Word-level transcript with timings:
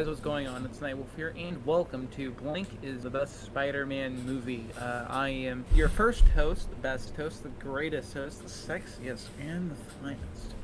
Guys, 0.00 0.08
what's 0.08 0.20
going 0.20 0.48
on? 0.48 0.64
It's 0.64 0.78
Nightwolf 0.78 1.14
here, 1.14 1.34
and 1.36 1.62
welcome 1.66 2.08
to 2.16 2.30
Blank 2.30 2.68
is 2.82 3.02
the 3.02 3.10
best 3.10 3.42
Spider-Man 3.44 4.24
movie. 4.24 4.64
Uh, 4.80 5.04
I 5.06 5.28
am 5.28 5.66
your 5.74 5.90
first 5.90 6.26
host, 6.28 6.70
the 6.70 6.76
best 6.76 7.14
host, 7.16 7.42
the 7.42 7.50
greatest 7.50 8.14
host, 8.14 8.42
the 8.42 8.48
sexiest, 8.48 9.26
and 9.38 9.70
the 9.70 9.74
finest. 10.00 10.54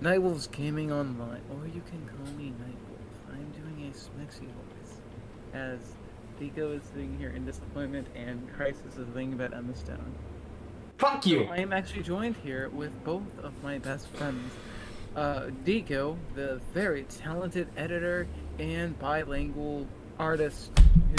Nightwolf's 0.00 0.46
Gaming 0.46 0.92
Online, 0.92 1.40
or 1.50 1.66
you 1.66 1.82
can 1.90 2.08
call 2.08 2.32
me 2.34 2.52
Nightwolf. 2.52 3.32
I'm 3.32 3.50
doing 3.50 3.90
a 3.90 3.96
smexy 3.96 4.46
voice, 4.46 5.00
as 5.52 5.80
Dico 6.38 6.70
is 6.70 6.84
sitting 6.84 7.18
here 7.18 7.30
in 7.30 7.44
disappointment, 7.44 8.06
and 8.14 8.48
Crisis 8.54 8.96
is 8.96 9.08
thinking 9.08 9.32
about 9.32 9.54
Emma 9.54 9.74
Stone. 9.74 10.14
Fuck 10.98 11.26
you! 11.26 11.48
I 11.50 11.56
am 11.56 11.72
actually 11.72 12.04
joined 12.04 12.36
here 12.44 12.68
with 12.68 12.92
both 13.02 13.40
of 13.42 13.60
my 13.60 13.78
best 13.78 14.06
friends. 14.10 14.52
Uh, 15.16 15.50
Dico, 15.64 16.16
the 16.36 16.60
very 16.72 17.02
talented 17.04 17.66
editor 17.76 18.28
and 18.58 18.98
bilingual 18.98 19.86
artist 20.18 20.70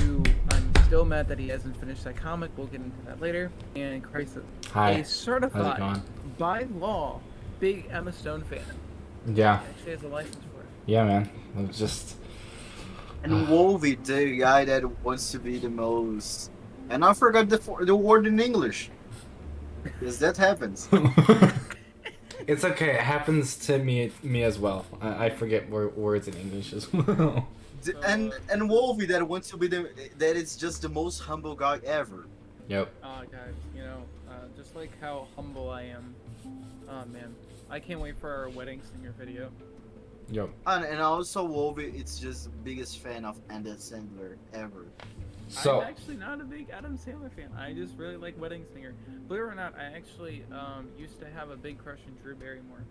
who 0.02 0.24
I'm 0.52 0.72
still 0.86 1.06
mad 1.06 1.28
that 1.30 1.40
he 1.40 1.48
hasn't 1.48 1.78
finished 1.80 2.04
that 2.04 2.16
comic. 2.18 2.52
We'll 2.58 2.68
get 2.68 2.82
into 2.82 3.02
that 3.06 3.22
later. 3.22 3.52
And 3.76 4.04
Crisis, 4.04 4.44
Hi. 4.72 4.92
a 4.92 4.96
How's 4.98 5.08
it 5.08 5.10
certified, 5.10 5.78
going? 5.80 6.02
by 6.38 6.64
law, 6.78 7.22
big 7.60 7.88
Emma 7.92 8.12
Stone 8.12 8.44
fan. 8.44 8.60
Yeah. 9.28 9.60
He 9.60 9.70
actually 9.70 9.92
has 9.92 10.04
a 10.04 10.08
license 10.08 10.36
for 10.54 10.62
it. 10.62 10.68
Yeah, 10.86 11.06
man. 11.06 11.30
It 11.58 11.68
was 11.68 11.78
just. 11.78 12.16
And 13.24 13.50
Wolvie, 13.50 13.96
the 13.96 14.38
guy 14.38 14.64
that 14.66 15.04
wants 15.04 15.32
to 15.32 15.40
be 15.40 15.58
the 15.60 15.70
most. 15.70 16.52
And 16.90 17.04
I 17.04 17.14
forgot 17.14 17.50
the 17.50 17.58
the 17.82 17.96
word 17.96 18.26
in 18.28 18.40
English. 18.40 18.90
Because 19.84 20.20
that 20.20 20.38
happens. 20.38 20.88
it's 22.52 22.64
okay. 22.66 22.92
It 22.96 23.00
happens 23.16 23.56
to 23.68 23.78
me 23.80 24.12
me 24.24 24.44
as 24.44 24.58
well. 24.60 24.86
I, 25.02 25.26
I 25.26 25.30
forget 25.30 25.70
wor- 25.70 25.90
words 25.90 26.28
in 26.28 26.36
English 26.36 26.74
as 26.74 26.92
well. 26.94 27.48
The- 27.84 27.98
and 28.06 28.34
and 28.52 28.70
Wolvie 28.70 29.06
that 29.08 29.26
wants 29.26 29.50
to 29.52 29.58
be 29.58 29.68
the 29.68 29.90
that 30.18 30.36
is 30.36 30.58
just 30.58 30.82
the 30.82 30.90
most 30.90 31.20
humble 31.20 31.56
guy 31.56 31.80
ever. 31.86 32.28
yep. 32.68 32.92
Uh, 33.02 33.22
guys, 33.22 33.56
you 33.76 33.84
know, 33.84 34.04
uh, 34.30 34.34
just 34.58 34.76
like 34.76 34.92
how 35.00 35.28
humble 35.36 35.70
I 35.70 35.84
am. 35.84 36.14
Oh 36.90 37.06
man, 37.14 37.34
I 37.70 37.80
can't 37.80 38.02
wait 38.02 38.18
for 38.20 38.30
our 38.30 38.50
wedding 38.50 38.82
singer 38.90 39.14
video. 39.18 39.50
Yep. 40.32 40.50
And 40.68 40.84
and 40.86 41.00
also 41.02 41.44
Wolvie, 41.44 41.94
it's 41.96 42.20
just 42.20 42.44
the 42.46 42.58
biggest 42.70 43.00
fan 43.00 43.24
of 43.26 43.38
Adam 43.50 43.78
Sandler 43.78 44.36
ever. 44.54 44.86
So 45.50 45.82
I'm 45.82 45.88
actually 45.88 46.16
not 46.16 46.40
a 46.40 46.44
big 46.44 46.70
Adam 46.70 46.98
Sandler 46.98 47.32
fan. 47.32 47.50
I 47.58 47.74
just 47.74 47.98
really 47.98 48.18
like 48.18 48.40
Wedding 48.40 48.66
Singer. 48.74 48.94
Believe 49.28 49.42
it 49.44 49.46
or 49.46 49.56
not, 49.56 49.74
I 49.78 49.86
actually 49.96 50.44
um, 50.52 50.88
used 50.98 51.20
to 51.20 51.30
have 51.30 51.50
a 51.50 51.58
big 51.58 51.80
crush 51.80 52.00
on 52.08 52.14
Drew 52.22 52.36
Barrymore 52.36 52.86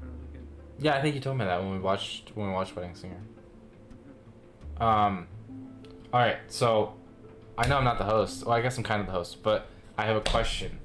when 0.00 0.10
I 0.10 0.12
was 0.12 0.22
a 0.22 0.32
kid. 0.32 0.46
yeah, 0.78 0.94
I 0.96 1.02
think 1.02 1.14
you 1.14 1.20
told 1.20 1.36
me 1.36 1.44
that 1.44 1.60
when 1.60 1.72
we 1.72 1.78
watched 1.78 2.32
when 2.34 2.48
we 2.48 2.52
watched 2.52 2.74
Wedding 2.74 2.94
Singer. 2.94 3.20
Um. 4.80 5.26
All 6.12 6.20
right. 6.20 6.38
So, 6.48 6.94
I 7.58 7.68
know 7.68 7.76
I'm 7.76 7.84
not 7.84 7.98
the 7.98 8.04
host. 8.04 8.46
Well, 8.46 8.56
I 8.56 8.62
guess 8.62 8.78
I'm 8.78 8.84
kind 8.84 9.00
of 9.00 9.06
the 9.06 9.12
host, 9.12 9.42
but 9.42 9.66
I 9.98 10.04
have 10.06 10.16
a 10.16 10.22
question. 10.22 10.78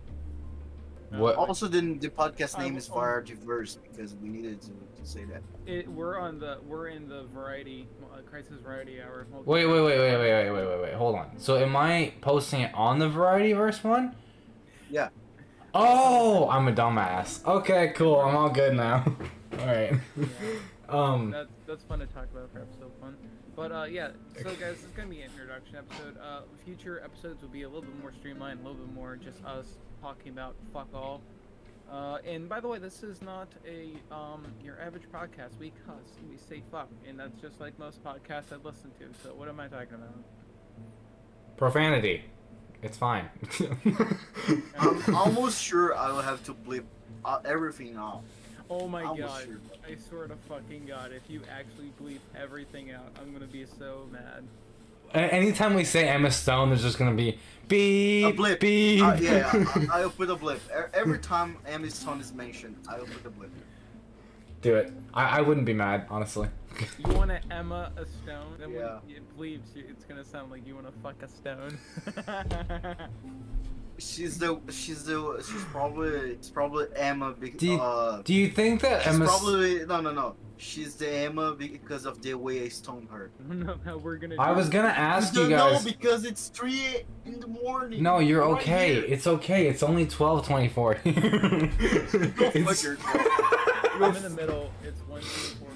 What? 1.17 1.36
Also, 1.36 1.67
then 1.67 2.00
the 2.00 2.09
podcast 2.09 2.58
I 2.58 2.64
name 2.64 2.78
is 2.78 2.88
Variety 2.88 3.36
Verse 3.36 3.78
because 3.92 4.16
we 4.16 4.30
needed 4.30 4.61
to, 4.61 4.69
to 4.69 5.08
say 5.08 5.25
that. 5.25 5.44
It, 5.66 5.88
we're 5.88 6.17
on 6.17 6.39
the 6.39 6.58
we're 6.66 6.88
in 6.88 7.08
the 7.08 7.25
variety 7.33 7.88
uh, 8.11 8.22
crisis 8.22 8.59
variety 8.61 9.00
hour. 9.02 9.28
Wait, 9.45 9.66
wait, 9.66 9.81
wait, 9.81 9.84
wait, 9.84 10.00
wait, 10.00 10.17
wait, 10.17 10.52
wait, 10.52 10.67
wait, 10.67 10.81
wait. 10.81 10.94
Hold 10.94 11.16
on. 11.16 11.38
So, 11.38 11.58
am 11.58 11.75
I 11.75 12.14
posting 12.22 12.61
it 12.61 12.72
on 12.73 13.00
the 13.00 13.08
Variety 13.08 13.53
Verse 13.53 13.84
one? 13.84 14.16
Yeah. 14.89 15.09
Oh, 15.75 16.50
I'm 16.50 16.67
a 16.67 16.72
dumbass. 16.72 17.45
Okay, 17.45 17.94
cool. 17.95 18.19
I'm 18.19 18.36
all 18.36 18.50
good 18.50 18.75
now. 18.75 19.06
all 19.59 19.66
right. 19.66 19.94
Yeah. 20.17 20.25
Um. 20.89 21.31
That's 21.31 21.50
that's 21.67 21.84
fun 21.84 22.00
to 22.00 22.08
talk 22.08 22.28
about 22.31 22.52
for 22.52 22.59
episode 22.61 22.81
one. 22.81 22.83
But 23.56 23.72
uh, 23.72 23.84
yeah, 23.84 24.09
so 24.38 24.46
guys, 24.56 24.76
this 24.76 24.84
is 24.86 24.92
gonna 24.96 25.09
be 25.09 25.22
an 25.22 25.30
introduction 25.32 25.76
episode. 25.76 26.18
Uh, 26.20 26.42
future 26.66 27.02
episodes 27.03 27.41
will 27.41 27.50
be 27.50 27.64
a 27.64 27.68
little 27.68 27.84
bit 27.84 28.00
more 28.02 28.12
streamlined, 28.12 28.62
a 28.62 28.64
little 28.64 28.86
bit 28.86 28.94
more 28.94 29.16
just 29.16 29.44
us 29.46 29.78
talking 30.02 30.31
about 30.31 30.56
fuck 30.74 30.88
all. 30.94 31.22
Uh, 31.91 32.18
and 32.25 32.50
by 32.50 32.59
the 32.59 32.68
way, 32.68 32.80
this 32.80 33.03
is 33.03 33.22
not 33.22 33.47
a 33.68 33.94
um 34.12 34.46
your 34.64 34.81
average 34.81 35.03
podcast. 35.14 35.58
We 35.59 35.72
cuss, 35.86 36.18
we 36.30 36.38
say 36.38 36.64
fuck, 36.72 36.90
and 37.08 37.19
that's 37.19 37.40
just 37.40 37.59
like 37.59 37.78
most 37.78 38.03
podcasts 38.03 38.52
I 38.52 38.56
listen 38.64 38.91
to. 39.00 39.06
So 39.22 39.36
what 39.36 39.47
am 39.47 39.59
I 39.59 39.68
talking 39.68 39.96
about? 39.96 40.16
Profanity. 41.56 42.24
It's 42.81 42.97
fine. 42.97 43.30
I'm 44.80 45.16
almost 45.16 45.64
sure 45.64 45.96
I 45.96 46.12
will 46.12 46.22
have 46.22 46.44
to 46.46 46.53
bleep 46.53 46.84
uh, 47.24 47.40
everything 47.46 47.96
out. 47.96 48.24
Oh 48.69 48.88
my 48.88 49.03
Almost 49.03 49.47
god! 49.47 49.59
I 49.88 49.96
swear 50.09 50.28
to 50.28 50.35
fucking 50.47 50.85
god, 50.88 51.12
if 51.12 51.29
you 51.29 51.41
actually 51.51 51.91
bleep 52.01 52.19
everything 52.35 52.91
out, 52.91 53.06
I'm 53.19 53.34
gonna 53.34 53.46
be 53.46 53.66
so 53.78 54.07
mad. 54.12 54.44
A- 55.13 55.18
Anytime 55.34 55.74
we 55.75 55.84
say 55.84 56.07
Emma 56.07 56.31
Stone, 56.31 56.69
there's 56.69 56.81
just 56.81 56.97
gonna 56.97 57.13
be 57.13 57.38
beep, 57.68 58.25
A 58.25 58.31
blip. 58.31 58.59
beep. 58.59 59.03
Uh, 59.03 59.18
yeah, 59.19 59.52
I, 59.91 60.02
I'll 60.02 60.09
put 60.09 60.29
a 60.29 60.35
blip. 60.35 60.62
Every 60.94 61.19
time 61.19 61.57
Emma 61.68 61.90
Stone 61.90 62.22
is 62.22 62.34
mentioned, 62.34 62.75
I 62.90 62.96
open 62.97 63.13
put 63.13 63.25
a 63.25 63.29
blip. 63.29 63.52
Do 64.62 64.75
it. 64.75 64.94
I, 65.13 65.40
I 65.40 65.41
wouldn't 65.41 65.66
be 65.66 65.73
mad, 65.73 66.07
honestly. 66.09 66.47
You 67.06 67.13
want 67.13 67.29
to 67.29 67.41
Emma 67.53 67.91
a 67.97 68.06
stone? 68.06 68.56
Then 68.57 68.72
Yeah. 68.72 69.00
when 69.06 69.16
it 69.18 69.38
bleeps, 69.38 69.75
it's 69.75 70.06
gonna 70.06 70.23
sound 70.23 70.50
like 70.50 70.66
you 70.66 70.73
want 70.75 70.88
to 70.88 70.94
fuck 71.03 71.22
a 71.22 71.28
stone. 71.28 71.78
She's 74.00 74.38
the 74.40 74.59
she's 74.70 75.04
the 75.06 75.44
she's 75.48 75.64
probably 75.66 76.09
it's 76.31 76.50
probably 76.50 76.88
Emma. 76.96 77.34
Be, 77.34 77.52
Do 77.52 77.68
you- 77.68 77.80
uh, 77.81 78.22
Do 78.24 78.34
you 78.34 78.50
think 78.50 78.81
that 78.81 79.04
she's 79.04 79.14
Emma? 79.16 79.26
probably 79.26 79.86
no 79.86 80.02
no 80.02 80.12
no. 80.12 80.36
She's 80.58 80.96
the 80.96 81.09
Emma 81.12 81.54
because 81.56 82.06
of 82.06 82.22
the 82.22 82.34
way 82.36 82.64
I 82.64 82.70
stoned 82.70 83.09
her. 83.12 83.32
I 83.40 83.48
don't 83.50 83.59
know 83.66 83.78
how 83.84 83.98
we're 83.98 84.16
gonna. 84.18 84.36
I 84.40 84.52
was 84.53 84.70
gonna 84.70 84.88
ask 84.88 85.34
you 85.34 85.42
don't 85.42 85.50
know 85.52 85.72
guys. 85.74 85.84
because 85.84 86.24
it's 86.26 86.48
three 86.48 87.03
in 87.26 87.40
the 87.40 87.48
morning. 87.48 88.02
No, 88.02 88.20
you're 88.20 88.42
Right 88.42 88.62
okay. 88.62 88.94
here. 88.96 89.03
It's 89.08 89.28
okay. 89.28 89.68
It's 89.68 89.84
only 89.84 90.06
twelve 90.08 90.48
twenty-four. 90.48 90.96
Go 91.03 91.12
fuck 91.12 92.56
yourself. 92.56 92.98
I'm 93.96 94.16
in 94.16 94.24
the 94.24 94.30
middle. 94.30 94.72
It's 94.84 95.00
one 95.02 95.22
two 95.22 95.28
four. 95.28 95.68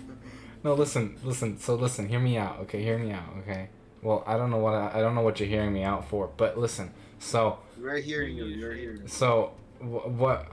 No, 0.63 0.73
listen, 0.73 1.17
listen. 1.23 1.59
So 1.59 1.75
listen, 1.75 2.07
hear 2.09 2.19
me 2.19 2.37
out, 2.37 2.59
okay? 2.61 2.81
Hear 2.81 2.97
me 2.97 3.11
out, 3.11 3.29
okay? 3.39 3.69
Well, 4.01 4.23
I 4.25 4.37
don't 4.37 4.49
know 4.51 4.57
what 4.57 4.73
I, 4.73 4.99
I 4.99 5.01
don't 5.01 5.15
know 5.15 5.21
what 5.21 5.39
you're 5.39 5.49
hearing 5.49 5.73
me 5.73 5.83
out 5.83 6.07
for, 6.09 6.29
but 6.37 6.57
listen. 6.57 6.91
So, 7.19 7.59
We're 7.79 7.97
hearing 7.97 8.37
you. 8.37 8.45
You're 8.45 8.73
hearing. 8.73 9.01
you. 9.03 9.07
so 9.07 9.51
wh- 9.79 10.07
what? 10.07 10.47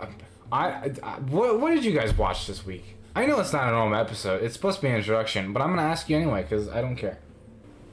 I, 0.52 0.92
I 1.02 1.10
what 1.30 1.60
what 1.60 1.74
did 1.74 1.84
you 1.84 1.92
guys 1.92 2.16
watch 2.16 2.46
this 2.46 2.64
week? 2.64 2.96
I 3.16 3.26
know 3.26 3.38
it's 3.40 3.52
not 3.52 3.68
a 3.68 3.70
normal 3.70 3.98
episode. 3.98 4.42
It's 4.42 4.54
supposed 4.54 4.76
to 4.76 4.82
be 4.82 4.88
an 4.88 4.96
introduction, 4.96 5.52
but 5.52 5.62
I'm 5.62 5.70
gonna 5.70 5.82
ask 5.82 6.08
you 6.08 6.16
anyway 6.16 6.42
because 6.42 6.68
I 6.68 6.80
don't 6.80 6.96
care. 6.96 7.18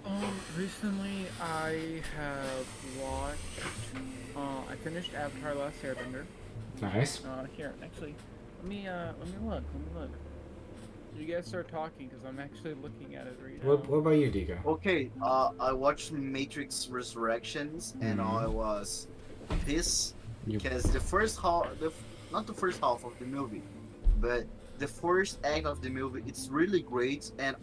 Um, 0.05 0.23
recently 0.57 1.25
I 1.41 2.01
have 2.17 2.67
watched. 3.01 3.37
Uh, 4.35 4.39
I 4.69 4.75
finished 4.83 5.13
Avatar: 5.13 5.55
Last 5.55 5.81
Airbender. 5.83 6.25
Nice. 6.81 7.23
Uh, 7.23 7.45
here, 7.55 7.73
actually, 7.83 8.15
let 8.61 8.67
me 8.69 8.87
uh, 8.87 9.13
let 9.19 9.27
me 9.27 9.33
look. 9.47 9.63
Let 9.73 9.95
me 9.95 9.99
look. 10.01 10.09
You 11.17 11.25
guys 11.25 11.45
start 11.45 11.67
talking 11.69 12.07
because 12.07 12.25
I'm 12.25 12.39
actually 12.39 12.73
looking 12.75 13.15
at 13.15 13.27
it 13.27 13.37
right 13.43 13.61
now. 13.63 13.69
What 13.69 13.87
what 13.89 13.97
about 13.97 14.11
you, 14.11 14.31
Digo? 14.31 14.63
Okay, 14.65 15.11
uh, 15.21 15.51
I 15.59 15.71
watched 15.73 16.11
Matrix 16.11 16.87
Resurrections 16.87 17.93
and 18.01 18.19
Mhm. 18.19 18.41
I 18.43 18.47
was 18.47 19.07
pissed 19.65 20.15
You- 20.47 20.57
because 20.57 20.83
the 20.83 20.99
first 20.99 21.39
half, 21.39 21.67
the 21.79 21.91
not 22.31 22.47
the 22.47 22.53
first 22.53 22.79
half 22.81 23.03
of 23.03 23.13
the 23.19 23.25
movie, 23.25 23.61
but 24.19 24.45
the 24.79 24.87
first 24.87 25.37
act 25.43 25.65
of 25.65 25.81
the 25.81 25.89
movie, 25.89 26.23
it's 26.25 26.47
really 26.49 26.81
great 26.81 27.31
and 27.37 27.55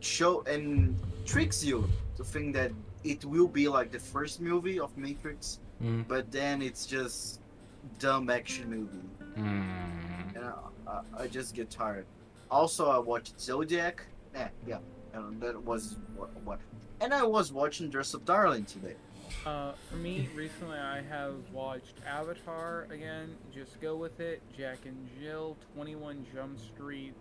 show 0.00 0.42
and 0.42 0.96
tricks 1.24 1.64
you 1.64 1.88
to 2.16 2.22
think 2.22 2.54
that 2.54 2.70
it 3.02 3.24
will 3.24 3.48
be 3.48 3.66
like 3.68 3.90
the 3.90 3.98
first 3.98 4.40
movie 4.40 4.78
of 4.78 4.96
Matrix, 4.96 5.58
Mm. 5.82 6.06
but 6.06 6.30
then 6.30 6.60
it's 6.62 6.86
just 6.86 7.40
dumb 7.98 8.28
action 8.30 8.68
movie, 8.70 9.08
Mm. 9.36 10.36
and 10.36 10.44
I, 10.44 10.52
I, 10.86 11.00
I 11.22 11.26
just 11.26 11.54
get 11.54 11.70
tired. 11.70 12.06
Also, 12.50 12.90
I 12.90 12.98
watched 12.98 13.40
Zodiac. 13.40 14.02
Eh, 14.34 14.48
yeah, 14.66 14.78
and 15.14 15.40
that 15.40 15.62
was 15.62 15.96
what, 16.16 16.30
what. 16.42 16.60
And 17.00 17.12
I 17.14 17.22
was 17.24 17.52
watching 17.52 17.90
Dress 17.90 18.14
Up 18.14 18.24
Darling 18.24 18.64
today. 18.64 18.94
Uh, 19.46 19.72
for 19.88 19.96
me, 19.96 20.28
recently 20.34 20.78
I 20.78 21.02
have 21.02 21.34
watched 21.52 21.94
Avatar 22.06 22.86
again. 22.90 23.36
Just 23.54 23.80
go 23.80 23.96
with 23.96 24.20
it. 24.20 24.42
Jack 24.56 24.78
and 24.86 25.08
Jill, 25.20 25.56
Twenty 25.74 25.96
One 25.96 26.26
Jump 26.34 26.58
Street. 26.58 27.14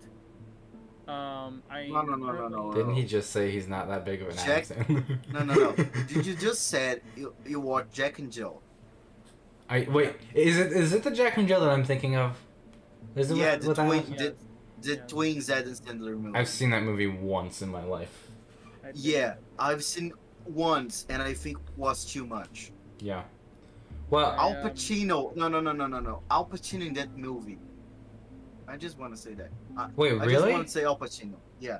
Um, 1.07 1.63
I 1.69 1.87
No, 1.87 2.01
no, 2.01 2.15
no, 2.15 2.31
no, 2.33 2.47
no. 2.47 2.73
Didn't 2.73 2.95
he 2.95 3.05
just 3.05 3.29
say 3.29 3.49
he's 3.49 3.67
not 3.67 3.87
that 3.87 4.03
big 4.03 4.21
of 4.21 4.29
an 4.29 4.35
Jack- 4.35 4.49
accent? 4.49 5.05
No, 5.31 5.43
no, 5.43 5.53
no. 5.53 5.71
Did 6.07 6.25
you 6.25 6.35
just 6.35 6.67
said 6.67 7.01
you, 7.15 7.33
you 7.45 7.59
watched 7.61 7.93
Jack 7.93 8.19
and 8.19 8.31
Jill? 8.31 8.61
I 9.69 9.87
wait. 9.89 10.15
Is 10.33 10.57
it 10.57 10.71
is 10.71 10.93
it 10.93 11.03
the 11.03 11.11
Jack 11.11 11.37
and 11.37 11.47
Jill 11.47 11.61
that 11.61 11.69
I'm 11.69 11.83
thinking 11.83 12.15
of? 12.15 12.37
Is 13.15 13.31
it 13.31 13.37
Yeah, 13.37 13.57
what, 13.57 13.75
the 13.75 13.83
what 13.83 14.05
that 14.81 15.07
twin- 15.07 15.35
was? 15.35 15.47
The- 15.47 15.53
The 15.53 15.63
Yeah. 15.63 15.63
twin 15.65 15.65
Zed 15.65 15.65
and 15.67 15.75
Sandler 15.75 16.19
movie. 16.19 16.37
I've 16.37 16.47
seen 16.49 16.69
that 16.71 16.83
movie 16.83 17.07
once 17.07 17.61
in 17.61 17.69
my 17.69 17.83
life. 17.83 18.29
Yeah, 18.93 19.35
I've 19.59 19.83
seen 19.83 20.13
once, 20.45 21.05
and 21.09 21.21
I 21.21 21.33
think 21.33 21.57
was 21.75 22.05
too 22.05 22.25
much. 22.25 22.71
Yeah. 22.99 23.23
Well, 24.09 24.31
Al 24.39 24.55
Pacino. 24.55 25.35
No, 25.35 25.47
no, 25.49 25.59
no, 25.59 25.73
no, 25.73 25.87
no, 25.87 25.99
no. 25.99 26.21
Al 26.31 26.45
Pacino 26.45 26.87
in 26.87 26.93
that 26.93 27.17
movie. 27.17 27.59
I 28.67 28.77
just 28.77 28.97
want 28.97 29.13
to 29.15 29.21
say 29.21 29.33
that. 29.33 29.49
I, 29.77 29.89
wait, 29.95 30.13
really? 30.13 30.21
I 30.21 30.31
just 30.39 30.47
want 30.51 30.67
to 30.67 30.71
say 30.73 30.83
Al 30.85 30.97
Pacino. 30.97 31.35
Yeah. 31.59 31.79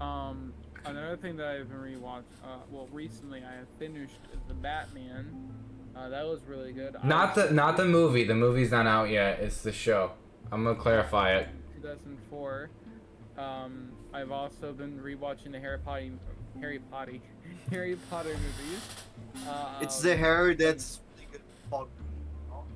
Um, 0.00 0.52
another 0.84 1.16
thing 1.16 1.36
that 1.36 1.48
I've 1.48 1.68
been 1.68 1.78
rewatched, 1.78 2.22
uh, 2.44 2.58
well, 2.70 2.88
recently 2.92 3.42
I 3.42 3.56
have 3.56 3.68
finished 3.78 4.20
the 4.46 4.54
Batman. 4.54 5.52
Uh, 5.96 6.08
that 6.08 6.24
was 6.26 6.44
really 6.44 6.72
good. 6.72 6.96
Not 7.04 7.34
was- 7.36 7.48
the 7.48 7.54
not 7.54 7.76
the 7.76 7.84
movie. 7.84 8.24
The 8.24 8.34
movie's 8.34 8.70
not 8.70 8.86
out 8.86 9.10
yet. 9.10 9.40
It's 9.40 9.62
the 9.62 9.72
show. 9.72 10.12
I'm 10.52 10.64
gonna 10.64 10.78
clarify 10.78 11.34
it. 11.36 11.48
2004. 11.82 12.70
Um, 13.36 13.92
I've 14.12 14.32
also 14.32 14.72
been 14.72 14.98
rewatching 14.98 15.52
the 15.52 15.60
Harry 15.60 15.78
Potter, 15.78 16.10
Harry 16.60 16.80
Potter, 16.90 17.14
Harry 17.70 17.96
Potter 18.10 18.30
movies. 18.30 18.80
Uh, 19.48 19.78
It's 19.80 20.00
the 20.00 20.16
hair 20.16 20.54
that's 20.54 21.00
really 21.16 21.28
good 21.32 21.40
for- 21.70 21.88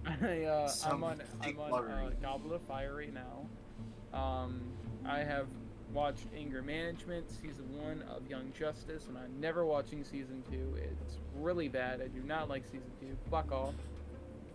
I, 0.04 0.44
uh, 0.44 0.70
I'm 0.87 1.04
on 1.04 1.22
I'm 1.43 1.58
on 1.60 1.90
uh. 1.90 2.10
Goblet 2.20 2.54
of 2.56 2.62
Fire 2.62 2.96
right 2.96 3.12
now. 3.14 4.19
Um, 4.19 4.60
I 5.06 5.20
have 5.20 5.46
watched 5.93 6.26
Anger 6.37 6.60
Management 6.62 7.31
season 7.31 7.66
one 7.81 8.02
of 8.10 8.28
Young 8.28 8.52
Justice, 8.58 9.06
and 9.08 9.16
I'm 9.16 9.40
never 9.40 9.64
watching 9.64 10.02
season 10.02 10.43
two. 10.50 10.76
It's 10.76 11.19
really 11.37 11.69
bad. 11.69 12.00
I 12.00 12.08
do 12.08 12.20
not 12.20 12.49
like 12.49 12.64
season 12.64 12.90
two. 13.00 13.16
Fuck 13.31 13.52
off. 13.52 13.75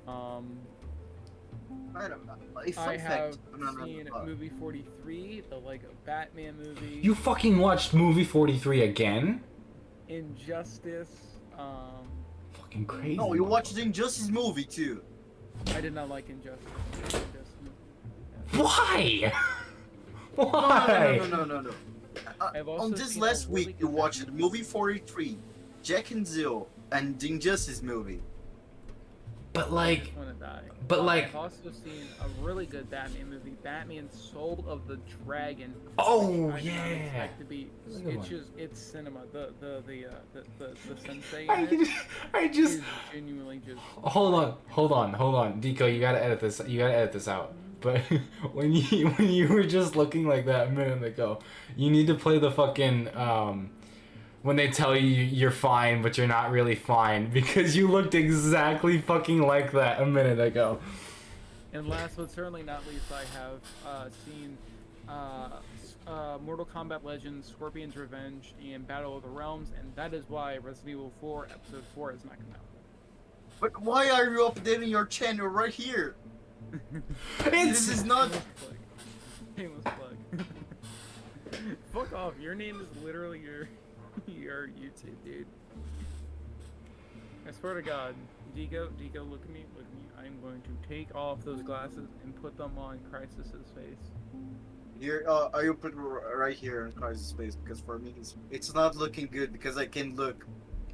Um, 0.06 0.58
I 1.96 2.08
don't 2.08 2.26
know. 2.26 2.34
A 2.66 2.80
I 2.80 2.98
have 2.98 3.38
No, 3.58 3.58
no, 3.58 3.72
no, 3.72 3.86
seen 3.86 4.10
movie 4.26 4.50
43, 4.50 5.44
the 5.50 5.58
Lego 5.58 5.88
Batman 6.06 6.56
movie. 6.58 7.00
You 7.02 7.16
fucking 7.16 7.58
watched 7.60 7.94
movie 7.94 8.24
43 8.24 8.84
again? 8.84 9.44
Injustice. 10.08 11.10
Um, 11.58 12.08
Fucking 12.54 12.86
crazy. 12.86 13.18
No, 13.18 13.34
you 13.34 13.44
watched 13.44 13.76
the 13.76 13.82
Injustice 13.82 14.30
movie 14.30 14.64
too. 14.64 15.02
I 15.76 15.82
did 15.82 15.94
not 15.94 16.10
like 16.10 16.30
Injustice. 16.30 16.68
Injustice. 17.04 17.24
Why? 18.54 19.34
No, 20.38 20.44
Why? 20.50 21.18
no, 21.20 21.26
no, 21.26 21.46
no, 21.46 21.62
no, 21.62 21.62
no. 21.62 21.74
Uh, 22.40 22.64
on 22.80 22.92
this 22.92 23.18
last 23.18 23.48
really 23.50 23.66
week, 23.66 23.76
you 23.80 23.88
watched 23.88 24.28
movie 24.30 24.62
43, 24.62 25.36
Jack 25.82 26.12
and 26.12 26.24
Jill, 26.24 26.70
and 26.92 27.20
the 27.20 27.28
Injustice 27.32 27.82
movie. 27.82 28.22
But 29.58 29.74
like, 29.74 30.14
but 30.88 31.04
like- 31.04 31.26
I've 31.30 31.36
also 31.36 31.72
seen 31.72 32.06
a 32.22 32.44
really 32.44 32.68
good 32.68 32.90
Batman 32.92 33.30
movie, 33.30 33.56
Batman: 33.64 34.10
Soul 34.12 34.64
of 34.68 34.88
the 34.88 35.00
Dragon. 35.26 35.74
Oh, 35.98 36.52
I 36.52 36.60
yeah. 36.60 37.28
to 37.40 37.44
be. 37.44 37.72
That's 37.86 38.00
a 38.00 38.04
good 38.04 38.16
It's 38.16 38.28
just 38.28 38.50
it's 38.56 38.80
cinema. 38.80 39.22
The 39.34 39.54
the 39.60 39.84
the 39.88 40.06
uh, 40.06 40.12
the, 40.34 40.44
the, 40.60 40.94
the 40.94 41.02
sensei 41.02 41.48
I 41.48 41.66
just, 41.66 41.92
I 42.34 42.48
just. 42.50 42.82
genuinely 43.12 43.60
just. 43.66 43.80
Hold 43.80 44.36
on, 44.36 44.56
hold 44.70 44.92
on, 44.92 45.14
hold 45.14 45.34
on, 45.36 45.60
Deco. 45.60 45.92
You 45.92 46.00
gotta 46.00 46.24
edit 46.24 46.40
this. 46.40 46.62
You 46.68 46.78
gotta 46.80 46.94
edit 46.94 47.14
this 47.14 47.28
out. 47.28 47.54
But 47.82 48.02
when 48.54 48.74
you 48.74 49.08
when 49.18 49.30
you 49.30 49.48
were 49.48 49.64
just 49.64 49.96
looking 49.96 50.28
like 50.28 50.46
that 50.46 50.68
a 50.68 50.70
minute 50.70 51.04
ago, 51.04 51.40
you 51.76 51.90
need 51.90 52.06
to 52.08 52.16
play 52.16 52.38
the 52.38 52.52
fucking 52.52 53.16
um, 53.16 53.72
when 54.48 54.56
they 54.56 54.70
tell 54.70 54.96
you 54.96 55.10
you're 55.10 55.52
fine 55.52 56.02
but 56.02 56.18
you're 56.18 56.26
not 56.26 56.52
really 56.52 56.74
fine 56.74 57.30
because 57.34 57.76
you 57.76 57.90
looked 57.90 58.16
exactly 58.16 58.98
fucking 58.98 59.42
like 59.42 59.74
that 59.74 60.02
a 60.02 60.06
minute 60.06 60.40
ago. 60.40 60.80
And 61.74 61.90
last 61.90 62.16
but 62.16 62.32
certainly 62.32 62.64
not 62.64 62.88
least, 62.88 63.12
I 63.12 63.26
have 63.38 63.60
uh, 63.86 64.10
seen 64.26 64.58
uh, 65.10 65.50
uh, 66.08 66.38
Mortal 66.44 66.66
Kombat 66.66 67.04
Legends, 67.04 67.50
Scorpion's 67.50 67.98
Revenge, 67.98 68.54
and 68.66 68.88
Battle 68.88 69.18
of 69.18 69.24
the 69.24 69.30
Realms, 69.30 69.74
and 69.78 69.94
that 69.96 70.14
is 70.14 70.24
why 70.30 70.58
Resident 70.58 70.92
Evil 70.92 71.12
4 71.20 71.50
Episode 71.52 71.84
4 71.94 72.14
is 72.14 72.24
not 72.24 72.38
coming 72.38 72.54
out. 72.54 72.62
But 73.60 73.82
why 73.82 74.10
are 74.10 74.24
you 74.32 74.40
updating 74.50 74.90
your 74.90 75.06
channel 75.06 75.48
right 75.48 75.74
here? 75.74 76.16
It's 77.40 77.88
This 77.88 77.90
is 77.90 78.06
not. 78.06 78.32
Shameless 78.32 78.44
plug. 78.56 78.76
Shameless 79.58 79.84
plug. 79.84 80.46
Fuck 81.92 82.14
off. 82.14 82.34
Your 82.40 82.56
name 82.56 82.80
is 82.80 83.04
literally 83.04 83.40
your 83.40 83.68
your 84.40 84.68
YouTube, 84.68 85.16
dude. 85.24 85.46
I 87.48 87.52
swear 87.52 87.76
to 87.76 87.82
God, 87.82 88.14
Digo, 88.56 88.90
Digo, 89.00 89.30
look 89.30 89.42
at 89.44 89.50
me, 89.50 89.64
look 89.76 89.86
at 89.86 89.94
me. 89.94 90.08
I'm 90.20 90.42
going 90.42 90.62
to 90.62 90.90
take 90.90 91.14
off 91.16 91.44
those 91.46 91.62
glasses 91.62 92.10
and 92.24 92.36
put 92.42 92.58
them 92.58 92.78
on 92.78 93.00
Crisis's 93.12 93.72
face. 93.76 94.12
Here, 95.00 95.24
uh, 95.28 95.50
are 95.54 95.64
you 95.64 95.74
put 95.74 95.94
r- 95.96 96.38
right 96.38 96.56
here 96.56 96.86
on 96.86 96.92
Crisis 96.92 97.32
face 97.32 97.56
Because 97.56 97.80
for 97.80 98.00
me, 98.00 98.14
it's, 98.20 98.36
it's 98.50 98.74
not 98.74 98.96
looking 98.96 99.28
good 99.28 99.54
because 99.54 99.78
I 99.78 99.86
can 99.86 100.16
look. 100.16 100.46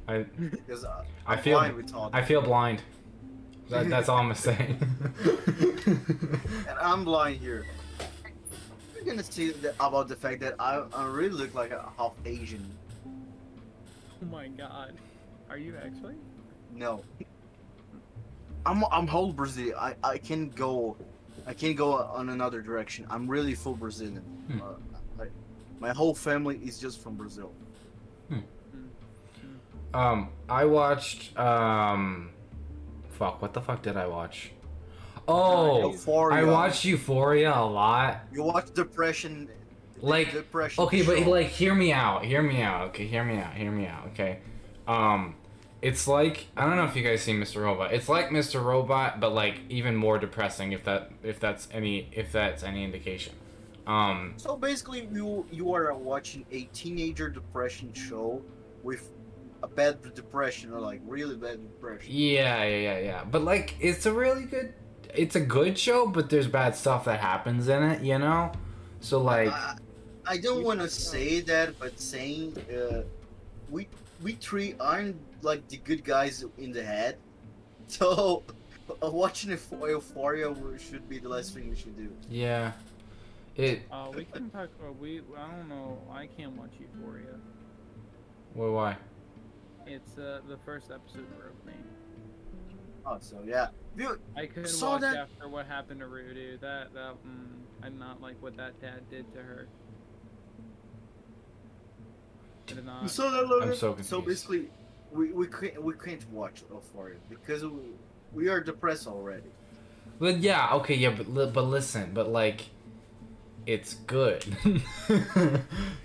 I 0.06 0.18
Because 0.18 0.84
uh, 0.84 1.04
I 1.26 1.36
I'm 1.36 1.42
feel 1.42 1.58
blind 1.58 1.76
with 1.76 1.94
all 1.94 2.10
I 2.12 2.22
feel 2.22 2.42
blind. 2.42 2.82
That, 3.70 3.88
that's 3.88 4.10
all 4.10 4.18
I'm 4.18 4.28
gonna 4.28 4.34
and 6.68 6.78
I'm 6.78 7.02
blind 7.02 7.40
here. 7.40 7.64
You're 8.94 9.04
gonna 9.04 9.24
see 9.24 9.52
that 9.52 9.74
about 9.80 10.08
the 10.08 10.16
fact 10.16 10.40
that 10.40 10.54
I, 10.58 10.84
I 10.92 11.06
really 11.06 11.30
look 11.30 11.54
like 11.54 11.70
a 11.70 11.90
half 11.96 12.12
Asian. 12.26 12.70
Oh 14.24 14.30
my 14.30 14.48
God. 14.48 14.94
Are 15.50 15.58
you 15.58 15.76
actually? 15.84 16.14
No. 16.72 17.02
I'm 18.64 18.84
I'm 18.90 19.06
whole 19.06 19.32
Brazilian. 19.32 19.76
I 19.78 19.94
I 20.02 20.18
can 20.18 20.48
go, 20.50 20.96
I 21.46 21.52
can't 21.52 21.76
go 21.76 21.92
on 21.94 22.30
another 22.30 22.62
direction. 22.62 23.06
I'm 23.10 23.28
really 23.28 23.54
full 23.54 23.74
Brazilian. 23.74 24.22
Hmm. 24.48 24.62
Uh, 24.62 25.24
I, 25.24 25.26
my 25.78 25.92
whole 25.92 26.14
family 26.14 26.56
is 26.64 26.78
just 26.78 27.02
from 27.02 27.16
Brazil. 27.16 27.52
Um, 29.92 30.30
I 30.48 30.64
watched 30.64 31.38
um, 31.38 32.30
fuck, 33.10 33.40
what 33.40 33.52
the 33.52 33.60
fuck 33.60 33.82
did 33.82 33.96
I 33.96 34.08
watch? 34.08 34.50
Oh, 35.28 35.92
Euphoria. 35.92 36.38
I 36.38 36.44
watched 36.50 36.84
Euphoria 36.84 37.54
a 37.56 37.64
lot. 37.64 38.22
You 38.32 38.42
watch 38.42 38.74
Depression. 38.74 39.48
Like, 40.04 40.32
Depression. 40.32 40.84
Okay, 40.84 41.02
but 41.02 41.20
like, 41.26 41.48
hear 41.48 41.74
me 41.74 41.92
out. 41.92 42.24
Hear 42.24 42.42
me 42.42 42.62
out. 42.62 42.88
Okay, 42.88 43.06
hear 43.06 43.24
me 43.24 43.38
out. 43.38 43.54
Hear 43.54 43.70
me 43.70 43.86
out. 43.86 44.06
Okay, 44.08 44.38
um, 44.86 45.34
it's 45.82 46.08
like 46.08 46.46
I 46.56 46.66
don't 46.66 46.76
know 46.76 46.84
if 46.84 46.96
you 46.96 47.02
guys 47.02 47.22
see 47.22 47.32
Mr. 47.32 47.62
Robot. 47.62 47.92
It's 47.92 48.08
like 48.08 48.28
Mr. 48.30 48.62
Robot, 48.62 49.20
but 49.20 49.32
like 49.34 49.60
even 49.68 49.96
more 49.96 50.18
depressing. 50.18 50.72
If 50.72 50.84
that 50.84 51.10
if 51.22 51.38
that's 51.40 51.68
any 51.72 52.08
if 52.12 52.32
that's 52.32 52.62
any 52.62 52.84
indication. 52.84 53.34
Um, 53.86 54.34
So 54.36 54.56
basically, 54.56 55.08
you 55.12 55.46
you 55.50 55.72
are 55.74 55.92
watching 55.94 56.46
a 56.50 56.62
teenager 56.72 57.28
depression 57.28 57.92
show 57.92 58.42
with 58.82 59.12
a 59.62 59.68
bad 59.68 60.14
depression 60.14 60.72
or 60.72 60.80
like 60.80 61.00
really 61.06 61.36
bad 61.36 61.62
depression. 61.62 62.06
Yeah, 62.10 62.64
yeah, 62.64 62.76
yeah, 62.76 62.98
yeah. 62.98 63.24
But 63.24 63.42
like, 63.42 63.76
it's 63.80 64.06
a 64.06 64.12
really 64.12 64.44
good. 64.44 64.74
It's 65.14 65.36
a 65.36 65.40
good 65.40 65.78
show, 65.78 66.06
but 66.06 66.28
there's 66.30 66.48
bad 66.48 66.74
stuff 66.74 67.04
that 67.04 67.20
happens 67.20 67.68
in 67.68 67.82
it, 67.82 68.02
you 68.02 68.18
know. 68.18 68.52
So 69.00 69.20
like, 69.20 69.48
I, 69.48 69.76
I 70.26 70.38
don't 70.38 70.64
want 70.64 70.80
to 70.80 70.88
say 70.88 71.40
that, 71.40 71.78
but 71.78 71.98
saying 72.00 72.56
uh, 72.72 73.02
we 73.70 73.88
we 74.22 74.32
three 74.32 74.74
aren't 74.80 75.16
like 75.42 75.66
the 75.68 75.76
good 75.78 76.04
guys 76.04 76.44
in 76.58 76.72
the 76.72 76.82
head. 76.82 77.16
So 77.86 78.42
uh, 79.02 79.10
watching 79.10 79.50
Euph- 79.50 79.88
Euphoria 79.88 80.48
w- 80.48 80.78
should 80.78 81.06
be 81.06 81.18
the 81.18 81.28
last 81.28 81.52
thing 81.54 81.68
we 81.68 81.76
should 81.76 81.96
do. 81.96 82.08
yeah, 82.30 82.72
it. 83.56 83.82
Uh, 83.92 84.10
we 84.16 84.24
can 84.24 84.48
talk. 84.48 84.70
Uh, 84.80 84.90
we. 84.98 85.20
I 85.36 85.50
don't 85.50 85.68
know. 85.68 85.98
I 86.10 86.26
can't 86.26 86.56
watch 86.56 86.72
Euphoria. 86.80 87.36
Well, 88.54 88.72
why? 88.72 88.96
It's 89.86 90.16
uh, 90.16 90.40
the 90.48 90.56
first 90.64 90.90
episode 90.90 91.28
broke 91.38 91.60
me. 91.66 91.74
Oh, 93.04 93.18
so 93.20 93.36
yeah. 93.46 93.68
dude. 93.98 94.18
I 94.34 94.46
couldn't 94.46 94.80
watch 94.80 95.00
that- 95.02 95.16
after 95.16 95.46
what 95.48 95.66
happened 95.66 96.00
to 96.00 96.06
Rudu. 96.06 96.58
That 96.60 96.94
that 96.94 97.12
mm, 97.22 97.60
I'm 97.82 97.98
not 97.98 98.22
like 98.22 98.36
what 98.42 98.56
that 98.56 98.80
dad 98.80 99.02
did 99.10 99.30
to 99.34 99.40
her. 99.42 99.68
I 102.68 102.72
did 102.74 102.86
not. 102.86 103.02
you 103.02 103.08
saw 103.08 103.30
that, 103.30 103.46
Logan? 103.46 103.70
I'm 103.70 103.76
so 103.76 103.96
So 104.02 104.20
basically, 104.20 104.70
we 105.12 105.32
we 105.32 105.46
can't 105.46 105.82
we 105.82 105.94
can't 105.94 106.28
watch 106.30 106.62
Euphoria 106.70 107.16
because 107.28 107.64
we, 107.64 107.70
we 108.32 108.48
are 108.48 108.60
depressed 108.60 109.06
already. 109.06 109.50
But 110.18 110.38
yeah, 110.38 110.72
okay, 110.74 110.94
yeah, 110.94 111.10
but 111.10 111.52
but 111.52 111.62
listen, 111.62 112.12
but 112.14 112.28
like, 112.30 112.66
it's 113.66 113.94
good. 113.94 114.44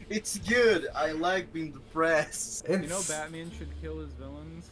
It's 0.10 0.40
good. 0.40 0.88
I 0.96 1.12
like 1.12 1.54
being 1.54 1.72
depressed. 1.72 2.68
You 2.68 2.78
know, 2.88 3.00
Batman 3.08 3.52
should 3.56 3.70
kill 3.80 4.00
his 4.00 4.12
villains. 4.14 4.72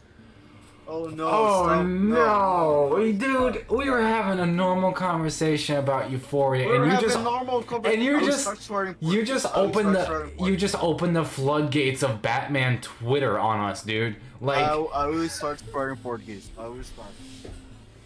Oh 0.90 1.06
no! 1.08 1.28
Oh 1.30 1.64
stop. 1.66 1.86
no, 1.86 3.12
dude! 3.14 3.66
We 3.70 3.90
were 3.90 4.02
having 4.02 4.40
a 4.40 4.46
normal 4.46 4.92
conversation 4.94 5.76
about 5.78 6.10
Euphoria, 6.10 6.66
We're 6.68 6.84
and 6.86 6.94
you 6.94 7.00
just 7.02 7.22
normal 7.22 7.64
and 7.86 8.02
you 8.02 8.22
just- 8.22 8.42
start 8.44 8.60
swearing 8.60 8.94
for- 8.96 9.06
you 9.06 9.24
just 9.24 9.46
opened 9.56 9.96
the 9.96 10.32
you 10.40 10.56
just 10.56 10.82
opened 10.82 11.16
the 11.16 11.26
floodgates 11.26 12.04
of 12.04 12.22
Batman 12.22 12.80
Twitter 12.82 13.38
on 13.38 13.60
us, 13.70 13.84
dude. 13.84 14.16
Like, 14.40 14.60
I, 14.60 14.76
I 14.76 15.06
will 15.08 15.28
start 15.30 15.60
swearing 15.70 15.98
Portuguese. 15.98 16.50
I 16.58 16.64
always 16.64 16.86
start. 16.88 17.10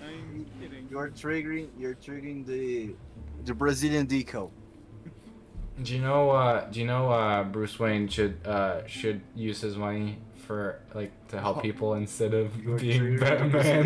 I'm 0.02 0.46
kidding. 0.60 0.88
You're 0.90 1.10
triggering. 1.10 1.68
You're 1.78 1.96
triggering 1.96 2.46
the 2.46 2.96
the 3.46 3.54
Brazilian 3.54 4.08
deco. 4.08 4.50
do 5.84 5.94
you 5.94 6.02
know? 6.02 6.32
Uh, 6.32 6.66
do 6.70 6.80
you 6.80 6.86
know? 6.88 7.12
Uh, 7.12 7.44
Bruce 7.44 7.78
Wayne 7.80 8.08
should 8.08 8.38
uh 8.46 8.86
should 8.88 9.22
use 9.36 9.62
his 9.62 9.78
money 9.78 10.18
for 10.52 10.80
like 10.94 11.12
to 11.30 11.40
help 11.40 11.58
Oh. 11.58 11.62
people 11.62 11.94
instead 11.94 12.34
of 12.34 12.46
You're 12.62 12.78
being 12.78 13.02
triggering 13.02 13.20
the 13.20 13.26
Batman. 13.26 13.86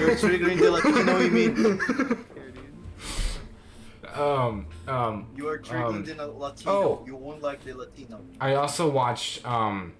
You're 0.00 0.16
triggering 0.16 0.58
the 0.58 0.70
Latino 0.72 1.20
in 1.20 1.32
me. 1.32 1.42
Here, 2.34 2.50
dude. 2.50 4.18
Um, 4.18 4.66
um, 4.88 5.26
You 5.36 5.48
are 5.48 5.58
treating 5.58 5.86
Um, 5.86 6.04
the 6.04 6.26
Latino. 6.26 6.72
oh. 6.72 7.04
You 7.06 7.14
won't 7.16 7.42
like 7.42 7.64
the 7.64 7.74
Latino. 7.74 8.20
I 8.40 8.54
also 8.54 8.90
watched. 8.90 9.46
Um, 9.46 9.92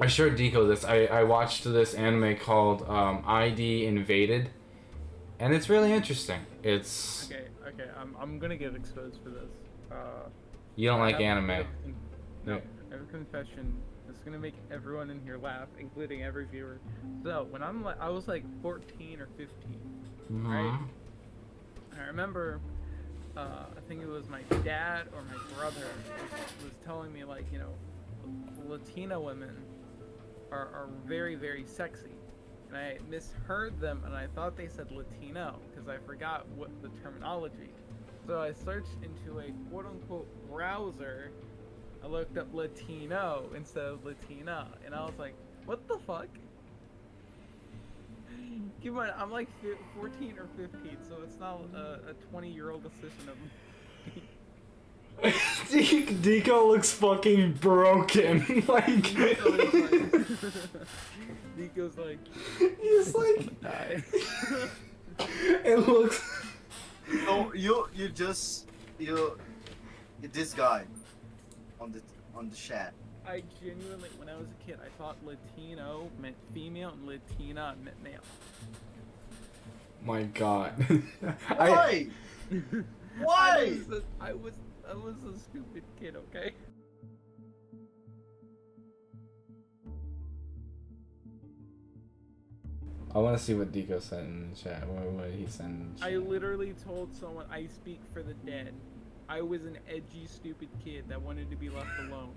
I 0.00 0.06
showed 0.08 0.32
Deco 0.36 0.66
this. 0.68 0.84
I, 0.84 1.04
I 1.04 1.22
watched 1.24 1.62
this 1.64 1.94
anime 1.94 2.36
called 2.36 2.82
um, 2.88 3.22
ID 3.26 3.86
Invaded, 3.86 4.50
and 5.38 5.54
it's 5.54 5.68
really 5.68 5.92
interesting. 5.92 6.40
It's 6.64 7.30
Okay, 7.30 7.44
okay, 7.68 7.90
I'm, 8.00 8.16
I'm 8.20 8.38
gonna 8.40 8.56
get 8.56 8.74
exposed 8.74 9.18
for 9.22 9.30
this. 9.30 9.50
Uh, 9.92 10.28
you 10.76 10.88
don't 10.88 11.00
I 11.00 11.10
like 11.12 11.20
anime. 11.20 11.48
have 11.50 11.66
con- 11.84 11.94
No, 12.46 12.54
I 12.54 12.92
have 12.94 13.02
a 13.02 13.12
confession. 13.12 13.74
It's 14.10 14.20
gonna 14.20 14.38
make 14.38 14.54
everyone 14.70 15.08
in 15.10 15.20
here 15.20 15.38
laugh, 15.38 15.68
including 15.78 16.22
every 16.22 16.44
viewer. 16.46 16.78
So 17.22 17.46
when 17.50 17.62
I'm 17.62 17.82
like, 17.82 18.00
I 18.00 18.08
was 18.08 18.28
like 18.28 18.44
14 18.62 19.20
or 19.20 19.28
15. 19.36 19.80
Mhm. 20.30 20.88
I 21.98 22.06
remember, 22.06 22.60
uh, 23.36 23.66
I 23.76 23.80
think 23.88 24.02
it 24.02 24.08
was 24.08 24.28
my 24.28 24.42
dad 24.64 25.08
or 25.14 25.22
my 25.22 25.54
brother 25.56 25.86
was, 26.32 26.64
was 26.64 26.72
telling 26.84 27.12
me 27.12 27.24
like, 27.24 27.44
you 27.52 27.58
know, 27.58 27.72
Latina 28.66 29.20
women 29.20 29.56
are, 30.50 30.68
are 30.68 30.88
very, 31.06 31.34
very 31.36 31.64
sexy. 31.64 32.10
And 32.68 32.76
I 32.76 32.98
misheard 33.08 33.80
them 33.80 34.02
and 34.04 34.14
I 34.14 34.26
thought 34.28 34.56
they 34.56 34.68
said 34.68 34.90
Latino 34.92 35.58
because 35.70 35.88
I 35.88 35.98
forgot 35.98 36.46
what 36.48 36.70
the 36.82 36.88
terminology. 37.02 37.70
So 38.26 38.40
I 38.40 38.52
searched 38.52 38.96
into 39.02 39.40
a 39.40 39.50
quote 39.70 39.86
unquote 39.86 40.28
browser. 40.48 41.30
I 42.02 42.06
looked 42.06 42.36
up 42.38 42.52
Latino 42.54 43.50
instead 43.54 43.84
of 43.84 44.04
Latina. 44.04 44.68
And 44.84 44.94
I 44.94 45.04
was 45.04 45.18
like, 45.18 45.34
what 45.66 45.86
the 45.88 45.98
fuck? 46.06 46.28
Keep 48.82 48.90
in 48.90 48.94
mind, 48.94 49.12
I'm 49.18 49.30
like 49.30 49.48
14 49.96 50.38
or 50.38 50.46
15, 50.56 50.96
so 51.08 51.16
it's 51.22 51.38
not 51.38 51.60
a, 51.74 52.10
a 52.10 52.14
20 52.30 52.50
year 52.50 52.70
old 52.70 52.82
decision 52.82 53.28
of 53.28 53.36
Deco 55.22 56.68
looks 56.68 56.90
fucking 56.92 57.52
broken. 57.54 58.64
like 58.68 58.88
Nico's 61.56 61.98
like, 61.98 62.18
he's 62.80 63.14
like 63.14 63.60
die. 63.60 64.02
it 65.18 65.78
looks. 65.86 66.22
No, 67.12 67.52
you 67.52 67.88
you 67.94 68.08
just 68.08 68.66
you 68.98 69.38
this 70.22 70.54
guy 70.54 70.84
on 71.80 71.92
the 71.92 72.00
on 72.34 72.48
the 72.50 72.56
chat. 72.56 72.92
I 73.26 73.42
genuinely, 73.62 74.08
when 74.18 74.28
I 74.28 74.36
was 74.36 74.46
a 74.48 74.66
kid, 74.66 74.78
I 74.84 74.88
thought 74.98 75.16
Latino 75.24 76.10
meant 76.20 76.36
female 76.54 76.90
and 76.90 77.06
Latina 77.06 77.74
meant 77.82 78.02
male. 78.02 78.20
My 80.02 80.22
God. 80.22 80.72
I, 81.48 82.08
Why? 83.22 83.56
I 83.58 83.64
was, 83.64 83.98
a, 83.98 84.02
I 84.20 84.32
was, 84.32 84.54
I 84.88 84.94
was 84.94 85.16
a 85.34 85.38
stupid 85.38 85.82
kid, 86.00 86.16
okay? 86.16 86.52
I 93.12 93.18
want 93.18 93.36
to 93.36 93.42
see 93.42 93.54
what 93.54 93.72
Deco 93.72 94.00
sent 94.00 94.26
in 94.26 94.50
the 94.50 94.56
chat. 94.56 94.86
What, 94.86 95.04
what 95.10 95.30
he 95.30 95.46
sent. 95.46 95.70
in 95.70 95.96
the 95.96 96.06
I 96.06 96.16
literally 96.16 96.74
told 96.84 97.14
someone 97.14 97.44
I 97.50 97.66
speak 97.66 98.00
for 98.12 98.22
the 98.22 98.34
dead. 98.34 98.72
I 99.30 99.40
was 99.42 99.64
an 99.64 99.78
edgy, 99.88 100.26
stupid 100.26 100.68
kid 100.84 101.04
that 101.08 101.22
wanted 101.22 101.48
to 101.50 101.56
be 101.56 101.68
left 101.70 101.86
alone. 102.00 102.32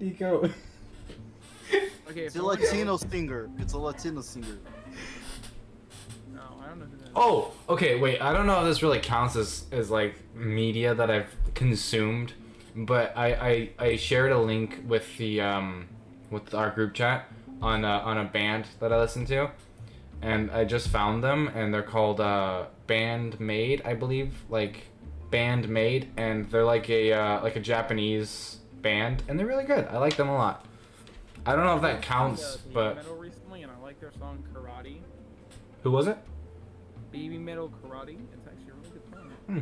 Deco. 0.00 0.52
Okay, 2.08 2.22
It's 2.22 2.36
a 2.36 2.38
a 2.38 2.42
I 2.42 2.44
wanna- 2.44 2.60
Latino 2.62 2.96
singer. 2.96 3.50
It's 3.58 3.72
a 3.72 3.78
Latino 3.78 4.20
singer. 4.20 4.58
No, 6.32 6.40
I 6.64 6.68
don't 6.68 6.78
know 6.78 6.84
who 6.86 6.96
that 6.98 7.04
is. 7.06 7.10
Oh, 7.16 7.52
okay. 7.68 7.98
Wait, 7.98 8.20
I 8.20 8.32
don't 8.32 8.46
know 8.46 8.60
if 8.60 8.66
this 8.66 8.82
really 8.82 9.00
counts 9.00 9.34
as 9.36 9.64
as 9.72 9.90
like 9.90 10.14
media 10.34 10.94
that 10.94 11.10
I've 11.10 11.34
consumed, 11.54 12.34
but 12.76 13.12
I 13.16 13.70
I, 13.78 13.84
I 13.86 13.96
shared 13.96 14.30
a 14.32 14.38
link 14.38 14.82
with 14.86 15.16
the 15.16 15.40
um 15.40 15.88
with 16.30 16.54
our 16.54 16.70
group 16.70 16.94
chat 16.94 17.26
on 17.60 17.84
uh, 17.84 18.00
on 18.04 18.16
a 18.18 18.24
band 18.24 18.66
that 18.78 18.92
I 18.92 18.98
listen 18.98 19.26
to, 19.26 19.50
and 20.22 20.50
I 20.52 20.64
just 20.64 20.88
found 20.88 21.22
them, 21.24 21.48
and 21.48 21.74
they're 21.74 21.82
called 21.82 22.20
uh 22.20 22.66
Band-Maid, 22.86 23.82
I 23.84 23.94
believe, 23.94 24.34
like 24.48 24.86
Band-Maid, 25.30 26.10
and 26.16 26.50
they're 26.50 26.64
like 26.64 26.88
a 26.90 27.12
uh, 27.12 27.42
like 27.42 27.56
a 27.56 27.60
Japanese 27.60 28.58
band, 28.82 29.22
and 29.28 29.38
they're 29.38 29.46
really 29.46 29.64
good. 29.64 29.86
I 29.86 29.98
like 29.98 30.16
them 30.16 30.28
a 30.28 30.34
lot. 30.34 30.66
I 31.46 31.56
don't 31.56 31.64
know 31.64 31.76
if 31.76 31.82
that 31.82 32.02
counts, 32.02 32.42
listened 32.42 32.62
to 32.62 32.68
Baby 32.68 32.74
but 32.74 32.96
Metal 32.96 33.16
recently, 33.16 33.62
and 33.62 33.72
I 33.72 33.82
like 33.82 34.00
their 34.00 34.12
song 34.18 34.44
Karate. 34.52 34.98
who 35.82 35.90
was 35.90 36.06
it? 36.06 36.18
Baby 37.10 37.38
Metal 37.38 37.70
Karate. 37.82 38.18
It's 38.32 38.46
actually 38.46 38.70
a 38.70 38.74
really 38.74 38.90
good 38.90 39.02
song. 39.12 39.32
Hmm. 39.46 39.58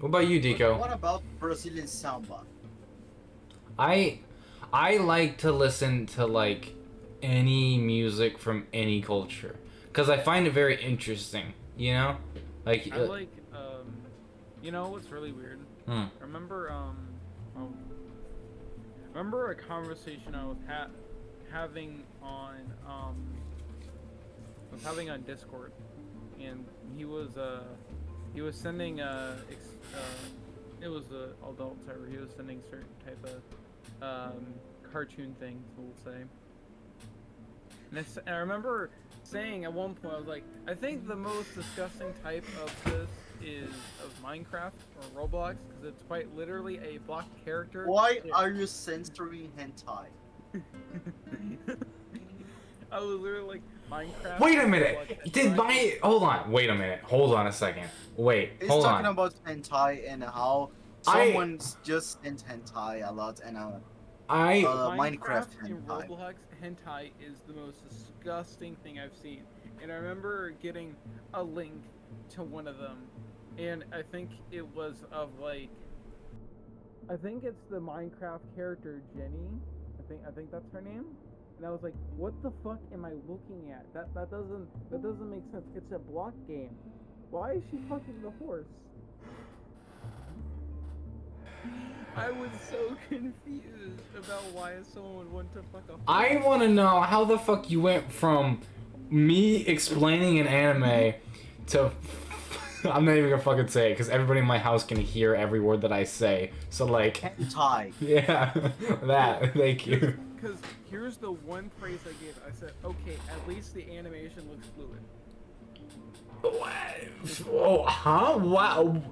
What 0.00 0.08
about 0.08 0.28
you, 0.28 0.40
Dico? 0.40 0.76
What 0.78 0.92
about 0.92 1.22
Brazilian 1.40 1.86
samba? 1.86 2.40
I 3.78 4.20
I 4.72 4.98
like 4.98 5.38
to 5.38 5.52
listen 5.52 6.06
to 6.06 6.26
like 6.26 6.74
any 7.22 7.78
music 7.78 8.38
from 8.38 8.66
any 8.72 9.00
culture 9.00 9.56
because 9.84 10.10
I 10.10 10.18
find 10.18 10.46
it 10.46 10.52
very 10.52 10.82
interesting. 10.82 11.54
You 11.76 11.94
know, 11.94 12.16
like, 12.66 12.92
I 12.92 12.96
uh, 12.98 13.06
like, 13.06 13.32
um, 13.54 13.86
you 14.62 14.70
know 14.72 14.88
what's 14.88 15.10
really 15.10 15.32
weird? 15.32 15.60
hmm. 15.86 16.04
Remember, 16.20 16.70
um, 16.70 16.96
oh, 17.56 17.72
remember 19.14 19.50
a 19.50 19.54
conversation 19.54 20.34
I 20.34 20.44
was 20.44 20.58
ha- 20.68 20.88
having 21.50 22.02
on, 22.22 22.56
um, 22.86 23.16
I 24.70 24.74
was 24.74 24.82
having 24.82 25.08
on 25.10 25.22
Discord, 25.22 25.72
and 26.42 26.64
he 26.96 27.04
was, 27.04 27.36
uh, 27.36 27.62
he 28.34 28.42
was 28.42 28.56
sending, 28.56 29.00
uh, 29.00 29.36
ex- 29.50 29.68
uh 29.94 29.98
it 30.82 30.88
was 30.88 31.04
a 31.10 31.30
adult 31.50 31.78
server. 31.86 32.06
He 32.10 32.18
was 32.18 32.28
sending 32.36 32.60
certain 32.68 32.86
type 33.06 33.24
of, 33.24 34.02
um, 34.36 34.46
cartoon 34.92 35.34
things. 35.40 35.64
We'll 35.78 35.88
say. 36.04 36.20
And 37.90 37.98
I, 37.98 38.02
s- 38.02 38.18
and 38.26 38.34
I 38.34 38.38
remember 38.40 38.90
saying 39.30 39.64
at 39.64 39.72
one 39.72 39.94
point, 39.94 40.14
I 40.14 40.18
was 40.18 40.26
like, 40.26 40.44
I 40.66 40.74
think 40.74 41.06
the 41.06 41.16
most 41.16 41.54
disgusting 41.54 42.12
type 42.22 42.44
of 42.62 42.84
this 42.84 43.08
is 43.42 43.70
of 44.04 44.14
Minecraft 44.22 44.72
or 45.14 45.26
Roblox 45.28 45.56
because 45.68 45.84
it's 45.88 46.02
quite 46.04 46.34
literally 46.36 46.78
a 46.78 46.98
block 47.06 47.26
character. 47.44 47.86
Why 47.86 48.20
Yeah. 48.24 48.34
are 48.34 48.50
you 48.50 48.66
censoring 48.66 49.50
hentai? 49.58 50.06
I 52.92 53.00
was 53.00 53.20
literally 53.20 53.60
like 53.60 53.62
Minecraft. 53.90 54.40
Wait 54.40 54.58
a 54.58 54.66
minute. 54.66 55.20
Did 55.32 55.52
hentai. 55.52 55.56
my 55.56 55.96
hold 56.02 56.22
on? 56.22 56.50
Wait 56.50 56.70
a 56.70 56.74
minute. 56.74 57.00
Hold 57.02 57.34
on 57.34 57.46
a 57.46 57.52
second. 57.52 57.88
Wait. 58.16 58.52
He's 58.60 58.68
hold 58.68 58.84
talking 58.84 59.06
on. 59.06 59.12
about 59.12 59.34
hentai 59.44 60.10
and 60.10 60.22
how 60.24 60.70
I- 61.06 61.26
someone's 61.26 61.76
just 61.84 62.22
sent 62.22 62.44
hentai 62.48 63.06
a 63.08 63.12
lot 63.12 63.40
and 63.44 63.56
uh, 63.56 63.70
I 64.28 64.64
uh, 64.64 64.90
Minecraft 64.96 65.48
and. 65.64 65.86
Roblox 65.86 66.34
hentai 66.62 67.10
is 67.20 67.40
the 67.46 67.52
most 67.52 67.82
disgusting 67.88 68.76
thing 68.82 68.98
I've 68.98 69.16
seen. 69.22 69.42
And 69.82 69.92
I 69.92 69.96
remember 69.96 70.50
getting 70.62 70.96
a 71.34 71.42
link 71.42 71.82
to 72.30 72.42
one 72.42 72.66
of 72.66 72.78
them, 72.78 72.98
and 73.58 73.84
I 73.92 74.02
think 74.02 74.30
it 74.50 74.66
was 74.74 75.04
of 75.12 75.38
like, 75.38 75.70
I 77.10 77.16
think 77.16 77.44
it's 77.44 77.62
the 77.70 77.80
Minecraft 77.80 78.40
character 78.54 79.02
Jenny. 79.14 79.48
I 79.98 80.08
think 80.08 80.20
I 80.26 80.30
think 80.30 80.50
that's 80.50 80.70
her 80.72 80.80
name. 80.80 81.04
And 81.58 81.66
I 81.66 81.70
was 81.70 81.82
like, 81.82 81.94
what 82.16 82.34
the 82.42 82.52
fuck 82.62 82.80
am 82.92 83.04
I 83.04 83.12
looking 83.28 83.70
at? 83.72 83.84
That 83.94 84.12
that 84.14 84.30
doesn't 84.30 84.66
that 84.90 85.02
doesn't 85.02 85.30
make 85.30 85.44
sense. 85.52 85.64
It's 85.76 85.92
a 85.92 85.98
block 85.98 86.34
game. 86.48 86.70
Why 87.30 87.52
is 87.52 87.62
she 87.70 87.78
fucking 87.88 88.22
the 88.22 88.30
horse? 88.44 88.66
I 92.16 92.30
was 92.30 92.50
so 92.70 92.96
confused 93.08 94.00
about 94.16 94.42
why 94.52 94.74
someone 94.92 95.16
would 95.18 95.32
want 95.32 95.52
to 95.54 95.62
fuck 95.72 95.82
a 95.88 95.92
horse. 95.92 96.02
I 96.08 96.36
want 96.44 96.62
to 96.62 96.68
know 96.68 97.00
how 97.02 97.24
the 97.24 97.38
fuck 97.38 97.70
you 97.70 97.80
went 97.80 98.10
from 98.10 98.60
me 99.10 99.66
explaining 99.66 100.38
an 100.38 100.46
anime 100.46 101.14
to. 101.68 101.90
I'm 102.84 103.04
not 103.04 103.16
even 103.16 103.30
gonna 103.30 103.42
fucking 103.42 103.68
say 103.68 103.88
it 103.88 103.94
because 103.94 104.08
everybody 104.08 104.40
in 104.40 104.46
my 104.46 104.58
house 104.58 104.84
can 104.84 104.98
hear 104.98 105.34
every 105.34 105.60
word 105.60 105.80
that 105.80 105.92
I 105.92 106.04
say. 106.04 106.52
So 106.70 106.86
like, 106.86 107.16
hentai. 107.18 107.92
yeah, 108.00 108.52
that. 109.02 109.54
Thank 109.54 109.86
you. 109.86 110.16
Because 110.36 110.58
here's 110.90 111.16
the 111.16 111.32
one 111.32 111.70
praise 111.80 111.98
I 112.04 112.12
gave. 112.24 112.38
I 112.46 112.52
said, 112.52 112.72
okay, 112.84 113.16
at 113.30 113.48
least 113.48 113.74
the 113.74 113.96
animation 113.96 114.48
looks 114.50 114.68
fluid. 114.76 115.00
What? 116.42 117.50
Oh, 117.50 117.82
huh? 117.84 118.38
Wow. 118.38 119.02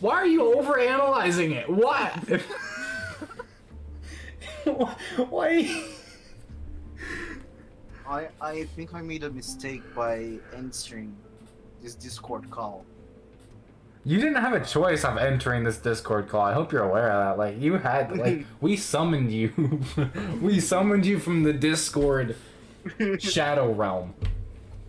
Why 0.00 0.14
are 0.14 0.26
you 0.26 0.54
overanalyzing 0.56 1.52
it? 1.52 1.68
What? 1.68 2.12
Why? 5.28 5.84
I 8.06 8.28
I 8.40 8.64
think 8.76 8.94
I 8.94 9.02
made 9.02 9.24
a 9.24 9.30
mistake 9.30 9.82
by 9.94 10.38
answering 10.56 11.16
this 11.82 11.94
Discord 11.94 12.50
call. 12.50 12.84
You 14.04 14.18
didn't 14.18 14.36
have 14.36 14.54
a 14.54 14.64
choice 14.64 15.04
of 15.04 15.18
entering 15.18 15.64
this 15.64 15.76
Discord 15.76 16.28
call. 16.28 16.40
I 16.40 16.54
hope 16.54 16.72
you're 16.72 16.82
aware 16.82 17.12
of 17.12 17.36
that. 17.36 17.38
Like 17.38 17.60
you 17.60 17.74
had, 17.74 18.16
like 18.16 18.46
we 18.60 18.76
summoned 18.76 19.30
you. 19.30 19.52
we 20.40 20.58
summoned 20.60 21.04
you 21.04 21.18
from 21.18 21.42
the 21.42 21.52
Discord 21.52 22.36
shadow 23.18 23.72
realm. 23.72 24.14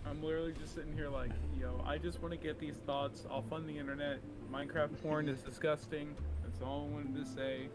I'm 0.06 0.22
literally 0.22 0.54
just 0.58 0.74
sitting 0.74 0.94
here 0.94 1.10
like, 1.10 1.30
yo, 1.60 1.82
I 1.86 1.98
just 1.98 2.22
want 2.22 2.32
to 2.32 2.38
get 2.38 2.58
these 2.58 2.76
thoughts 2.86 3.26
off 3.30 3.44
on 3.52 3.66
the 3.66 3.78
internet. 3.78 4.18
Minecraft 4.52 4.90
porn 5.02 5.28
is 5.28 5.40
disgusting. 5.40 6.14
That's 6.42 6.60
all 6.60 6.88
I 6.90 6.94
wanted 6.94 7.24
to 7.24 7.30
say. 7.30 7.68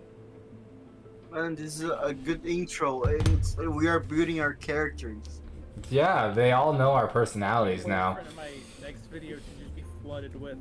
And 1.34 1.58
this 1.58 1.82
is 1.82 1.90
a 1.90 2.14
good 2.14 2.46
intro. 2.46 3.04
It's, 3.04 3.58
we 3.58 3.88
are 3.88 4.00
building 4.00 4.40
our 4.40 4.54
characters. 4.54 5.42
Yeah, 5.90 6.30
they 6.32 6.52
all 6.52 6.74
know 6.74 6.92
our 6.92 7.08
personalities 7.08 7.84
Wait 7.84 7.90
now. 7.90 8.16
for 8.16 8.36
my 8.36 8.50
next 8.82 9.06
video 9.08 9.38
to 9.38 9.44
just 9.60 9.76
be 9.76 9.84
flooded 10.04 10.40
with. 10.40 10.58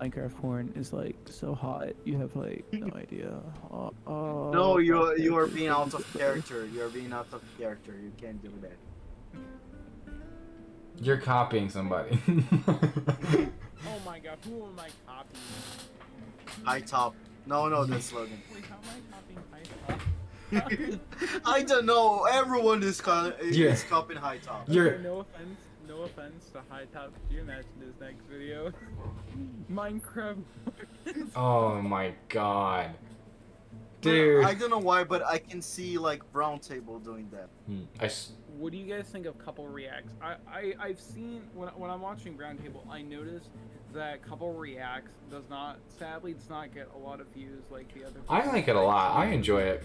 Minecraft 0.00 0.34
porn 0.36 0.72
is 0.76 0.92
like 0.92 1.16
so 1.30 1.54
hot. 1.54 1.88
You 2.04 2.18
have 2.18 2.34
like 2.36 2.64
no 2.72 2.88
idea. 2.96 3.32
Uh, 3.72 3.86
uh, 4.06 4.50
No, 4.50 4.78
you 4.78 5.16
you 5.16 5.36
are 5.36 5.46
being 5.46 5.68
out 5.78 5.94
of 5.94 6.04
character. 6.18 6.66
You 6.66 6.82
are 6.82 6.88
being 6.88 7.12
out 7.12 7.28
of 7.32 7.42
character. 7.58 7.94
You 8.02 8.12
can't 8.20 8.42
do 8.42 8.52
that. 8.60 8.76
You're 10.98 11.18
copying 11.18 11.68
somebody. 11.70 12.18
My 14.26 14.32
god, 14.32 14.38
who 14.44 14.64
am 14.64 14.78
I 14.80 14.88
copying? 15.06 16.64
High 16.64 16.80
top. 16.80 17.14
No, 17.46 17.68
no, 17.68 17.84
that's 17.84 18.06
slogan. 18.06 18.42
Wait, 18.52 18.64
how 18.64 18.74
am 18.76 18.82
I 18.90 19.14
copying 19.14 20.00
High 20.50 20.90
Top? 20.90 21.42
I 21.46 21.62
don't 21.62 21.86
know. 21.86 22.24
Everyone 22.24 22.82
is, 22.82 23.00
co- 23.00 23.32
is 23.40 23.56
Yeah. 23.56 23.76
copying 23.88 24.18
high 24.20 24.38
top. 24.38 24.68
You're- 24.68 24.98
no 24.98 25.20
offense, 25.20 25.60
no 25.86 26.02
offense 26.02 26.50
to 26.54 26.60
High 26.68 26.86
Top. 26.92 27.12
Could 27.28 27.36
you 27.36 27.40
imagine 27.42 27.70
this 27.78 27.94
next 28.00 28.22
video? 28.28 28.72
Minecraft. 29.70 30.42
oh 31.36 31.80
my 31.82 32.12
god. 32.28 32.96
But 34.06 34.12
Dude. 34.12 34.44
I 34.44 34.54
don't 34.54 34.70
know 34.70 34.78
why, 34.78 35.04
but 35.04 35.24
I 35.26 35.38
can 35.38 35.60
see 35.60 35.98
like 35.98 36.20
Brown 36.32 36.58
Table 36.60 36.98
doing 36.98 37.28
that. 37.32 37.48
Hmm, 37.66 37.82
I 38.00 38.06
s- 38.06 38.32
what 38.56 38.72
do 38.72 38.78
you 38.78 38.86
guys 38.86 39.06
think 39.06 39.26
of 39.26 39.38
couple 39.38 39.66
reacts? 39.68 40.12
I, 40.22 40.36
I 40.48 40.74
I've 40.80 41.00
seen 41.00 41.42
when 41.54 41.68
when 41.70 41.90
I'm 41.90 42.00
watching 42.00 42.34
Brown 42.36 42.56
Roundtable, 42.58 42.88
I 42.90 43.02
noticed 43.02 43.50
that 43.92 44.22
couple 44.22 44.52
reacts 44.52 45.10
does 45.30 45.44
not 45.50 45.78
sadly 45.98 46.34
does 46.34 46.48
not 46.48 46.72
get 46.74 46.88
a 46.94 46.98
lot 46.98 47.20
of 47.20 47.26
views 47.28 47.64
like 47.70 47.92
the 47.94 48.04
other. 48.04 48.20
I 48.28 48.46
like 48.46 48.68
it 48.68 48.76
a 48.76 48.80
lot. 48.80 49.16
I 49.16 49.26
enjoy 49.26 49.62
it. 49.62 49.82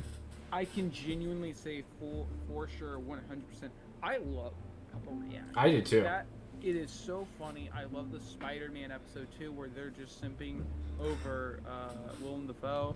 I 0.53 0.65
can 0.65 0.91
genuinely 0.91 1.53
say 1.53 1.83
for 1.99 2.25
for 2.47 2.67
sure 2.67 2.99
100%. 2.99 3.69
I 4.03 4.17
love 4.17 4.53
couple 4.91 5.13
reacts. 5.13 5.53
I 5.55 5.69
do 5.71 5.81
too. 5.81 6.01
That 6.01 6.25
it 6.63 6.75
is 6.75 6.91
so 6.91 7.27
funny. 7.39 7.69
I 7.75 7.85
love 7.95 8.11
the 8.11 8.19
Spider-Man 8.19 8.91
episode 8.91 9.27
too, 9.37 9.51
where 9.51 9.69
they're 9.69 9.89
just 9.91 10.21
simping 10.21 10.61
over 10.99 11.59
uh, 11.67 12.13
Willem 12.21 12.47
Dafoe, 12.47 12.95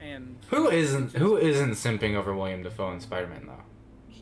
and 0.00 0.36
Who 0.50 0.70
isn't 0.70 1.12
who 1.12 1.36
isn't 1.36 1.72
simping 1.72 2.14
over 2.14 2.34
William 2.34 2.62
Dafoe 2.62 2.90
and 2.92 3.02
Spider-Man 3.02 3.46
though? 3.46 3.64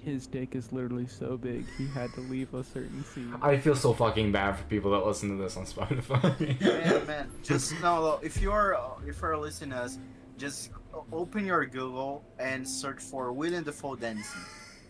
his 0.04 0.26
dick 0.26 0.54
is 0.54 0.72
literally 0.72 1.06
so 1.06 1.36
big 1.36 1.64
he 1.76 1.86
had 1.88 2.12
to 2.14 2.20
leave 2.20 2.52
a 2.54 2.64
certain 2.64 3.04
scene. 3.04 3.34
I 3.42 3.58
feel 3.58 3.76
so 3.76 3.92
fucking 3.92 4.32
bad 4.32 4.56
for 4.56 4.64
people 4.64 4.90
that 4.92 5.06
listen 5.06 5.36
to 5.36 5.42
this 5.42 5.56
on 5.56 5.66
Spotify. 5.66 6.60
man, 6.60 7.06
man, 7.06 7.30
just 7.42 7.72
no, 7.82 8.00
no. 8.00 8.20
If 8.22 8.40
you're 8.40 8.76
uh, 8.76 8.92
if 9.06 9.20
you're 9.20 9.36
listening 9.36 9.70
to 9.70 9.76
us, 9.76 9.98
just 10.38 10.70
open 11.12 11.44
your 11.44 11.66
Google 11.66 12.24
and 12.38 12.66
search 12.66 13.00
for 13.00 13.32
William 13.32 13.64
Dafoe 13.64 13.96
dancing. 13.96 14.40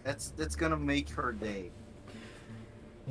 That's 0.04 0.30
that's 0.30 0.56
gonna 0.56 0.76
make 0.76 1.10
her 1.10 1.32
day. 1.32 1.70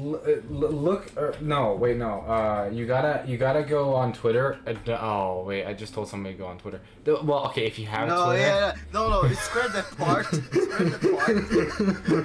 L- 0.01 0.15
uh, 0.25 0.29
look, 0.49 1.11
er, 1.17 1.35
no, 1.41 1.73
wait, 1.75 1.97
no. 1.97 2.21
Uh, 2.21 2.69
you 2.71 2.85
gotta, 2.85 3.23
you 3.27 3.37
gotta 3.37 3.63
go 3.63 3.93
on 3.95 4.13
Twitter. 4.13 4.57
Uh, 4.65 4.73
oh, 5.01 5.43
wait, 5.45 5.65
I 5.65 5.73
just 5.73 5.93
told 5.93 6.07
somebody 6.07 6.35
to 6.35 6.39
go 6.39 6.47
on 6.47 6.57
Twitter. 6.57 6.79
The- 7.03 7.21
well, 7.23 7.45
okay, 7.47 7.65
if 7.65 7.77
you 7.77 7.87
have 7.87 8.07
no, 8.07 8.25
Twitter. 8.27 8.39
yeah, 8.41 8.59
yeah, 8.67 8.75
no, 8.93 9.21
no. 9.23 9.29
Scratch 9.33 9.73
that 9.73 9.97
part. 9.97 10.25
Scratch 10.33 10.51
that 10.51 11.01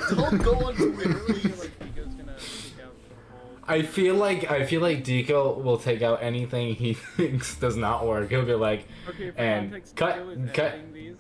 part. 0.09 0.17
Don't 0.19 0.43
go 0.43 0.55
on 0.67 0.75
Twitter. 0.77 1.21
I 1.27 1.33
feel 1.33 1.57
like 1.57 1.81
Nico's 1.81 2.15
gonna 2.15 2.37
take 2.39 2.85
out 2.85 2.95
the 3.09 3.33
whole. 3.33 3.59
I 3.67 3.83
feel 3.83 4.15
like 4.15 4.51
I 4.51 4.61
Deco 4.63 5.63
will 5.63 5.79
take 5.79 6.03
out 6.03 6.23
anything 6.23 6.75
he 6.75 6.95
thinks 7.17 7.57
does 7.57 7.77
not 7.77 8.07
work. 8.07 8.31
He'll 8.31 8.45
be 8.45 8.55
like, 8.55 8.87
Okay, 9.09 9.31
for 9.33 9.39
And 9.39 9.71
context, 9.71 9.97
cut- 9.97 10.55
cut- 10.55 10.93
these. 10.93 11.17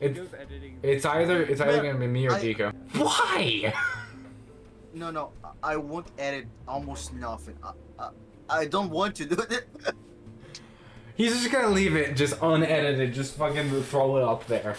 it's 0.00 0.18
editing. 0.34 0.78
it's 0.82 1.04
either 1.04 1.42
it's 1.42 1.60
either 1.60 1.82
gonna 1.82 1.98
be 1.98 2.06
me 2.06 2.26
or 2.26 2.32
I- 2.32 2.40
Deco. 2.40 2.72
Why? 2.96 3.72
No, 4.94 5.10
no. 5.10 5.30
I- 5.44 5.72
I 5.72 5.76
won't 5.76 6.06
edit 6.18 6.46
almost 6.66 7.12
nothing. 7.12 7.56
I, 7.62 7.72
I, 7.98 8.10
I 8.48 8.64
don't 8.66 8.90
want 8.90 9.14
to 9.16 9.24
do 9.26 9.36
it. 9.50 9.66
He's 11.16 11.32
just 11.32 11.50
gonna 11.50 11.68
leave 11.74 11.96
it 11.96 12.16
just 12.16 12.40
unedited, 12.40 13.12
just 13.12 13.34
fucking 13.36 13.70
throw 13.82 14.16
it 14.18 14.22
up 14.22 14.46
there. 14.46 14.76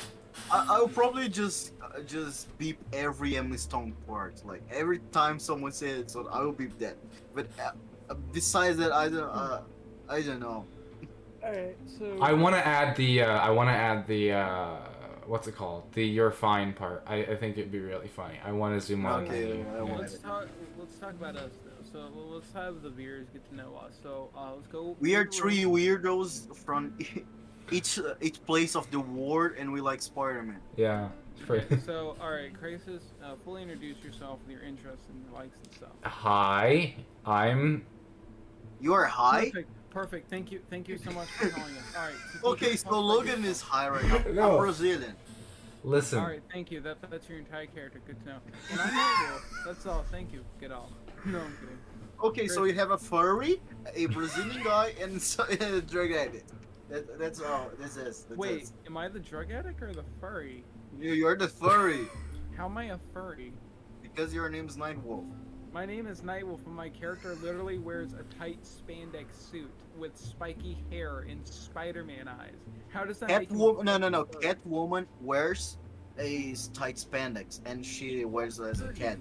I, 0.51 0.65
I'll 0.69 0.87
probably 0.87 1.27
just 1.27 1.73
uh, 1.81 1.99
just 2.01 2.57
beep 2.57 2.79
every 2.93 3.35
Emily 3.35 3.57
Stone 3.57 3.93
part. 4.07 4.41
Like 4.45 4.63
every 4.71 4.99
time 5.11 5.37
someone 5.37 5.71
says 5.73 5.99
it, 5.99 6.11
so 6.11 6.27
I 6.31 6.41
will 6.41 6.53
beep 6.53 6.79
that. 6.79 6.95
But 7.35 7.47
uh, 7.61 7.71
uh, 8.09 8.13
besides 8.31 8.77
that, 8.77 8.91
I 8.93 9.09
don't. 9.09 9.19
Uh, 9.29 9.61
I 10.07 10.21
don't 10.21 10.39
know. 10.39 10.65
Alright, 11.43 11.77
so. 11.99 12.17
I 12.21 12.33
want 12.33 12.55
to 12.55 12.65
add 12.65 12.95
the 12.95 13.21
uh, 13.23 13.37
I 13.39 13.49
want 13.49 13.67
to 13.69 13.73
add 13.73 14.07
the 14.07 14.31
uh, 14.31 14.77
what's 15.29 15.47
it 15.47 15.55
called? 15.55 15.83
The 15.93 16.03
you're 16.05 16.31
fine 16.31 16.73
part. 16.73 17.03
I, 17.05 17.17
I 17.17 17.35
think 17.35 17.57
it'd 17.57 17.71
be 17.71 17.79
really 17.79 18.07
funny. 18.07 18.39
I 18.43 18.51
want 18.51 18.79
to 18.79 18.85
zoom 18.85 19.05
on. 19.05 19.23
Okay, 19.25 19.63
I 19.77 19.81
want 19.81 20.01
Let's 20.01 20.15
it. 20.15 20.23
talk. 20.23 20.47
Let's 20.77 20.97
talk 20.97 21.11
about 21.11 21.35
us 21.37 21.51
though. 21.63 21.83
So 21.91 22.09
let's 22.33 22.51
have 22.53 22.81
the 22.81 22.89
viewers 22.89 23.27
get 23.31 23.47
to 23.49 23.55
know 23.55 23.75
us. 23.75 23.93
So 24.03 24.29
uh, 24.35 24.53
let's 24.55 24.67
go. 24.67 24.95
We 24.99 25.15
are 25.15 25.25
three 25.25 25.63
weirdos 25.63 26.55
from 26.57 26.97
each 27.71 27.99
uh, 27.99 28.15
each 28.21 28.43
place 28.45 28.75
of 28.75 28.89
the 28.91 28.99
world, 28.99 29.53
and 29.57 29.71
we 29.71 29.81
like 29.81 30.01
Spider-Man. 30.01 30.59
Yeah. 30.75 31.09
it's 31.37 31.45
pretty- 31.45 31.79
So 31.85 32.15
all 32.21 32.31
right, 32.31 32.53
Crisis. 32.59 33.03
Uh, 33.23 33.35
fully 33.45 33.61
introduce 33.61 34.03
yourself 34.03 34.39
with 34.45 34.55
your 34.57 34.65
interests 34.65 35.05
and 35.09 35.23
your 35.23 35.39
likes 35.39 35.57
and 35.63 35.73
stuff. 35.75 35.91
Hi, 36.03 36.95
I'm. 37.25 37.85
You 38.81 38.93
are 38.93 39.05
high. 39.05 39.49
Perfect. 39.51 39.69
Perfect. 39.89 40.30
Thank 40.30 40.52
you. 40.52 40.60
Thank 40.69 40.88
you 40.88 40.97
so 40.97 41.12
much 41.12 41.28
for 41.30 41.49
calling 41.56 41.75
us. 41.75 41.84
All 41.97 42.06
right. 42.06 42.15
so 42.41 42.47
Okay, 42.49 42.75
so 42.75 42.99
Logan 42.99 43.43
is 43.43 43.62
high 43.62 43.89
right 43.89 44.06
now. 44.06 44.32
No. 44.32 44.52
I'm 44.54 44.58
Brazilian. 44.58 45.15
Listen. 45.84 46.19
All 46.19 46.28
right. 46.28 46.41
Thank 46.52 46.71
you. 46.71 46.82
That 46.82 46.97
that's 47.10 47.28
your 47.30 47.39
entire 47.39 47.65
character. 47.65 48.02
Good 48.06 48.19
to 48.23 48.30
know. 48.30 48.38
And 48.71 48.80
I'm 48.80 48.93
Michael. 48.95 49.41
That's 49.65 49.86
all. 49.86 50.06
Thank 50.12 50.34
you. 50.34 50.43
Get 50.60 50.71
off. 50.71 50.89
No, 51.25 51.39
I'm 51.39 51.54
kidding. 51.60 51.78
Okay, 52.21 52.47
so 52.47 52.65
you 52.65 52.73
have 52.73 52.91
a 52.91 52.97
furry, 52.97 53.62
a 53.95 54.06
Brazilian 54.08 54.62
guy, 54.63 54.93
and 55.02 55.21
so, 55.21 55.45
a 55.45 55.80
drug 55.82 56.12
addict. 56.12 56.52
That, 56.89 57.17
that's 57.17 57.39
all. 57.41 57.69
This 57.80 57.95
is. 57.95 58.23
That's 58.23 58.38
Wait, 58.38 58.63
it. 58.63 58.71
am 58.88 58.97
I 58.97 59.08
the 59.08 59.19
drug 59.19 59.52
addict 59.52 59.82
or 59.82 59.93
the 59.93 60.04
furry? 60.19 60.65
You, 60.99 61.13
you're 61.13 61.38
the 61.38 61.47
furry 61.47 62.08
How 62.58 62.65
am 62.65 62.78
I 62.78 62.86
a 62.86 62.97
furry? 63.13 63.54
because 64.02 64.34
your 64.34 64.49
name's 64.49 64.75
Nightwolf. 64.75 65.30
My 65.71 65.86
name 65.86 66.08
is 66.08 66.21
Nightwolf, 66.21 66.65
and 66.65 66.75
my 66.75 66.89
character 66.89 67.36
literally 67.36 67.77
wears 67.77 68.13
a 68.13 68.23
tight 68.39 68.60
spandex 68.63 69.25
suit 69.51 69.69
with 69.97 70.17
spiky 70.17 70.77
hair 70.89 71.19
and 71.29 71.47
Spider-Man 71.47 72.27
eyes. 72.27 72.55
How 72.89 73.05
does 73.05 73.19
that 73.19 73.29
make 73.29 73.51
you 73.51 73.58
Catwoman. 73.58 73.84
No, 73.84 73.97
no, 73.97 74.10
no. 74.10 74.25
furry? 74.25 74.45
Catwoman 74.55 75.05
wears 75.21 75.77
a 76.17 76.55
tight 76.73 76.95
spandex, 76.95 77.60
and 77.65 77.86
she 77.86 78.25
wears 78.25 78.60
it 78.60 78.63
as 78.65 78.82
a 78.82 78.91
cat. 78.91 79.19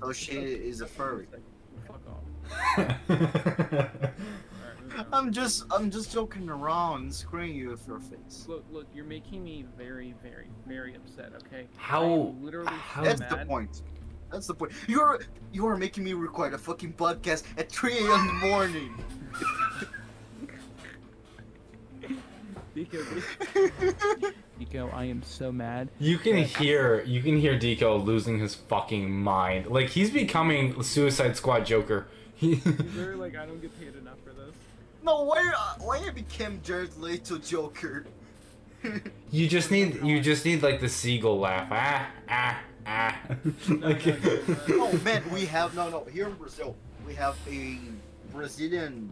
So 0.00 0.12
she 0.12 0.36
is 0.36 0.80
a 0.82 0.86
furry. 0.86 1.26
Fuck 1.88 2.00
off. 2.06 2.22
Alright, 3.08 3.08
moving 3.08 4.98
on. 4.98 5.06
I'm 5.12 5.32
just, 5.32 5.64
I'm 5.72 5.90
just 5.90 6.12
joking 6.12 6.48
around, 6.48 7.12
screwing 7.12 7.56
you 7.56 7.70
with 7.70 7.86
your 7.88 7.98
face. 7.98 8.44
Look, 8.46 8.64
look, 8.70 8.86
you're 8.94 9.04
making 9.04 9.42
me 9.42 9.64
very, 9.76 10.14
very, 10.22 10.46
very 10.66 10.94
upset. 10.94 11.32
Okay. 11.46 11.66
How- 11.76 12.02
I 12.04 12.06
am 12.06 12.44
literally 12.44 12.72
how- 12.72 13.02
so 13.02 13.08
That's 13.08 13.20
mad. 13.20 13.30
the 13.40 13.46
point. 13.46 13.82
That's 14.30 14.46
the 14.46 14.54
point. 14.54 14.72
You're, 14.86 15.20
you 15.52 15.66
are 15.66 15.76
making 15.76 16.04
me 16.04 16.12
record 16.12 16.54
a 16.54 16.58
fucking 16.58 16.92
podcast 16.94 17.44
at 17.56 17.70
3 17.70 17.98
a.m. 17.98 18.20
in 18.20 18.26
the 18.26 18.46
morning. 18.46 18.94
Nico, 22.74 22.98
Nico, 24.58 24.90
I 24.94 25.04
am 25.04 25.22
so 25.22 25.50
mad. 25.50 25.88
You 25.98 26.16
can 26.18 26.36
hear 26.36 27.02
you 27.02 27.22
can 27.22 27.36
hear 27.38 27.58
Deco 27.58 28.04
losing 28.04 28.38
his 28.38 28.54
fucking 28.54 29.10
mind. 29.10 29.66
Like 29.66 29.88
he's 29.88 30.10
becoming 30.10 30.80
Suicide 30.82 31.36
Squad 31.36 31.66
Joker. 31.66 32.06
He's 32.38 32.64
like, 32.64 33.34
I 33.34 33.46
don't 33.46 33.60
get 33.60 33.76
paid 33.80 33.96
enough 33.96 34.18
for 34.22 34.30
this. 34.30 34.54
no, 35.02 35.22
why, 35.24 35.38
uh, 35.58 35.74
why 35.82 35.98
I 36.06 36.10
became 36.10 36.60
Jared 36.62 36.96
Leto 36.98 37.38
Joker? 37.38 38.04
You 39.32 39.48
just 39.48 39.72
need 39.72 40.00
you 40.04 40.20
just 40.20 40.44
need 40.44 40.62
like 40.62 40.80
the 40.80 40.88
seagull 40.88 41.40
laugh. 41.40 41.66
Ah 41.72 42.08
ah 42.28 42.60
ah. 42.88 43.14
like, 43.68 44.06
no, 44.06 44.16
no, 44.16 44.40
no. 44.48 44.56
oh 44.92 45.00
man, 45.04 45.22
we 45.32 45.44
have 45.46 45.74
no, 45.74 45.88
no. 45.90 46.04
Here 46.04 46.26
in 46.26 46.34
Brazil, 46.34 46.74
we 47.06 47.14
have 47.14 47.36
a 47.48 47.78
Brazilian, 48.32 49.10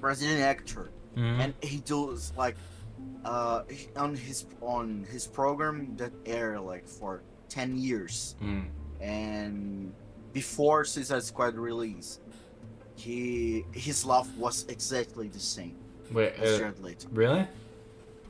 Brazilian 0.00 0.40
actor, 0.40 0.90
Mhm. 1.16 1.40
and 1.40 1.54
he 1.62 1.78
does 1.80 2.32
like, 2.36 2.56
uh, 3.24 3.62
on 3.96 4.14
his 4.14 4.46
on 4.62 5.04
his 5.10 5.26
program 5.26 5.96
that 5.96 6.12
air 6.26 6.60
like 6.60 6.86
for 6.86 7.22
ten 7.48 7.76
years, 7.78 8.36
Mm. 8.42 8.66
and 9.00 9.92
before 10.32 10.84
Suicide 10.84 11.22
Squad 11.24 11.54
release, 11.56 12.20
he 12.96 13.64
his 13.72 14.04
laugh 14.04 14.28
was 14.36 14.64
exactly 14.68 15.28
the 15.28 15.40
same 15.40 15.76
Wait, 16.12 16.32
as 16.34 16.54
uh, 16.54 16.58
Jared 16.58 16.78
really? 17.12 17.46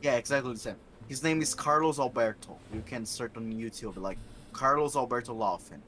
Yeah, 0.03 0.15
exactly 0.17 0.53
the 0.53 0.59
same. 0.59 0.77
His 1.09 1.23
name 1.23 1.41
is 1.43 1.55
Carlos 1.55 1.99
Alberto. 1.99 2.57
You 2.73 2.83
can 2.87 3.05
search 3.07 3.33
on 3.37 3.53
YouTube 3.53 3.97
like 3.97 4.19
Carlos 4.59 4.97
Alberto 4.97 5.33
laughing. 5.35 5.81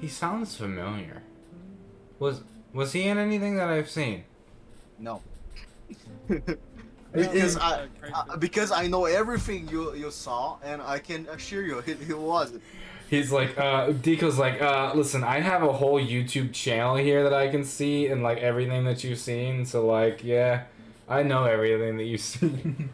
He 0.00 0.06
sounds 0.06 0.54
familiar. 0.54 1.22
Was 2.20 2.42
Was 2.72 2.92
he 2.92 3.08
in 3.08 3.18
anything 3.18 3.56
that 3.56 3.68
I've 3.68 3.90
seen? 3.90 4.24
No. 4.98 5.22
No, 6.28 6.38
because 7.12 7.56
I, 7.56 7.86
uh, 8.14 8.36
because 8.36 8.70
I 8.70 8.86
know 8.86 9.06
everything 9.06 9.68
you 9.68 9.92
you 9.94 10.12
saw, 10.12 10.58
and 10.62 10.80
I 10.80 11.00
can 11.00 11.26
assure 11.28 11.64
you, 11.66 11.80
he, 11.80 11.94
he 11.94 12.12
wasn't. 12.12 12.62
He's 13.10 13.30
like, 13.32 13.58
uh, 13.58 13.92
Deco's 13.92 14.38
like, 14.38 14.60
uh, 14.60 14.92
listen, 14.94 15.22
I 15.22 15.40
have 15.40 15.62
a 15.62 15.72
whole 15.72 16.00
YouTube 16.00 16.52
channel 16.52 16.96
here 16.96 17.22
that 17.22 17.32
I 17.34 17.48
can 17.48 17.64
see 17.64 18.06
and 18.06 18.22
like 18.22 18.38
everything 18.38 18.84
that 18.84 19.02
you've 19.04 19.18
seen. 19.18 19.64
So 19.64 19.86
like, 19.86 20.22
yeah, 20.22 20.64
I 21.08 21.22
know 21.24 21.44
everything 21.44 21.96
that 21.96 22.04
you've 22.04 22.20
seen. 22.36 22.90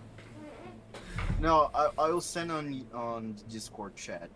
No, 1.38 1.70
I, 1.74 1.88
I 1.98 2.08
will 2.10 2.20
send 2.22 2.50
on 2.50 2.86
on 2.94 3.36
Discord 3.50 3.94
chat. 3.94 4.30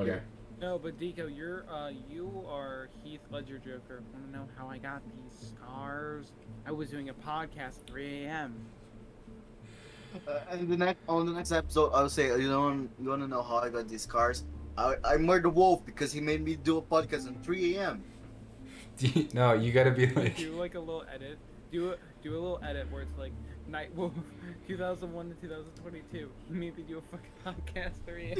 Okay. 0.00 0.20
No, 0.60 0.78
but 0.78 0.98
Deco, 1.00 1.34
you're 1.34 1.64
uh, 1.70 1.90
you 2.08 2.44
are 2.48 2.90
Heath 3.02 3.20
Ledger 3.30 3.58
Joker. 3.58 4.02
Want 4.12 4.26
to 4.26 4.32
know 4.32 4.46
how 4.58 4.68
I 4.68 4.76
got 4.76 5.00
these 5.06 5.54
scars? 5.54 6.32
I 6.66 6.72
was 6.72 6.90
doing 6.90 7.08
a 7.08 7.14
podcast 7.14 7.80
at 7.80 7.86
3 7.86 8.24
a.m. 8.24 8.54
Uh, 10.28 10.40
and 10.50 10.68
the 10.68 10.76
next 10.76 11.00
on 11.08 11.24
the 11.24 11.32
next 11.32 11.52
episode, 11.52 11.92
I'll 11.94 12.10
say 12.10 12.26
you 12.26 12.48
don't 12.48 12.90
you 13.00 13.08
wanna 13.08 13.28
know 13.28 13.42
how 13.42 13.58
I 13.58 13.70
got 13.70 13.88
these 13.88 14.02
scars? 14.02 14.44
I 14.76 14.96
I 15.04 15.16
murdered 15.16 15.50
Wolf 15.50 15.84
because 15.86 16.12
he 16.12 16.20
made 16.20 16.44
me 16.44 16.56
do 16.56 16.78
a 16.78 16.82
podcast 16.82 17.26
at 17.26 17.42
3 17.42 17.76
a.m. 17.76 18.04
no, 19.32 19.54
you 19.54 19.72
gotta 19.72 19.92
be 19.92 20.08
like, 20.08 20.36
do 20.36 20.52
like 20.52 20.74
a 20.74 20.80
little 20.80 21.04
edit. 21.12 21.38
Do 21.72 21.92
a 21.92 21.96
do 22.22 22.32
a 22.32 22.40
little 22.40 22.60
edit 22.62 22.90
where 22.92 23.02
it's 23.02 23.16
like 23.16 23.32
Night 23.70 23.94
Wolf 23.94 24.12
2001 24.68 25.28
to 25.28 25.34
2022. 25.36 26.28
Maybe 26.48 26.82
do 26.82 26.98
a 26.98 27.02
fucking 27.02 27.30
podcast 27.46 27.92
3 28.04 28.34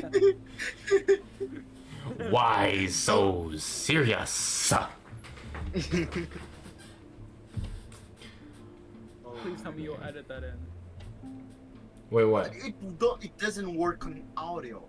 why 2.30 2.86
so 2.86 3.52
serious? 3.56 4.72
Please 9.42 9.62
tell 9.62 9.72
me 9.72 9.84
you'll 9.84 9.98
oh, 10.02 10.06
edit 10.06 10.26
that 10.28 10.42
in. 10.42 10.54
Wait, 12.10 12.24
what? 12.24 12.52
it 12.54 12.98
don't 12.98 13.24
it 13.24 13.36
doesn't 13.38 13.74
work 13.74 14.04
on 14.06 14.22
audio. 14.36 14.82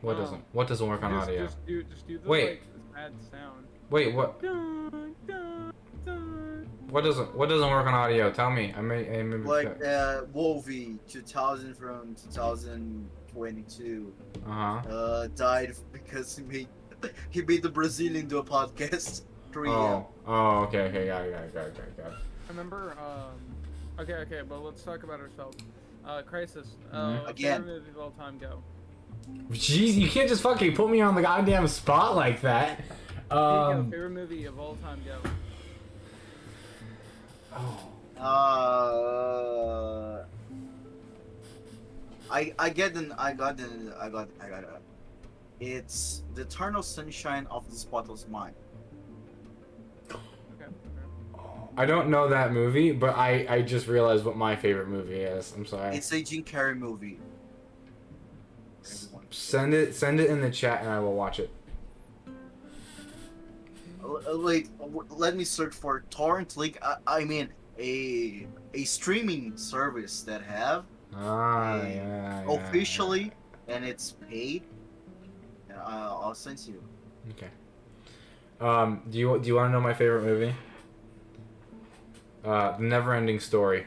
What 0.00 0.16
Oh. 0.16 0.20
doesn't? 0.20 0.44
What 0.52 0.68
doesn't 0.68 0.86
work 0.86 1.02
on 1.02 1.10
just, 1.12 1.28
audio? 1.28 1.44
Just 1.44 1.66
do 1.66 1.82
just 1.82 2.06
do 2.06 2.18
the 2.18 2.28
Wait. 2.28 2.60
like 2.94 3.10
sound. 3.30 3.66
Wait, 3.90 4.14
what? 4.14 4.40
Dun, 4.40 4.90
dun, 4.90 5.14
dun. 5.26 5.72
What 6.90 7.04
doesn't? 7.04 7.34
What 7.34 7.48
doesn't 7.48 7.68
work 7.68 7.86
on 7.86 7.94
audio? 7.94 8.30
Tell 8.30 8.50
me. 8.50 8.72
I 8.76 8.80
may. 8.80 9.18
I 9.18 9.22
may 9.22 9.36
Like 9.38 9.84
uh, 9.84 10.22
Wolvie 10.32 10.98
2000 11.08 11.74
from 11.74 12.14
2022 12.32 14.12
uh 14.46 14.50
huh. 14.50 14.88
uh, 14.88 15.26
died 15.34 15.74
because 15.92 16.36
he 16.36 16.44
made 16.44 16.68
he 17.30 17.42
made 17.42 17.62
the 17.62 17.68
Brazilian 17.68 18.26
do 18.28 18.38
a 18.38 18.44
podcast 18.44 19.22
3 19.52 19.68
Oh. 19.68 20.06
Oh. 20.26 20.58
Okay. 20.64 20.82
Okay. 20.82 21.06
Got 21.06 21.22
it. 21.26 21.32
Got 21.32 21.42
it. 21.44 21.54
Got 21.54 21.66
it. 21.66 21.74
Got 21.76 21.86
it. 21.86 21.96
Got 21.96 22.06
it. 22.12 22.12
I 22.12 22.48
remember. 22.48 22.96
Um, 22.98 24.00
okay, 24.00 24.14
okay, 24.14 24.42
but 24.48 24.62
let's 24.62 24.82
talk 24.82 25.02
about 25.02 25.20
ourselves. 25.20 25.56
Uh, 26.06 26.22
Crisis. 26.22 26.76
Uh, 26.92 26.96
Mhm. 26.96 27.28
Again. 27.28 27.60
favorite 27.62 27.78
movie 27.80 27.90
of 27.90 27.98
all 27.98 28.10
time. 28.12 28.38
Go. 28.38 28.62
Jeez, 29.50 29.94
you 29.94 30.08
can't 30.08 30.28
just 30.28 30.40
fucking 30.42 30.74
put 30.76 30.88
me 30.88 31.00
on 31.00 31.16
the 31.16 31.22
goddamn 31.22 31.66
spot 31.66 32.14
like 32.14 32.40
that. 32.42 32.84
Deco, 33.28 33.74
Um. 33.74 33.90
favorite 33.90 34.10
movie 34.10 34.44
of 34.44 34.58
all 34.60 34.76
time. 34.76 35.00
Go. 35.04 35.18
Oh. 37.54 37.88
Uh, 38.18 40.24
I 42.30 42.52
I 42.58 42.70
get 42.70 42.94
the 42.94 43.14
I 43.18 43.32
got 43.34 43.56
the 43.56 43.94
I 44.00 44.08
got 44.08 44.28
I 44.42 44.48
got 44.48 44.62
it. 44.64 44.70
It's 45.60 46.22
the 46.34 46.42
eternal 46.42 46.82
sunshine 46.82 47.46
of 47.50 47.68
the 47.70 47.76
spotless 47.76 48.26
mind. 48.28 48.54
I 51.78 51.84
don't 51.84 52.08
know 52.08 52.28
that 52.28 52.52
movie, 52.52 52.92
but 52.92 53.16
I 53.16 53.46
I 53.48 53.62
just 53.62 53.86
realized 53.86 54.24
what 54.24 54.36
my 54.36 54.56
favorite 54.56 54.88
movie 54.88 55.20
is. 55.20 55.52
I'm 55.54 55.66
sorry. 55.66 55.94
It's 55.94 56.10
a 56.12 56.22
Jim 56.22 56.42
Carrey 56.42 56.76
movie. 56.76 57.18
S- 58.82 59.08
Send 59.30 59.74
it. 59.74 59.94
Send 59.94 60.20
it 60.20 60.30
in 60.30 60.40
the 60.40 60.50
chat, 60.50 60.80
and 60.80 60.90
I 60.90 60.98
will 61.00 61.14
watch 61.14 61.38
it. 61.38 61.50
Uh, 64.06 64.34
uh, 64.34 64.38
Wait, 64.38 64.68
let 65.10 65.36
me 65.36 65.44
search 65.44 65.74
for 65.74 66.04
torrent 66.10 66.56
link. 66.56 66.78
I, 66.82 66.96
I 67.06 67.24
mean 67.24 67.48
a 67.78 68.46
a 68.74 68.84
streaming 68.84 69.56
service 69.56 70.22
that 70.22 70.42
have 70.42 70.84
Ah, 71.14 71.72
Uh, 71.72 71.76
yeah, 71.76 72.44
yeah, 72.44 72.44
officially 72.52 73.32
and 73.68 73.84
it's 73.84 74.12
paid. 74.30 74.62
Uh, 75.70 75.80
I'll 76.22 76.34
send 76.34 76.58
to 76.58 76.70
you. 76.72 76.82
Okay. 77.32 77.50
Um, 78.60 79.02
do 79.10 79.18
you 79.18 79.38
do 79.38 79.48
you 79.48 79.56
want 79.56 79.68
to 79.68 79.72
know 79.72 79.80
my 79.80 79.94
favorite 79.94 80.22
movie? 80.24 80.54
Uh, 82.44 82.76
The 82.76 82.84
Never 82.84 83.12
Ending 83.14 83.40
Story. 83.40 83.86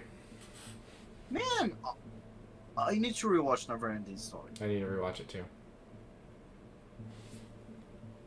Man, 1.32 1.74
I- 1.86 1.94
I 2.78 2.96
need 2.96 3.16
to 3.16 3.28
rewatch 3.28 3.68
Neverending 3.68 4.18
Story. 4.18 4.52
I 4.62 4.68
need 4.68 4.80
to 4.80 4.86
rewatch 4.86 5.20
it 5.20 5.28
too. 5.28 5.44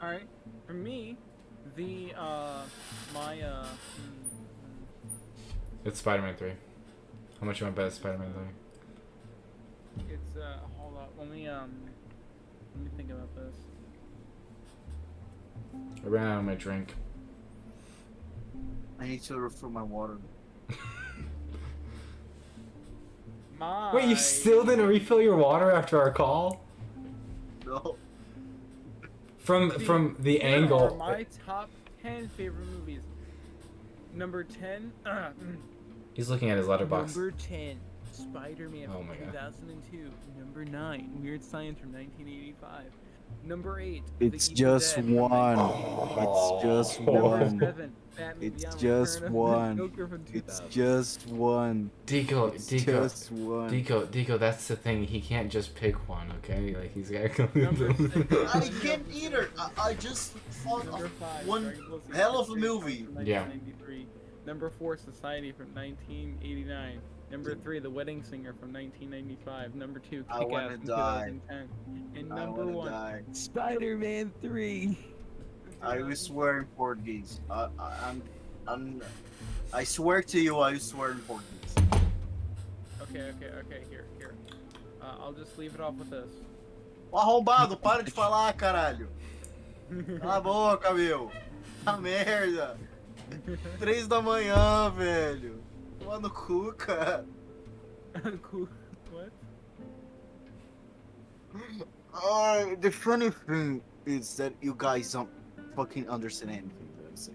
All 0.00 0.10
right. 0.10 0.28
For 0.66 0.74
me, 0.74 1.16
the 1.76 2.12
uh, 2.16 2.62
my 3.14 3.40
uh. 3.40 3.64
mm, 3.64 4.32
It's 5.84 5.98
Spider-Man 5.98 6.34
Three. 6.36 6.52
How 7.40 7.46
much 7.46 7.60
you 7.60 7.66
want 7.66 7.76
to 7.76 7.80
bet 7.80 7.88
it's 7.88 7.96
Spider-Man 7.96 8.32
Three? 8.34 10.04
It's 10.14 10.36
uh. 10.36 10.58
Hold 10.78 10.96
up. 10.98 11.12
Let 11.18 11.30
me 11.30 11.48
um. 11.48 11.70
Let 12.74 12.84
me 12.84 12.90
think 12.96 13.10
about 13.10 13.34
this. 13.34 13.54
I 16.04 16.08
ran 16.08 16.26
out 16.26 16.38
of 16.38 16.44
my 16.44 16.54
drink. 16.54 16.94
I 19.00 19.06
need 19.06 19.22
to 19.24 19.38
refill 19.38 19.70
my 19.70 19.82
water. 19.82 20.18
My. 23.58 23.94
Wait, 23.94 24.08
you 24.08 24.16
still 24.16 24.64
didn't 24.64 24.86
refill 24.86 25.20
your 25.20 25.36
water 25.36 25.70
after 25.70 26.00
our 26.00 26.10
call? 26.10 26.64
No. 27.64 27.96
From 29.42 29.70
from 29.80 30.16
the 30.20 30.38
Here 30.38 30.56
angle. 30.56 30.96
my 30.96 31.26
top 31.46 31.70
ten 32.02 32.28
favorite 32.28 32.66
movies. 32.66 33.00
Number 34.14 34.44
ten. 34.44 34.92
Uh, 35.04 35.30
He's 36.14 36.28
looking 36.30 36.50
at 36.50 36.58
his 36.58 36.66
Letterboxd. 36.66 37.16
Number 37.16 37.30
ten. 37.32 37.80
Spider-Man 38.12 38.88
Oh 38.90 38.98
from 38.98 39.08
my 39.08 39.14
God. 39.16 39.32
2002. 39.32 40.10
Number 40.38 40.64
nine. 40.66 41.10
Weird 41.22 41.42
Science 41.42 41.78
from 41.80 41.92
1985. 41.94 42.84
Number 43.44 43.80
eight. 43.80 44.04
It's 44.20 44.48
just 44.48 44.96
Dead 44.96 45.10
one. 45.10 45.56
1988. 45.58 46.28
It's 46.28 46.62
just. 46.64 47.00
One. 47.00 47.58
seven. 47.60 47.92
It's 48.40 48.62
Beyond 48.62 48.78
just 48.78 49.20
Return 49.22 49.26
of 49.26 49.32
the 49.32 49.38
one. 49.38 50.24
It's 50.34 50.62
just 50.68 51.26
one. 51.28 51.90
Deco, 52.06 52.54
It's 52.54 52.70
Deco, 52.70 52.84
just 52.84 53.32
one. 53.32 53.70
Deco, 53.70 54.06
Deco. 54.06 54.38
That's 54.38 54.68
the 54.68 54.76
thing. 54.76 55.04
He 55.04 55.20
can't 55.20 55.50
just 55.50 55.74
pick 55.74 55.96
one. 56.08 56.30
Okay, 56.38 56.74
like 56.74 56.92
he's 56.92 57.10
got 57.10 57.34
to 57.36 57.58
Number 57.58 57.94
six. 57.94 58.54
I 58.54 58.68
can't 58.82 59.06
either. 59.10 59.48
I, 59.58 59.70
I 59.78 59.94
just 59.94 60.32
thought 60.32 60.84
Number 60.84 61.06
of 61.06 61.12
five. 61.12 61.46
one 61.46 61.62
Dragon 61.64 61.86
Ball 61.88 62.00
Z 62.00 62.16
hell 62.16 62.38
of 62.38 62.50
a 62.50 62.56
movie. 62.56 63.06
Yeah. 63.24 63.46
Number 64.44 64.68
four. 64.70 64.96
Society 64.96 65.52
from 65.52 65.72
1989. 65.74 67.00
Number 67.32 67.54
three. 67.54 67.78
The 67.78 67.88
Wedding 67.88 68.22
Singer 68.22 68.52
from 68.52 68.74
1995. 68.74 69.74
Number 69.74 69.98
two. 69.98 70.22
Kick-Ass 70.24 70.70
from 70.70 70.80
2010. 70.82 71.68
And 72.14 72.28
number 72.28 72.66
one. 72.66 73.24
Spider-Man 73.34 74.30
3. 74.42 74.98
I 75.80 76.02
will 76.02 76.14
swear 76.14 76.58
in 76.58 76.66
Portuguese. 76.76 77.40
I, 77.50 77.68
I, 77.78 77.92
I'm, 78.04 78.22
I'm, 78.68 79.02
I 79.72 79.82
swear 79.82 80.22
to 80.22 80.38
you, 80.38 80.60
I 80.60 80.76
swear 80.76 81.12
in 81.12 81.18
Portuguese. 81.20 81.74
Okay, 83.00 83.32
okay, 83.36 83.50
okay, 83.60 83.82
here, 83.90 84.04
here. 84.18 84.34
Uh, 85.00 85.16
I'll 85.20 85.32
just 85.32 85.58
leave 85.58 85.74
it 85.74 85.80
off 85.80 85.94
with 85.94 86.10
this. 86.10 86.30
Ô 87.10 87.18
arrombado, 87.18 87.76
para 87.76 88.02
de 88.02 88.10
falar, 88.10 88.52
caralho. 88.54 89.08
Cala 90.20 90.36
a 90.36 90.40
boca, 90.40 90.94
meu. 90.94 91.32
A 91.84 91.96
merda. 91.96 92.78
Três 93.80 94.06
da 94.06 94.22
manhã, 94.22 94.90
velho. 94.90 95.61
Toma 96.02 96.20
no 96.20 96.28
cu, 96.28 96.72
cara. 96.72 97.24
cool. 98.42 98.68
What? 99.12 99.30
Uh, 102.14 102.74
the 102.80 102.90
funny 102.90 103.30
thing 103.30 103.82
is 104.06 104.36
that 104.36 104.52
you 104.60 104.74
guys 104.76 105.12
don't 105.12 105.28
fucking 105.76 106.08
understand 106.08 106.50
anything 106.50 106.88
that 106.96 107.12
I 107.12 107.14
say. 107.14 107.32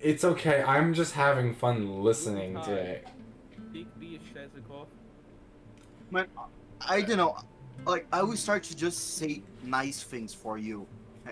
It's 0.00 0.24
okay. 0.24 0.62
I'm 0.62 0.94
just 0.94 1.12
having 1.12 1.54
fun 1.54 2.02
listening 2.02 2.54
Hi. 2.54 2.72
it. 2.72 3.08
Big 3.72 3.86
B 4.00 4.18
Shazakov. 4.34 4.86
Man, 6.10 6.26
I 6.80 7.02
don't 7.02 7.16
know. 7.16 7.36
Like, 7.86 8.06
I 8.12 8.22
will 8.22 8.36
start 8.36 8.62
to 8.64 8.76
just 8.76 9.16
say 9.16 9.42
nice 9.64 10.02
things 10.02 10.34
for 10.34 10.58
you. 10.58 10.86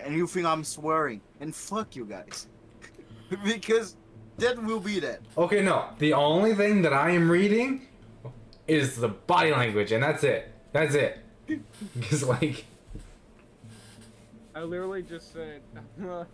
And 0.05 0.15
you 0.15 0.27
think 0.27 0.47
I'm 0.47 0.65
swearing. 0.65 1.21
And 1.41 1.55
fuck 1.55 1.97
you 1.97 2.05
guys. 2.05 2.47
because 3.45 3.97
that 4.40 4.62
will 4.62 4.81
be 4.81 5.00
that. 5.00 5.20
Okay, 5.37 5.62
no. 5.62 5.87
The 5.98 6.12
only 6.14 6.55
thing 6.55 6.83
that 6.83 6.92
I 6.92 7.11
am 7.11 7.31
reading 7.31 7.87
is 8.66 8.96
the 8.96 9.09
body 9.09 9.50
language, 9.53 9.92
and 9.92 10.03
that's 10.03 10.24
it. 10.24 10.53
That's 10.72 10.94
it. 10.94 11.18
Because 11.98 12.22
like, 12.24 12.64
I 14.55 14.62
literally 14.62 15.03
just 15.03 15.33
said. 15.33 15.62
I 16.03 16.24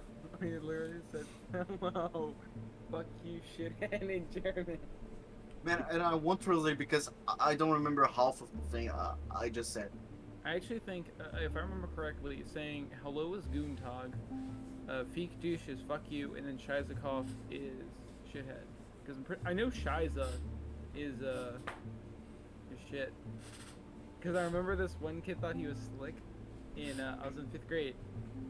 literally 0.40 1.00
said 1.12 1.26
Hello. 1.80 2.34
Fuck 2.90 3.06
you, 3.24 3.40
shithead 3.58 4.02
in 4.02 4.26
German. 4.32 4.78
Man, 5.64 5.84
and 5.90 6.02
I 6.02 6.14
won't 6.14 6.40
translate 6.40 6.78
because 6.78 7.10
I- 7.26 7.50
I 7.50 7.54
don't 7.56 7.72
remember 7.72 8.06
half 8.06 8.40
of 8.40 8.48
the 8.52 8.68
thing 8.70 8.90
uh, 8.90 9.14
I 9.34 9.48
just 9.48 9.72
said. 9.72 9.90
I 10.44 10.54
actually 10.54 10.78
think, 10.80 11.06
uh, 11.18 11.38
if 11.38 11.56
I 11.56 11.60
remember 11.60 11.88
correctly, 11.96 12.44
saying 12.54 12.88
hello 13.02 13.34
is 13.34 13.46
Guten 13.46 13.74
Tag, 13.76 14.12
uh, 14.88 15.02
Feek 15.12 15.30
douche 15.40 15.66
is 15.66 15.80
fuck 15.88 16.02
you, 16.08 16.36
and 16.36 16.46
then 16.46 16.56
Shizakov 16.58 17.26
is 17.50 17.82
Because 19.04 19.18
I 19.44 19.52
know 19.52 19.68
Shiza 19.68 20.28
is, 20.96 21.22
uh, 21.22 21.58
is 22.72 22.78
shit. 22.90 23.12
Because 24.18 24.36
I 24.36 24.44
remember 24.44 24.76
this 24.76 24.96
one 25.00 25.20
kid 25.20 25.40
thought 25.40 25.56
he 25.56 25.66
was 25.66 25.76
slick, 25.96 26.14
in, 26.76 27.00
uh, 27.00 27.18
I 27.22 27.28
was 27.28 27.38
in 27.38 27.46
fifth 27.48 27.68
grade, 27.68 27.94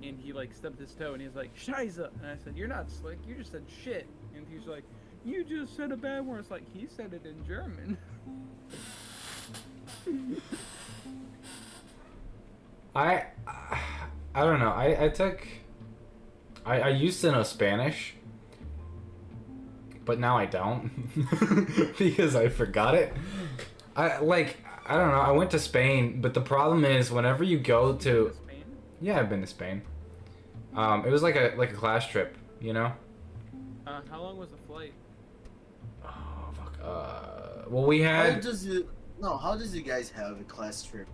and 0.03 0.19
he, 0.19 0.33
like, 0.33 0.55
stubbed 0.55 0.81
his 0.81 0.95
toe, 0.95 1.13
and 1.13 1.21
he 1.21 1.29
was 1.29 1.37
like, 1.37 1.55
Shiza! 1.57 2.11
And 2.21 2.27
I 2.27 2.37
said, 2.43 2.57
you're 2.57 2.69
not 2.69 2.91
slick, 2.91 3.19
you 3.27 3.35
just 3.37 3.53
said 3.53 3.65
shit. 3.85 4.09
And 4.35 4.47
he 4.49 4.57
was 4.57 4.67
like, 4.67 4.85
you 5.25 5.45
just 5.45 5.77
said 5.77 5.93
a 5.93 5.97
bad 5.97 6.25
word. 6.25 6.41
It's 6.41 6.51
like, 6.51 6.65
he 6.73 6.87
said 6.87 7.13
it 7.13 7.27
in 7.27 7.45
German. 7.47 7.99
I 12.97 13.25
I 14.35 14.45
don't 14.45 14.59
know. 14.59 14.71
I 14.71 15.05
I 15.05 15.09
took 15.11 15.47
I 16.65 16.81
I 16.81 16.89
used 16.89 17.21
to 17.21 17.31
know 17.33 17.43
Spanish, 17.43 18.15
but 20.07 20.19
now 20.19 20.39
I 20.39 20.47
don't 20.47 20.91
because 21.99 22.35
I 22.35 22.49
forgot 22.49 22.95
it. 22.95 23.13
I 23.95 24.19
like 24.21 24.59
I 24.87 24.97
don't 24.97 25.11
know. 25.11 25.21
I 25.21 25.33
went 25.33 25.51
to 25.51 25.59
Spain, 25.59 26.21
but 26.21 26.33
the 26.33 26.41
problem 26.41 26.85
is 26.85 27.11
whenever 27.11 27.45
you 27.45 27.59
go 27.59 27.95
to 27.97 28.33
Spain? 28.33 28.65
yeah, 29.01 29.19
I've 29.19 29.29
been 29.29 29.41
to 29.43 29.47
Spain. 29.47 29.83
Um, 30.75 31.05
it 31.05 31.11
was 31.11 31.23
like 31.23 31.37
a 31.37 31.55
like 31.57 31.71
a 31.73 31.75
class 31.75 32.07
trip, 32.09 32.37
you 32.61 32.73
know. 32.73 32.93
Uh, 33.87 34.01
how 34.11 34.23
long 34.23 34.37
was 34.39 34.51
the 34.51 34.57
flight? 34.69 34.93
Oh 36.05 36.09
fuck. 36.55 36.79
Uh, 36.83 37.69
well, 37.69 37.85
we 37.85 38.01
had. 38.01 38.35
How 38.35 38.41
does 38.41 38.65
you 38.67 38.89
no? 39.21 39.37
How 39.37 39.57
does 39.57 39.75
you 39.75 39.83
guys 39.83 40.09
have 40.11 40.41
a 40.41 40.45
class 40.45 40.83
trip 40.83 41.09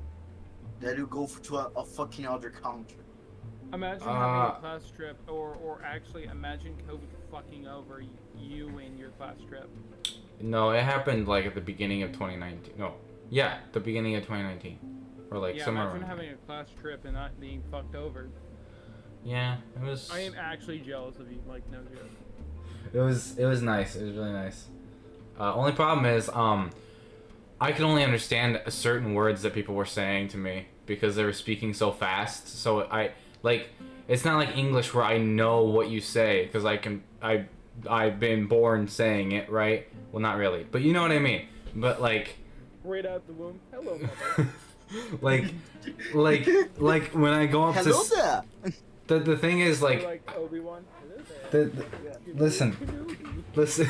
that 0.81 0.96
you 0.98 1.07
go 1.07 1.26
to 1.26 1.57
a, 1.57 1.70
a 1.76 1.85
fucking 1.85 2.26
other 2.26 2.50
country? 2.50 2.98
Imagine 3.72 4.07
Uh, 4.09 4.14
having 4.14 4.57
a 4.57 4.61
class 4.61 4.83
trip, 4.94 5.16
or 5.28 5.57
or 5.64 5.81
actually 5.85 6.24
imagine 6.24 6.74
COVID 6.88 7.09
fucking 7.33 7.66
over 7.66 8.05
you 8.38 8.79
and 8.79 8.99
your 8.99 9.11
class 9.11 9.37
trip. 9.49 9.68
no. 10.40 10.71
It 10.71 10.83
happened 10.83 11.27
like 11.27 11.47
at 11.47 11.55
the 11.55 11.61
beginning 11.61 12.03
of 12.03 12.12
2019. 12.12 12.75
No, 12.79 12.95
yeah, 13.31 13.59
the 13.73 13.81
beginning 13.81 14.14
of 14.16 14.23
2019, 14.23 14.79
or 15.31 15.38
like 15.38 15.57
yeah, 15.57 15.64
somewhere. 15.64 15.85
imagine 15.85 16.03
around 16.03 16.11
having 16.11 16.31
a 16.31 16.37
class 16.47 16.68
trip 16.81 17.05
and 17.05 17.14
not 17.14 17.40
being 17.40 17.62
fucked 17.71 17.95
over. 17.95 18.29
Yeah, 19.25 19.57
it 19.77 19.83
was. 19.83 20.11
I 20.12 20.21
am 20.21 20.35
actually 20.38 20.81
jealous 20.81 21.16
of 21.18 21.31
you, 21.31 21.40
like 21.49 21.68
no 21.71 21.79
joke. 21.79 22.11
It 22.92 23.01
was 23.01 23.38
it 23.38 23.47
was 23.47 23.62
nice. 23.62 23.97
It 23.97 24.05
was 24.05 24.16
really 24.16 24.33
nice. 24.33 24.66
Uh, 25.38 25.55
only 25.55 25.73
problem 25.73 26.05
is, 26.05 26.29
um, 26.29 26.71
I 27.61 27.73
could 27.73 27.85
only 27.85 28.05
understand 28.05 28.61
certain 28.68 29.14
words 29.14 29.42
that 29.42 29.55
people 29.55 29.75
were 29.75 29.87
saying 29.87 30.29
to 30.29 30.37
me 30.37 30.66
because 30.85 31.16
they 31.16 31.25
were 31.25 31.33
speaking 31.33 31.73
so 31.73 31.90
fast. 31.90 32.49
So 32.61 32.83
I 32.83 33.12
like 33.42 33.71
it's 34.09 34.25
not 34.25 34.37
like 34.37 34.57
English 34.57 34.93
where 34.95 35.05
I 35.05 35.19
know 35.19 35.62
what 35.65 35.88
you 35.88 36.01
say 36.01 36.45
because 36.47 36.65
I 36.65 36.77
can 36.77 37.03
I 37.23 37.47
I've 37.88 38.21
been 38.21 38.47
born 38.47 38.88
saying 38.88 39.33
it 39.33 39.51
right. 39.51 39.87
Well, 40.11 40.21
not 40.21 40.37
really, 40.37 40.65
but 40.71 40.83
you 40.83 40.93
know 40.93 41.03
what 41.03 41.12
I 41.12 41.19
mean. 41.19 41.47
But 41.75 42.01
like 42.03 42.37
Right 42.85 43.07
out 43.07 43.27
the 43.27 43.33
womb. 43.33 43.61
Hello, 43.73 43.99
like 45.23 45.45
like 46.12 46.49
like 46.79 47.11
when 47.15 47.33
I 47.33 47.47
go 47.47 47.65
up 47.65 47.77
Hello 47.77 47.93
to 47.93 47.97
s- 47.99 48.11
there. 48.11 48.43
the 49.07 49.19
the 49.21 49.37
thing 49.37 49.61
is 49.61 49.81
like, 49.81 50.03
like 50.05 50.23
like 50.27 50.37
Obi 50.37 50.61
Wan. 50.61 50.85
Hello 51.01 51.23
there. 51.51 51.65
the, 51.65 51.71
the 52.33 52.45
listen. 52.45 53.45
Listen, 53.55 53.88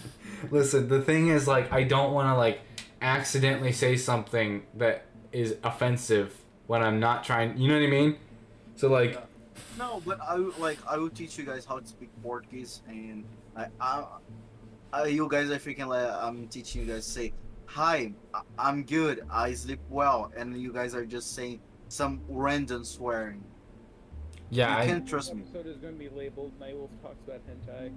listen. 0.50 0.88
The 0.88 1.02
thing 1.02 1.28
is, 1.28 1.46
like, 1.48 1.72
I 1.72 1.82
don't 1.82 2.12
want 2.12 2.28
to 2.28 2.36
like 2.36 2.60
accidentally 3.02 3.72
say 3.72 3.96
something 3.96 4.62
that 4.74 5.04
is 5.32 5.56
offensive 5.64 6.34
when 6.66 6.82
I'm 6.82 7.00
not 7.00 7.24
trying. 7.24 7.58
You 7.58 7.68
know 7.68 7.74
what 7.78 7.84
I 7.86 7.90
mean? 7.90 8.16
So 8.76 8.88
like, 8.88 9.18
No, 9.80 10.02
but 10.04 10.20
I 10.20 10.36
like 10.58 10.78
I 10.86 10.98
will 10.98 11.08
teach 11.08 11.38
you 11.38 11.44
guys 11.46 11.64
how 11.64 11.78
to 11.80 11.86
speak 11.86 12.10
Portuguese, 12.22 12.82
and 12.86 13.24
I, 13.56 13.66
I, 13.80 14.04
I 14.92 15.06
you 15.06 15.26
guys, 15.26 15.48
if 15.48 15.64
freaking 15.64 15.86
like, 15.86 16.06
I'm 16.12 16.48
teaching 16.48 16.82
you 16.82 16.86
guys 16.92 17.06
say, 17.06 17.32
"Hi, 17.64 18.12
I- 18.34 18.42
I'm 18.58 18.84
good. 18.84 19.22
I 19.30 19.54
sleep 19.54 19.80
well," 19.88 20.30
and 20.36 20.54
you 20.60 20.70
guys 20.70 20.94
are 20.94 21.06
just 21.06 21.34
saying 21.34 21.60
some 21.88 22.20
random 22.28 22.84
swearing. 22.84 23.42
yeah, 24.50 24.76
you 24.76 24.82
I, 24.82 24.86
can't 24.86 25.08
trust 25.08 25.34
me. 25.34 25.44
episode 25.48 25.66
is 25.66 25.78
going 25.78 25.94
to 25.94 25.98
be 25.98 26.10
labeled 26.10 26.52
Nightwolf 26.60 26.90
talks 27.00 27.22
about 27.26 27.40
hentai. 27.48 27.90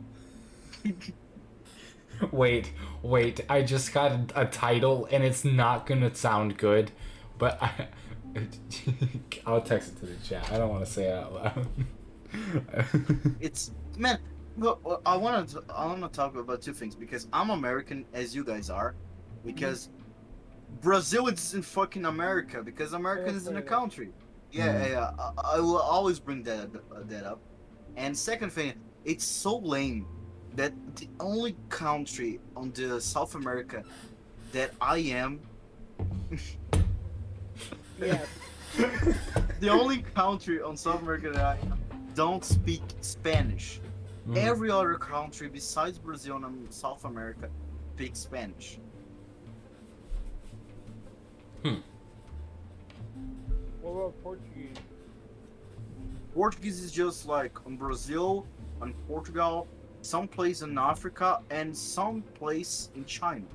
wait, 2.31 2.71
wait. 3.01 3.41
I 3.49 3.61
just 3.61 3.91
got 3.93 4.11
a, 4.13 4.41
a 4.43 4.45
title, 4.45 5.05
and 5.11 5.21
it's 5.21 5.43
not 5.43 5.85
gonna 5.85 6.15
sound 6.15 6.57
good, 6.57 6.91
but 7.37 7.61
I, 7.61 7.87
I'll 9.45 9.61
text 9.61 9.89
it 9.93 9.99
to 9.99 10.05
the 10.07 10.15
chat. 10.27 10.51
I 10.51 10.57
don't 10.57 10.69
want 10.69 10.85
to 10.85 10.91
say 10.91 11.05
it 11.05 11.13
out 11.13 11.33
loud. 11.33 11.67
It's 13.39 13.71
man. 13.97 14.17
Uh, 14.61 14.73
I 15.05 15.15
want 15.17 15.49
to 15.49 15.63
I 15.75 15.85
want 15.85 16.01
to 16.01 16.09
talk 16.09 16.35
about 16.35 16.61
two 16.61 16.73
things 16.73 16.95
because 16.95 17.27
I'm 17.33 17.49
American 17.51 18.05
as 18.13 18.35
you 18.35 18.43
guys 18.43 18.69
are, 18.69 18.95
because 19.45 19.89
Brazil 20.81 21.27
is 21.27 21.53
in 21.53 21.61
fucking 21.61 22.05
America 22.05 22.63
because 22.63 22.93
America 22.93 23.29
is 23.29 23.47
in 23.47 23.57
a 23.57 23.61
country. 23.61 24.09
Yeah, 24.51 24.73
Mhm. 24.73 24.89
yeah. 24.89 25.11
I, 25.19 25.57
I 25.57 25.59
will 25.59 25.77
always 25.77 26.19
bring 26.19 26.41
that 26.43 26.69
that 27.07 27.23
up. 27.25 27.39
And 27.97 28.17
second 28.17 28.51
thing, 28.51 28.73
it's 29.05 29.25
so 29.25 29.57
lame 29.59 30.07
that 30.55 30.73
the 30.95 31.07
only 31.19 31.55
country 31.69 32.39
on 32.55 32.71
the 32.73 32.99
South 33.01 33.35
America 33.35 33.83
that 34.51 34.71
I 34.81 34.97
am, 34.99 35.39
Yeah. 37.99 38.19
the 39.59 39.69
only 39.69 40.01
country 40.01 40.61
on 40.61 40.75
South 40.75 41.01
America 41.01 41.29
that 41.31 41.45
I 41.45 41.57
don't 42.15 42.43
speak 42.43 42.81
Spanish. 43.01 43.79
Mm. 44.27 44.37
Every 44.37 44.71
other 44.71 44.95
country 44.95 45.49
besides 45.49 45.97
Brazil 45.99 46.37
and 46.37 46.73
South 46.73 47.05
America 47.05 47.49
speaks 47.95 48.19
Spanish. 48.19 48.79
Hmm. 51.63 51.75
What 53.81 53.91
about 53.91 54.23
Portuguese? 54.23 54.77
Portuguese 56.33 56.79
is 56.81 56.91
just 56.91 57.27
like 57.27 57.65
on 57.65 57.77
Brazil, 57.77 58.45
on 58.81 58.93
Portugal, 59.07 59.67
some 60.01 60.27
place 60.27 60.61
in 60.61 60.77
Africa, 60.77 61.41
and 61.49 61.75
some 61.75 62.21
place 62.33 62.89
in 62.95 63.05
China. 63.05 63.45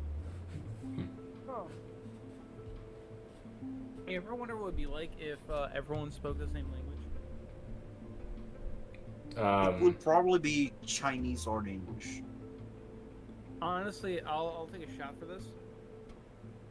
You 4.09 4.17
ever 4.17 4.35
wonder 4.35 4.57
what 4.57 4.63
it 4.63 4.65
would 4.65 4.77
be 4.77 4.87
like 4.87 5.11
if 5.21 5.39
uh, 5.51 5.69
everyone 5.75 6.11
spoke 6.11 6.39
the 6.39 6.47
same 6.47 6.67
language? 6.73 7.05
it 9.33 9.39
Um, 9.39 9.81
would 9.83 10.01
probably 10.01 10.39
be 10.39 10.73
Chinese 10.87 11.47
or 11.47 11.67
English. 11.67 12.23
Honestly, 13.61 14.23
I'll, 14.23 14.55
I'll 14.57 14.67
take 14.73 14.89
a 14.89 14.97
shot 14.97 15.15
for 15.19 15.27
this. 15.27 15.45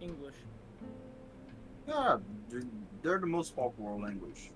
English. 0.02 0.36
Yeah, 1.88 2.18
they're, 2.50 2.64
they're 3.04 3.20
the 3.20 3.28
most 3.28 3.56
popular 3.56 3.96
language. 4.00 4.52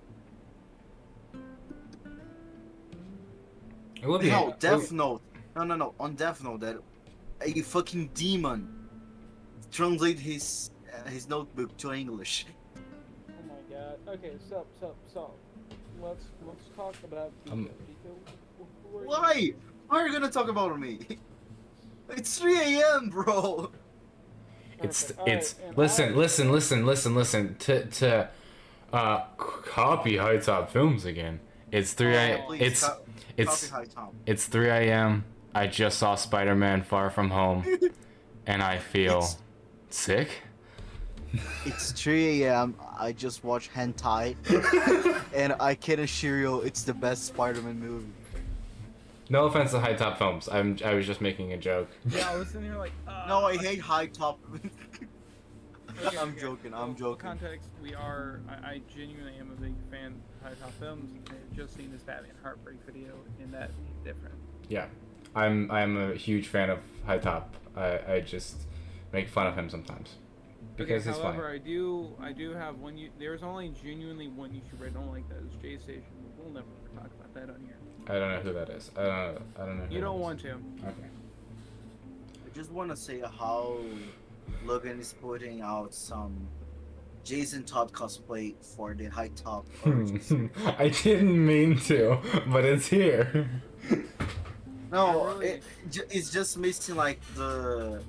it 4.02 4.08
would 4.08 4.22
be 4.22 4.30
No, 4.30 4.48
it 4.48 4.58
Death 4.60 4.90
Note. 4.90 5.22
No, 5.54 5.62
no, 5.64 5.76
no. 5.76 5.94
On 6.00 6.14
Death 6.14 6.42
Note, 6.42 6.60
that 6.60 6.78
a 7.42 7.60
fucking 7.60 8.10
demon 8.14 8.88
translate 9.70 10.18
his 10.18 10.70
uh, 10.92 11.08
his 11.08 11.28
notebook 11.28 11.76
to 11.78 11.92
English. 11.92 12.46
Oh 14.12 14.16
my 14.16 14.16
god. 14.16 14.24
Okay, 14.24 14.36
stop, 14.46 14.66
stop, 14.78 14.96
stop. 15.10 15.36
Let's 16.02 16.24
let's 16.46 16.64
talk 16.76 16.94
about 17.04 17.30
Pico. 17.44 17.54
Um, 17.56 17.64
Pico, 17.86 18.14
wh- 18.58 18.92
who 18.92 19.00
you? 19.02 19.06
Why? 19.08 19.52
Why 19.88 20.00
are 20.02 20.06
you 20.06 20.12
gonna 20.12 20.30
talk 20.30 20.48
about 20.48 20.78
me? 20.78 20.98
It's 22.14 22.38
3 22.38 22.58
a.m., 22.58 23.08
bro. 23.08 23.70
It's 24.82 25.04
Perfect. 25.04 25.18
Alright, 25.20 25.34
it's 25.38 25.54
and 25.64 25.78
listen 25.78 26.12
I- 26.12 26.16
listen 26.16 26.52
listen 26.52 26.84
listen 26.86 27.14
listen 27.14 27.54
to 27.60 27.86
to 27.86 28.28
uh 28.92 29.24
copy 29.38 30.16
high 30.18 30.36
top 30.36 30.70
films 30.70 31.06
again. 31.06 31.40
It's 31.70 31.94
three 31.94 32.14
Oh, 32.16 32.18
a 32.34 32.42
please, 32.46 32.60
it's 32.62 32.86
co- 32.86 32.98
it's 33.38 33.68
copy 33.68 34.16
it's 34.26 34.44
three 34.46 34.68
a.m. 34.68 35.24
I 35.54 35.68
just 35.68 35.98
saw 35.98 36.16
Spider 36.16 36.54
Man 36.54 36.82
Far 36.82 37.08
From 37.08 37.30
Home, 37.30 37.64
and 38.46 38.62
I 38.62 38.78
feel 38.78 39.18
It's- 39.18 39.38
sick. 39.88 40.28
It's 41.64 41.92
3 41.92 42.44
a.m. 42.44 42.74
I 42.98 43.12
just 43.12 43.42
watched 43.44 43.72
hentai, 43.72 44.36
and 45.34 45.54
I 45.60 45.74
can 45.74 46.00
assure 46.00 46.38
you, 46.38 46.60
it's 46.60 46.82
the 46.82 46.92
best 46.94 47.24
Spider-Man 47.26 47.80
movie. 47.80 48.12
No 49.30 49.46
offense 49.46 49.70
to 49.70 49.80
high 49.80 49.94
top 49.94 50.18
films. 50.18 50.48
I'm 50.48 50.76
I 50.84 50.92
was 50.94 51.06
just 51.06 51.22
making 51.22 51.52
a 51.54 51.56
joke. 51.56 51.88
Yeah, 52.10 52.28
I 52.30 52.36
was 52.36 52.48
sitting 52.48 52.64
here 52.64 52.76
like. 52.76 52.92
Uh, 53.08 53.24
No, 53.28 53.46
I 53.46 53.56
hate 53.56 53.80
high 53.80 54.06
top. 54.06 54.38
Okay, 56.04 56.18
I'm 56.18 56.30
okay. 56.30 56.40
joking, 56.40 56.74
I'm 56.74 56.92
So, 56.96 56.98
joking. 57.04 57.20
Context: 57.28 57.70
We 57.80 57.94
are. 57.94 58.40
I, 58.48 58.52
I 58.72 58.80
genuinely 58.94 59.34
am 59.38 59.50
a 59.52 59.60
big 59.60 59.74
fan 59.90 60.14
of 60.42 60.48
High 60.48 60.54
Top 60.60 60.72
Films. 60.78 61.10
I've 61.30 61.56
just 61.56 61.76
seen 61.76 61.90
this 61.92 62.02
Batman 62.02 62.32
Heartbreak 62.42 62.78
video, 62.84 63.12
and 63.40 63.54
that 63.54 63.70
is 63.70 64.04
different. 64.04 64.34
Yeah, 64.68 64.86
I'm 65.34 65.70
I'm 65.70 65.96
a 65.96 66.14
huge 66.14 66.48
fan 66.48 66.68
of 66.68 66.80
High 67.06 67.18
Top. 67.18 67.54
I, 67.74 68.00
I 68.14 68.20
just 68.20 68.66
make 69.12 69.28
fun 69.28 69.46
of 69.46 69.54
him 69.56 69.70
sometimes 69.70 70.16
because 70.84 71.02
okay, 71.06 71.12
he's 71.14 71.22
however, 71.22 71.42
funny. 71.44 71.54
I 71.54 71.58
do 71.58 72.08
I 72.20 72.32
do 72.32 72.52
have 72.52 72.78
one. 72.78 72.96
You, 72.98 73.10
there's 73.18 73.42
only 73.42 73.72
genuinely 73.82 74.28
one 74.28 74.50
YouTuber 74.50 74.86
I 74.86 74.90
don't 74.90 75.10
like. 75.10 75.28
That 75.28 75.38
is 75.38 75.54
Jay 75.60 75.78
Station. 75.78 76.04
We'll 76.38 76.52
never 76.52 76.66
talk 76.96 77.06
about 77.18 77.34
that 77.34 77.50
on 77.54 77.60
here. 77.64 77.76
I 78.08 78.18
don't 78.18 78.30
know 78.32 78.40
who 78.40 78.52
that 78.52 78.68
is. 78.70 78.90
I 78.96 79.02
don't 79.02 79.08
know. 79.34 79.42
I 79.60 79.66
don't 79.66 79.78
know. 79.78 79.84
Who 79.84 79.94
You 79.94 80.00
don't 80.00 80.16
is. 80.16 80.20
want 80.22 80.40
to. 80.40 80.50
Okay. 80.50 81.08
I 82.46 82.54
just 82.54 82.70
want 82.72 82.90
to 82.90 82.96
say 82.96 83.20
how 83.20 83.78
Logan 84.64 84.98
is 85.00 85.14
putting 85.20 85.60
out 85.62 85.94
some 85.94 86.48
Jason 87.24 87.62
Todd 87.64 87.92
cosplay 87.92 88.54
for 88.76 88.94
the 88.94 89.06
high 89.06 89.30
top. 89.36 89.64
I 90.78 90.88
didn't 90.88 91.46
mean 91.46 91.78
to, 91.80 92.18
but 92.48 92.64
it's 92.64 92.88
here. 92.88 93.48
no, 94.90 95.26
really- 95.34 95.46
it, 95.48 95.62
it's 96.10 96.30
just 96.30 96.58
missing 96.58 96.96
like 96.96 97.20
the 97.36 98.02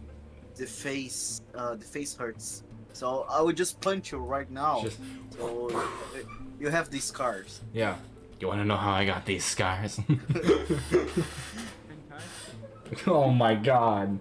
the 0.56 0.66
face. 0.66 1.42
Uh, 1.56 1.76
the 1.76 1.86
face 1.86 2.16
hurts. 2.16 2.64
So 2.94 3.26
I 3.30 3.42
would 3.42 3.58
just 3.58 3.82
punch 3.82 4.12
you 4.12 4.20
right 4.20 4.50
now. 4.52 4.82
Just 4.84 5.00
So 5.38 5.70
uh, 5.74 5.88
you 6.60 6.70
have 6.70 6.90
these 6.90 7.04
scars. 7.06 7.62
yeah. 7.74 7.96
You 8.40 8.48
want 8.50 8.60
to 8.60 8.66
know 8.66 8.76
how 8.76 8.92
I 8.92 9.06
got 9.06 9.26
these 9.26 9.46
scars? 9.46 10.00
Oh 13.08 13.30
my 13.32 13.56
god. 13.56 14.20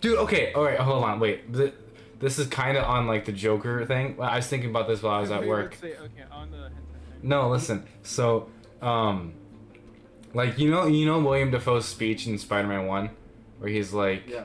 Dude, 0.00 0.18
okay, 0.18 0.52
alright, 0.54 0.78
hold 0.78 1.04
on, 1.04 1.18
wait. 1.20 1.52
Th- 1.52 1.72
This 2.20 2.38
is 2.38 2.46
kind 2.48 2.76
of 2.76 2.84
on 2.84 3.06
like 3.06 3.24
the 3.24 3.32
Joker 3.32 3.86
thing. 3.86 4.16
I 4.20 4.36
was 4.36 4.46
thinking 4.46 4.70
about 4.70 4.86
this 4.88 5.02
while 5.02 5.14
I 5.14 5.20
was 5.20 5.30
at 5.30 5.46
work. 5.46 5.74
say- 5.80 5.94
okay, 5.94 6.24
on 6.30 6.50
the. 6.50 6.70
No, 7.22 7.48
listen. 7.48 7.86
So, 8.02 8.48
um, 8.82 9.32
like 10.34 10.58
you 10.58 10.70
know, 10.70 10.86
you 10.86 11.06
know 11.06 11.18
William 11.20 11.50
Dafoe's 11.50 11.86
speech 11.86 12.26
in 12.26 12.36
Spider-Man 12.38 12.86
One, 12.86 13.10
where 13.58 13.70
he's 13.70 13.92
like, 13.94 14.24
Yeah. 14.28 14.44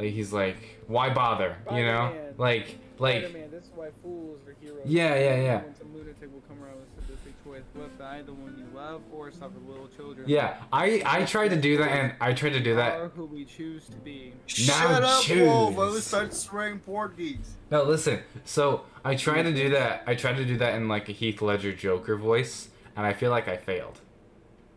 Like 0.00 0.12
he's 0.12 0.32
like, 0.32 0.56
why 0.86 1.12
bother? 1.12 1.56
You 1.70 1.84
know, 1.84 2.08
Spider-Man. 2.08 2.34
like, 2.38 2.78
like, 2.98 3.24
Spider-Man, 3.24 3.50
this 3.50 3.64
is 3.64 3.70
why 3.74 3.88
fools 4.02 4.40
are 4.46 4.56
heroes. 4.60 4.82
Yeah, 4.84 5.14
yeah, 5.14 5.40
yeah. 5.40 5.62
When 5.62 5.74
some 5.76 5.94
lunatic 5.94 6.32
will 6.32 6.42
come 6.48 6.62
around 6.62 6.76
with 6.76 7.06
sadistic 7.06 7.44
choice, 7.44 7.62
what 7.74 7.98
die 7.98 8.22
the 8.22 8.32
one 8.32 8.54
you 8.58 8.66
love 8.76 9.02
or 9.12 9.30
suffer 9.30 9.52
little 9.68 9.88
children? 9.88 10.28
yeah. 10.28 10.56
I 10.72 11.02
I 11.04 11.24
tried 11.24 11.48
to 11.48 11.56
do 11.60 11.76
that, 11.78 11.90
and 11.90 12.14
I 12.20 12.32
tried 12.32 12.54
to 12.54 12.60
do 12.60 12.74
that. 12.76 12.98
Are 12.98 13.08
who 13.08 13.26
we 13.26 13.44
choose 13.44 13.86
to 13.86 13.96
be. 13.96 14.32
Shut 14.46 15.02
up, 15.02 15.22
choose. 15.22 15.42
Wolf! 15.42 15.74
I 15.74 15.78
will 15.78 16.00
start 16.00 16.34
swearing 16.34 16.78
Portuguese. 16.78 17.56
No, 17.70 17.82
listen. 17.84 18.20
So 18.44 18.84
I 19.04 19.14
tried 19.16 19.42
to 19.42 19.52
do 19.52 19.70
that. 19.70 20.02
I 20.06 20.14
tried 20.14 20.36
to 20.36 20.44
do 20.44 20.56
that 20.58 20.74
in 20.74 20.88
like 20.88 21.08
a 21.08 21.12
Heath 21.12 21.42
Ledger 21.42 21.72
Joker 21.72 22.16
voice, 22.16 22.68
and 22.96 23.06
I 23.06 23.12
feel 23.12 23.30
like 23.30 23.48
I 23.48 23.56
failed. 23.56 24.00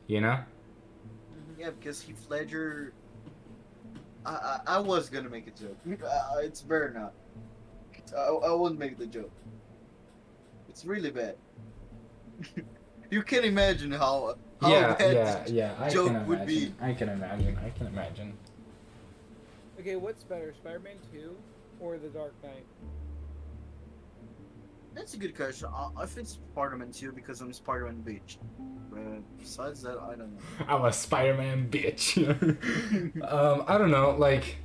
You 0.07 0.19
know? 0.21 0.39
Yeah, 1.57 1.69
because 1.71 2.01
Heath 2.01 2.25
Ledger. 2.29 2.93
I, 4.25 4.31
I, 4.31 4.59
I 4.67 4.79
was 4.79 5.09
gonna 5.09 5.29
make 5.29 5.47
a 5.47 5.51
joke. 5.51 5.77
Uh, 6.03 6.37
it's 6.39 6.61
better 6.61 6.91
not. 6.91 7.13
I, 8.17 8.27
I 8.47 8.53
won't 8.53 8.77
make 8.77 8.97
the 8.97 9.07
joke. 9.07 9.31
It's 10.69 10.85
really 10.85 11.11
bad. 11.11 11.35
you 13.09 13.23
can 13.23 13.43
imagine 13.43 13.91
how 13.91 14.35
how 14.61 14.69
yeah, 14.69 14.93
bad 14.95 15.13
yeah, 15.13 15.43
this 15.43 15.51
yeah. 15.51 15.75
I 15.79 15.89
joke 15.89 16.07
can 16.07 16.27
would 16.27 16.45
be. 16.45 16.73
I 16.81 16.93
can 16.93 17.09
imagine. 17.09 17.57
I 17.65 17.69
can 17.69 17.87
imagine. 17.87 18.37
Okay, 19.79 19.95
what's 19.95 20.23
better, 20.23 20.53
Spider-Man 20.53 20.95
2 21.11 21.35
or 21.79 21.97
The 21.97 22.07
Dark 22.07 22.33
Knight? 22.43 22.65
That's 24.93 25.13
a 25.13 25.17
good 25.17 25.35
question. 25.35 25.69
I, 25.73 25.89
I 25.97 26.05
think 26.05 26.27
Spider-Man 26.27 26.91
2 26.91 27.11
because 27.11 27.41
I'm 27.41 27.51
Spider-Man 27.51 28.03
bitch. 28.05 28.37
But 28.91 29.39
besides 29.39 29.81
that, 29.83 29.97
I 29.97 30.15
don't 30.15 30.33
know. 30.33 30.39
I'm 30.67 30.85
a 30.85 30.93
Spider-Man 30.93 31.69
bitch. 31.69 32.17
um, 33.31 33.65
I 33.67 33.77
don't 33.77 33.91
know. 33.91 34.11
Like, 34.11 34.57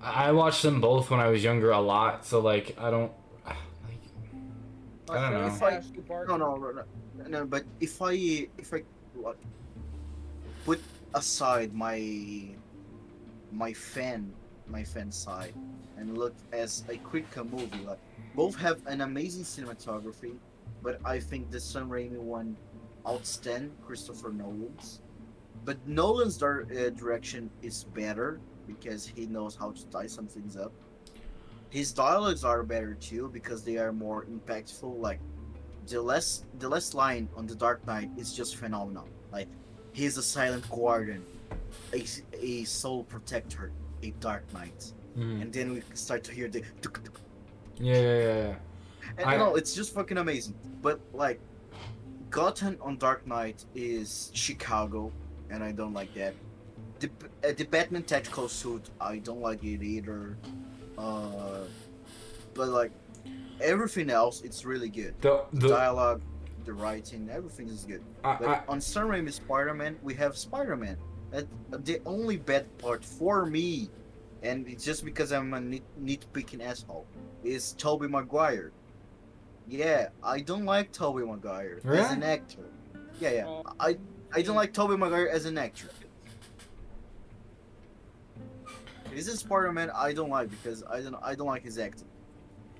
I 0.00 0.32
watched 0.32 0.62
them 0.62 0.80
both 0.80 1.10
when 1.10 1.20
I 1.20 1.28
was 1.28 1.42
younger 1.42 1.70
a 1.70 1.80
lot. 1.80 2.24
So 2.26 2.40
like, 2.40 2.76
I 2.78 2.90
don't. 2.90 3.12
Like, 5.06 5.18
I 5.18 5.30
don't 5.30 5.40
know. 5.40 5.46
If 5.46 5.62
I, 5.62 5.72
Ash 5.72 5.86
the 5.88 6.00
Bark- 6.00 6.28
no, 6.28 6.36
no, 6.38 6.56
no, 6.56 6.84
no, 7.28 7.44
but 7.44 7.64
if 7.80 8.00
I 8.00 8.12
if 8.12 8.72
I 8.72 8.82
what, 9.14 9.36
put 10.64 10.80
aside 11.14 11.74
my 11.74 12.48
my 13.52 13.72
fan 13.74 14.32
my 14.66 14.82
fan 14.82 15.12
side 15.12 15.54
and 15.98 16.16
look 16.16 16.34
as 16.52 16.84
a 16.88 16.96
critical 16.98 17.44
movie, 17.44 17.84
like 17.86 17.98
both 18.34 18.56
have 18.56 18.84
an 18.86 19.00
amazing 19.00 19.44
cinematography, 19.44 20.34
but 20.82 21.00
I 21.04 21.20
think 21.20 21.50
the 21.50 21.60
Sam 21.60 21.88
Raimi 21.88 22.18
one 22.18 22.56
outstand 23.06 23.70
Christopher 23.86 24.30
Nolan's. 24.30 25.00
But 25.64 25.86
Nolan's 25.86 26.36
dir- 26.36 26.66
uh, 26.70 26.90
direction 26.90 27.50
is 27.62 27.84
better 27.84 28.40
because 28.66 29.06
he 29.06 29.26
knows 29.26 29.56
how 29.56 29.70
to 29.70 29.86
tie 29.86 30.06
some 30.06 30.26
things 30.26 30.56
up. 30.56 30.72
His 31.70 31.92
dialogues 31.92 32.44
are 32.44 32.62
better 32.62 32.94
too 32.94 33.30
because 33.32 33.64
they 33.64 33.78
are 33.78 33.92
more 33.92 34.26
impactful. 34.26 35.00
Like 35.00 35.20
the 35.86 36.00
last 36.00 36.44
the 36.58 36.68
last 36.68 36.94
line 36.94 37.28
on 37.36 37.46
the 37.46 37.54
Dark 37.54 37.86
Knight 37.86 38.10
is 38.16 38.32
just 38.32 38.56
phenomenal. 38.56 39.08
Like 39.32 39.48
he's 39.92 40.16
a 40.16 40.22
silent 40.22 40.68
guardian, 40.70 41.24
a, 41.92 42.04
a 42.40 42.64
soul 42.64 43.04
protector, 43.04 43.72
a 44.02 44.10
Dark 44.20 44.44
Knight, 44.52 44.92
mhm. 45.16 45.42
and 45.42 45.52
then 45.52 45.72
we 45.74 45.82
start 45.94 46.24
to 46.24 46.32
hear 46.32 46.48
the. 46.48 46.62
tuk, 46.80 47.02
tuk, 47.04 47.20
Yeah, 47.78 47.94
yeah, 48.00 48.18
yeah, 48.18 48.54
and 49.18 49.26
I- 49.26 49.36
no, 49.36 49.56
it's 49.56 49.74
just 49.74 49.94
fucking 49.94 50.18
amazing. 50.18 50.54
But 50.82 51.00
like, 51.12 51.40
Gotham 52.30 52.76
on 52.80 52.96
Dark 52.98 53.26
Knight 53.26 53.64
is 53.74 54.30
Chicago, 54.34 55.12
and 55.50 55.62
I 55.62 55.72
don't 55.72 55.92
like 55.94 56.12
that. 56.14 56.34
The 57.00 57.10
uh, 57.46 57.52
the 57.56 57.64
Batman 57.64 58.02
tactical 58.04 58.48
suit, 58.48 58.90
I 59.00 59.18
don't 59.18 59.40
like 59.40 59.62
it 59.64 59.82
either. 59.82 60.36
Uh, 60.96 61.64
but 62.54 62.68
like, 62.68 62.92
everything 63.60 64.10
else, 64.10 64.42
it's 64.42 64.64
really 64.64 64.88
good. 64.88 65.14
The 65.20 65.44
the 65.52 65.68
Dialogue, 65.68 66.22
the 66.64 66.72
writing, 66.72 67.28
everything 67.30 67.68
is 67.68 67.84
good. 67.84 68.02
I, 68.22 68.36
But 68.36 68.48
I, 68.48 68.62
on 68.68 68.80
Sam 68.80 69.08
Raimi 69.08 69.32
Spider-Man, 69.32 69.96
we 70.02 70.14
have 70.14 70.36
Spider-Man. 70.36 70.96
The 71.70 72.00
only 72.06 72.36
bad 72.36 72.66
part 72.78 73.04
for 73.04 73.44
me, 73.44 73.90
and 74.44 74.68
it's 74.68 74.84
just 74.84 75.04
because 75.04 75.32
I'm 75.32 75.52
a 75.52 75.60
nit, 75.60 75.82
nitpicking 76.00 76.62
asshole, 76.64 77.06
is 77.44 77.72
Tobey 77.74 78.08
Maguire. 78.08 78.72
Yeah, 79.68 80.08
I 80.22 80.40
don't 80.40 80.64
like 80.64 80.92
Tobey 80.92 81.24
Maguire 81.24 81.80
as 81.84 82.10
an 82.12 82.22
actor. 82.22 82.64
Yeah, 83.20 83.30
yeah. 83.30 83.48
Uh, 83.48 83.62
I 83.80 83.96
I 84.32 84.42
don't 84.42 84.56
like 84.56 84.72
Tobey 84.72 84.96
Maguire 84.96 85.28
as 85.28 85.44
an 85.46 85.56
actor. 85.58 85.88
This 89.12 89.28
is 89.28 89.38
Spider-Man 89.38 89.90
I 89.94 90.12
don't 90.12 90.30
like 90.30 90.50
because 90.50 90.82
I 90.84 91.00
don't 91.00 91.14
I 91.22 91.34
don't 91.34 91.46
like 91.46 91.62
his 91.62 91.78
acting. 91.78 92.08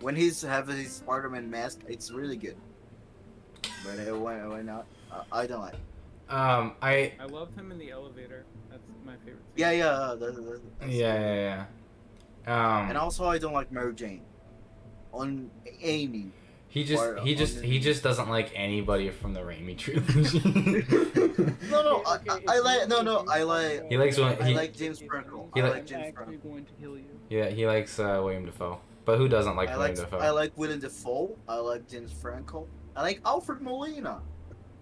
When 0.01 0.17
he's 0.17 0.43
having 0.43 0.77
his 0.77 0.93
Spider-Man 0.93 1.49
mask, 1.49 1.81
it's 1.87 2.11
really 2.11 2.37
good. 2.37 2.57
But 3.85 4.01
uh, 4.09 4.19
when, 4.19 4.49
when 4.51 4.67
not, 4.67 4.87
uh, 5.13 5.23
I 5.31 5.47
don't 5.47 5.61
like. 5.61 5.75
um, 6.29 6.73
I 6.83 7.13
I 7.21 7.27
loved 7.27 7.55
him 7.57 7.71
in 7.71 7.79
the 7.79 7.91
elevator. 7.93 8.45
That's 8.71 8.83
my 9.07 9.15
favorite. 9.19 9.37
Scene. 9.55 9.57
Yeah, 9.57 9.71
yeah, 9.71 9.87
uh, 9.87 10.15
that, 10.17 10.35
that, 10.35 10.45
that's- 10.45 10.93
yeah, 10.95 11.15
yeah, 11.21 11.65
yeah. 12.47 12.81
Um, 12.83 12.89
And 12.89 12.99
also, 12.99 13.25
I 13.27 13.39
don't 13.39 13.53
like 13.53 13.71
Mary 13.71 13.95
Jane. 13.95 14.23
On 15.15 15.51
Amy. 15.81 16.33
he 16.69 16.83
just 16.85 17.03
or 17.03 17.17
he 17.23 17.35
just 17.35 17.61
he 17.63 17.79
just 17.79 18.03
doesn't 18.03 18.29
like 18.29 18.51
anybody 18.55 19.11
from 19.11 19.33
the 19.35 19.41
Raimi 19.41 19.77
trilogy. 19.79 20.41
No, 21.71 21.83
no, 21.83 22.03
I, 22.07 22.19
I, 22.31 22.41
I 22.49 22.59
like 22.61 22.89
no, 22.89 23.01
no, 23.03 23.25
I 23.29 23.43
like. 23.43 23.89
He 23.89 23.97
likes 23.97 24.19
when- 24.19 24.41
I 24.41 24.49
he- 24.49 24.55
like 24.55 24.73
James 24.77 25.01
Franco. 25.01 25.49
He 25.55 25.61
I 25.61 25.65
like- 25.65 25.73
like 25.75 25.87
James 25.87 26.05
actually 26.09 26.25
Franco. 26.39 26.49
going 26.49 26.65
to 26.65 26.73
kill 26.81 26.97
you. 26.97 27.19
yeah, 27.31 27.49
he 27.49 27.67
likes 27.67 27.99
uh, 27.99 28.21
William 28.23 28.45
Dafoe, 28.47 28.79
but 29.05 29.19
who 29.19 29.29
doesn't 29.29 29.57
like 29.57 29.71
I 29.71 29.77
William 29.77 29.97
like 29.97 30.11
Dafoe? 30.11 30.19
I 30.25 30.31
like 30.31 30.53
William 30.57 30.79
Dafoe. 30.81 31.37
I 31.49 31.57
like 31.59 31.89
James 31.89 32.13
Franco. 32.13 32.67
I 32.97 33.03
like 33.03 33.21
Alfred 33.27 33.61
Molina. 33.63 34.21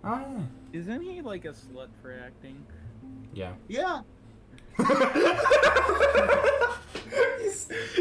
Ah, 0.04 0.24
Isn't 0.72 1.00
he 1.02 1.22
like 1.22 1.44
a 1.46 1.52
slut 1.52 1.88
for 2.02 2.12
acting? 2.12 2.64
yeah. 3.34 3.52
Yeah. 3.68 4.02
you, 7.40 7.52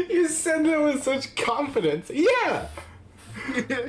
you 0.08 0.28
said 0.28 0.64
that 0.64 0.80
with 0.80 1.02
such 1.02 1.34
confidence. 1.36 2.10
Yeah. 2.12 2.68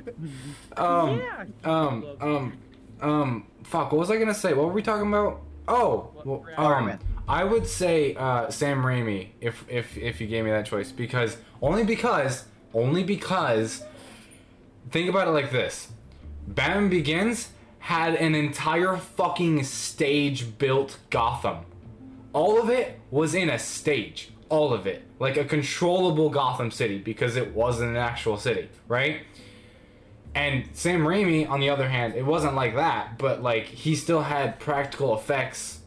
Um. 0.78 1.20
yeah. 1.20 1.46
Um. 1.64 2.06
Um. 2.20 2.58
Um. 3.02 3.48
Fuck. 3.64 3.92
What 3.92 4.00
was 4.00 4.10
I 4.10 4.18
gonna 4.18 4.34
say? 4.34 4.54
What 4.54 4.68
were 4.68 4.74
we 4.74 4.82
talking 4.82 5.08
about? 5.08 5.42
Oh. 5.68 6.10
Well, 6.24 6.46
um. 6.58 6.98
I 7.28 7.44
would 7.44 7.68
say 7.68 8.16
uh, 8.16 8.50
Sam 8.50 8.82
Raimi 8.82 9.30
if 9.40 9.64
if 9.70 9.98
if 9.98 10.20
you 10.20 10.28
gave 10.28 10.44
me 10.46 10.52
that 10.52 10.66
choice 10.66 10.92
because 10.92 11.38
only 11.62 11.84
because 11.84 12.46
only 12.74 13.04
because 13.04 13.84
think 14.92 15.10
about 15.10 15.28
it 15.28 15.32
like 15.32 15.52
this. 15.52 15.90
Batman 16.48 16.90
Begins 16.90 17.50
had 17.80 18.16
an 18.16 18.36
entire 18.36 18.98
fucking 18.98 19.64
stage 19.64 20.58
built 20.58 20.98
Gotham. 21.10 21.66
All 22.34 22.62
of 22.62 22.70
it 22.70 23.00
was 23.12 23.36
in 23.36 23.50
a 23.50 23.60
stage. 23.60 24.33
All 24.54 24.72
of 24.72 24.86
it. 24.86 25.02
Like 25.18 25.36
a 25.36 25.46
controllable 25.46 26.30
Gotham 26.30 26.70
City 26.70 27.00
because 27.00 27.36
it 27.36 27.56
wasn't 27.56 27.90
an 27.90 27.96
actual 27.98 28.38
city, 28.38 28.70
right? 28.88 29.22
And 30.36 30.70
Sam 30.74 31.02
Raimi, 31.02 31.50
on 31.50 31.60
the 31.60 31.72
other 31.72 31.90
hand, 31.90 32.14
it 32.14 32.24
wasn't 32.24 32.54
like 32.54 32.76
that, 32.76 33.18
but 33.18 33.42
like 33.42 33.66
he 33.66 33.96
still 33.96 34.22
had 34.22 34.60
practical 34.60 35.16
effects 35.16 35.80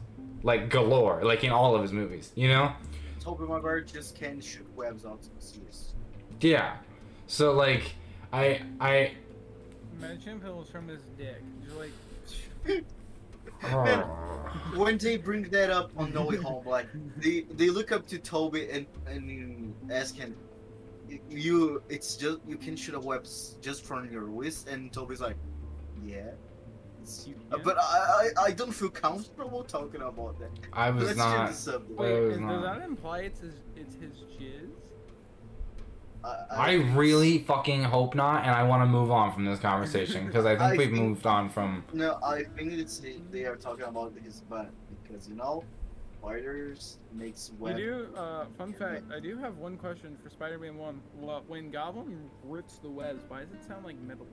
like 0.42 0.68
galore, 0.68 1.22
like 1.22 1.44
in 1.44 1.52
all 1.52 1.76
of 1.76 1.82
his 1.82 1.92
movies. 1.92 2.32
You 2.34 2.48
know? 2.48 2.72
Tobey 3.20 3.44
Maguire 3.44 3.82
just 3.82 4.16
can 4.16 4.40
shoot 4.40 4.66
webs 4.74 5.04
out 5.04 5.20
of 5.20 5.38
the 5.38 5.46
series. 5.46 5.92
Yeah. 6.40 6.78
So 7.28 7.52
like, 7.52 7.94
I 8.32 8.62
I. 8.80 9.12
Imagine 10.00 10.38
if 10.38 10.44
it 10.44 10.52
was 10.52 10.68
from 10.68 10.88
his 10.88 11.02
dick. 11.16 11.40
Just 11.64 11.76
like. 11.76 12.84
Man, 13.62 14.04
oh. 14.04 14.72
when 14.76 14.98
they 14.98 15.16
bring 15.16 15.44
that 15.50 15.70
up 15.70 15.90
on 15.96 16.12
No 16.12 16.26
Way 16.26 16.36
Home, 16.36 16.66
like 16.66 16.86
they 17.16 17.42
they 17.52 17.70
look 17.70 17.92
up 17.92 18.06
to 18.08 18.18
Toby 18.18 18.68
and 18.70 18.86
and 19.06 19.74
ask 19.90 20.14
him, 20.14 20.36
"You, 21.30 21.82
it's 21.88 22.16
just 22.16 22.38
you 22.46 22.56
can 22.56 22.76
shoot 22.76 22.94
a 22.94 23.00
web 23.00 23.26
just 23.60 23.84
from 23.84 24.10
your 24.10 24.24
wrist," 24.24 24.68
and 24.68 24.92
Toby's 24.92 25.20
like, 25.20 25.36
"Yeah." 26.04 26.30
Uh, 27.06 27.36
yeah. 27.56 27.62
But 27.62 27.78
I, 27.78 27.82
I 28.38 28.44
I 28.46 28.50
don't 28.50 28.72
feel 28.72 28.90
comfortable 28.90 29.62
talking 29.62 30.02
about 30.02 30.38
that. 30.40 30.50
I 30.72 30.90
was 30.90 31.04
Let's 31.04 31.18
not. 31.18 31.46
change 31.46 31.64
the. 31.64 31.82
Wait, 31.90 32.12
it 32.12 32.20
was 32.20 32.30
does 32.32 32.40
not. 32.40 32.62
that 32.78 32.88
imply 32.88 33.20
it's 33.20 33.40
his 33.40 33.54
it's 33.76 33.94
his 33.94 34.12
jizz? 34.38 34.70
I 36.50 36.74
really 36.94 37.38
fucking 37.38 37.82
hope 37.84 38.14
not, 38.14 38.42
and 38.44 38.50
I 38.50 38.62
want 38.64 38.82
to 38.82 38.86
move 38.86 39.10
on 39.10 39.32
from 39.32 39.44
this 39.44 39.60
conversation 39.60 40.26
because 40.26 40.44
I 40.46 40.50
think 40.56 40.60
I 40.62 40.70
we've 40.76 40.90
think- 40.90 40.92
moved 41.02 41.26
on 41.26 41.48
from. 41.48 41.84
No, 41.92 42.18
I 42.24 42.44
think 42.56 42.72
it's 42.72 43.00
they 43.30 43.44
are 43.44 43.56
talking 43.56 43.84
about 43.84 44.12
his 44.22 44.40
butt 44.40 44.70
because 45.02 45.28
you 45.28 45.36
know, 45.36 45.64
spiders 46.20 46.98
makes 47.12 47.52
We 47.58 47.70
web. 47.70 47.76
do. 47.76 48.08
Uh, 48.16 48.46
fun 48.58 48.72
fact: 48.72 49.04
I 49.14 49.20
do 49.20 49.36
have 49.38 49.56
one 49.58 49.76
question 49.76 50.16
for 50.22 50.30
Spider-Man 50.30 50.76
One. 50.76 51.00
Well, 51.14 51.44
when 51.46 51.70
Goblin 51.70 52.28
rips 52.44 52.78
the 52.78 52.90
webs, 52.90 53.22
why 53.28 53.40
does 53.40 53.52
it 53.52 53.64
sound 53.66 53.84
like 53.84 53.98
metal? 54.00 54.26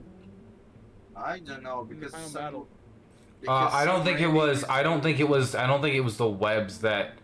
I 1.16 1.40
don't 1.40 1.64
know 1.64 1.86
because 1.88 2.12
some- 2.12 2.34
battle. 2.34 2.68
Uh, 3.48 3.70
I 3.74 3.84
don't 3.84 4.06
think 4.06 4.22
it 4.22 4.28
was. 4.30 4.64
I 4.70 4.84
don't 4.84 5.02
think 5.04 5.20
it 5.20 5.28
was. 5.28 5.54
I 5.54 5.68
don't 5.68 5.82
think 5.82 5.96
it 5.96 6.02
was 6.02 6.16
the 6.18 6.30
webs 6.30 6.80
that 6.80 7.16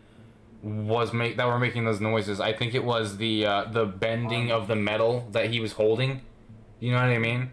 was 0.62 1.14
make 1.14 1.38
that 1.38 1.48
were 1.48 1.60
making 1.60 1.86
those 1.86 2.02
noises. 2.02 2.40
I 2.40 2.54
think 2.54 2.74
it 2.76 2.84
was 2.84 3.18
the 3.18 3.46
uh, 3.46 3.64
the 3.66 3.86
bending 3.86 4.52
of 4.52 4.68
the 4.68 4.76
metal 4.76 5.28
that 5.32 5.50
he 5.50 5.60
was 5.60 5.74
holding. 5.74 6.22
You 6.80 6.92
know 6.92 6.98
what 6.98 7.10
I 7.10 7.18
mean? 7.18 7.52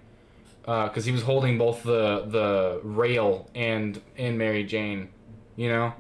Because 0.63 1.05
he 1.05 1.13
was 1.13 1.23
holding 1.23 1.59
both 1.59 1.83
the 1.85 2.25
the 2.27 2.81
rail 2.83 3.49
and 3.55 4.01
and 4.17 4.37
Mary 4.39 4.65
Jane. 4.65 5.09
You 5.57 5.69
know. 5.69 5.95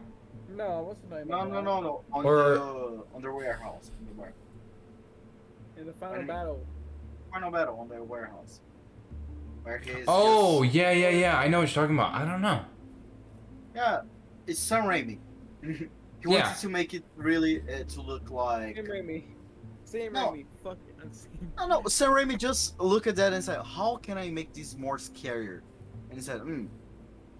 No, 0.56 0.80
what's 0.88 1.00
the 1.10 1.16
name? 1.16 1.28
No, 1.28 1.44
no, 1.44 1.60
no, 1.60 1.80
no. 1.80 2.00
On 2.12 2.24
Or- 2.24 2.54
the 2.54 3.04
on 3.14 3.22
the 3.22 3.32
warehouse. 3.32 3.90
On 4.00 4.06
the 4.08 4.14
warehouse. 4.20 4.34
In 5.76 5.86
the 5.86 5.92
final 5.92 6.14
Enemy. 6.16 6.26
battle. 6.28 6.66
Final 7.32 7.50
battle 7.50 7.78
on 7.78 7.88
the 7.88 8.02
warehouse. 8.02 8.60
Where 9.62 9.78
he's 9.78 10.04
Oh 10.08 10.62
just- 10.64 10.74
yeah 10.74 10.90
yeah 10.92 11.08
yeah. 11.10 11.38
I 11.38 11.48
know 11.48 11.60
what 11.60 11.68
you're 11.74 11.82
talking 11.84 11.96
about. 11.96 12.14
I 12.14 12.24
don't 12.24 12.40
know. 12.40 12.62
yeah, 13.74 14.00
it's 14.46 14.58
Sam 14.58 14.84
Raimi. 14.84 15.18
he 16.26 16.32
Yeah. 16.34 16.42
wanted 16.44 16.60
to 16.60 16.68
make 16.68 16.94
it 16.94 17.04
really 17.16 17.60
uh, 17.62 17.84
to 17.88 18.00
look 18.02 18.30
like. 18.30 18.76
Same 18.76 18.86
Raimi. 18.86 19.24
Same 19.84 20.12
No. 20.12 20.28
Raimi. 20.32 20.44
Fuck 20.62 20.78
it. 20.88 20.94
I'm 21.02 21.12
saying. 21.12 21.52
No, 21.56 21.66
no. 21.66 21.82
Sam 21.88 22.10
Raimi 22.10 22.36
just 22.38 22.78
look 22.80 23.06
at 23.06 23.16
that 23.16 23.32
and 23.32 23.42
said, 23.42 23.60
"How 23.62 23.96
can 23.96 24.18
I 24.18 24.30
make 24.30 24.52
this 24.52 24.76
more 24.76 24.98
scarier?" 24.98 25.60
And 26.10 26.18
he 26.18 26.20
said, 26.24 26.40
"Hmm, 26.40 26.66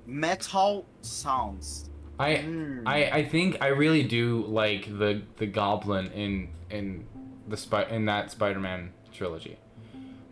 metal 0.07 0.87
sounds." 1.03 1.91
I 2.19 2.37
Hmm. 2.37 2.81
I, 2.87 3.11
I 3.11 3.25
think 3.25 3.59
I 3.61 3.69
really 3.69 4.03
do 4.03 4.45
like 4.47 4.87
the 4.99 5.23
the 5.37 5.47
goblin 5.47 6.07
in 6.13 6.49
in 6.71 7.07
the 7.49 7.57
spy 7.57 7.85
in 7.85 8.07
that 8.07 8.31
Spider-Man 8.31 8.93
trilogy. 9.13 9.59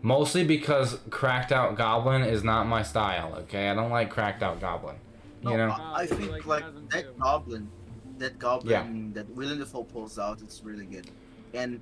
Mostly 0.03 0.45
because 0.45 0.99
cracked 1.11 1.51
out 1.53 1.77
goblin 1.77 2.23
is 2.23 2.45
not 2.45 2.67
my 2.67 2.83
style, 2.83 3.35
okay? 3.43 3.71
I 3.71 3.75
don't 3.75 3.91
like 3.91 4.11
cracked 4.11 4.43
out 4.43 4.61
goblin. 4.61 4.97
You 5.43 5.51
No, 5.51 5.69
know? 5.69 5.73
I, 5.79 6.03
I 6.03 6.07
think 6.07 6.31
like 6.31 6.45
like, 6.47 6.63
Chasm 6.63 6.89
that 6.91 7.05
too. 7.05 7.15
goblin, 7.21 7.71
that 8.19 8.39
goblin 8.39 9.13
that 9.15 9.29
Willem 9.31 9.59
Dafoe 9.59 9.85
pulls 9.85 10.19
out, 10.19 10.41
it's 10.43 10.63
really 10.63 10.87
good, 10.87 11.11
and 11.55 11.81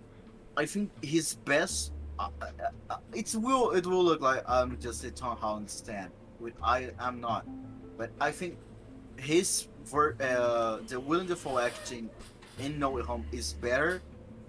I 0.57 0.67
think 0.67 0.91
his 1.05 1.35
best. 1.45 1.93
Uh, 2.19 2.29
uh, 2.43 2.47
uh, 2.91 2.97
it's 3.15 3.35
will 3.35 3.71
it 3.73 3.87
will 3.87 4.05
look 4.05 4.21
like 4.21 4.43
I'm 4.47 4.79
just 4.79 5.03
a 5.05 5.11
Tom 5.11 5.37
Holland 5.37 5.69
stan, 5.71 6.11
which 6.39 6.55
I 6.63 6.91
am 7.01 7.21
not, 7.21 7.47
but 7.97 8.11
I 8.21 8.31
think 8.31 8.57
his 9.17 9.69
ver- 9.85 10.17
uh, 10.21 10.79
the 10.87 11.01
Willem 11.01 11.27
Dafoe 11.27 11.59
acting 11.59 12.11
in 12.59 12.79
No 12.79 12.91
Way 12.91 13.03
Home 13.03 13.25
is 13.33 13.55
better 13.55 14.03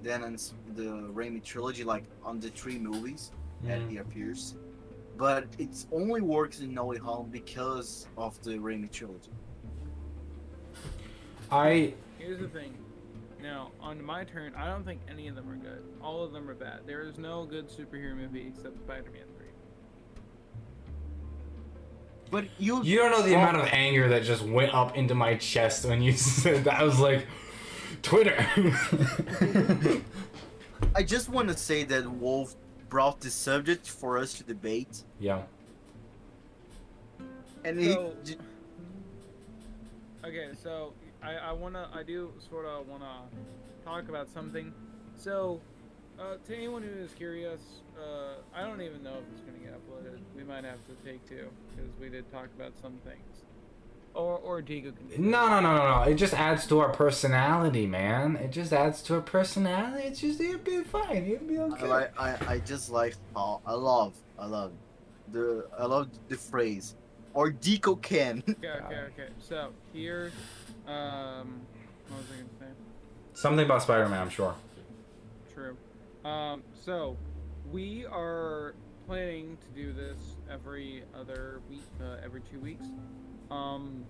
than 0.04 0.24
in 0.24 0.34
the 0.76 0.84
Raimi 1.14 1.42
trilogy, 1.44 1.84
like 1.86 2.04
on 2.24 2.40
the 2.40 2.50
three 2.50 2.78
movies 2.78 3.32
that 3.64 3.80
Mhm. 3.80 3.90
he 3.92 3.98
appears. 3.98 4.56
But 5.18 5.48
it 5.58 5.86
only 5.92 6.20
works 6.22 6.60
in 6.60 6.74
No 6.74 6.86
Way 6.86 6.98
Home 6.98 7.30
because 7.32 8.08
of 8.18 8.42
the 8.44 8.58
Raimi 8.58 8.92
trilogy. 8.92 9.32
I 11.54 11.94
Here's 12.18 12.40
the 12.40 12.48
thing. 12.48 12.76
Now, 13.42 13.72
on 13.80 14.04
my 14.04 14.24
turn, 14.24 14.54
I 14.56 14.68
don't 14.68 14.84
think 14.84 15.02
any 15.10 15.28
of 15.28 15.36
them 15.36 15.50
are 15.50 15.56
good. 15.56 15.84
All 16.02 16.24
of 16.24 16.32
them 16.32 16.50
are 16.50 16.56
bad. 16.56 16.80
There 16.88 17.02
is 17.02 17.18
no 17.18 17.46
good 17.46 17.68
superhero 17.70 18.16
movie 18.16 18.48
except 18.48 18.80
Spider-Man 18.80 19.26
3. 19.38 19.46
But 22.32 22.46
you 22.58 22.82
you 22.84 22.98
don't 22.98 23.12
know 23.12 23.22
the 23.22 23.36
oh. 23.36 23.40
amount 23.40 23.58
of 23.58 23.68
anger 23.72 24.08
that 24.10 24.24
just 24.24 24.42
went 24.44 24.74
up 24.74 24.98
into 24.98 25.14
my 25.14 25.36
chest 25.36 25.86
when 25.86 26.02
you 26.02 26.14
said 26.18 26.64
that. 26.64 26.80
I 26.80 26.84
was 26.84 27.00
like, 27.00 27.28
Twitter. 28.02 28.36
I 30.96 31.04
just 31.04 31.30
want 31.30 31.50
to 31.50 31.58
say 31.58 31.84
that 31.84 32.10
Wolf 32.10 32.56
brought 32.90 33.20
the 33.22 33.30
subject 33.30 33.88
for 33.88 34.18
us 34.18 34.34
to 34.36 34.44
debate, 34.44 35.04
yeah. 35.20 35.44
and 37.64 37.80
he 37.80 37.92
So- 37.92 38.16
j- 38.24 38.38
Okay, 40.26 40.50
so 40.64 40.94
I, 41.24 41.50
I 41.50 41.52
wanna 41.52 41.90
I 41.94 42.04
do 42.04 42.32
sort 42.50 42.66
of 42.66 42.88
wanna 42.88 43.22
talk 43.86 44.10
about 44.10 44.30
something. 44.30 44.74
So, 45.16 45.62
uh, 46.20 46.36
to 46.46 46.56
anyone 46.56 46.84
who 46.84 46.90
is 47.02 47.12
curious, 47.14 47.62
uh, 47.98 48.36
I 48.54 48.66
don't 48.66 48.82
even 48.82 49.04
know 49.04 49.14
if 49.14 49.24
it's 49.32 49.42
gonna 49.42 49.60
get 49.60 49.74
uploaded. 49.74 50.20
We 50.36 50.44
might 50.44 50.64
have 50.64 50.80
to 50.88 50.94
take 51.06 51.28
two 51.28 51.50
because 51.70 51.92
we 52.00 52.10
did 52.10 52.30
talk 52.32 52.48
about 52.56 52.74
some 52.82 53.00
things. 53.06 53.46
Or 54.14 54.38
or 54.38 54.62
Diego 54.62 54.92
can. 54.92 55.32
No, 55.32 55.48
no, 55.48 55.60
no, 55.62 55.76
no, 55.76 55.96
no. 55.96 56.02
It 56.04 56.16
just 56.16 56.34
adds 56.34 56.68
to 56.68 56.80
our 56.80 56.90
personality, 56.90 57.88
man. 57.88 58.36
It 58.36 58.52
just 58.52 58.72
adds 58.72 59.02
to 59.04 59.16
our 59.16 59.22
personality. 59.22 60.04
It's 60.08 60.20
just 60.20 60.40
it'll 60.40 60.60
be 60.60 60.84
fine. 60.84 61.26
It'll 61.26 61.48
be 61.48 61.58
I 61.58 61.64
okay. 61.64 61.88
like 61.88 62.20
I, 62.20 62.38
I 62.48 62.58
just 62.60 62.92
like 62.92 63.16
how 63.34 63.62
I 63.66 63.74
love 63.74 64.14
I 64.38 64.46
love 64.46 64.74
the 65.32 65.68
I 65.80 65.86
love 65.86 66.10
the 66.28 66.38
phrase 66.38 66.96
or 67.34 67.52
Deco 67.52 68.02
can. 68.02 68.44
Okay, 68.48 68.68
okay, 68.68 68.96
okay. 69.14 69.30
So 69.40 69.70
here, 69.92 70.32
um, 70.88 71.62
what 72.08 72.20
was 72.20 72.28
I 72.32 72.36
gonna 72.38 72.50
say? 72.60 72.66
Something 73.34 73.66
about 73.66 73.82
Spider-Man, 73.84 74.22
I'm 74.22 74.30
sure. 74.30 74.56
True. 75.54 75.78
Um, 76.24 76.64
so 76.74 77.18
we 77.72 78.06
are 78.06 78.76
planning 79.08 79.58
to 79.58 79.82
do 79.82 79.92
this 79.94 80.18
every 80.52 81.04
other 81.20 81.62
week, 81.70 81.84
uh, 82.02 82.18
every 82.24 82.42
two 82.42 82.60
weeks. 82.60 82.86
Um, 83.50 84.06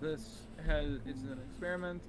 this 0.00 0.46
has 0.66 0.98
it's 1.06 1.22
an 1.22 1.40
experiment. 1.50 2.02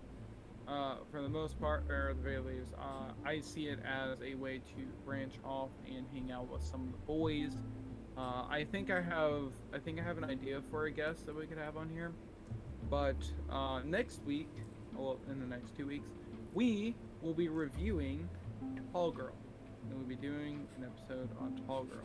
Uh, 0.68 0.98
for 1.10 1.24
the 1.24 1.30
most 1.30 1.60
part, 1.60 1.84
or 1.90 2.14
the 2.14 2.22
very 2.22 2.38
least, 2.38 2.76
uh, 2.78 3.12
I 3.26 3.40
see 3.40 3.70
it 3.70 3.80
as 3.84 4.20
a 4.22 4.36
way 4.36 4.60
to 4.60 4.86
branch 5.04 5.34
off 5.44 5.70
and 5.88 6.06
hang 6.14 6.32
out 6.32 6.48
with 6.48 6.62
some 6.62 6.82
of 6.82 6.92
the 6.92 6.98
boys. 7.08 7.58
Uh, 8.16 8.44
I 8.48 8.68
think 8.72 8.92
I 8.92 9.02
have, 9.02 9.52
I 9.74 9.80
think 9.80 10.00
I 10.00 10.04
have 10.04 10.20
an 10.20 10.26
idea 10.26 10.62
for 10.70 10.86
a 10.86 10.92
guest 10.92 11.26
that 11.26 11.36
we 11.36 11.48
could 11.48 11.58
have 11.58 11.76
on 11.76 11.90
here. 11.90 12.12
But 12.90 13.16
uh, 13.52 13.82
next 13.86 14.24
week, 14.26 14.50
well, 14.96 15.20
in 15.32 15.40
the 15.40 15.46
next 15.46 15.76
two 15.78 15.88
weeks, 15.88 16.08
we 16.54 16.96
will 17.22 17.34
be 17.34 17.48
reviewing 17.48 18.28
Tall 18.92 19.12
Girl. 19.12 19.34
And 19.90 19.98
we'll 19.98 20.08
be 20.08 20.16
doing 20.16 20.68
an 20.78 20.86
episode 20.86 21.30
on 21.40 21.60
Tall 21.66 21.84
Girl. 21.84 22.04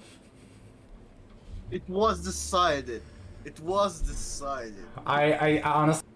It 1.70 1.82
was 1.88 2.22
decided. 2.22 3.02
It 3.44 3.58
was 3.60 4.00
decided. 4.00 4.74
I, 5.06 5.32
I 5.32 5.62
honestly, 5.62 6.06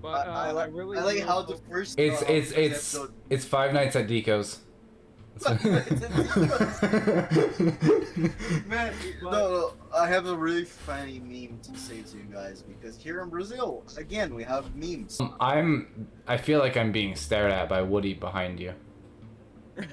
But 0.00 0.26
uh, 0.28 0.30
I, 0.30 0.48
I 0.48 0.50
like, 0.52 0.70
really, 0.72 0.98
I 0.98 1.02
like 1.02 1.20
how 1.24 1.42
the 1.42 1.56
first. 1.68 1.98
it's 1.98 2.22
uh, 2.22 2.26
it's 2.28 2.50
it's 2.52 2.94
episode- 2.94 3.12
it's 3.28 3.44
Five 3.44 3.72
Nights 3.74 3.96
at 3.96 4.06
Deco's. 4.06 4.60
Man, 8.66 8.92
no, 9.22 9.30
no, 9.30 9.72
I 9.94 10.06
have 10.08 10.26
a 10.26 10.36
really 10.36 10.64
funny 10.64 11.18
meme 11.20 11.60
to 11.62 11.76
say 11.78 12.02
to 12.02 12.16
you 12.16 12.24
guys 12.32 12.62
because 12.62 12.96
here 12.98 13.20
in 13.22 13.28
Brazil, 13.30 13.84
again, 13.96 14.34
we 14.34 14.42
have 14.44 14.74
memes. 14.76 15.20
I'm. 15.40 16.08
I 16.26 16.36
feel 16.36 16.58
like 16.58 16.76
I'm 16.76 16.92
being 16.92 17.16
stared 17.16 17.52
at 17.52 17.68
by 17.68 17.82
Woody 17.82 18.14
behind 18.14 18.60
you. 18.60 18.74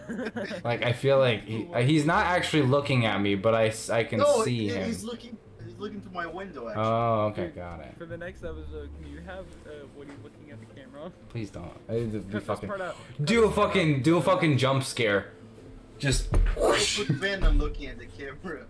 Like 0.66 0.84
I 0.84 0.91
feel 0.91 1.18
like 1.20 1.45
he, 1.45 1.66
he's 1.84 2.06
not 2.06 2.26
actually 2.26 2.64
looking 2.64 3.06
at 3.06 3.22
me, 3.22 3.36
but 3.36 3.56
I, 3.56 3.72
I 3.91 4.04
can 4.04 4.20
no, 4.20 4.43
see 4.43 4.68
he- 4.68 4.70
him. 4.70 4.86
he's 4.86 5.04
looking. 5.04 5.38
He's 5.64 5.78
looking 5.78 6.02
to 6.02 6.10
my 6.10 6.26
window. 6.26 6.68
Actually. 6.68 6.84
Oh, 6.84 7.32
okay, 7.32 7.48
got 7.56 7.80
it. 7.82 7.93
For 7.98 8.06
the 8.06 8.18
next 8.18 8.43
episode, 8.43 8.89
can 9.02 9.12
you 9.12 9.20
have 9.22 9.45
uh, 9.66 9.86
Woody 9.95 10.12
looking 10.24 10.52
at 10.52 10.60
the 10.60 10.66
camera? 10.80 11.12
Please 11.30 11.50
don't. 11.50 11.72
It'd 11.89 12.30
be 12.32 12.39
fucking. 12.39 12.68
part 12.68 12.82
out. 12.82 12.95
Do 13.24 13.43
a 13.43 13.48
this 13.48 13.56
part 13.56 13.68
out. 13.68 13.74
fucking 13.74 14.02
do 14.02 14.18
a 14.18 14.22
fucking 14.22 14.58
jump 14.58 14.84
scare. 14.84 15.34
Just. 15.98 16.30
I'll 16.58 16.74
Venom 17.16 17.58
looking 17.58 17.88
at 17.88 17.98
the 18.00 18.06
camera. 18.06 18.66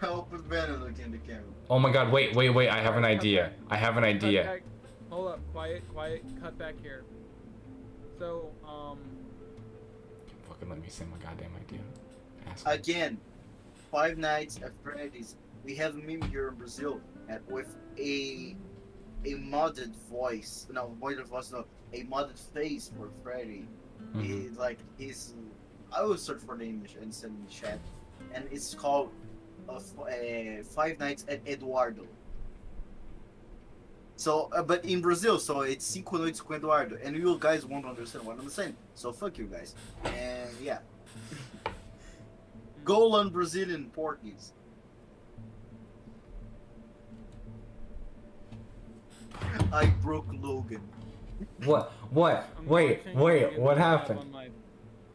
I'll 0.00 0.28
Venom 0.30 0.82
looking 0.82 1.04
at 1.06 1.12
the 1.12 1.18
camera. 1.18 1.42
Oh 1.70 1.78
my 1.78 1.92
god! 1.92 2.12
Wait, 2.12 2.34
wait, 2.34 2.50
wait! 2.50 2.68
I 2.68 2.80
have 2.80 2.96
an 2.96 3.04
idea. 3.04 3.52
I 3.68 3.76
have 3.76 3.96
an 3.96 4.04
idea. 4.04 4.60
Hold 5.10 5.28
up, 5.32 5.40
quiet, 5.52 5.82
quiet, 5.92 6.22
cut 6.42 6.58
back 6.58 6.74
here. 6.82 7.04
So, 8.18 8.50
um, 8.66 8.98
Fucking 10.48 10.68
let 10.68 10.80
me 10.80 10.88
say 10.88 11.04
my 11.10 11.16
goddamn 11.24 11.50
idea. 11.66 11.80
Asshole. 12.50 12.72
Again, 12.72 13.18
Five 13.90 14.18
Nights 14.18 14.60
at 14.62 14.72
Freddy's. 14.82 15.36
We 15.64 15.74
have 15.76 15.94
a 15.94 15.98
meme 15.98 16.22
here 16.30 16.48
in 16.48 16.54
Brazil 16.54 17.00
and 17.28 17.40
with 17.48 17.74
a 17.98 18.54
a 19.24 19.34
modded 19.34 19.94
voice. 20.10 20.66
No, 20.70 20.94
modded 21.00 21.26
voice. 21.26 21.52
No, 21.52 21.64
a 21.92 22.04
modded 22.04 22.38
face 22.54 22.90
for 22.96 23.08
Freddy. 23.22 23.66
Mhm. 24.14 24.22
He, 24.22 24.48
like 24.50 24.78
he's. 24.98 25.34
I 25.92 26.02
will 26.02 26.16
search 26.16 26.40
for 26.40 26.56
the 26.56 26.64
image 26.64 26.96
and 27.00 27.14
send 27.14 27.36
in 27.36 27.44
the 27.44 27.50
chat, 27.50 27.78
and 28.34 28.46
it's 28.50 28.74
called 28.74 29.10
uh, 29.68 29.74
uh, 29.74 30.62
Five 30.64 30.98
Nights 30.98 31.24
at 31.28 31.40
Eduardo. 31.46 32.06
So, 34.16 34.50
uh, 34.52 34.62
but 34.62 34.84
in 34.84 35.00
Brazil, 35.00 35.38
so 35.38 35.60
it's 35.60 35.86
Cinco 35.86 36.18
Noites 36.18 36.44
com 36.44 36.56
Eduardo, 36.56 36.98
and 37.02 37.16
you 37.16 37.38
guys 37.38 37.64
won't 37.64 37.86
understand 37.86 38.26
what 38.26 38.38
I'm 38.38 38.50
saying. 38.50 38.76
So 38.94 39.12
fuck 39.12 39.38
you 39.38 39.44
guys, 39.44 39.74
and 40.04 40.50
yeah. 40.60 40.78
Go 42.84 43.06
learn 43.08 43.28
Brazilian 43.28 43.90
Portuguese. 43.90 44.52
I 49.72 49.86
broke 50.02 50.26
Logan. 50.40 50.80
What? 51.64 51.92
What? 52.10 52.48
I'm 52.58 52.66
Wait, 52.66 53.00
wait. 53.14 53.52
you 53.52 53.60
What 53.60 53.76
live 53.76 53.78
happened? 53.78 54.34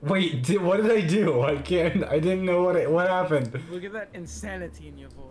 On 0.04 0.10
my- 0.10 0.14
Wait, 0.14 0.44
di- 0.44 0.58
what 0.58 0.78
did 0.82 0.92
I 0.92 1.02
do? 1.02 1.42
I 1.42 1.56
can't. 1.58 2.04
I 2.06 2.20
didn't 2.20 2.46
know 2.46 2.64
what 2.64 2.76
it, 2.76 2.90
what 2.92 3.08
happened. 3.10 3.60
Look 3.72 3.84
at 3.84 3.94
that 3.94 4.10
insanity 4.14 4.88
in 4.88 4.98
your 4.98 5.10
voice. 5.10 5.24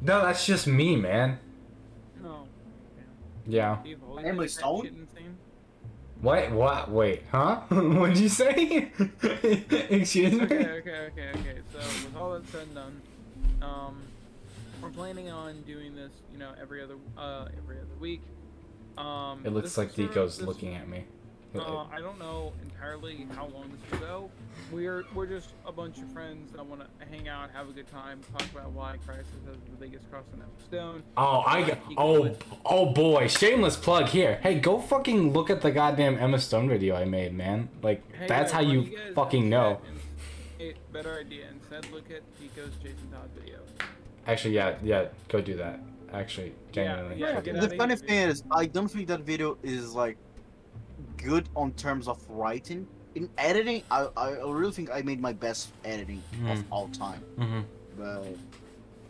No, 0.00 0.20
that's 0.22 0.44
just 0.46 0.66
me, 0.66 0.96
man. 0.96 1.38
No. 2.22 2.46
Yeah. 3.46 3.78
Do 3.82 3.88
you 3.90 3.96
have 3.96 4.04
always 4.08 4.24
Emily 4.26 4.46
been 4.46 4.48
Stone? 4.48 5.06
What? 6.20 6.52
What? 6.52 6.90
Wait, 6.90 7.22
huh? 7.32 7.56
What'd 7.68 8.18
you 8.18 8.28
say? 8.28 8.92
Excuse 9.22 10.32
me? 10.34 10.42
okay, 10.42 10.54
okay, 10.54 11.10
okay, 11.10 11.30
okay. 11.30 11.58
So 11.72 11.78
with 11.78 12.16
all 12.16 12.32
that 12.34 12.48
said 12.48 12.62
and 12.62 12.74
done, 12.76 13.02
um, 13.60 14.02
we're 14.80 14.90
planning 14.90 15.30
on 15.30 15.62
doing 15.62 15.96
this, 15.96 16.12
you 16.32 16.38
know, 16.38 16.52
every 16.60 16.80
other 16.82 16.94
uh 17.18 17.46
every 17.58 17.76
other 17.78 17.94
week. 18.00 18.22
Um, 18.98 19.40
It 19.44 19.50
looks 19.52 19.76
like 19.76 19.88
is 19.88 19.94
sort 19.94 20.08
of- 20.08 20.14
Deco's 20.14 20.38
this- 20.38 20.46
looking 20.46 20.74
at 20.76 20.88
me. 20.88 21.04
Uh, 21.54 21.84
I 21.92 22.00
don't 22.00 22.18
know 22.18 22.52
entirely 22.62 23.26
how 23.34 23.46
long 23.48 23.70
this 23.70 24.00
will 24.00 24.06
go. 24.06 24.30
We're 24.70 25.04
we're 25.14 25.26
just 25.26 25.50
a 25.66 25.72
bunch 25.72 25.98
of 25.98 26.10
friends 26.12 26.52
that 26.52 26.64
want 26.64 26.80
to 26.80 27.06
hang 27.10 27.28
out, 27.28 27.50
have 27.50 27.68
a 27.68 27.72
good 27.72 27.90
time, 27.90 28.20
talk 28.32 28.50
about 28.52 28.72
why 28.72 28.96
Crisis 29.04 29.26
is 29.50 29.58
the 29.70 29.76
biggest 29.78 30.10
cross 30.10 30.24
on 30.32 30.38
that 30.38 30.64
stone. 30.64 31.02
Oh, 31.16 31.42
I 31.46 31.62
got. 31.62 31.78
Oh, 31.98 32.34
oh 32.64 32.86
boy, 32.92 33.28
shameless 33.28 33.76
plug 33.76 34.08
here. 34.08 34.38
Hey, 34.42 34.58
go 34.60 34.78
fucking 34.80 35.32
look 35.34 35.50
at 35.50 35.60
the 35.60 35.70
goddamn 35.70 36.16
Emma 36.18 36.38
Stone 36.38 36.68
video 36.70 36.96
I 36.96 37.04
made, 37.04 37.34
man. 37.34 37.68
Like, 37.82 38.02
Hey, 38.16 38.26
that's 38.28 38.52
uh, 38.52 38.56
how 38.56 38.62
why 38.62 38.72
you 38.72 38.98
fucking 39.14 39.48
know. 39.50 39.80
instead- 39.84 39.98
in- 40.68 40.74
better 40.92 41.18
idea. 41.18 41.46
Instead, 41.52 41.90
look 41.92 42.10
at 42.10 42.22
Deco's 42.40 42.72
Jason 42.82 43.10
Todd 43.10 43.28
video. 43.38 43.58
Actually, 44.26 44.54
yeah, 44.54 44.76
yeah, 44.82 45.06
go 45.28 45.40
do 45.40 45.56
that. 45.56 45.80
Actually, 46.12 46.54
genuinely. 46.70 47.16
yeah, 47.16 47.34
go 47.34 47.40
get 47.40 47.54
do 47.54 47.60
out 47.62 47.68
the 47.70 47.76
funny 47.76 47.96
thing 47.96 48.28
is, 48.28 48.42
I 48.50 48.66
don't 48.66 48.88
think 48.88 49.08
that 49.08 49.20
video 49.20 49.58
is 49.62 49.94
like 49.94 50.16
good 51.22 51.48
on 51.56 51.72
terms 51.72 52.08
of 52.08 52.18
writing. 52.28 52.86
In 53.14 53.28
editing, 53.38 53.82
I, 53.90 54.08
I 54.16 54.30
really 54.40 54.72
think 54.72 54.90
I 54.90 55.02
made 55.02 55.20
my 55.20 55.32
best 55.32 55.72
editing 55.84 56.22
of 56.48 56.58
Hmm. 56.60 56.72
all 56.72 56.88
time. 56.88 57.22
Mhm. 57.38 57.64
But 57.98 58.26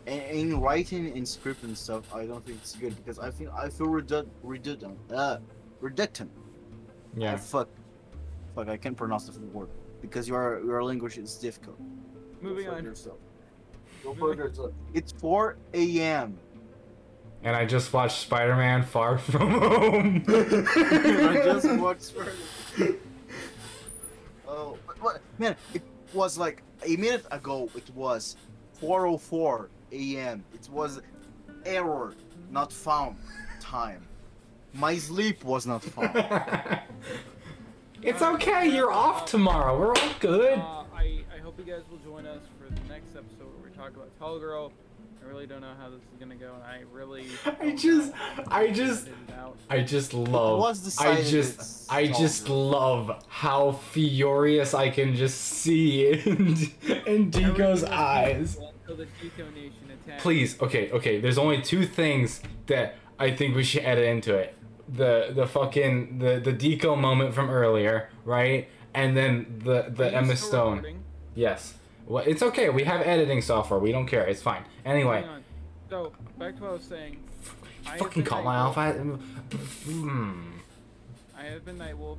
in, 0.05 0.21
in 0.51 0.61
writing 0.61 1.15
and 1.17 1.27
script 1.27 1.63
and 1.63 1.77
stuff, 1.77 2.13
I 2.13 2.25
don't 2.25 2.45
think 2.45 2.57
it's 2.61 2.75
good 2.75 2.95
because 2.97 3.17
I 3.19 3.31
think 3.31 3.49
I 3.53 3.69
feel 3.69 3.87
redud- 3.87 4.29
redundant. 4.43 4.97
Uh, 5.09 5.37
redundant. 5.79 6.31
I 7.15 7.19
Yeah. 7.19 7.37
fuck. 7.37 7.69
Fuck, 8.55 8.67
I 8.67 8.77
can't 8.77 8.97
pronounce 8.97 9.25
the 9.27 9.39
word 9.57 9.69
because 10.01 10.27
your 10.27 10.63
your 10.65 10.83
language 10.83 11.17
is 11.17 11.35
difficult. 11.35 11.77
Moving 12.41 12.67
on. 12.67 12.83
yourself. 12.83 13.17
Go 14.03 14.13
further. 14.15 14.51
It's 14.93 15.13
4 15.13 15.55
a.m. 15.73 16.37
And 17.43 17.55
I 17.55 17.65
just 17.65 17.91
watched 17.91 18.19
Spider-Man: 18.19 18.83
Far 18.83 19.17
From 19.29 19.51
Home. 19.51 20.25
I 20.29 21.41
just 21.43 21.69
watched 21.79 22.03
Spider 22.03 22.33
Man. 22.77 22.97
Oh, 24.47 24.77
but 24.87 25.01
what, 25.01 25.21
man! 25.37 25.55
It 25.73 25.83
was 26.13 26.37
like 26.37 26.63
a 26.85 26.95
minute 26.95 27.25
ago. 27.31 27.69
It 27.75 27.89
was 27.93 28.37
4:04 28.81 29.67
a.m. 29.91 30.43
It 30.53 30.69
was 30.69 31.01
error, 31.65 32.15
not 32.49 32.71
found 32.71 33.17
time. 33.59 34.07
My 34.73 34.97
sleep 34.97 35.43
was 35.43 35.67
not 35.67 35.83
found. 35.83 36.15
it's 38.01 38.21
okay. 38.21 38.73
You're 38.73 38.91
off 38.91 39.25
tomorrow. 39.25 39.77
We're 39.77 39.95
all 39.95 40.13
good. 40.19 40.59
Uh, 40.59 40.83
I, 40.93 41.23
I 41.33 41.39
hope 41.43 41.59
you 41.59 41.65
guys 41.65 41.83
will 41.91 41.99
join 41.99 42.25
us 42.25 42.41
for 42.57 42.73
the 42.73 42.87
next 42.87 43.15
episode 43.15 43.53
where 43.53 43.69
we 43.69 43.77
talk 43.77 43.89
about 43.95 44.09
Tall 44.17 44.39
Girl. 44.39 44.71
I 45.23 45.29
really 45.29 45.47
don't 45.47 45.61
know 45.61 45.73
how 45.79 45.89
this 45.89 46.01
is 46.01 46.19
gonna 46.19 46.35
go, 46.35 46.53
and 46.53 46.63
I 46.63 46.83
really. 46.91 47.27
I 47.61 47.71
just, 47.75 48.11
I 48.47 48.71
just, 48.71 49.07
edit 49.07 49.17
it 49.29 49.33
out. 49.35 49.57
I 49.69 49.81
just 49.81 50.13
love. 50.13 50.59
was 50.59 50.97
I 50.99 51.21
just, 51.21 51.91
I 51.91 52.07
just 52.07 52.49
love 52.49 53.23
how 53.27 53.71
furious 53.71 54.73
I 54.73 54.89
can 54.89 55.15
just 55.15 55.39
see 55.39 56.07
in, 56.25 56.57
in 57.07 57.31
Deco's 57.31 57.83
eyes. 57.83 58.55
is 58.55 58.59
Until 58.81 58.97
the 58.97 59.05
Deco 59.05 59.53
Nation 59.53 59.91
attacks. 60.03 60.23
Please, 60.23 60.61
okay, 60.61 60.91
okay. 60.91 61.19
There's 61.19 61.37
only 61.37 61.61
two 61.61 61.85
things 61.85 62.41
that 62.67 62.95
I 63.17 63.31
think 63.31 63.55
we 63.55 63.63
should 63.63 63.83
edit 63.83 64.05
into 64.05 64.35
it. 64.35 64.55
The 64.89 65.31
the 65.33 65.47
fucking 65.47 66.19
the 66.19 66.39
the 66.39 66.53
Deco 66.53 66.99
moment 66.99 67.33
from 67.33 67.49
earlier, 67.49 68.09
right? 68.25 68.67
And 68.93 69.15
then 69.15 69.61
the 69.63 69.83
the 69.89 70.09
you 70.09 70.17
Emma 70.17 70.35
Stone. 70.35 70.77
recording? 70.77 71.03
Yes. 71.35 71.75
Well, 72.05 72.23
it's 72.25 72.41
okay. 72.43 72.69
We 72.69 72.83
have 72.83 73.01
editing 73.01 73.41
software. 73.41 73.79
We 73.79 73.91
don't 73.91 74.07
care. 74.07 74.25
It's 74.25 74.41
fine. 74.41 74.63
Anyway, 74.85 75.25
So 75.89 76.11
back 76.37 76.55
to 76.57 76.61
what 76.63 76.69
I 76.69 76.73
was 76.73 76.83
saying. 76.83 77.17
I 77.85 77.91
have 77.91 77.99
fucking 77.99 78.23
been 78.23 78.29
call 78.29 78.43
my 78.43 78.55
alpha. 78.55 78.93
Hmm. 78.93 80.51
I 81.37 81.43
have 81.43 81.65
been 81.65 81.77
Nightwolf. 81.77 82.17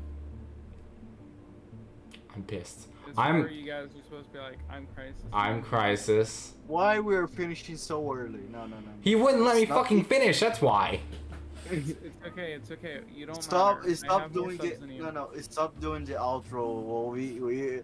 I'm 2.35 2.43
pissed. 2.43 2.89
This 3.07 3.18
I'm- 3.18 3.41
where 3.41 3.51
you 3.51 3.64
guys 3.66 3.87
are 3.87 4.03
supposed 4.05 4.26
to 4.28 4.32
be 4.32 4.39
like, 4.39 4.59
I'm 4.70 4.87
Crisis. 4.95 5.22
I'm 5.32 5.62
Crisis. 5.62 6.55
Why 6.66 6.99
we're 6.99 7.26
finishing 7.26 7.76
so 7.76 8.12
early? 8.12 8.41
No, 8.51 8.61
no, 8.66 8.76
no. 8.76 8.93
He 9.03 9.14
wouldn't 9.14 9.43
let 9.43 9.57
me 9.57 9.66
Stop 9.66 9.85
fucking 9.85 10.05
finish. 10.05 10.41
That's 10.41 10.61
why. 10.61 11.01
It's, 11.70 11.91
it's 11.91 12.26
okay. 12.26 12.53
It's 12.53 12.70
okay. 12.72 13.01
You 13.14 13.26
don't 13.26 13.43
Stop! 13.43 13.82
matter. 13.82 13.95
Stop 13.97 14.32
doing 14.32 14.57
subs 14.59 14.70
it. 14.70 14.80
you. 14.89 15.03
No, 15.03 15.11
no. 15.11 15.30
Stop 15.41 15.78
doing 15.80 16.05
the 16.05 16.14
outro. 16.14 16.82
Well, 16.82 17.11
we 17.11 17.41
we 17.41 17.80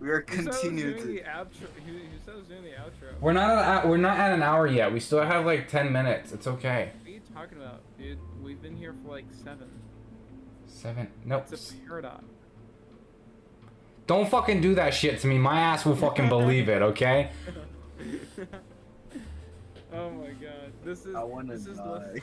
we 0.00 0.08
are 0.10 0.24
Who 0.28 0.36
said 0.36 0.44
I 0.44 0.48
was 0.48 0.58
continuing 0.60 0.92
doing 0.94 1.02
to. 1.06 1.12
the 1.12 1.20
outro? 1.20 1.66
Who, 1.86 1.92
who 1.92 2.18
said 2.24 2.34
I 2.34 2.36
was 2.36 2.46
doing 2.46 2.62
the 2.62 2.70
outro? 2.70 3.20
We're 3.20 3.32
not 3.32 3.50
at 3.50 3.88
we're 3.88 3.96
not 3.96 4.18
at 4.18 4.32
an 4.32 4.42
hour 4.42 4.66
yet. 4.66 4.92
We 4.92 5.00
still 5.00 5.22
have 5.24 5.44
like 5.46 5.68
ten 5.68 5.92
minutes. 5.92 6.32
It's 6.32 6.46
okay. 6.46 6.92
What 7.00 7.08
are 7.08 7.12
you 7.12 7.20
talking 7.34 7.58
about, 7.58 7.80
dude? 7.98 8.18
We've 8.42 8.60
been 8.60 8.76
here 8.76 8.94
for 9.04 9.10
like 9.12 9.24
seven. 9.32 9.68
Seven. 10.66 11.08
Nope. 11.24 11.46
It's 11.50 11.70
a 11.72 11.74
paradox. 11.88 12.24
Don't 14.06 14.28
fucking 14.28 14.60
do 14.60 14.74
that 14.76 14.94
shit 14.94 15.18
to 15.20 15.26
me. 15.26 15.36
My 15.38 15.58
ass 15.58 15.84
will 15.84 15.96
fucking 15.96 16.28
believe 16.28 16.68
it. 16.68 16.80
Okay. 16.82 17.30
oh 19.96 20.10
my 20.10 20.30
god, 20.30 20.72
this 20.84 21.06
is 21.06 21.14
I 21.14 21.22
wanna 21.22 21.54
this 21.56 21.66
is 21.66 21.78
die. 21.78 21.84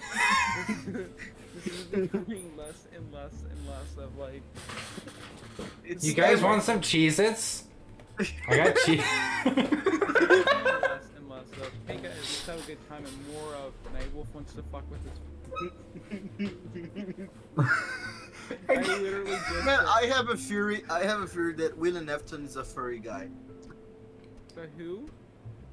less, 0.87 1.07
this 1.55 1.73
is 1.73 1.83
becoming 1.85 2.55
less 2.57 2.87
and 2.95 3.11
less 3.13 3.33
and 3.49 3.67
less 3.67 3.97
of 4.05 4.15
like 4.17 4.41
It's 5.83 6.05
You 6.05 6.13
guys 6.13 6.37
never- 6.37 6.47
want 6.47 6.63
some 6.63 6.79
Cheez-Its? 6.81 7.63
I 8.47 8.55
got 8.57 8.75
cheese. 8.85 8.99
less 8.99 9.55
and 11.17 11.29
less 11.29 11.49
of 11.51 11.71
hey 11.87 11.95
guys, 11.97 12.03
let's 12.15 12.45
have 12.45 12.59
a 12.63 12.67
good 12.67 12.89
time 12.89 13.03
and 13.05 13.27
more 13.33 13.55
of 13.55 13.73
Nightwolf 13.93 14.27
wants 14.33 14.53
to 14.53 14.63
fuck 14.71 14.83
with 14.89 15.01
his. 15.03 15.19
I 18.69 18.75
literally 18.75 19.31
just 19.31 19.65
Man, 19.65 19.79
I 19.85 20.05
have 20.13 20.29
a 20.29 20.35
theory. 20.35 20.83
I 20.89 21.03
have 21.03 21.21
a 21.21 21.27
theory 21.27 21.53
that 21.55 21.77
William 21.77 22.09
Afton 22.09 22.43
is 22.45 22.55
a 22.55 22.63
furry 22.63 22.99
guy. 22.99 23.29
The 24.55 24.67
who? 24.77 25.07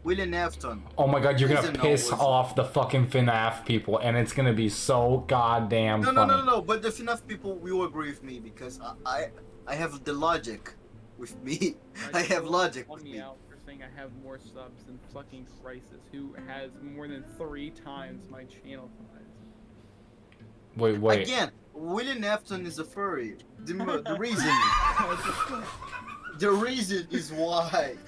William 0.03 0.33
Afton. 0.33 0.83
oh 0.97 1.07
my 1.07 1.21
god, 1.21 1.39
you're 1.41 1.49
gonna 1.49 1.73
piss 1.73 2.11
was- 2.11 2.21
off 2.21 2.55
the 2.55 2.65
fucking 2.65 3.09
FNAF 3.09 3.67
people, 3.67 3.99
and 3.99 4.17
it's 4.17 4.33
gonna 4.33 4.53
be 4.55 4.69
so 4.69 5.25
goddamn 5.29 6.01
No, 6.01 6.11
no, 6.11 6.23
funny. 6.23 6.33
no, 6.33 6.45
no, 6.45 6.51
no. 6.57 6.63
But 6.63 6.81
the 6.83 6.89
FNAF 6.89 7.27
people 7.27 7.57
will 7.57 7.85
agree 7.85 8.09
with 8.09 8.23
me 8.23 8.41
because 8.41 8.81
I, 8.81 8.95
I, 9.05 9.29
I 9.67 9.75
have 9.75 10.03
the 10.05 10.13
logic 10.15 10.73
with 11.19 11.41
me. 11.43 11.77
I 12.15 12.23
have 12.23 12.45
logic 12.47 12.89
want 12.89 13.03
with 13.03 13.11
me 13.13 13.19
me. 13.19 13.21
out 13.21 13.37
for 13.49 13.59
saying 13.67 13.83
I 13.83 14.01
have 14.01 14.11
more 14.25 14.39
subs 14.39 14.85
than 14.85 14.99
fucking 15.13 15.47
Crisis, 15.63 16.01
who 16.13 16.35
has 16.49 16.71
more 16.83 17.07
than 17.07 17.23
three 17.37 17.69
times 17.71 18.25
my 18.31 18.45
channel 18.45 18.89
size. 18.97 19.27
Wait, 20.77 20.99
wait. 20.99 21.23
Again, 21.23 21.51
William 21.75 22.25
Afton 22.25 22.65
is 22.65 22.79
a 22.79 22.85
furry. 22.85 23.37
The, 23.65 23.75
the 23.75 24.17
reason, 24.19 24.51
the 26.39 26.51
reason 26.53 27.07
is 27.11 27.31
why. 27.33 27.97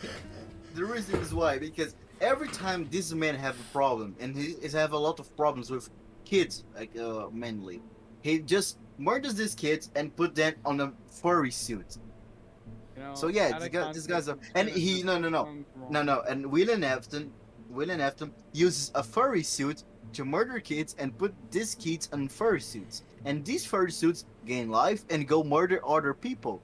The 0.75 0.85
reason 0.85 1.21
is 1.21 1.35
why 1.35 1.59
because 1.59 1.95
every 2.21 2.49
time 2.49 2.89
this 2.91 3.13
man 3.13 3.35
have 3.35 3.59
a 3.59 3.73
problem 3.73 4.17
and 4.21 4.35
he 4.37 4.53
is 4.63 4.73
have 4.73 4.93
a 4.93 4.99
lot 4.99 5.21
of 5.21 5.35
problems 5.37 5.71
with 5.71 5.91
kids, 6.25 6.65
like 6.75 6.97
uh, 6.99 7.29
mainly. 7.33 7.83
He 8.23 8.39
just 8.39 8.79
murders 8.99 9.35
these 9.35 9.55
kids 9.55 9.91
and 9.97 10.15
put 10.17 10.35
them 10.35 10.55
on 10.65 10.81
a 10.81 10.93
furry 11.11 11.51
suit. 11.51 11.99
You 12.97 13.03
know, 13.03 13.15
So 13.15 13.29
yeah, 13.29 13.59
this 13.59 13.69
guy, 13.69 13.93
this 13.93 14.07
guy's 14.07 14.29
a, 14.29 14.39
and 14.55 14.69
he 14.69 15.03
no 15.03 15.19
no 15.19 15.29
no 15.29 15.49
no 15.91 16.03
no, 16.03 16.23
and 16.29 16.47
William 16.47 16.85
Afton, 16.85 17.33
William 17.69 18.01
Afton 18.01 18.33
uses 18.53 18.93
a 18.95 19.03
furry 19.03 19.43
suit 19.43 19.85
to 20.13 20.25
murder 20.25 20.61
kids 20.61 20.95
and 20.99 21.17
put 21.19 21.35
these 21.51 21.75
kids 21.75 22.09
on 22.13 22.29
furry 22.29 22.61
suits, 22.61 23.03
and 23.25 23.45
these 23.45 23.67
furry 23.67 23.91
suits 23.91 24.25
gain 24.47 24.71
life 24.71 25.05
and 25.11 25.27
go 25.27 25.43
murder 25.43 25.81
other 25.87 26.15
people. 26.15 26.63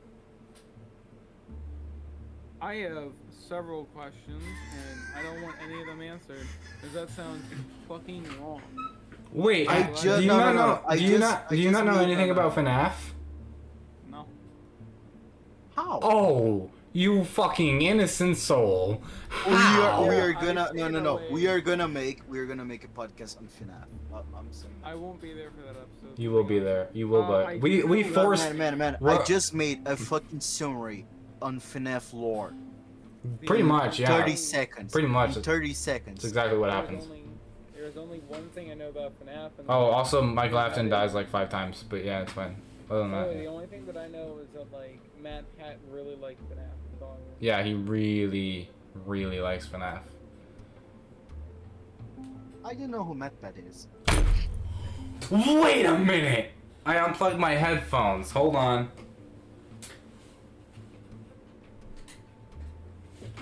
I 2.60 2.74
have 2.76 3.12
several 3.48 3.84
questions, 3.86 4.42
and 4.42 5.00
I 5.16 5.22
don't 5.22 5.42
want 5.42 5.56
any 5.64 5.80
of 5.80 5.86
them 5.86 6.02
answered, 6.02 6.46
because 6.76 6.94
that 6.94 7.10
sounds 7.16 7.42
fucking 7.88 8.24
wrong. 8.40 8.62
Wait, 9.32 9.68
I 9.68 9.82
just, 9.90 10.02
do 10.02 10.16
ju- 10.16 10.22
you 10.22 10.28
no, 10.28 10.36
not 10.38 10.54
no, 10.54 10.60
no, 10.60 10.66
know? 10.74 10.80
I 10.86 10.96
Do 10.96 11.02
you 11.04 11.08
just- 11.18 11.20
not? 11.20 11.44
I 11.50 11.54
Do 11.54 11.56
you 11.60 11.70
not 11.70 11.86
know 11.86 11.98
anything 12.00 12.30
about 12.30 12.54
FNAF? 12.54 12.92
No. 14.10 14.26
How? 15.76 16.00
Oh, 16.02 16.70
you 16.92 17.24
fucking 17.24 17.82
innocent 17.82 18.36
soul! 18.38 19.02
we 19.46 19.52
are 19.52 19.56
How? 19.56 20.08
we 20.08 20.16
are 20.16 20.32
gonna 20.32 20.54
no 20.54 20.66
stayed 20.66 20.92
no 20.92 21.00
no 21.00 21.20
we 21.30 21.46
are 21.46 21.60
gonna 21.60 21.86
make 21.86 22.22
we 22.28 22.38
are 22.38 22.46
gonna 22.46 22.64
make 22.64 22.84
a 22.84 22.88
podcast 22.88 23.36
on 23.38 23.48
FNAF. 23.48 23.86
I'm 24.34 24.50
saying. 24.50 24.72
I 24.82 24.94
won't 24.94 25.20
be 25.20 25.32
there 25.34 25.50
for 25.50 25.60
that 25.62 25.76
episode. 25.78 26.18
You 26.18 26.30
will 26.30 26.44
be 26.44 26.58
there. 26.58 26.88
You 26.94 27.08
will, 27.08 27.22
Uh, 27.22 27.28
but 27.52 27.60
we 27.60 27.82
we 27.84 28.02
forced. 28.02 28.44
Man, 28.54 28.58
man, 28.58 28.78
man! 28.78 28.96
Ru- 29.00 29.12
I 29.12 29.24
just 29.24 29.52
made 29.54 29.86
a 29.86 29.96
fucking 29.96 30.40
summary 30.40 31.06
on 31.42 31.60
FNAF 31.60 32.12
lore. 32.14 32.54
Pretty 33.46 33.62
much, 33.64 33.98
yeah. 33.98 34.08
Thirty 34.08 34.36
seconds. 34.36 34.92
Pretty 34.92 35.08
much. 35.08 35.36
In 35.36 35.42
Thirty 35.42 35.74
seconds. 35.74 36.16
That's 36.22 36.26
exactly 36.28 36.58
what 36.58 36.70
happens. 36.70 37.04
Only, 37.04 37.24
there's 37.74 37.96
only 37.96 38.18
one 38.28 38.48
thing 38.50 38.70
I 38.70 38.74
know 38.74 38.88
about 38.88 39.12
FNAF. 39.24 39.50
And 39.58 39.68
Oh, 39.68 39.86
also 39.90 40.22
Michael 40.22 40.58
Is 40.58 40.70
Afton 40.70 40.88
dies 40.88 41.14
like 41.14 41.28
five 41.30 41.48
times, 41.48 41.84
but 41.88 42.04
yeah, 42.04 42.20
it's 42.22 42.32
fine. 42.32 42.60
Other 42.90 43.00
than 43.00 43.14
Oh, 43.14 43.28
that, 43.28 43.36
the 43.38 43.46
only 43.46 43.66
thing 43.66 43.84
that 43.86 43.96
I 43.96 44.08
know 44.08 44.38
is 44.42 44.48
that 44.54 44.72
like 44.72 45.00
Matt 45.20 45.44
Pat 45.58 45.78
really 45.90 46.16
liked 46.16 46.40
FNAF. 46.48 46.56
That's 46.56 47.02
all 47.02 47.12
I 47.18 47.28
know. 47.28 47.36
yeah, 47.40 47.62
he 47.62 47.74
really, 47.74 48.70
really 49.04 49.40
likes 49.40 49.66
FNAF. 49.66 50.00
I 52.64 52.72
didn't 52.74 52.90
know 52.90 53.04
who 53.04 53.14
MatPat 53.14 53.68
is. 53.68 53.88
Wait 55.30 55.84
a 55.84 55.98
minute! 55.98 56.50
I 56.86 56.96
unplugged 56.98 57.38
my 57.38 57.54
headphones. 57.54 58.30
Hold 58.30 58.56
on. 58.56 58.90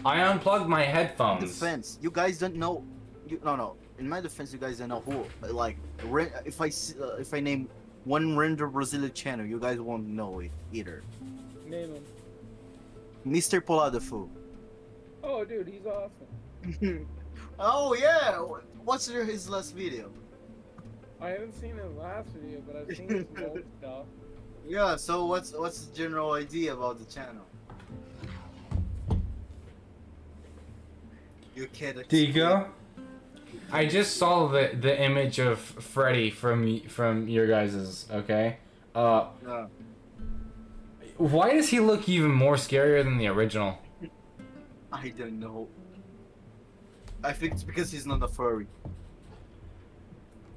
I 0.07 0.21
unplugged 0.31 0.69
my 0.69 0.85
In 0.85 0.91
headphones. 0.95 1.43
defense, 1.43 1.99
you 2.01 2.11
guys 2.11 2.39
don't 2.39 2.55
know. 2.55 2.85
You, 3.29 3.41
no, 3.45 3.57
no. 3.57 3.75
In 3.99 4.09
my 4.09 4.21
defense, 4.21 4.53
you 4.53 4.59
guys 4.59 4.79
don't 4.79 4.89
know 4.89 5.01
who. 5.01 5.25
Like, 5.53 5.77
if 6.45 6.61
I 6.61 6.69
uh, 7.03 7.17
if 7.25 7.35
I 7.35 7.41
name 7.41 7.69
one 8.05 8.37
random 8.37 8.71
Brazilian 8.71 9.13
channel, 9.13 9.45
you 9.45 9.59
guys 9.59 9.79
won't 9.81 10.07
know 10.07 10.39
it 10.41 10.53
either. 10.73 11.03
Name 11.67 11.95
him. 11.97 12.05
Mr. 13.27 13.61
Poladafu. 13.61 14.29
Oh, 15.25 15.45
dude, 15.45 15.67
he's 15.67 15.87
awesome. 15.87 17.09
oh 17.59 17.95
yeah. 17.95 18.39
What's 18.85 19.11
your- 19.11 19.25
his 19.25 19.49
last 19.49 19.75
video? 19.75 20.13
I 21.21 21.31
haven't 21.31 21.55
seen 21.61 21.75
his 21.77 21.93
last 21.99 22.29
video, 22.29 22.61
but 22.67 22.77
I've 22.77 22.97
seen 22.97 23.09
his 23.09 23.27
old 23.45 23.65
stuff. 23.81 24.07
Yeah. 24.69 24.95
So 24.95 25.27
what's 25.27 25.53
what's 25.53 25.87
the 25.87 25.97
general 25.97 26.33
idea 26.35 26.75
about 26.75 27.01
the 27.01 27.07
channel? 27.07 27.45
You 31.57 31.67
can't. 31.73 31.97
Digo, 32.09 32.69
I 33.73 33.87
just 33.87 34.19
saw 34.19 34.47
the 34.47 34.71
the 34.79 35.03
image 35.03 35.39
of 35.39 35.59
Freddy 35.59 36.31
from 36.31 36.81
from 36.83 37.29
your 37.29 37.47
guys's. 37.47 38.07
Okay. 38.13 38.59
Uh, 38.95 39.29
Uh, 39.47 39.67
why 41.17 41.53
does 41.53 41.69
he 41.71 41.81
look 41.81 42.09
even 42.09 42.31
more 42.31 42.57
scarier 42.57 43.03
than 43.03 43.17
the 43.17 43.27
original? 43.29 43.79
I 44.93 45.09
don't 45.09 45.41
know. 45.41 45.69
I 47.25 47.33
think 47.33 47.55
it's 47.55 47.65
because 47.65 47.91
he's 47.91 48.07
not 48.07 48.23
a 48.23 48.29
furry. 48.29 48.67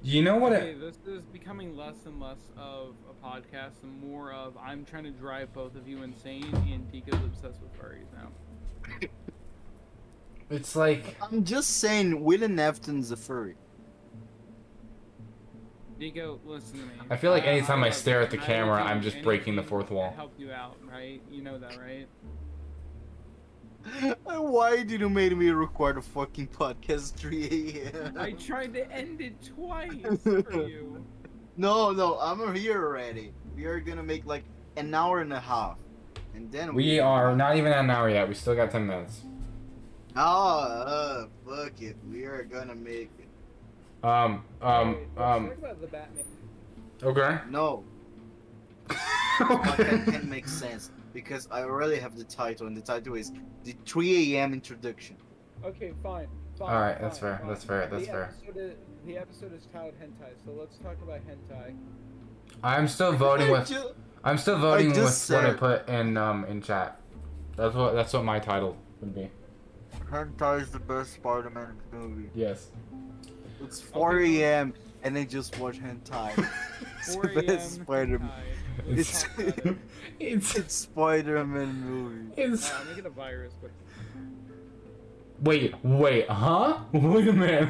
You 0.02 0.22
know 0.24 0.38
what? 0.38 0.54
Okay, 0.54 0.72
It, 0.72 0.80
this 0.80 0.98
is 1.08 1.26
becoming 1.26 1.76
less 1.76 2.06
and 2.06 2.20
less 2.22 2.40
of 2.58 2.96
a 3.10 3.26
podcast 3.26 3.84
and 3.84 4.02
more 4.02 4.32
of 4.32 4.56
I'm 4.58 4.86
trying 4.86 5.04
to 5.06 5.12
drive 5.12 5.54
both 5.54 5.76
of 5.76 5.88
you 5.88 6.04
insane, 6.04 6.46
and 6.72 6.90
Deco's 6.92 7.24
obsessed 7.24 7.62
with 7.62 7.74
furries 7.80 8.08
now. 8.14 8.30
it's 10.50 10.76
like 10.76 11.16
I'm 11.22 11.44
just 11.44 11.78
saying, 11.78 12.24
William 12.24 12.58
Afton's 12.60 13.12
a 13.12 13.18
furry. 13.18 13.56
Deco, 16.00 16.40
listen 16.46 16.80
to 16.80 16.86
me. 16.86 16.92
I 17.10 17.18
feel 17.18 17.32
like 17.32 17.44
anytime 17.46 17.84
I 17.84 17.88
love 17.88 17.96
stare 17.96 18.22
at 18.22 18.32
the 18.32 18.38
camera, 18.38 18.82
I'm 18.82 19.02
just 19.02 19.22
breaking 19.22 19.58
the 19.58 19.64
fourth 19.64 19.92
wall. 19.92 20.14
Help 20.16 20.34
you 20.38 20.52
out, 20.52 20.78
right? 20.90 21.22
You 21.30 21.42
know 21.42 21.60
that, 21.60 21.78
right? 21.78 22.08
Why 24.26 24.84
did 24.84 25.02
you 25.02 25.10
make 25.10 25.36
me 25.36 25.50
record 25.50 25.98
a 25.98 26.02
fucking 26.02 26.48
podcast 26.48 27.16
3 27.16 27.84
a.m.? 27.94 28.18
I 28.18 28.32
tried 28.48 28.74
to 28.76 28.90
end 28.92 29.20
it 29.22 29.36
twice 29.56 30.22
for 30.24 30.68
you. 30.68 31.06
No, 31.58 31.92
no, 31.92 32.18
I'm 32.20 32.56
here 32.56 32.86
already. 32.86 33.34
We 33.56 33.66
are 33.66 33.80
gonna 33.82 34.04
make 34.04 34.26
like 34.26 34.46
an 34.78 34.94
hour 34.94 35.20
and 35.20 35.34
a 35.34 35.40
half, 35.40 35.78
and 36.34 36.50
then 36.50 36.74
we 36.74 37.00
are 37.00 37.36
not 37.36 37.58
even 37.58 37.74
an 37.74 37.90
hour 37.90 38.10
yet. 38.10 38.30
We 38.30 38.36
still 38.36 38.56
got 38.56 38.72
ten 38.72 38.88
minutes. 38.88 39.22
Oh, 40.22 40.60
uh, 40.60 41.26
fuck 41.48 41.82
it. 41.82 41.96
We 42.12 42.26
are 42.26 42.44
gonna 42.44 42.76
make 42.76 43.10
it. 43.20 44.06
Um, 44.06 44.44
um, 44.62 44.96
Wait, 44.96 45.08
let's 45.16 45.22
um. 45.22 45.48
talk 45.48 45.58
about 45.58 45.82
the 45.82 45.88
Batman. 45.88 46.26
Okay. 47.02 47.38
No, 47.50 47.86
that 48.90 49.76
can, 49.78 50.06
can 50.06 50.30
make 50.30 50.50
sense 50.50 50.92
because 51.14 51.48
I 51.50 51.62
already 51.62 51.96
have 52.02 52.18
the 52.18 52.26
title, 52.26 52.68
and 52.68 52.76
the 52.76 52.82
title 52.82 53.16
is 53.16 53.32
the 53.64 53.74
3 53.86 54.36
a.m. 54.36 54.52
introduction. 54.52 55.16
Okay, 55.64 55.94
fine. 56.04 56.28
fine 56.58 56.70
Alright, 56.70 56.96
fine, 56.96 57.02
that's 57.02 57.18
fair, 57.18 57.38
fine. 57.38 57.48
that's 57.48 57.64
fair, 57.64 57.88
that's 57.90 58.06
the 58.06 58.12
fair. 58.12 58.24
Episode 58.24 58.58
is, 58.58 58.76
the 59.06 59.18
episode 59.18 59.54
is 59.54 59.68
titled 59.72 59.94
Hentai, 60.02 60.32
so 60.46 60.52
let's 60.52 60.78
talk 60.80 60.98
about 61.02 61.22
hentai. 61.26 61.76
I'm 62.62 62.90
still 62.90 63.12
voting 63.18 63.52
with. 63.52 63.70
Ju- 63.70 63.96
I'm 64.26 64.38
still 64.38 64.58
voting 64.58 64.88
with 64.88 64.98
just 64.98 65.30
what 65.32 65.46
I 65.46 65.54
put 65.54 65.88
in 65.88 66.18
um 66.18 66.44
in 66.44 66.62
chat. 66.62 67.00
That's 67.56 67.74
what 67.74 67.94
that's 67.94 68.12
what 68.12 68.26
my 68.26 68.40
title 68.40 68.76
would 69.00 69.16
be. 69.16 69.30
Hentai 70.10 70.62
is 70.62 70.70
the 70.72 70.80
best 70.80 71.14
Spider-Man 71.14 71.76
movie. 71.92 72.30
Yes. 72.34 72.72
It's 73.64 73.80
4 73.82 74.20
a.m. 74.22 74.74
and 75.04 75.16
they 75.16 75.26
just 75.26 75.58
watch 75.60 75.80
hentai. 75.80 76.32
It's 77.00 77.16
the 77.16 77.44
best 77.46 77.76
Spider-Man. 77.76 78.30
hentai. 78.30 78.98
It's 79.00 79.24
talk 79.24 79.76
it's 80.20 80.56
It's 80.56 80.74
Spider-Man 80.76 81.74
movie. 81.82 82.42
it's. 82.42 82.70
Uh, 82.72 82.84
make 82.90 82.98
it 83.00 83.06
a 83.06 83.10
virus, 83.10 83.54
but 83.62 83.72
Wait, 85.42 85.74
wait, 85.84 86.30
huh? 86.30 86.80
Wait 86.92 87.28
a 87.30 87.34
minute. 87.34 87.70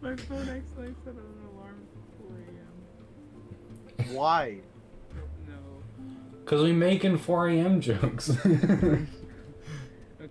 my 0.00 0.16
phone 0.16 0.48
actually 0.48 0.94
set 1.04 1.12
an 1.14 1.26
alarm 1.52 1.76
for 2.16 2.28
4 2.28 2.36
a.m. 4.08 4.14
Why? 4.14 4.58
No. 5.46 5.54
Cause 6.46 6.62
we 6.62 6.72
making 6.72 7.18
4 7.18 7.48
a.m. 7.50 7.80
jokes. 7.82 8.30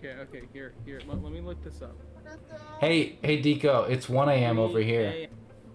Okay, 0.10 0.22
okay, 0.22 0.47
here, 0.53 0.74
here. 0.86 0.99
Let, 1.07 1.22
let 1.24 1.32
me 1.32 1.41
look 1.41 1.64
this 1.64 1.82
up. 1.82 1.95
hey, 2.80 3.18
hey, 3.22 3.41
Deco, 3.41 3.89
it's 3.89 4.10
1 4.10 4.30
a.m. 4.30 4.57
over 4.60 4.80
here. 4.80 5.03
a.m. 5.10 5.30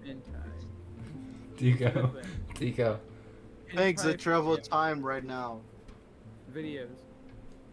Hentai. 0.04 1.78
Deco, 1.78 2.12
Deco. 2.54 2.98
Thanks, 3.74 4.04
I 4.04 4.14
travel 4.14 4.56
video- 4.56 4.68
time 4.68 5.02
right 5.02 5.24
now. 5.24 5.60
Videos. 6.52 6.88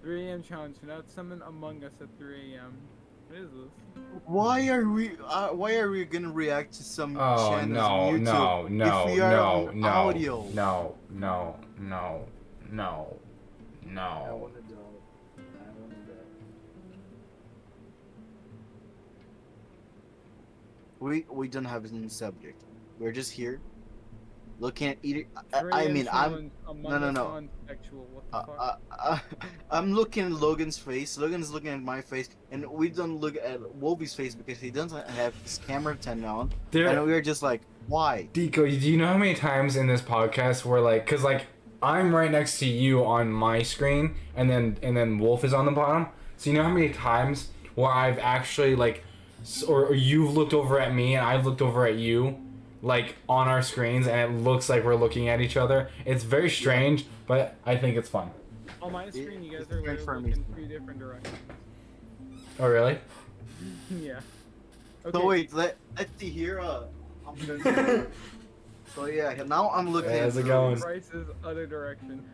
3 0.04 0.28
a.m. 0.28 0.44
challenge. 0.44 0.78
Now 0.86 1.02
summon 1.08 1.42
Among 1.44 1.84
Us 1.84 1.92
at 2.02 2.08
3 2.18 2.56
a.m. 2.56 2.74
What 3.28 3.40
is 3.40 3.50
this? 3.52 4.04
Why 4.26 4.68
are 4.70 4.90
we? 4.90 5.12
Uh, 5.26 5.50
why 5.50 5.76
are 5.78 5.90
we 5.90 6.04
gonna 6.06 6.32
react 6.32 6.74
to 6.74 6.84
some 6.84 7.16
Oh 7.18 7.50
channels 7.50 7.70
no, 7.70 7.86
on 7.86 8.14
YouTube 8.20 8.24
no, 8.24 8.68
no, 8.86 9.08
if 9.08 9.14
we 9.14 9.20
are 9.22 9.32
no, 9.32 9.68
on 9.70 9.80
no, 9.80 9.88
audio? 9.88 10.46
no, 10.54 10.96
no, 11.12 11.56
no, 11.80 12.26
no, 12.72 13.18
I 13.86 13.90
no. 13.94 14.52
We 21.02 21.26
we 21.30 21.48
don't 21.48 21.66
have 21.66 21.86
any 21.92 22.08
subject. 22.10 22.64
We're 23.00 23.12
just 23.12 23.32
here, 23.32 23.60
looking 24.60 24.90
at 24.90 24.98
either. 25.02 25.26
I, 25.52 25.86
I 25.86 25.88
mean, 25.88 26.08
I'm 26.14 26.52
no, 26.84 27.00
no, 27.00 27.10
no. 27.10 27.44
What 27.92 28.32
the 28.32 28.38
uh, 28.38 28.46
fuck? 28.46 28.82
uh, 28.92 28.96
uh, 29.00 29.20
I'm 29.72 29.94
looking 29.94 30.26
at 30.26 30.32
Logan's 30.32 30.78
face. 30.78 31.18
Logan's 31.18 31.52
looking 31.52 31.70
at 31.70 31.82
my 31.82 32.02
face, 32.02 32.30
and 32.52 32.70
we 32.70 32.90
don't 32.90 33.18
look 33.18 33.36
at 33.36 33.60
Wolby's 33.76 34.14
face 34.14 34.36
because 34.36 34.60
he 34.60 34.70
doesn't 34.70 35.10
have 35.10 35.34
his 35.42 35.60
camera 35.68 35.96
turned 35.96 36.24
on. 36.24 36.52
There, 36.70 36.88
And 36.88 37.04
we're 37.04 37.22
just 37.22 37.42
like, 37.42 37.62
why? 37.88 38.30
Dico, 38.32 38.68
do 38.68 38.70
you 38.72 38.98
know 38.98 39.08
how 39.08 39.18
many 39.18 39.34
times 39.34 39.76
in 39.76 39.88
this 39.88 40.02
podcast 40.02 40.66
we're 40.66 40.82
like, 40.82 41.06
cause 41.08 41.24
like 41.24 41.48
I'm 41.82 42.14
right 42.16 42.30
next 42.30 42.60
to 42.60 42.68
you 42.68 43.04
on 43.04 43.32
my 43.32 43.64
screen, 43.64 44.16
and 44.36 44.48
then 44.52 44.78
and 44.84 44.96
then 44.96 45.18
Wolf 45.18 45.44
is 45.44 45.52
on 45.52 45.66
the 45.66 45.72
bottom. 45.72 46.08
So 46.38 46.52
you 46.52 46.58
know 46.58 46.64
how 46.64 46.70
many 46.70 46.90
times 46.90 47.50
where 47.74 47.92
I've 47.92 48.20
actually 48.20 48.76
like 48.76 48.98
s- 48.98 49.11
or, 49.68 49.86
or 49.88 49.94
you've 49.96 50.34
looked 50.36 50.54
over 50.54 50.80
at 50.80 50.94
me 50.94 51.16
and 51.16 51.26
I've 51.26 51.46
looked 51.46 51.62
over 51.62 51.86
at 51.86 51.96
you, 51.96 52.40
like 52.82 53.16
on 53.30 53.48
our 53.48 53.62
screens, 53.62 54.08
and 54.08 54.20
it 54.20 54.38
looks 54.42 54.70
like 54.70 54.84
we're 54.84 54.96
looking 54.96 55.28
at 55.30 55.42
each 55.42 55.58
other. 55.58 55.90
It's 56.06 56.24
very 56.24 56.50
strange, 56.50 57.06
but 57.28 57.56
I 57.66 57.76
think 57.78 57.98
it's 57.98 58.10
fun. 58.10 58.32
On 58.82 58.92
my 58.92 59.10
screen, 59.10 59.44
you 59.44 59.52
guys 59.52 59.62
it's 59.62 59.72
are 59.72 59.82
weird 59.82 60.00
for 60.02 60.16
literally 60.18 60.24
me. 60.24 60.30
looking 60.36 60.54
three 60.54 60.66
different 60.68 61.00
directions. 61.00 61.36
Oh 62.60 62.68
really? 62.68 62.98
yeah. 64.02 64.20
So 65.12 65.26
wait, 65.26 65.54
let 65.54 65.78
let's 65.98 66.12
see 66.20 66.30
here. 66.30 66.60
Uh, 66.60 66.84
I'm 67.28 67.36
gonna- 67.64 68.08
so 68.96 69.06
yeah, 69.06 69.34
now 69.48 69.70
I'm 69.72 69.90
looking. 69.92 70.12
How's 70.12 70.36
it 70.38 70.42
into- 70.42 70.50
going? 70.52 70.80
Bryce's 70.80 71.28
other 71.44 71.66
direction. 71.66 72.24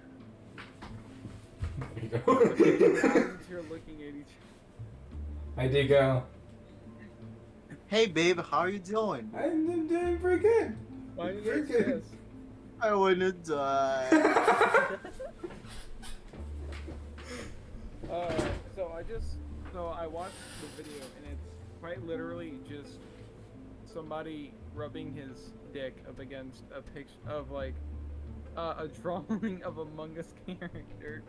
There 1.96 2.04
you 2.04 2.10
go. 2.10 3.38
You're 3.52 3.62
looking 3.64 4.02
at 4.02 4.16
each. 4.16 4.26
Hi, 5.58 5.68
Dico. 5.68 6.24
Hey 7.88 8.06
babe, 8.08 8.40
how 8.52 8.60
are 8.60 8.70
you 8.70 8.80
doing? 8.80 9.32
I'm 9.34 9.88
doing 9.88 10.20
pretty 10.20 10.42
good. 10.42 10.76
Why 11.16 11.32
do 11.32 11.38
you 11.38 11.42
Very 11.42 11.62
guys 11.62 11.72
good. 11.72 12.04
I 12.82 12.94
wanna 12.94 13.32
die. 13.32 14.98
Uh, 18.10 18.32
so 18.74 18.90
I 18.96 19.04
just 19.04 19.36
so 19.74 19.88
I 19.88 20.08
watched 20.08 20.34
the 20.62 20.82
video 20.82 21.02
and 21.18 21.34
it's 21.34 21.44
quite 21.82 22.02
literally 22.08 22.54
just 22.70 23.00
somebody 23.86 24.54
rubbing 24.74 25.14
his 25.14 25.52
dick 25.74 25.98
up 26.08 26.18
against 26.20 26.64
a 26.74 26.82
picture 26.82 27.12
of 27.28 27.52
like 27.52 27.76
uh, 28.58 28.74
a 28.80 28.88
drawing 28.88 29.62
of 29.64 29.78
Among 29.78 30.18
Us 30.18 30.34
character. 30.46 31.22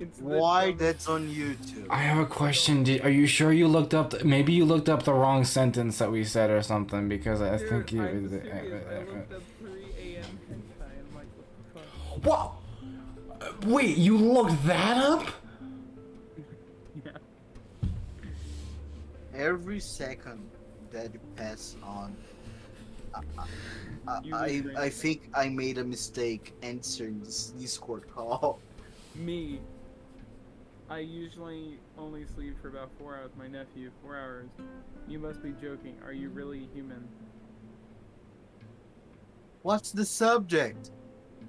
It's 0.00 0.18
Why 0.18 0.72
that's 0.72 1.08
on 1.08 1.28
YouTube? 1.28 1.86
I 1.90 1.98
have 1.98 2.18
a 2.18 2.26
question. 2.26 2.82
Did, 2.82 3.02
are 3.04 3.10
you 3.10 3.26
sure 3.26 3.52
you 3.52 3.68
looked 3.68 3.92
up? 3.94 4.10
The, 4.10 4.24
maybe 4.24 4.52
you 4.52 4.64
looked 4.64 4.88
up 4.88 5.02
the 5.02 5.12
wrong 5.12 5.44
sentence 5.44 5.98
that 5.98 6.10
we 6.10 6.24
said 6.24 6.50
or 6.50 6.62
something 6.62 7.08
because 7.08 7.42
I 7.42 7.58
Dude, 7.58 7.68
think 7.68 7.92
you. 7.92 8.02
I'm 8.02 8.28
serious. 8.28 8.84
I 8.90 8.98
looked 9.14 9.32
up 9.34 9.42
3 9.60 9.70
a.m. 9.98 10.24
hentai 10.50 10.88
and 10.96 11.06
I'm 11.10 11.14
like, 11.14 11.26
what 11.36 12.24
the 12.24 12.30
fuck? 12.30 12.54
What? 13.40 13.48
Uh, 13.48 13.52
Wait, 13.66 13.96
you 13.98 14.16
looked 14.16 14.64
that 14.66 14.96
up? 14.96 15.26
Yeah. 17.04 17.12
Every 19.34 19.78
second 19.80 20.42
that 20.90 21.14
you 21.14 21.20
pass 21.36 21.76
on, 21.84 22.16
I, 23.14 23.20
I, 24.08 24.20
You 24.22 24.34
I, 24.34 24.46
regret 24.46 24.76
I 24.78 24.86
it. 24.86 24.92
think 24.92 25.30
I 25.34 25.48
made 25.48 25.78
a 25.78 25.84
mistake 25.84 26.54
answering 26.62 27.20
this 27.20 27.50
Discord 27.58 28.04
call. 28.14 28.60
Me. 29.14 29.60
I 30.88 30.98
usually 30.98 31.78
only 31.96 32.24
sleep 32.34 32.60
for 32.60 32.68
about 32.68 32.90
four 32.98 33.16
hours. 33.16 33.30
My 33.38 33.46
nephew, 33.46 33.90
four 34.02 34.16
hours. 34.16 34.48
You 35.08 35.18
must 35.18 35.42
be 35.42 35.52
joking. 35.62 35.96
Are 36.04 36.12
you 36.12 36.30
really 36.30 36.68
human? 36.74 37.06
What's 39.62 39.92
the 39.92 40.04
subject? 40.04 40.90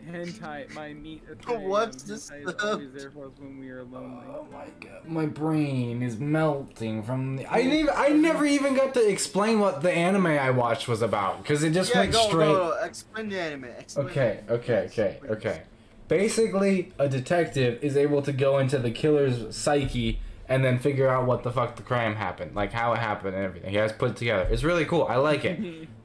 Hentai, 0.10 0.74
my 0.74 0.94
meat 0.94 1.24
at 1.32 1.44
3 1.44 1.58
What's 1.58 2.04
this 2.04 2.30
Hentai 2.30 2.48
is 2.48 2.64
always 2.64 2.94
there 2.94 3.12
for 3.12 3.28
us 3.28 3.34
when 3.40 3.60
we 3.60 3.70
are 3.70 3.84
lonely. 3.84 4.26
Oh 4.28 4.48
my 4.52 4.66
god, 4.80 5.08
my 5.08 5.26
brain 5.26 6.02
is 6.02 6.18
melting 6.18 7.04
from 7.04 7.38
the. 7.38 7.46
I 7.46 7.62
didn't 7.62 7.80
even, 7.80 7.94
I 7.96 8.10
never 8.10 8.46
even 8.46 8.76
got 8.76 8.94
to 8.96 9.08
explain 9.08 9.60
what 9.60 9.82
the 9.82 9.92
anime 9.92 10.28
I 10.28 10.50
watched 10.52 10.88
was 10.88 11.02
about 11.02 11.42
because 11.42 11.64
it 11.64 11.72
just 11.72 11.92
yeah, 11.92 12.02
went 12.02 12.12
go, 12.14 12.28
straight. 12.28 12.46
go, 12.46 12.70
go. 12.70 12.84
Explain 12.84 13.30
the 13.30 13.40
anime. 13.40 13.66
Explain 13.66 14.08
Okay, 14.08 14.40
okay, 14.50 14.78
okay, 14.86 15.20
okay. 15.30 15.62
Basically, 16.08 16.92
a 17.00 17.08
detective 17.08 17.82
is 17.82 17.96
able 17.96 18.22
to 18.24 18.34
go 18.34 18.58
into 18.58 18.78
the 18.78 18.92
killer's 18.92 19.56
psyche 19.56 20.20
and 20.50 20.66
then 20.66 20.78
figure 20.78 21.08
out 21.08 21.26
what 21.26 21.44
the 21.44 21.52
fuck 21.52 21.78
the 21.78 21.82
crime 21.82 22.16
happened, 22.16 22.54
like 22.54 22.74
how 22.74 22.92
it 22.92 23.00
happened 23.00 23.36
and 23.36 23.46
everything. 23.46 23.70
He 23.70 23.78
has 23.78 23.94
put 23.94 24.12
it 24.12 24.18
together. 24.18 24.46
It's 24.52 24.64
really 24.64 24.84
cool. 24.84 25.06
I 25.06 25.16
like 25.16 25.46
it. 25.46 25.88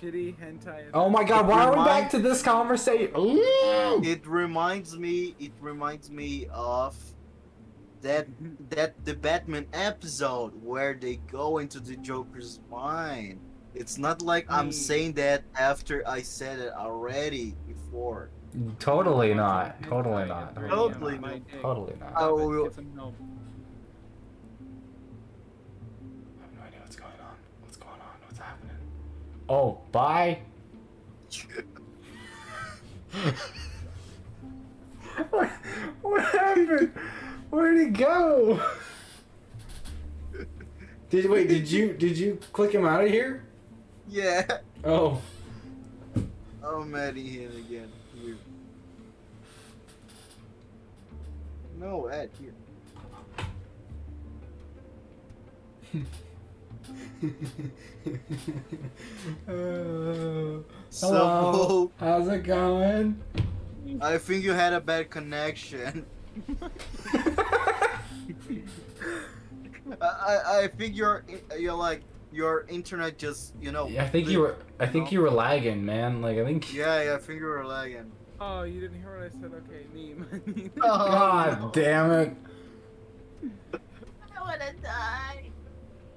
Shitty 0.00 0.36
hentai. 0.36 0.84
Oh 0.94 1.08
my 1.08 1.24
god, 1.24 1.46
why 1.48 1.64
are 1.64 1.70
we 1.76 1.84
back 1.84 2.10
to 2.10 2.18
this 2.18 2.42
conversation? 2.42 3.10
Ooh! 3.16 4.00
It 4.04 4.26
reminds 4.26 4.96
me. 4.96 5.34
It 5.38 5.52
reminds 5.60 6.10
me 6.10 6.46
of 6.52 6.96
that 8.02 8.28
that 8.70 9.04
the 9.04 9.14
Batman 9.14 9.66
episode 9.72 10.52
where 10.62 10.94
they 10.94 11.16
go 11.30 11.58
into 11.58 11.80
the 11.80 11.96
Joker's 11.96 12.60
mind. 12.70 13.40
It's 13.74 13.98
not 13.98 14.22
like 14.22 14.46
I'm 14.48 14.72
saying 14.72 15.12
that 15.14 15.44
after 15.56 16.06
I 16.06 16.22
said 16.22 16.58
it 16.58 16.72
already 16.72 17.54
before. 17.66 18.30
Totally 18.78 19.34
not. 19.34 19.82
Totally 19.82 20.24
not. 20.24 20.54
3 20.54 20.68
a.m. 20.68 20.70
Totally 20.70 21.18
not. 21.18 21.42
Totally 21.60 21.94
not. 22.00 22.12
Oh, 22.16 22.70
Stop 22.70 23.14
Oh, 29.48 29.78
bye. 29.92 30.40
what, 35.30 35.48
what 36.02 36.22
happened? 36.22 36.92
Where'd 37.50 37.78
he 37.78 37.86
go? 37.86 38.60
Did 41.08 41.30
wait? 41.30 41.48
Did 41.48 41.70
you 41.70 41.94
did 41.94 42.18
you 42.18 42.38
click 42.52 42.72
him 42.72 42.84
out 42.84 43.02
of 43.02 43.10
here? 43.10 43.46
Yeah. 44.06 44.46
Oh, 44.84 45.22
oh 46.62 46.82
I'm 46.82 46.94
adding 46.94 47.24
him 47.24 47.56
again. 47.56 47.90
Here. 48.14 48.36
No, 51.78 52.10
add 52.10 52.28
here. 52.38 52.52
Uh, 59.48 60.62
So 60.90 61.08
hello. 61.08 61.92
How's 61.98 62.28
it 62.28 62.44
going? 62.44 63.20
I 64.00 64.18
think 64.18 64.42
you 64.44 64.52
had 64.52 64.72
a 64.72 64.80
bad 64.80 65.10
connection. 65.10 66.06
I, 70.00 70.06
I, 70.06 70.60
I 70.62 70.68
think 70.68 70.96
you're 70.96 71.24
you're 71.58 71.74
like 71.74 72.02
your 72.32 72.66
internet 72.68 73.18
just 73.18 73.54
you 73.60 73.72
know. 73.72 73.86
I 73.98 74.06
think 74.08 74.28
you 74.28 74.40
were. 74.40 74.56
I 74.78 74.86
think 74.86 75.10
you 75.12 75.20
were 75.20 75.30
lagging, 75.30 75.84
man. 75.84 76.20
Like 76.20 76.38
I 76.38 76.44
think. 76.44 76.72
Yeah, 76.72 77.02
yeah. 77.02 77.14
I 77.14 77.18
think 77.18 77.40
you 77.40 77.46
were 77.46 77.64
lagging. 77.66 78.10
Oh, 78.40 78.62
you 78.62 78.80
didn't 78.80 79.00
hear 79.00 79.18
what 79.18 79.26
I 79.26 79.30
said? 79.30 79.52
Okay, 79.52 79.86
meme. 79.92 80.70
Oh, 80.82 81.10
God 81.10 81.60
no. 81.60 81.70
damn 81.72 82.10
it. 82.12 82.36
I 84.36 84.40
wanna 84.40 84.72
die. 84.82 85.47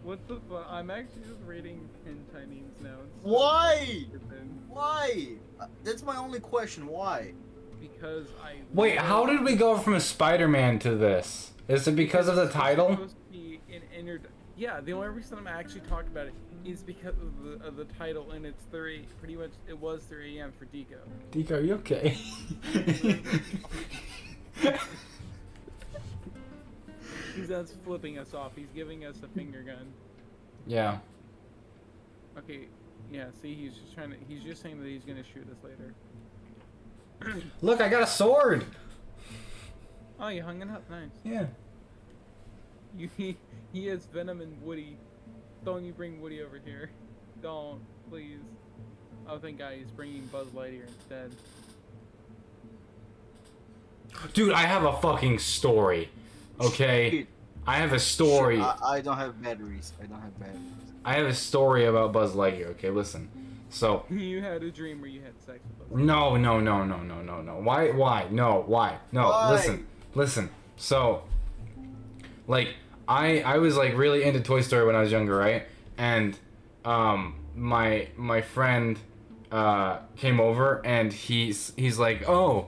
What 0.04 0.28
the 0.28 0.39
fuck? 0.49 0.68
I'm 0.70 0.89
actually 0.89 1.22
just 1.24 1.41
reading 1.45 1.89
hentai 2.08 2.47
memes 2.47 2.82
now. 2.82 2.89
It's 3.06 3.16
so 3.24 3.30
Why? 3.30 4.06
Why? 4.68 5.28
Uh, 5.60 5.68
That's 5.84 6.04
my 6.04 6.18
only 6.18 6.39
question. 6.39 6.88
Why? 6.88 7.34
Because 7.80 8.28
I. 8.43 8.56
Wait, 8.74 8.97
how 8.97 9.26
did 9.26 9.43
we 9.43 9.56
go 9.56 9.78
from 9.78 9.95
a 9.95 9.99
Spider-Man 9.99 10.80
to 10.80 10.95
this? 10.95 11.52
Is 11.68 11.88
it 11.88 11.95
because 11.95 12.28
of 12.28 12.36
the 12.36 12.49
title? 12.49 12.89
supposed 12.91 13.16
to 13.16 13.32
be 13.32 13.60
an 13.74 13.82
inner- 13.97 14.22
Yeah, 14.58 14.82
the 14.82 14.93
only 14.93 15.10
reason 15.10 15.38
I'm 15.38 15.47
actually 15.47 15.82
talking 15.82 16.12
about 16.12 16.28
it 16.28 16.34
is 16.66 16.84
because 16.84 17.16
of 17.16 17.43
the, 17.43 17.66
of 17.66 17.76
the 17.76 17.86
title, 17.86 18.32
and 18.32 18.45
it's 18.45 18.64
three. 18.72 19.06
Pretty 19.20 19.36
much, 19.36 19.52
it 19.68 19.78
was 19.78 20.04
3 20.04 20.38
a.m. 20.39 20.54
for 20.58 20.66
Deco. 20.66 20.97
Deco, 21.32 21.52
are 21.52 21.62
you 21.62 21.74
okay? 21.76 22.18
He's 27.36 27.47
just 27.47 27.76
flipping 27.84 28.18
us 28.18 28.34
off. 28.34 28.51
He's 28.55 28.72
giving 28.76 29.05
us 29.05 29.18
a 29.24 29.28
finger 29.30 29.62
gun. 29.62 29.91
yeah. 30.68 30.97
Okay, 32.38 32.68
yeah. 33.12 33.26
See, 33.41 33.53
he's 33.53 33.74
just 33.74 33.93
trying 33.93 34.12
to. 34.12 34.18
He's 34.28 34.41
just 34.41 34.62
saying 34.62 34.82
that 34.82 34.88
he's 34.88 35.03
gonna 35.03 35.24
shoot 35.34 35.45
us 35.49 35.57
later. 35.64 35.93
Look, 37.62 37.82
I 37.82 37.89
got 37.89 38.03
a 38.03 38.07
sword. 38.07 38.66
Oh, 40.20 40.30
you 40.30 40.43
hung 40.43 40.62
it 40.62 40.70
up. 40.70 40.89
Nice. 40.89 41.09
Yeah. 41.24 41.45
You, 42.95 43.09
he, 43.18 43.38
he 43.74 43.88
has 43.88 44.05
Venom 44.05 44.39
and 44.41 44.62
Woody. 44.62 44.97
Don't 45.66 45.84
you 45.84 45.93
bring 45.93 46.22
Woody 46.22 46.41
over 46.41 46.59
here. 46.64 46.91
Don't, 47.41 47.82
please. 48.09 48.39
Oh, 49.28 49.38
thank 49.39 49.59
God 49.59 49.74
he's 49.74 49.91
bringing 49.91 50.26
Buzz 50.28 50.47
Lightyear 50.47 50.88
instead. 50.88 51.32
Dude, 54.34 54.53
I 54.53 54.62
have 54.62 54.84
a 54.84 54.93
fucking 54.97 55.39
story. 55.39 56.09
Okay? 56.68 57.09
Shit. 57.09 57.28
I 57.68 57.78
have 57.78 57.93
a 57.93 57.99
story. 57.99 58.59
I, 58.59 58.76
I 58.84 59.01
don't 59.01 59.18
have 59.18 59.41
batteries. 59.41 59.93
I 60.01 60.05
don't 60.05 60.22
have 60.22 60.39
batteries. 60.39 60.59
I 61.05 61.14
have 61.16 61.28
a 61.28 61.34
story 61.34 61.86
about 61.86 62.12
Buzz 62.14 62.34
Lightyear. 62.34 62.68
Okay, 62.72 62.89
listen. 62.89 63.30
So, 63.70 64.05
You 64.09 64.41
had 64.41 64.64
a 64.64 64.72
dream 64.72 64.99
where 65.01 65.09
you 65.09 65.22
had 65.22 65.34
sex 65.45 65.59
with 65.80 65.89
Buzz. 65.89 65.99
no, 65.99 66.36
no, 66.38 66.59
no, 66.59 66.84
no, 66.84 66.97
no, 67.03 67.22
no, 67.22 67.41
no. 67.41 67.53
Why? 67.62 67.91
Why? 67.91 68.28
No, 68.32 68.64
why? 68.66 68.97
No, 69.12 69.30
Why? 69.30 69.51
listen, 69.51 69.88
listen. 70.16 70.49
So, 70.78 71.24
like, 72.47 72.70
I 73.07 73.41
I 73.41 73.57
was 73.57 73.78
like 73.78 73.95
really 73.95 74.24
into 74.24 74.41
Toy 74.41 74.62
Story 74.62 74.86
when 74.86 74.95
I 74.95 75.01
was 75.01 75.12
younger, 75.12 75.38
right? 75.38 75.66
And 75.97 76.38
um, 76.86 77.36
my 77.55 78.07
my 78.16 78.41
friend 78.41 78.97
uh 79.51 79.99
came 80.16 80.39
over 80.39 80.82
and 80.86 81.12
he's 81.14 81.74
he's 81.76 81.99
like, 81.99 82.28
oh, 82.28 82.68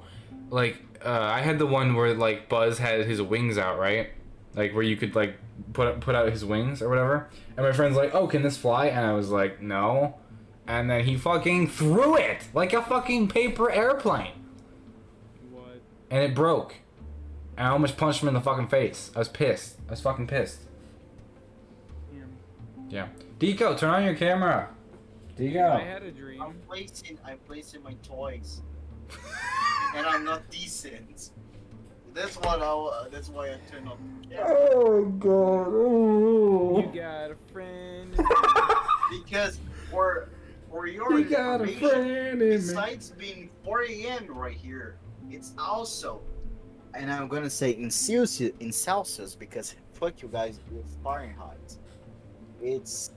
like 0.49 0.77
uh, 1.05 1.09
I 1.33 1.41
had 1.41 1.59
the 1.59 1.65
one 1.67 1.95
where 1.95 2.13
like 2.13 2.49
Buzz 2.49 2.77
had 2.79 3.05
his 3.05 3.21
wings 3.21 3.57
out, 3.57 3.77
right? 3.79 4.09
like 4.55 4.71
where 4.75 4.83
you 4.83 4.95
could 4.95 5.15
like 5.15 5.35
put 5.73 5.99
put 5.99 6.13
out 6.13 6.29
his 6.31 6.45
wings 6.45 6.79
or 6.83 6.87
whatever. 6.87 7.27
And 7.57 7.65
my 7.65 7.71
friend's 7.71 7.97
like, 7.97 8.13
"Oh, 8.13 8.27
can 8.27 8.43
this 8.43 8.55
fly?" 8.55 8.85
And 8.85 9.03
I 9.03 9.13
was 9.13 9.29
like, 9.31 9.61
"No." 9.63 10.17
And 10.67 10.89
then 10.91 11.05
he 11.05 11.17
fucking 11.17 11.69
threw 11.69 12.15
it 12.15 12.47
like 12.53 12.71
a 12.71 12.81
fucking 12.83 13.29
paper 13.29 13.71
airplane, 13.71 14.31
What? 15.51 15.81
and 16.11 16.23
it 16.23 16.35
broke. 16.35 16.75
And 17.57 17.67
I 17.67 17.71
almost 17.71 17.97
punched 17.97 18.21
him 18.21 18.27
in 18.27 18.35
the 18.35 18.41
fucking 18.41 18.67
face. 18.67 19.09
I 19.15 19.19
was 19.19 19.27
pissed. 19.27 19.77
I 19.87 19.91
was 19.91 20.01
fucking 20.01 20.27
pissed. 20.27 20.61
Damn. 22.11 22.37
Yeah. 22.89 23.07
Deco, 23.39 23.75
turn 23.77 23.89
on 23.89 24.03
your 24.03 24.13
camera. 24.15 24.69
Deco. 25.37 25.71
I 25.71 25.83
had 25.83 26.03
a 26.03 26.11
dream. 26.11 26.41
I'm 26.43 26.59
placing 26.67 27.17
I'm 27.25 27.39
placing 27.47 27.81
my 27.81 27.95
toys, 28.03 28.61
and 29.95 30.05
I'm 30.05 30.23
not 30.23 30.49
decent. 30.49 31.31
That's 32.13 32.35
what 32.37 32.61
I. 32.61 32.65
Uh, 32.65 33.09
that's 33.09 33.29
why 33.29 33.49
I 33.49 33.57
turn 33.71 33.87
off. 33.87 33.97
the 34.29 34.35
camera. 34.35 34.69
Oh 34.73 35.05
god. 35.05 36.85
You 36.93 37.01
got 37.01 37.31
a 37.31 37.35
friend. 37.51 38.15
Because 39.11 39.59
for 39.91 40.29
for 40.71 40.87
your 40.87 41.19
You 41.19 41.25
got 41.25 41.61
a 41.61 41.65
information, 41.65 41.89
friend 41.89 42.09
in 42.09 42.39
me. 42.39 42.55
besides 42.55 43.11
being 43.11 43.49
4 43.63 43.83
a.m. 43.83 44.25
right 44.27 44.55
here, 44.57 44.95
it's 45.29 45.53
also, 45.59 46.21
and 46.95 47.11
I'm 47.11 47.27
gonna 47.27 47.49
say 47.49 47.71
in 47.71 47.91
Celsius, 47.91 48.53
in 48.59 48.71
Celsius 48.71 49.35
because 49.35 49.75
fuck 49.91 50.21
you 50.23 50.29
guys 50.29 50.59
with 50.71 50.85
Fahrenheit. 51.03 51.77
It's 52.61 53.11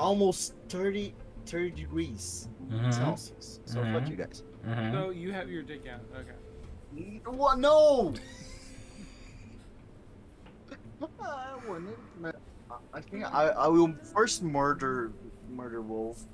almost 0.00 0.54
30, 0.70 1.14
30 1.44 1.70
degrees 1.72 2.48
Mhm. 2.70 2.94
Celsius. 2.94 3.60
So 3.66 3.82
fuck 3.82 4.04
Mhm. 4.04 4.10
you 4.10 4.16
guys. 4.16 4.42
Mhm. 4.68 4.92
So 4.92 5.10
you 5.10 5.32
have 5.32 5.50
your 5.50 5.62
dick 5.62 5.82
out. 5.86 6.00
Okay. 6.14 7.20
What? 7.24 7.58
No. 7.58 8.14
I 11.22 11.56
wouldn't. 11.66 11.96
I 12.92 13.00
think 13.00 13.24
I, 13.24 13.48
I 13.48 13.68
will 13.68 13.94
first 14.12 14.42
murder 14.42 15.12
murder 15.48 15.80
wolf, 15.80 16.24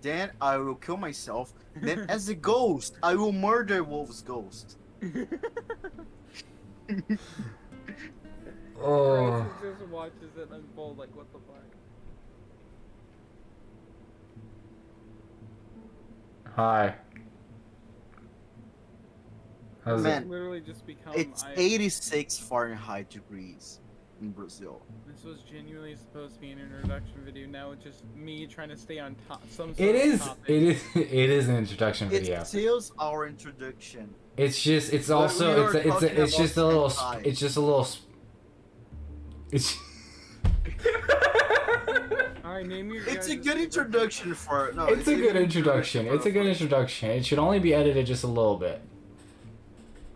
then 0.00 0.30
I 0.40 0.56
will 0.56 0.76
kill 0.76 0.96
myself. 0.96 1.52
Then 1.76 2.06
as 2.08 2.28
a 2.28 2.34
ghost, 2.34 2.96
I 3.02 3.14
will 3.14 3.32
murder 3.32 3.82
wolf's 3.84 4.22
ghost. 4.22 4.78
Oh. 8.86 9.46
Just 9.62 9.88
watches 9.88 10.36
it 10.36 10.48
unfold 10.50 10.98
like 10.98 11.14
what 11.16 11.32
the 11.32 11.38
fuck. 11.38 11.62
Hi. 16.56 16.94
How's 19.84 20.02
Man. 20.02 20.22
It's 20.22 20.30
literally 20.30 20.60
just 20.60 20.86
become. 20.86 21.14
It's 21.14 21.44
I, 21.44 21.52
86 21.56 22.38
Fahrenheit 22.38 23.10
degrees 23.10 23.80
in 24.22 24.30
Brazil. 24.30 24.80
This 25.06 25.24
was 25.24 25.40
genuinely 25.40 25.94
supposed 25.96 26.34
to 26.36 26.40
be 26.40 26.50
an 26.52 26.58
introduction 26.58 27.14
video. 27.24 27.46
Now 27.46 27.72
it's 27.72 27.84
just 27.84 28.04
me 28.16 28.46
trying 28.46 28.70
to 28.70 28.76
stay 28.76 28.98
on 28.98 29.14
top. 29.28 29.42
Some. 29.50 29.70
it? 29.70 29.76
Sort 29.76 29.88
It 29.90 29.96
of 29.96 30.02
is. 30.14 30.20
Topic. 30.20 30.48
It 30.48 30.62
is. 30.62 30.82
It 30.96 31.30
is 31.30 31.48
an 31.48 31.56
introduction 31.56 32.08
It 32.12 32.20
video. 32.20 32.44
tells 32.44 32.92
our 32.98 33.26
introduction. 33.26 34.14
It's 34.36 34.60
just. 34.62 34.92
It's 34.92 35.08
But 35.08 35.14
also. 35.16 35.54
we 35.54 35.62
It's. 35.66 35.74
are 35.74 35.78
A, 35.78 35.94
it's. 35.94 36.02
A, 36.02 36.22
it's 36.22 36.36
just 36.36 36.56
a 36.56 36.64
little. 36.66 36.88
sp- 36.88 37.20
It's 37.24 37.40
just 37.40 37.56
a 37.56 37.60
little. 37.60 37.84
sp- 37.84 38.08
It's. 39.52 39.76
All 42.44 42.52
right, 42.52 42.66
name 42.66 42.90
your. 42.90 43.06
It's 43.08 43.28
a 43.28 43.36
good 43.36 43.58
introduction 43.58 44.34
for. 44.34 44.72
No, 44.74 44.86
It's 44.86 45.08
a 45.08 45.14
good 45.16 45.36
introduction. 45.36 46.06
It's 46.06 46.24
a 46.26 46.30
good 46.30 46.46
introduction. 46.46 47.10
It 47.10 47.26
should 47.26 47.38
only 47.38 47.58
be 47.58 47.74
edited 47.74 48.06
just 48.06 48.24
a 48.24 48.28
little 48.28 48.56
bit. 48.56 48.80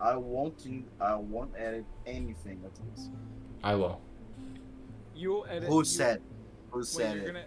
I 0.01 0.16
won't. 0.16 0.64
in- 0.66 0.86
I 1.01 1.14
won't 1.16 1.53
edit 1.57 1.84
anything 2.07 2.62
of 2.64 2.72
this. 2.94 3.09
I 3.64 3.74
will. 3.74 4.01
You'll 5.14 5.46
edit. 5.49 5.68
Who 5.68 5.78
you- 5.78 5.84
said? 5.84 6.22
Who 6.70 6.78
Wait, 6.78 6.86
said 6.86 7.16
you're 7.16 7.24
it? 7.24 7.26
gonna. 7.26 7.44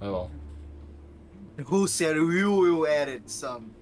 I 0.00 0.08
will. 0.08 0.30
Who 1.66 1.86
said 1.86 2.16
we 2.16 2.44
will 2.44 2.86
edit 2.86 3.28
some? 3.28 3.74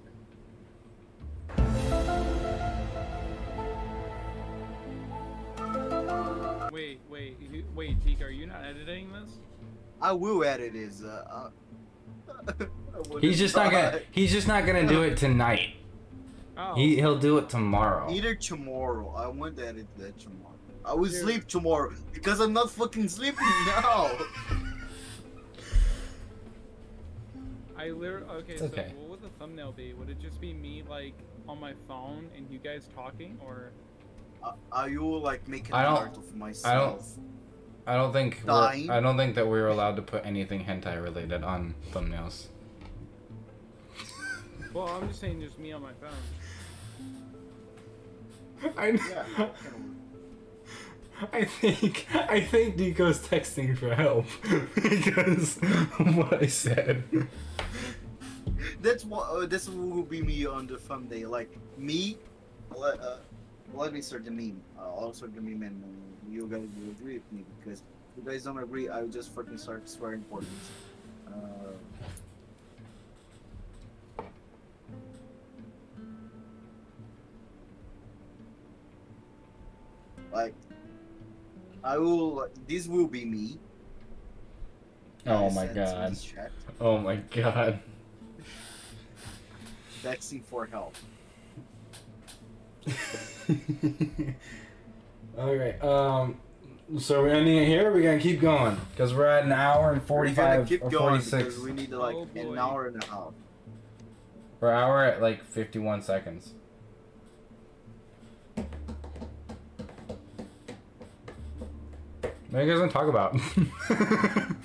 Wait, 6.72 7.01
wait, 7.09 7.37
wait, 7.74 8.05
Teak, 8.05 8.22
are 8.22 8.28
you 8.30 8.47
not 8.47 8.64
editing 8.64 9.12
this? 9.12 9.30
I 10.01 10.12
will 10.12 10.45
edit 10.45 10.74
his. 10.74 11.03
Uh, 11.03 11.51
uh, 12.49 12.53
He's 13.20 13.39
just 13.39 13.57
not 13.57 13.70
gonna. 13.72 14.01
He's 14.11 14.30
just 14.32 14.47
not 14.47 14.66
gonna 14.66 14.87
do 14.87 15.03
it 15.03 15.16
tonight. 15.16 15.76
Oh. 16.59 16.74
He 16.74 16.96
he'll 16.96 17.18
do 17.18 17.38
it 17.38 17.48
tomorrow. 17.48 18.11
Either 18.11 18.34
tomorrow. 18.34 19.12
I 19.16 19.26
want 19.28 19.57
to 19.57 19.66
edit 19.66 19.86
that 19.98 20.18
tomorrow. 20.18 20.54
I 20.84 20.94
will 20.94 21.04
Dude. 21.11 21.20
sleep 21.20 21.46
tomorrow 21.48 21.92
because 22.12 22.40
I'm 22.40 22.52
not 22.52 22.70
fucking 22.70 23.09
sleeping 23.09 23.46
now. 23.66 24.11
I 27.76 27.90
literally. 27.90 28.26
Okay, 28.28 28.52
It's 28.52 28.61
so 28.62 28.66
okay. 28.68 28.92
what 28.96 29.11
would 29.11 29.22
the 29.22 29.28
thumbnail 29.38 29.72
be? 29.72 29.92
Would 29.92 30.09
it 30.09 30.18
just 30.20 30.40
be 30.40 30.52
me 30.54 30.82
like 30.88 31.14
on 31.48 31.61
my 31.61 31.74
phone 31.86 32.28
and 32.36 32.50
you 32.50 32.59
guys 32.59 32.88
talking, 32.94 33.38
or? 33.44 33.70
I, 34.42 34.52
I 34.72 34.96
will 34.96 35.20
like 35.20 35.46
make 35.48 35.68
an 35.68 35.74
I 35.74 35.82
don't- 35.84 35.98
art 35.98 36.16
of 36.16 36.34
myself. 36.34 37.07
I 37.88 37.94
don't 37.94 38.12
think. 38.12 38.40
We're, 38.44 38.52
Dying. 38.52 38.90
I 38.90 39.00
don't 39.00 39.16
think 39.16 39.34
that 39.36 39.46
we're 39.46 39.68
allowed 39.68 39.96
to 39.96 40.02
put 40.02 40.24
anything 40.26 40.64
hentai 40.64 41.00
related 41.02 41.44
on 41.44 41.74
thumbnails. 41.92 42.46
Well, 44.72 44.88
I'm 44.88 45.07
just 45.09 45.20
saying, 45.20 45.40
just 45.40 45.59
me 45.59 45.70
on 45.72 45.82
my 45.82 45.92
phone. 46.00 46.11
I, 48.76 48.98
I 51.32 51.44
think 51.44 52.07
I 52.14 52.40
think 52.40 52.76
Nico's 52.76 53.20
texting 53.20 53.76
for 53.76 53.94
help 53.94 54.26
because 54.74 55.57
what 56.14 56.42
I 56.42 56.46
said. 56.46 57.04
That's 58.82 59.04
what. 59.04 59.28
Uh, 59.30 59.46
this 59.46 59.68
will 59.68 60.02
be 60.02 60.22
me 60.22 60.46
on 60.46 60.66
the 60.66 60.76
thumbnail. 60.76 61.30
Like 61.30 61.57
me. 61.78 62.18
Let, 62.76 63.00
uh, 63.00 63.16
let 63.74 63.92
me 63.92 64.00
start 64.00 64.24
the 64.24 64.30
meme. 64.30 64.61
Uh, 64.78 64.82
I'll 64.82 65.12
start 65.12 65.34
the 65.34 65.40
meme 65.40 65.62
and 65.62 65.82
you 66.28 66.46
guys 66.46 66.68
will 66.78 66.90
agree 66.90 67.14
with 67.14 67.32
me 67.32 67.44
because 67.59 67.80
if 67.80 68.24
you 68.24 68.30
guys 68.30 68.44
don't 68.44 68.59
agree, 68.59 68.88
I 68.88 69.00
will 69.00 69.09
just 69.09 69.34
fucking 69.34 69.59
start 69.59 69.88
swearing 69.88 70.24
for. 70.28 70.40
Uh, 71.28 71.72
like, 80.33 80.55
I 81.85 81.99
will. 81.99 82.49
This 82.66 82.87
will 82.87 83.07
be 83.07 83.24
me. 83.24 83.59
Oh 85.27 85.51
my 85.51 85.66
god. 85.66 86.16
Oh 86.81 86.99
my 86.99 87.16
god. 87.16 87.81
Texting 90.03 90.45
for 90.45 90.66
help. 90.66 90.95
Alright, 95.39 95.83
um 95.83 96.37
so 97.01 97.20
we're 97.22 97.31
ending 97.31 97.57
it 97.57 97.66
here, 97.66 97.91
or 97.91 97.93
we're 97.95 98.03
gonna 98.03 98.20
keep 98.20 98.41
going? 98.41 98.77
Because 98.93 99.12
we're 99.12 99.27
at 99.27 99.45
an 99.45 99.51
hour 99.53 99.91
and 99.93 100.01
We're 100.09 100.27
gonna 100.27 100.64
45 100.64 100.68
keep 100.68 100.85
or 100.85 100.91
going 100.91 101.20
46. 101.20 101.45
because 101.45 101.61
we 101.61 101.72
need 101.72 101.91
to 101.91 101.99
like 101.99 102.14
Oh, 102.14 102.29
an 102.53 102.59
hour 102.59 102.87
and 102.87 103.03
a 103.03 103.07
half. 103.07 103.33
We're 104.61 104.72
hour 104.72 105.03
at 105.05 105.20
like 105.20 105.45
51 105.45 106.03
seconds. 106.03 106.55
What 112.57 112.62
are 112.62 112.68
you 112.68 112.72
guys 112.72 112.80
gonna 112.80 112.90
talk 112.90 113.09
about? 113.09 113.34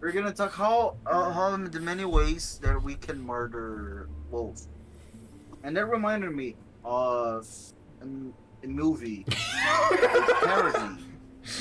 We're 0.00 0.10
gonna 0.10 0.32
talk 0.32 0.52
how 0.52 0.96
uh, 1.06 1.30
how 1.30 1.56
the 1.56 1.78
many 1.78 2.04
ways 2.04 2.58
that 2.60 2.82
we 2.82 2.96
can 2.96 3.24
murder 3.24 4.08
wolves, 4.32 4.66
and 5.62 5.76
that 5.76 5.86
reminded 5.86 6.32
me 6.32 6.56
of 6.84 7.46
a 8.02 8.66
movie, 8.66 9.24
a 9.28 9.30
parody 10.44 11.04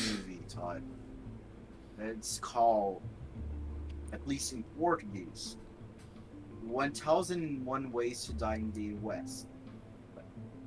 movie 0.08 0.42
type. 0.50 0.82
It's 2.00 2.40
called, 2.40 3.04
at 4.12 4.28
least 4.28 4.54
in 4.54 4.64
Portuguese, 4.80 5.58
1001 6.64 7.92
Ways 7.92 8.26
to 8.26 8.34
Die 8.34 8.56
in 8.56 8.72
the 8.72 8.96
West. 8.96 9.46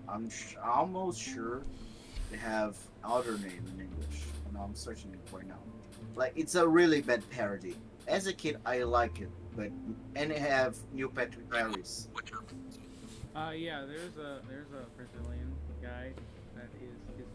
I'm 0.08 0.30
sh- 0.30 0.54
almost 0.64 1.20
sure 1.20 1.64
they 2.32 2.38
have 2.38 2.76
other 3.04 3.32
name 3.38 3.62
in 3.74 3.80
English, 3.80 4.22
and 4.48 4.56
I'm 4.56 4.74
searching 4.74 5.12
it 5.12 5.20
right 5.32 5.46
now. 5.46 5.58
Like 6.16 6.32
it's 6.34 6.54
a 6.54 6.66
really 6.66 7.02
bad 7.02 7.28
parody. 7.30 7.76
As 8.08 8.26
a 8.26 8.32
kid, 8.32 8.56
I 8.66 8.82
like 8.82 9.20
it, 9.20 9.28
but 9.54 9.70
and 10.16 10.32
it 10.32 10.38
have 10.38 10.76
Neil 10.92 11.08
Patrick 11.08 11.52
Harris. 11.52 12.08
Uh, 13.36 13.50
yeah, 13.54 13.84
there's 13.86 14.16
a 14.16 14.40
there's 14.48 14.68
a 14.72 14.84
Brazilian 14.96 15.52
guy 15.82 16.12
that 16.56 16.68
is 16.82 16.96
his. 17.16 17.26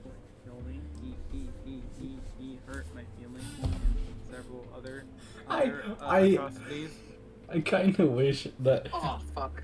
He 1.02 1.14
he 1.32 1.50
he 1.66 1.82
he 2.00 2.18
he 2.40 2.60
hurt 2.66 2.86
my 2.96 3.04
feelings 3.20 3.44
and 3.62 3.76
several 4.32 4.66
other 4.76 5.06
I- 5.48 5.64
uh, 5.66 5.96
I- 6.02 6.20
atrocities. 6.20 6.92
I 7.50 7.60
kind 7.62 7.98
of 8.00 8.10
wish 8.12 8.48
that. 8.60 8.90
Oh 8.92 9.20
fuck! 9.34 9.64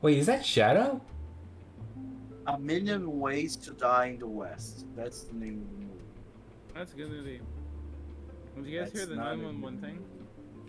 Wait, 0.00 0.18
is 0.18 0.26
that 0.26 0.44
Shadow? 0.46 1.00
A 2.46 2.58
Million 2.58 3.20
Ways 3.20 3.56
to 3.56 3.72
Die 3.72 4.06
in 4.06 4.18
the 4.18 4.26
West. 4.26 4.86
That's 4.96 5.22
the 5.22 5.34
name 5.34 5.62
of 5.62 5.70
the 5.70 5.84
movie. 5.86 6.04
That's 6.74 6.92
a 6.92 6.96
good 6.96 7.10
movie. 7.10 7.40
Did 8.56 8.66
you 8.66 8.80
guys 8.80 8.92
That's 8.92 8.98
hear 9.06 9.06
the 9.08 9.16
911 9.16 9.60
good 9.80 9.80
thing? 9.80 10.04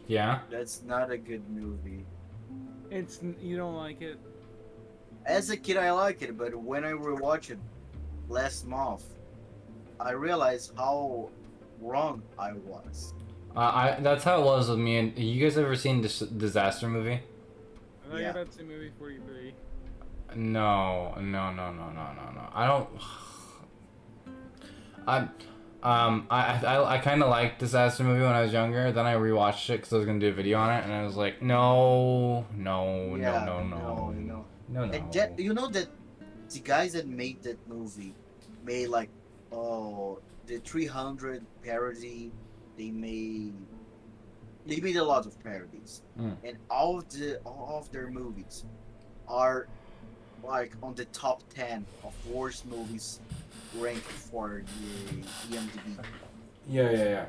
Yeah. 0.08 0.40
That's 0.52 0.84
not 0.84 1.12
a 1.12 1.18
good 1.18 1.50
movie. 1.50 2.06
It's 2.92 3.20
you 3.42 3.58
don't 3.58 3.76
like 3.76 4.02
it. 4.02 4.20
As 5.26 5.50
a 5.50 5.58
kid, 5.58 5.78
I 5.78 5.92
like 5.92 6.22
it, 6.22 6.38
but 6.38 6.54
when 6.56 6.84
I 6.84 6.92
rewatched 6.92 7.52
it 7.52 7.60
last 8.30 8.68
month, 8.68 9.06
I 10.00 10.12
realized 10.12 10.74
how 10.78 11.30
wrong 11.82 12.22
I 12.38 12.54
was. 12.54 13.14
Uh, 13.56 13.60
I 13.60 13.98
that's 14.02 14.24
how 14.24 14.42
it 14.42 14.46
was 14.46 14.70
with 14.70 14.80
me. 14.80 14.98
And 14.98 15.18
you 15.18 15.42
guys 15.44 15.58
ever 15.58 15.76
seen 15.76 16.02
this 16.02 16.20
disaster 16.20 16.88
movie? 16.88 17.14
I 18.06 18.10
thought 18.10 18.18
you 18.18 18.22
Yeah. 18.22 18.34
were 18.34 18.42
about 18.42 18.52
to 18.52 18.58
say 18.58 18.64
movie 18.64 18.92
43. 19.00 19.54
No, 20.36 21.16
no, 21.20 21.52
no, 21.52 21.72
no, 21.72 21.90
no, 21.90 21.92
no, 21.92 22.32
no. 22.36 22.50
I 22.54 22.68
don't. 22.68 22.90
I, 25.08 25.18
um, 25.84 26.28
I, 26.30 26.62
I, 26.66 26.96
I 26.96 26.98
kind 27.00 27.22
of 27.22 27.30
liked 27.30 27.60
disaster 27.60 28.04
movie 28.04 28.22
when 28.22 28.32
I 28.32 28.42
was 28.42 28.54
younger. 28.54 28.92
Then 28.92 29.06
I 29.06 29.16
rewatched 29.16 29.70
it 29.70 29.78
because 29.78 29.94
I 29.94 29.98
was 29.98 30.06
gonna 30.06 30.20
do 30.20 30.30
a 30.30 30.34
video 30.34 30.58
on 30.60 30.74
it, 30.74 30.84
and 30.86 30.94
I 30.94 31.04
was 31.04 31.16
like, 31.18 31.42
no, 31.42 32.46
no, 32.56 33.16
Yeah, 33.18 33.44
no, 33.46 33.64
no, 33.64 33.78
no, 33.78 34.14
you 34.16 34.22
know. 34.22 34.46
no, 34.70 34.86
no. 34.86 34.94
And 34.94 35.12
that, 35.14 35.38
you 35.38 35.54
know 35.54 35.68
that 35.70 35.88
the 36.50 36.60
guys 36.60 36.94
that 36.94 37.08
made 37.08 37.44
that 37.44 37.58
movie 37.68 38.14
made 38.64 38.88
like 38.88 39.10
oh 39.52 40.20
the 40.48 40.58
300 40.60 41.46
parody. 41.64 42.32
They 42.78 42.90
made 42.90 43.54
they 44.66 44.80
made 44.80 44.96
a 44.96 45.04
lot 45.04 45.26
of 45.28 45.38
parodies, 45.44 46.02
Mm. 46.20 46.38
and 46.44 46.58
all 46.72 46.98
of 46.98 47.08
the 47.10 47.38
all 47.46 47.78
of 47.80 47.92
their 47.92 48.10
movies 48.10 48.66
are 49.28 49.68
like 50.44 50.74
on 50.84 50.94
the 50.96 51.06
top 51.06 51.42
10 51.54 51.86
of 52.04 52.14
worst 52.28 52.66
movies 52.66 53.20
ranked 53.78 54.02
for 54.02 54.64
the 55.10 55.56
IMDb. 55.56 56.06
Yeah, 56.70 56.92
yeah, 56.92 57.26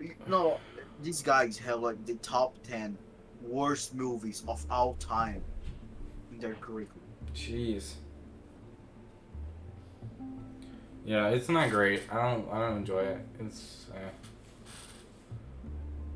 yeah. 0.00 0.08
No, 0.26 0.58
these 1.02 1.22
guys 1.22 1.58
have 1.58 1.80
like 1.80 2.04
the 2.06 2.14
top 2.16 2.54
10 2.64 2.96
worst 3.42 3.94
movies 3.94 4.42
of 4.48 4.64
all 4.70 4.94
time 4.94 5.42
in 6.32 6.38
their 6.38 6.54
curriculum. 6.54 7.02
Jeez. 7.34 7.94
Yeah, 11.04 11.28
it's 11.28 11.48
not 11.48 11.70
great. 11.70 12.02
I 12.10 12.20
don't, 12.20 12.48
I 12.52 12.58
don't 12.60 12.78
enjoy 12.78 13.00
it. 13.00 13.18
It's. 13.38 13.86
Eh. 13.94 14.10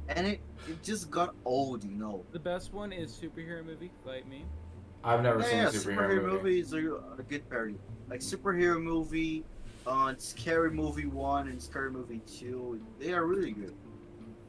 And 0.08 0.26
it, 0.26 0.40
it 0.68 0.82
just 0.82 1.10
got 1.10 1.34
old, 1.44 1.84
you 1.84 1.96
know. 1.96 2.24
The 2.32 2.38
best 2.38 2.72
one 2.72 2.92
is 2.92 3.12
superhero 3.12 3.64
movie 3.64 3.90
Fight 4.04 4.28
Me. 4.28 4.44
I've 5.02 5.22
never 5.22 5.40
yeah, 5.40 5.70
seen 5.70 5.92
a 5.92 5.94
superhero, 5.96 6.22
movie. 6.22 6.36
movies 6.36 6.74
are 6.74 6.96
a 7.18 7.22
good 7.28 7.48
parody. 7.48 7.76
Like 8.08 8.20
superhero 8.20 8.82
movie, 8.82 9.44
uh, 9.86 10.14
scary 10.18 10.70
movie 10.70 11.06
one 11.06 11.48
and 11.48 11.60
scary 11.60 11.90
movie 11.90 12.20
two. 12.26 12.80
They 12.98 13.12
are 13.12 13.24
really 13.24 13.52
good. 13.52 13.74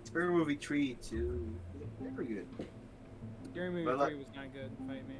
Scary 0.04 0.30
movie 0.32 0.56
three 0.56 0.96
too. 0.96 1.56
They're 2.02 2.12
good. 2.26 2.48
Scary 3.52 3.70
movie 3.70 3.86
But, 3.86 3.98
like- 3.98 4.10
3 4.10 4.18
was 4.18 4.28
not 4.36 4.54
good. 4.54 4.72
Fight 4.88 5.08
Me. 5.08 5.16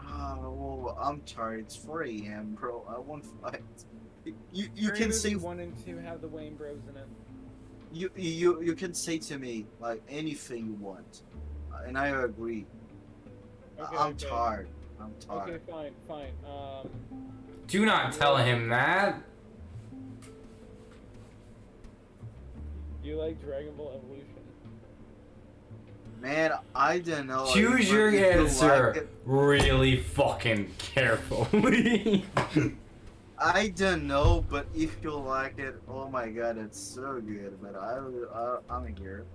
Ah, 0.00 0.36
well, 0.40 0.96
I'm 1.00 1.20
tired. 1.22 1.60
It's 1.60 1.76
4 1.76 2.04
a.m., 2.04 2.56
bro. 2.58 2.84
I 2.88 2.98
want 2.98 3.24
fight. 3.42 3.62
You 4.24 4.68
you 4.74 4.88
Scary 4.88 4.98
can 4.98 5.12
see 5.12 5.30
say 5.30 5.34
one 5.36 5.60
and 5.60 5.72
two 5.84 5.98
have 5.98 6.20
the 6.20 6.28
Wayans 6.28 6.58
Bros 6.58 6.78
in 6.88 6.96
it. 6.96 7.06
You 7.96 8.10
you 8.16 8.60
you 8.62 8.74
can 8.74 8.92
say 8.94 9.18
to 9.18 9.38
me 9.38 9.66
like 9.80 10.02
anything 10.08 10.66
you 10.66 10.74
want, 10.74 11.22
Uh, 11.72 11.86
and 11.86 11.96
I 11.98 12.08
agree. 12.08 12.66
Okay, 13.80 13.96
I'm 13.96 14.12
okay. 14.12 14.26
tired. 14.28 14.68
I'm 15.00 15.12
tired. 15.20 15.50
Okay, 15.50 15.58
fine, 15.70 15.92
fine. 16.08 16.32
Um, 16.46 16.88
Do 17.66 17.84
not 17.84 18.12
tell 18.12 18.36
him 18.36 18.68
that. 18.68 19.22
do 23.02 23.08
you 23.12 23.16
like 23.16 23.40
Dragon 23.40 23.72
Ball 23.76 23.92
Evolution? 24.02 24.26
Man, 26.20 26.52
I 26.74 26.98
don't 26.98 27.26
know. 27.28 27.46
Choose 27.52 27.90
your 27.90 28.08
answer 28.32 28.92
like 28.94 29.08
really 29.24 29.96
fucking 29.98 30.70
carefully. 30.78 32.24
I 33.38 33.68
don't 33.68 34.06
know, 34.06 34.44
but 34.48 34.66
if 34.74 34.96
you 35.02 35.12
like 35.12 35.58
it, 35.58 35.74
oh 35.88 36.08
my 36.08 36.28
god, 36.28 36.56
it's 36.56 36.78
so 36.80 37.20
good. 37.20 37.58
But 37.60 37.74
I, 37.76 37.98
I 38.34 38.58
I'm 38.74 38.96
here. 38.96 39.26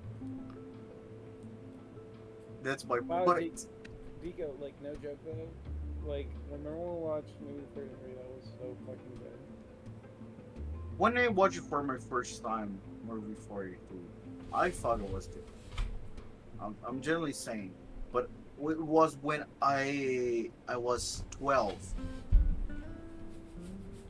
That's 2.64 2.86
my 2.86 3.00
Wow, 3.00 3.26
point. 3.26 3.68
Vico, 4.24 4.54
like, 4.60 4.74
no 4.82 4.94
joke 4.96 5.20
though. 5.26 6.10
Like, 6.10 6.30
remember 6.50 6.78
when 6.78 6.96
we 6.96 7.02
watched 7.02 7.34
movie 7.42 7.64
33? 7.76 8.14
That 8.14 8.26
was 8.36 8.46
so 8.60 8.76
fucking 8.86 9.20
good. 9.20 10.10
When 10.98 11.18
I 11.18 11.28
watched 11.28 11.58
it 11.58 11.64
for 11.64 11.84
my 11.84 11.98
first 11.98 12.44
time, 12.44 12.80
movie 13.08 13.36
43, 13.48 13.78
I 14.54 14.70
thought 14.72 15.00
it 15.00 15.10
was 15.12 15.28
good. 15.28 15.44
I'm, 16.60 16.76
I'm 16.88 17.02
generally 17.02 17.34
saying, 17.34 17.74
but 18.12 18.30
it 18.60 18.80
was 18.80 19.18
when 19.22 19.46
I 19.62 20.50
I 20.68 20.78
was 20.78 21.24
12. 21.32 21.76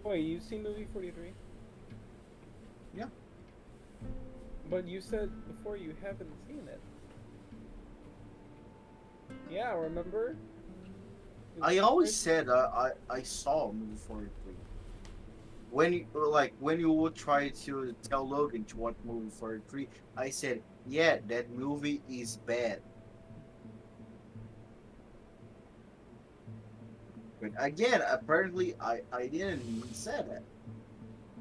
Wait, 0.04 0.26
you've 0.26 0.44
seen 0.44 0.64
movie 0.64 0.88
43? 0.92 1.32
Yeah. 2.96 3.06
But 4.70 4.88
you 4.88 5.02
said 5.02 5.30
before 5.48 5.78
you 5.78 5.96
haven't 6.02 6.32
seen 6.48 6.68
it. 6.68 6.80
Yeah, 9.50 9.74
remember? 9.76 10.36
I 11.62 11.80
always 11.80 12.16
said 12.16 12.48
uh, 12.50 12.70
I 12.74 12.92
I 13.10 13.22
saw 13.22 13.72
movie 13.72 13.98
43. 14.08 14.54
When 15.70 15.94
you 15.94 16.08
like 16.14 16.54
when 16.60 16.80
you 16.80 16.92
would 16.92 17.16
try 17.16 17.50
to 17.50 17.96
tell 18.02 18.28
Logan 18.28 18.64
to 18.66 18.78
watch 18.78 18.96
movie 19.06 19.30
43, 19.30 19.88
I 20.18 20.30
said, 20.30 20.62
yeah, 20.88 21.18
that 21.28 21.52
movie 21.52 22.02
is 22.10 22.38
bad. 22.46 22.82
But 27.42 27.52
again, 27.58 28.02
apparently 28.08 28.76
I 28.80 29.02
I 29.12 29.28
didn't 29.28 29.64
even 29.68 29.94
say 29.94 30.12
that. 30.30 30.44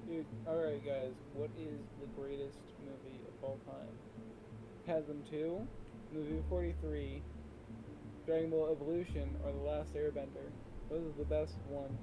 Dude, 0.09 0.25
alright 0.49 0.85
guys, 0.85 1.13
what 1.35 1.51
is 1.59 1.79
the 2.01 2.07
greatest 2.21 2.59
movie 2.85 3.21
of 3.29 3.45
all 3.45 3.59
time? 3.67 3.87
Has 4.87 5.07
them 5.07 5.23
two, 5.31 5.61
movie 6.13 6.43
43, 6.49 7.23
Dragon 8.27 8.51
Ball 8.51 8.73
Evolution, 8.73 9.29
or 9.45 9.53
The 9.53 9.59
Last 9.59 9.95
Airbender. 9.95 10.51
Those 10.89 11.03
are 11.07 11.19
the 11.19 11.25
best 11.25 11.55
one. 11.69 11.97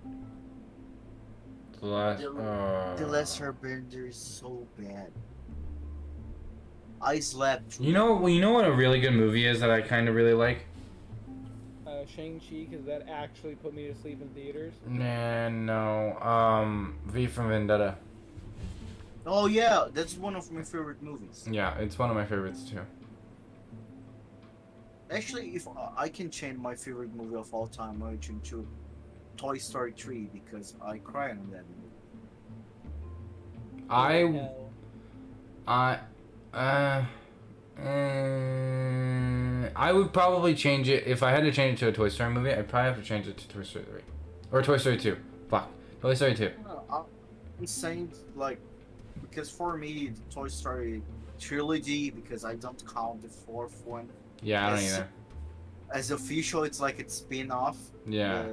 the 1.81 1.85
last. 1.85 2.21
The, 2.21 2.31
uh, 2.31 2.95
the 2.95 3.07
Lesser 3.07 3.51
Bender 3.51 4.07
is 4.07 4.15
so 4.15 4.65
bad. 4.77 5.11
I 7.01 7.19
slept. 7.19 7.79
You 7.81 7.91
know, 7.93 8.15
well, 8.15 8.29
you 8.29 8.39
know 8.39 8.51
what 8.53 8.65
a 8.65 8.71
really 8.71 9.01
good 9.01 9.13
movie 9.13 9.45
is 9.45 9.59
that 9.59 9.69
I 9.69 9.81
kind 9.81 10.07
of 10.07 10.15
really 10.15 10.33
like. 10.33 10.65
Uh, 11.97 12.05
Shang-Chi, 12.05 12.67
because 12.69 12.85
that 12.85 13.07
actually 13.09 13.55
put 13.55 13.73
me 13.73 13.87
to 13.87 13.95
sleep 13.95 14.21
in 14.21 14.27
theaters. 14.29 14.73
Nah, 14.87 15.49
no. 15.49 16.17
Um, 16.19 16.95
V 17.07 17.25
from 17.27 17.49
Vendetta. 17.49 17.95
Oh 19.25 19.47
yeah, 19.47 19.87
that's 19.93 20.15
one 20.15 20.35
of 20.35 20.51
my 20.51 20.61
favorite 20.61 21.01
movies. 21.01 21.47
Yeah, 21.49 21.77
it's 21.79 21.97
one 21.97 22.09
of 22.09 22.15
my 22.15 22.25
favorites 22.25 22.63
too. 22.69 22.81
Actually, 25.09 25.55
if 25.55 25.67
I- 25.67 25.93
I 25.97 26.09
can 26.09 26.29
change 26.29 26.57
my 26.57 26.75
favorite 26.75 27.13
movie 27.15 27.35
of 27.35 27.53
all 27.53 27.67
time, 27.67 28.03
I 28.03 28.11
would 28.11 28.21
change 28.21 28.49
to 28.49 28.67
Toy 29.35 29.57
Story 29.57 29.93
3 29.93 30.29
because 30.31 30.75
I 30.81 30.99
cry 30.99 31.31
on 31.31 31.49
that 31.51 31.63
movie. 31.67 31.91
I, 33.89 34.13
Hell. 34.13 34.69
I, 35.67 35.99
uh, 36.53 37.05
I 39.75 39.91
would 39.93 40.13
probably 40.13 40.55
change 40.55 40.89
it 40.89 41.05
if 41.07 41.23
I 41.23 41.31
had 41.31 41.41
to 41.43 41.51
change 41.51 41.77
it 41.81 41.85
to 41.85 41.87
a 41.89 41.91
Toy 41.93 42.09
Story 42.09 42.29
movie. 42.33 42.51
I'd 42.53 42.67
probably 42.67 42.89
have 42.91 42.99
to 42.99 43.05
change 43.07 43.27
it 43.27 43.37
to 43.37 43.47
Toy 43.47 43.63
Story 43.63 43.85
3 43.85 44.01
or 44.51 44.61
Toy 44.61 44.77
Story 44.77 44.97
2. 44.97 45.17
Fuck, 45.49 45.69
Toy 46.01 46.13
Story 46.13 46.35
2. 46.35 46.51
No, 46.63 46.83
Uh, 46.89 47.03
I'm 47.59 47.65
saying 47.67 48.11
like 48.35 48.59
because 49.21 49.49
for 49.49 49.77
me 49.77 50.09
the 50.09 50.33
Toy 50.33 50.47
Story 50.47 51.01
trilogy 51.39 52.09
because 52.11 52.45
I 52.45 52.55
don't 52.55 52.81
count 52.93 53.21
the 53.21 53.27
fourth 53.29 53.83
one 53.85 54.07
Yeah, 54.41 54.67
I 54.67 54.69
don't 54.71 54.79
Yes. 54.81 54.93
either. 54.95 55.07
as 55.93 56.11
official. 56.11 56.63
It's 56.63 56.79
like 56.81 56.99
it's 56.99 57.15
spin 57.15 57.49
off. 57.51 57.77
Yeah. 58.05 58.41
Uh, 58.41 58.47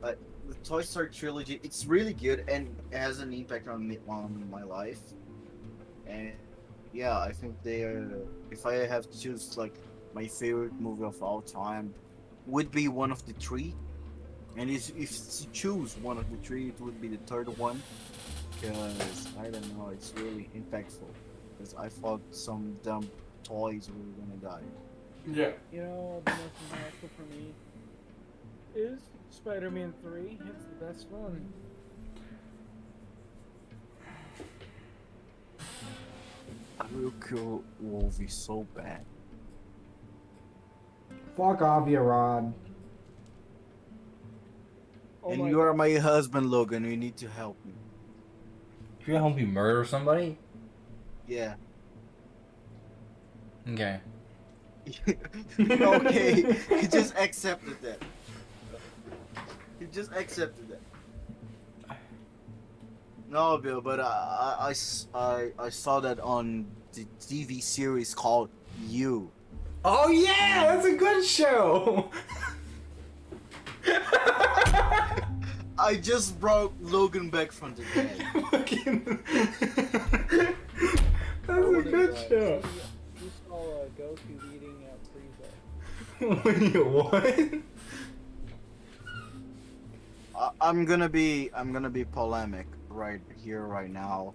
but 0.00 0.18
the 0.48 0.54
Toy 0.64 0.82
Story 0.82 1.10
trilogy, 1.10 1.60
it's 1.62 1.84
really 1.86 2.14
good 2.14 2.44
and 2.48 2.68
has 2.92 3.18
an 3.20 3.32
impact 3.32 3.68
on 3.68 3.86
me 3.88 3.98
on 4.08 4.48
my 4.50 4.62
life. 4.62 5.00
And 6.06 6.32
yeah, 6.92 7.18
I 7.18 7.32
think 7.32 7.60
they 7.62 7.82
are. 7.82 8.08
If 8.50 8.64
I 8.66 8.74
have 8.86 9.10
to 9.10 9.20
choose 9.20 9.56
like 9.58 9.74
my 10.14 10.26
favorite 10.26 10.72
movie 10.80 11.04
of 11.04 11.22
all 11.22 11.40
time, 11.40 11.94
would 12.46 12.70
be 12.70 12.88
one 12.88 13.12
of 13.12 13.24
the 13.26 13.32
three. 13.34 13.74
And 14.56 14.70
if, 14.70 14.90
if 14.96 15.10
to 15.38 15.50
choose 15.52 15.96
one 15.98 16.18
of 16.18 16.30
the 16.30 16.36
three, 16.38 16.68
it 16.68 16.80
would 16.80 17.00
be 17.00 17.08
the 17.08 17.18
third 17.26 17.46
one. 17.58 17.80
Because 18.60 19.28
I 19.38 19.50
don't 19.50 19.78
know, 19.78 19.90
it's 19.92 20.12
really 20.16 20.48
impactful. 20.56 21.12
Because 21.56 21.74
I 21.74 21.88
thought 21.88 22.20
some 22.30 22.76
dumb 22.82 23.08
toys 23.44 23.88
were 23.88 24.24
gonna 24.24 24.60
die. 24.60 24.66
Yeah. 25.30 25.50
You 25.72 25.82
know, 25.82 26.22
the 26.24 26.32
most 26.32 26.42
impactful 26.72 27.10
for 27.16 27.34
me 27.34 27.52
is 28.74 29.00
Spider-Man 29.30 29.92
3. 30.02 30.38
It's 30.48 30.64
the 30.64 30.86
best 30.86 31.06
one. 31.10 31.52
I 36.80 36.86
will 36.94 37.12
kill 37.28 37.62
Wolvie 37.80 38.28
so 38.28 38.66
bad. 38.74 39.04
Fuck 41.38 41.62
off, 41.62 41.88
you 41.88 42.00
Rod. 42.00 42.52
Oh 45.22 45.30
and 45.30 45.42
my 45.42 45.48
you 45.48 45.60
are 45.60 45.72
my 45.72 45.94
husband, 45.94 46.50
Logan. 46.50 46.84
You 46.84 46.96
need 46.96 47.16
to 47.18 47.28
help 47.28 47.56
me. 47.64 47.74
If 49.00 49.06
you're 49.06 49.20
home, 49.20 49.38
you 49.38 49.46
murder 49.46 49.84
somebody. 49.84 50.36
Yeah. 51.28 51.54
Okay. 53.70 54.00
okay. 55.60 56.56
he 56.80 56.88
just 56.88 57.14
accepted 57.16 57.76
that. 57.82 58.02
He 59.78 59.86
just 59.92 60.10
accepted 60.12 60.70
that. 60.70 61.98
No, 63.30 63.58
Bill, 63.58 63.80
but 63.80 64.00
I, 64.00 64.72
I, 64.72 64.74
I, 65.14 65.50
I 65.56 65.68
saw 65.68 66.00
that 66.00 66.18
on 66.18 66.66
the 66.94 67.06
TV 67.20 67.62
series 67.62 68.12
called 68.12 68.50
You. 68.88 69.30
Oh 69.84 70.08
yeah, 70.10 70.74
that's 70.74 70.86
a 70.86 70.96
good 70.96 71.24
show. 71.24 72.10
I 75.78 75.94
just 75.94 76.38
brought 76.40 76.72
Logan 76.80 77.30
back 77.30 77.52
from 77.52 77.74
the 77.76 77.84
dead. 77.94 78.26
Fucking- 78.50 79.04
that's 81.46 81.48
I 81.48 81.56
a 81.56 81.60
wouldn't 81.60 81.90
good 81.90 82.12
lie. 82.14 82.26
show. 82.28 82.62
You, 82.64 83.22
you 83.22 83.30
saw 83.46 83.54
uh, 83.56 83.84
Goku 83.98 84.54
eating 84.54 84.84
Frieza. 86.20 86.44
Wait, 86.44 86.84
what? 86.84 87.62
I, 90.36 90.50
I'm 90.60 90.84
gonna 90.84 91.08
be 91.08 91.50
I'm 91.54 91.72
gonna 91.72 91.88
be 91.90 92.04
polemic 92.04 92.66
right 92.90 93.20
here, 93.42 93.62
right 93.64 93.90
now. 93.90 94.34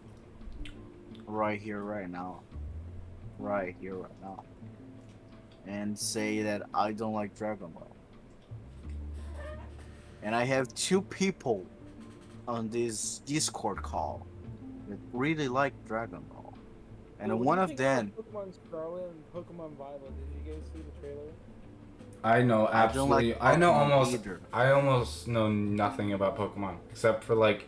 Right 1.27 1.59
here, 1.61 1.81
right 1.81 2.09
now. 2.09 2.39
Right 3.37 3.75
here, 3.79 3.95
right 3.95 4.21
now. 4.21 4.43
And 5.67 5.97
say 5.97 6.41
that 6.43 6.63
I 6.73 6.91
don't 6.91 7.13
like 7.13 7.35
Dragon 7.37 7.69
Ball. 7.69 7.95
And 10.21 10.35
I 10.35 10.43
have 10.43 10.73
two 10.75 11.01
people 11.01 11.65
on 12.47 12.69
this 12.69 13.19
Discord 13.25 13.81
call 13.81 14.25
that 14.89 14.99
really 15.11 15.47
like 15.47 15.73
Dragon 15.85 16.23
Ball. 16.29 16.53
And 17.19 17.29
Well, 17.29 17.37
what 17.39 17.45
one 17.45 17.59
of 17.59 17.77
them 17.77 18.11
Pokemon 18.17 18.53
Scarlet 18.67 19.09
and 19.09 19.33
Pokemon 19.33 19.77
Violet. 19.77 20.01
Did 20.01 20.45
you 20.45 20.53
guys 20.53 20.63
see 20.73 20.79
the 20.79 21.01
trailer? 21.01 21.31
I 22.23 22.41
know 22.41 22.65
I 22.67 22.81
like 22.81 22.89
absolutely. 22.89 23.35
I 23.39 23.55
know 23.55 23.71
almost. 23.71 24.13
either. 24.13 24.39
I 24.51 24.71
almost 24.71 25.27
know 25.27 25.49
nothing 25.49 26.13
about 26.13 26.37
Pokemon 26.37 26.77
except 26.91 27.23
for 27.23 27.35
like 27.35 27.67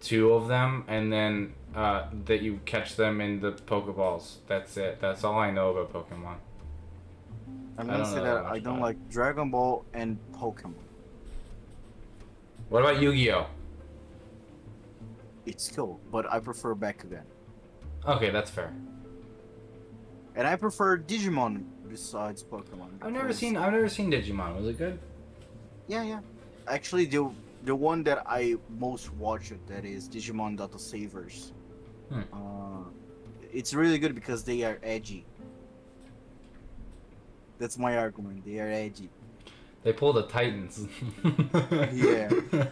two 0.00 0.32
of 0.32 0.48
them, 0.48 0.84
and 0.88 1.12
then 1.12 1.54
uh, 1.74 2.06
that 2.26 2.42
you 2.42 2.60
catch 2.64 2.96
them 2.96 3.20
in 3.20 3.40
the 3.40 3.52
Pokeballs. 3.52 4.36
That's 4.46 4.76
it. 4.76 5.00
That's 5.00 5.24
all 5.24 5.38
I 5.38 5.50
know 5.50 5.70
about 5.76 5.92
Pokemon. 5.92 6.36
I'm 7.78 7.86
gonna 7.86 8.04
say 8.04 8.16
that 8.16 8.22
that 8.22 8.46
I 8.46 8.58
don't 8.58 8.80
like 8.80 8.96
Dragon 9.08 9.50
Ball 9.50 9.84
and 9.94 10.18
Pokemon. 10.34 10.74
What 12.68 12.80
about 12.82 13.00
Yu-Gi-Oh? 13.00 13.46
It's 15.46 15.68
cool, 15.70 16.00
but 16.10 16.30
I 16.32 16.38
prefer 16.38 16.74
Back 16.74 17.04
Bakugan. 17.04 17.24
Okay, 18.06 18.30
that's 18.30 18.50
fair. 18.50 18.72
And 20.34 20.46
I 20.46 20.56
prefer 20.56 20.98
Digimon 20.98 21.64
besides 21.88 22.42
Pokemon. 22.42 22.90
I've 23.02 23.12
never 23.12 23.32
seen. 23.32 23.56
I've 23.56 23.72
never 23.72 23.88
seen 23.88 24.10
Digimon. 24.10 24.56
Was 24.56 24.68
it 24.68 24.78
good? 24.78 24.98
Yeah, 25.88 26.02
yeah. 26.02 26.20
Actually, 26.68 27.06
the 27.06 27.30
the 27.64 27.74
one 27.74 28.02
that 28.04 28.22
I 28.26 28.56
most 28.78 29.12
watched 29.14 29.54
that 29.66 29.84
is 29.84 30.08
Digimon 30.08 30.56
Data 30.56 30.78
Savers. 30.78 31.52
Hmm. 32.12 32.20
Uh, 32.32 32.84
it's 33.52 33.72
really 33.74 33.98
good 33.98 34.14
because 34.14 34.44
they 34.44 34.62
are 34.62 34.78
edgy. 34.82 35.24
That's 37.58 37.78
my 37.78 37.96
argument. 37.96 38.44
They 38.44 38.58
are 38.58 38.68
edgy. 38.68 39.08
They 39.82 39.92
pull 39.92 40.12
the 40.12 40.26
Titans. 40.26 40.86
Yeah. 41.92 42.30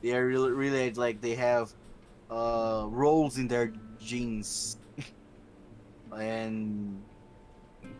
They 0.00 0.12
are 0.14 0.24
really, 0.24 0.52
really 0.52 0.92
like 0.92 1.20
they 1.20 1.34
have 1.34 1.72
uh 2.30 2.86
rolls 2.88 3.36
in 3.36 3.48
their 3.48 3.72
jeans, 3.98 4.76
and 6.12 7.02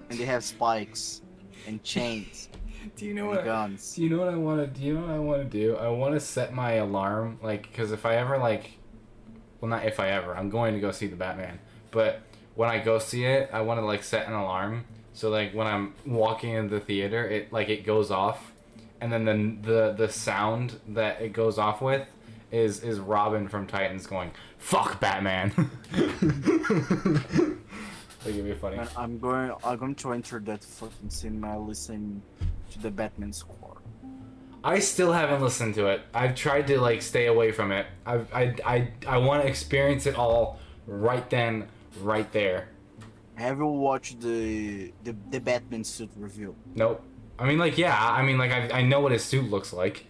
and 0.08 0.18
they 0.18 0.24
have 0.24 0.44
spikes 0.44 1.22
and 1.66 1.82
chains 1.82 2.48
Do 2.94 3.04
you 3.04 3.14
know 3.14 3.26
and 3.30 3.36
what? 3.38 3.44
guns. 3.44 3.96
Do 3.96 4.02
you 4.04 4.10
know 4.10 4.18
what 4.18 4.28
I 4.28 4.36
want 4.36 4.60
to? 4.60 4.80
Do 4.80 4.86
you 4.86 4.94
know 4.94 5.00
what 5.00 5.10
I 5.10 5.18
want 5.18 5.50
to 5.50 5.58
do? 5.58 5.76
I 5.76 5.88
want 5.88 6.14
to 6.14 6.20
set 6.20 6.54
my 6.54 6.74
alarm, 6.74 7.38
like, 7.42 7.62
because 7.62 7.90
if 7.90 8.06
I 8.06 8.14
ever 8.16 8.38
like, 8.38 8.78
well, 9.60 9.70
not 9.70 9.84
if 9.84 10.00
I 10.00 10.10
ever, 10.10 10.36
I'm 10.36 10.50
going 10.50 10.74
to 10.74 10.80
go 10.80 10.90
see 10.92 11.06
the 11.06 11.16
Batman. 11.16 11.58
But 11.90 12.20
when 12.54 12.68
I 12.68 12.78
go 12.78 12.98
see 12.98 13.24
it, 13.24 13.50
I 13.52 13.62
want 13.62 13.80
to 13.80 13.84
like 13.84 14.02
set 14.02 14.26
an 14.26 14.34
alarm 14.34 14.84
so 15.18 15.30
like 15.30 15.52
when 15.52 15.66
I'm 15.66 15.94
walking 16.06 16.52
in 16.52 16.68
the 16.68 16.78
theater, 16.78 17.26
it 17.26 17.52
like 17.52 17.68
it 17.68 17.84
goes 17.84 18.12
off, 18.12 18.52
and 19.00 19.12
then 19.12 19.24
the 19.24 19.68
the 19.68 20.06
the 20.06 20.08
sound 20.12 20.78
that 20.90 21.20
it 21.20 21.32
goes 21.32 21.58
off 21.58 21.82
with 21.82 22.06
is 22.52 22.84
is 22.84 23.00
Robin 23.00 23.48
from 23.48 23.66
Titans 23.66 24.06
going 24.06 24.30
"fuck 24.58 25.00
Batman." 25.00 25.52
like 25.92 26.06
it'd 28.26 28.44
be 28.44 28.54
funny. 28.54 28.76
And 28.76 28.88
I'm 28.96 29.18
going. 29.18 29.50
I'm 29.64 29.76
going 29.76 29.96
to 29.96 30.12
enter 30.12 30.38
that 30.38 30.62
fucking 30.62 31.10
cinema, 31.10 31.58
listen 31.58 32.22
to 32.70 32.78
the 32.78 32.92
Batman 32.92 33.32
score. 33.32 33.67
I 34.64 34.80
still 34.80 35.12
haven't 35.12 35.40
listened 35.40 35.74
to 35.76 35.86
it. 35.86 36.02
I've 36.12 36.34
tried 36.34 36.66
to 36.68 36.80
like 36.80 37.02
stay 37.02 37.26
away 37.26 37.52
from 37.52 37.72
it. 37.72 37.86
I've, 38.04 38.32
I 38.32 38.54
I 38.64 38.88
I 39.06 39.18
want 39.18 39.42
to 39.42 39.48
experience 39.48 40.06
it 40.06 40.16
all 40.16 40.58
right 40.86 41.28
then, 41.30 41.68
right 42.02 42.30
there. 42.32 42.68
Have 43.36 43.58
you 43.58 43.66
watched 43.66 44.20
the 44.20 44.92
the, 45.04 45.14
the 45.30 45.40
Batman 45.40 45.84
suit 45.84 46.10
review? 46.16 46.56
Nope. 46.74 47.02
I 47.38 47.46
mean, 47.46 47.58
like, 47.58 47.78
yeah. 47.78 47.96
I 47.96 48.22
mean, 48.22 48.36
like, 48.36 48.50
I, 48.50 48.80
I 48.80 48.82
know 48.82 48.98
what 48.98 49.12
his 49.12 49.24
suit 49.24 49.48
looks 49.48 49.72
like. 49.72 50.04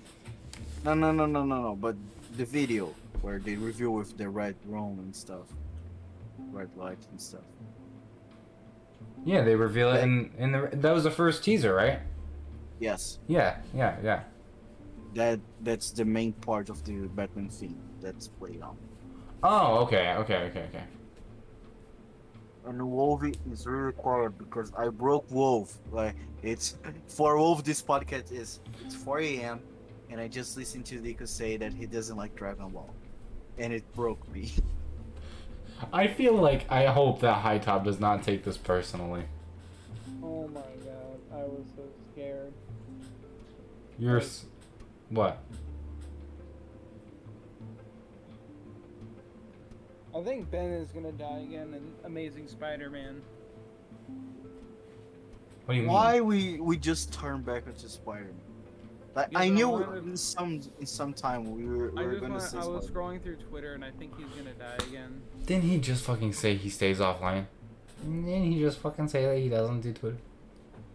No, 0.83 0.95
no, 0.95 1.13
no, 1.13 1.27
no, 1.27 1.45
no, 1.45 1.61
no. 1.61 1.77
But 1.77 1.97
the 2.39 2.47
video 2.47 2.95
where 3.21 3.39
they 3.39 3.57
review 3.57 3.91
with 3.91 4.17
the 4.17 4.29
red 4.31 4.57
room 4.67 4.99
and 5.01 5.15
stuff, 5.15 5.47
red 6.51 6.71
light 6.77 6.99
and 7.11 7.21
stuff. 7.21 7.43
Yeah, 9.27 9.43
they 9.43 9.57
reveal 9.57 9.93
it 9.93 10.03
in 10.03 10.31
in 10.39 10.53
the. 10.53 10.71
That 10.73 10.93
was 10.93 11.05
the 11.05 11.11
first 11.11 11.45
teaser, 11.45 11.75
right? 11.75 12.01
Yes, 12.81 13.19
Yeah, 13.27 13.57
yeah, 13.75 13.97
yeah. 14.03 14.21
That 15.15 15.41
that's 15.63 15.91
the 15.91 16.05
main 16.05 16.33
part 16.33 16.69
of 16.71 16.85
the 16.85 17.07
Batman 17.09 17.49
theme 17.49 17.79
that's 18.01 18.29
played 18.29 18.63
on. 18.63 18.77
Oh, 19.43 19.79
okay, 19.85 20.15
okay, 20.19 20.37
okay, 20.51 20.67
okay. 20.71 20.85
And 22.67 22.83
Wolvie 22.91 23.35
is 23.51 23.67
really 23.67 23.93
quiet 23.93 24.37
because 24.37 24.73
I 24.77 24.89
broke 24.89 25.31
Wolf. 25.31 25.79
Like 25.91 26.15
it's 26.43 26.77
for 27.09 27.39
Wolf, 27.39 27.65
this 27.65 27.81
podcast 27.83 28.31
is 28.33 28.61
it's 28.85 28.95
4 28.95 29.21
a.m. 29.21 29.61
and 30.11 30.21
I 30.21 30.29
just 30.29 30.57
listened 30.57 30.85
to 30.87 30.97
Nico 31.01 31.25
say 31.25 31.57
that 31.57 31.73
he 31.73 31.87
doesn't 31.87 32.17
like 32.17 32.35
Dragon 32.37 32.69
Ball, 32.71 32.91
and 33.59 33.73
it 33.73 33.91
broke 33.95 34.27
me. 34.35 34.53
I 35.93 36.09
feel 36.09 36.35
like 36.35 36.71
I 36.71 36.87
hope 36.87 37.21
that 37.21 37.35
High 37.35 37.59
Top 37.59 37.85
does 37.85 38.01
not 38.01 38.23
take 38.25 38.43
this 38.45 38.57
personally. 38.59 39.23
Oh 40.23 40.49
my 40.49 40.61
god, 40.61 41.19
I 41.33 41.37
was 41.45 41.65
so 41.77 41.83
scared. 42.13 42.53
You're 43.99 44.19
s- 44.19 44.45
what? 45.11 45.39
I 50.15 50.23
think 50.23 50.51
Ben 50.51 50.71
is 50.71 50.91
gonna 50.91 51.13
die 51.13 51.41
again. 51.47 51.75
And 51.75 51.93
Amazing 52.05 52.49
Spider-Man. 52.49 53.21
What 55.67 55.75
do 55.75 55.81
you 55.81 55.83
mean? 55.83 55.93
Why 55.93 56.21
we 56.21 56.59
we 56.61 56.77
just 56.77 57.13
turn 57.13 57.43
back 57.43 57.67
into 57.67 57.89
Spider-Man? 57.89 58.35
Like 59.15 59.31
Because 59.31 59.43
I 59.43 59.47
I 59.47 59.49
knew 59.49 59.69
wanted- 59.69 60.05
in 60.07 60.17
some 60.17 60.61
in 60.81 60.87
some 60.87 61.13
time 61.13 61.55
we 61.55 61.65
were, 61.65 61.91
we 61.91 62.05
were 62.07 62.15
gonna 62.17 62.35
wanna, 62.35 62.41
say 62.41 62.59
I 62.59 62.65
was 62.67 62.85
Spider-Man. 62.87 63.19
scrolling 63.19 63.23
through 63.23 63.37
Twitter 63.37 63.75
and 63.75 63.85
I 63.85 63.91
think 63.93 64.17
he's 64.19 64.27
gonna 64.29 64.55
die 64.55 64.77
again. 64.89 65.21
Didn't 65.47 65.65
he 65.65 65.79
just 65.79 66.05
fucking 66.05 66.33
say 66.33 66.55
he 66.57 66.69
stays 66.71 66.99
offline? 66.99 67.47
Didn't 68.03 68.51
he 68.53 68.61
just 68.61 68.79
fucking 68.79 69.09
say 69.09 69.25
that 69.27 69.39
he 69.39 69.49
doesn't 69.49 69.81
do 69.81 69.93
Twitter? 69.93 70.19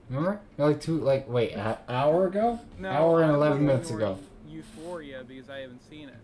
Remember? 0.09 0.39
Like 0.57 0.81
two, 0.81 0.99
like 0.99 1.27
wait, 1.30 1.53
an 1.53 1.77
hour 1.89 2.27
ago? 2.27 2.59
No, 2.77 2.89
hour 2.89 3.21
and 3.23 3.31
I 3.31 3.38
was 3.38 3.45
eleven 3.47 3.65
minutes 3.65 3.89
ago. 3.91 4.19
Euphoria 4.47 5.23
because 5.27 5.49
I 5.49 5.59
haven't 5.59 5.81
seen 5.89 6.09
it. 6.09 6.15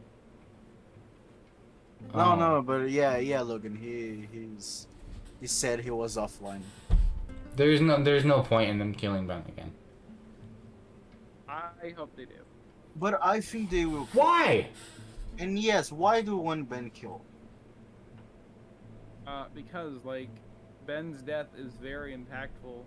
No, 2.13 2.19
Oh. 2.21 2.35
no, 2.35 2.61
but 2.61 2.89
yeah, 2.89 3.17
yeah, 3.17 3.41
Logan. 3.41 3.75
He 3.75 4.27
he's 4.31 4.87
he 5.39 5.47
said 5.47 5.79
he 5.81 5.89
was 5.91 6.17
offline. 6.17 6.61
There's 7.55 7.81
no, 7.81 8.01
there's 8.03 8.23
no 8.25 8.41
point 8.41 8.69
in 8.69 8.79
them 8.79 8.93
killing 8.93 9.27
Ben 9.27 9.43
again. 9.47 9.71
I 11.47 11.89
hope 11.97 12.15
they 12.15 12.25
do. 12.25 12.31
But 12.95 13.19
I 13.23 13.41
think 13.41 13.69
they 13.69 13.85
will. 13.85 14.07
Why? 14.13 14.67
And 15.39 15.57
yes, 15.57 15.91
why 15.91 16.21
do 16.21 16.37
one 16.37 16.63
Ben 16.63 16.89
kill? 16.89 17.21
Uh, 19.25 19.45
because 19.53 19.93
like 20.05 20.29
Ben's 20.85 21.21
death 21.21 21.47
is 21.57 21.73
very 21.73 22.15
impactful. 22.15 22.83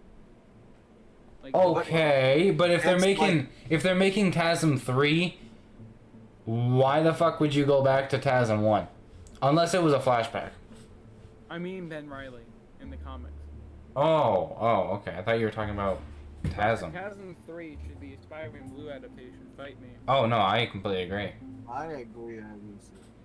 Like, 1.42 1.54
Okay, 1.54 2.52
but 2.56 2.70
if 2.70 2.82
they're 2.82 2.98
making 2.98 3.36
like- 3.38 3.48
if 3.68 3.82
they're 3.82 3.94
making 3.94 4.32
TASM 4.32 4.78
three, 4.80 5.38
why 6.44 7.02
the 7.02 7.12
fuck 7.14 7.40
would 7.40 7.54
you 7.54 7.64
go 7.64 7.82
back 7.82 8.08
to 8.10 8.18
TASM 8.18 8.60
one? 8.62 8.86
Unless 9.40 9.74
it 9.74 9.82
was 9.82 9.92
a 9.92 9.98
flashback. 9.98 10.50
I 11.50 11.58
mean 11.58 11.88
Ben 11.88 12.08
Riley 12.08 12.42
in 12.80 12.90
the 12.90 12.96
comics. 12.98 13.34
Oh, 13.94 14.56
oh, 14.58 14.94
okay. 14.96 15.14
I 15.18 15.22
thought 15.22 15.38
you 15.38 15.44
were 15.44 15.50
talking 15.50 15.74
about 15.74 16.00
TASM. 16.44 16.92
Chasm 16.92 17.36
3 17.46 17.76
should 17.86 18.00
be 18.00 18.14
a 18.14 18.22
Spider-Man 18.22 18.68
Blue 18.68 18.90
adaptation. 18.90 19.38
Fight 19.56 19.80
me. 19.80 19.88
Oh 20.08 20.26
no, 20.26 20.38
I 20.38 20.66
completely 20.66 21.02
agree. 21.02 21.32
I 21.70 21.86
agree. 21.86 22.38
I 22.38 22.54
agree. 22.54 22.76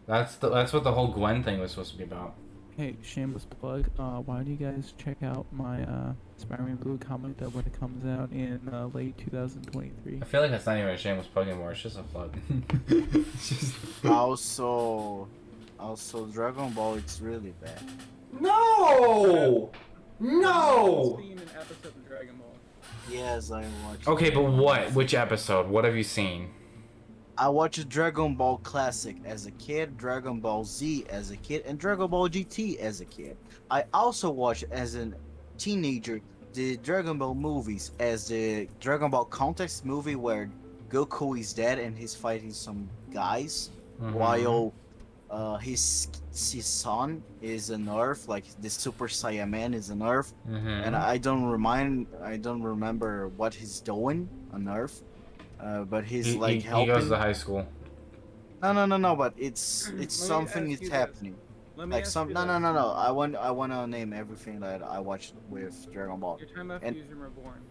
That's 0.07 0.35
the 0.35 0.49
that's 0.49 0.73
what 0.73 0.84
the 0.84 0.91
whole 0.94 1.07
Gwen 1.10 1.44
thing 1.44 1.60
was 1.60 1.72
supposed 1.72 1.91
to 1.91 1.98
be 1.98 2.03
about. 2.03 2.35
Hey, 2.78 2.95
shameless 3.02 3.44
plug. 3.44 3.90
Uh, 3.98 4.20
why 4.20 4.36
don't 4.36 4.45
you 4.45 4.56
guys 4.56 4.94
check 5.04 5.24
out 5.24 5.48
my 5.52 5.82
uh, 5.82 6.14
Spider-Man 6.36 6.76
Blue 6.76 6.99
comic 6.99 7.36
that 7.38 7.52
when 7.52 7.66
it 7.66 7.74
comes 7.80 8.06
out 8.06 8.32
in 8.32 8.62
uh, 8.72 8.86
late 8.94 9.18
2023? 9.18 10.20
I 10.22 10.26
feel 10.26 10.41
like 10.41 10.52
that's 10.52 10.68
not 10.68 10.78
even 10.78 10.90
a 10.90 10.95
shameless 10.95 11.26
plug 11.26 11.48
anymore. 11.48 11.72
It's 11.72 11.82
just 11.82 11.98
a 11.98 12.04
plug. 12.04 12.38
it's 12.88 13.49
just... 13.49 13.74
Also, 14.06 15.28
also 15.80 16.28
Dragon 16.28 16.70
Ball. 16.70 16.94
It's 16.98 17.20
really 17.20 17.56
bad. 17.64 17.82
No, 18.40 19.72
no. 20.20 21.18
Seen 21.20 21.40
an 21.40 21.49
episode 21.60 21.88
of 21.88 22.08
Dragon 22.08 22.36
Ball. 22.36 22.56
Yes, 23.10 23.49
I 23.49 23.66
watched. 23.88 24.08
Okay, 24.08 24.30
but 24.30 24.52
what? 24.52 24.94
Which 24.94 25.16
episode? 25.16 25.68
What 25.68 25.84
have 25.84 25.95
you 25.95 26.04
seen? 26.04 26.52
I 27.38 27.50
watched 27.50 27.88
Dragon 27.90 28.36
Ball 28.36 28.58
Classic 28.60 29.16
as 29.26 29.46
a 29.46 29.52
kid, 29.52 29.98
Dragon 29.98 30.40
Ball 30.40 30.64
Z 30.64 31.06
as 31.10 31.32
a 31.32 31.38
kid, 31.38 31.64
and 31.66 31.78
Dragon 31.78 32.08
Ball 32.08 32.28
GT 32.30 32.78
as 32.80 33.02
a 33.02 33.06
kid. 33.06 33.38
I 33.70 33.84
also 33.94 34.30
watched 34.32 34.66
as 34.72 34.96
a 34.96 35.12
teenager 35.58 36.22
the 36.54 36.78
Dragon 36.78 37.18
Ball 37.20 37.36
movies 37.36 37.92
as 38.00 38.28
the 38.28 38.68
Dragon 38.80 39.12
Ball 39.12 39.26
Context 39.26 39.86
movie 39.86 40.16
where 40.16 40.50
Goku 40.90 41.38
is 41.40 41.54
dead 41.54 41.78
and 41.80 41.96
he's 41.98 42.16
fighting 42.16 42.52
some 42.52 42.90
guys 43.14 43.70
Mhm. 44.02 44.14
while 44.14 44.74
uh, 45.30 45.58
his 45.58 46.08
his 46.32 46.66
son 46.66 47.22
is 47.42 47.70
an 47.70 47.90
Earth, 47.90 48.30
like 48.30 48.46
the 48.62 48.70
Super 48.70 49.08
Saiyaman 49.10 49.74
is 49.76 49.90
an 49.90 50.02
Earth, 50.02 50.34
Mhm. 50.50 50.86
and 50.88 50.96
I 50.96 51.18
don't 51.18 51.44
remind 51.44 52.08
I 52.24 52.38
don't 52.38 52.64
remember 52.64 53.28
what 53.36 53.54
he's 53.54 53.82
doing 53.82 54.30
on 54.54 54.70
Earth, 54.70 55.04
uh, 55.60 55.84
but 55.84 56.06
he's 56.06 56.28
he, 56.28 56.38
like 56.38 56.54
he, 56.56 56.60
he 56.62 56.68
helping. 56.68 56.88
goes 56.88 57.10
to 57.10 57.18
high 57.18 57.34
school. 57.34 57.66
No, 58.62 58.74
no, 58.74 58.86
no, 58.86 58.98
no. 58.98 59.16
But 59.16 59.34
it's 59.38 59.88
it's 59.98 60.20
me 60.22 60.28
something 60.28 60.72
ask 60.74 60.82
is 60.84 60.90
happening. 60.90 61.36
Like 61.76 62.04
ask 62.04 62.12
some. 62.12 62.34
No, 62.34 62.46
no, 62.46 62.58
no, 62.60 62.74
no. 62.74 62.90
I 62.92 63.12
want 63.12 63.36
I 63.36 63.52
want 63.52 63.72
to 63.72 63.86
name 63.88 64.14
everything 64.14 64.60
that 64.62 64.82
I 64.82 65.00
watched 65.00 65.34
with 65.50 65.92
Dragon 65.92 66.20
Ball. 66.20 66.38
Your 66.40 66.50
time 66.50 66.72
after 66.72 66.86
And- 66.88 66.96
Fusion 66.96 67.20
Reborn. 67.20 67.62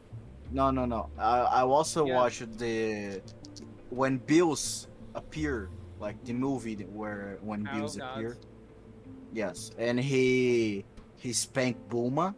No, 0.53 0.71
no, 0.71 0.85
no. 0.87 1.11
I 1.19 1.39
I 1.41 1.63
also 1.63 2.07
Yeah. 2.07 2.15
watched 2.15 2.59
the 2.59 3.21
when 3.91 4.19
Bills 4.19 4.87
appear, 5.15 5.71
like 5.99 6.23
the 6.25 6.33
movie 6.35 6.77
where 6.85 7.39
when 7.43 7.65
Battle 7.65 7.81
Bills 7.81 7.97
Gods. 7.97 8.17
appear. 8.17 8.37
Yes, 9.33 9.71
and 9.77 9.99
he 9.99 10.85
he 11.19 11.33
spanked 11.33 11.89
Bulma, 11.91 12.35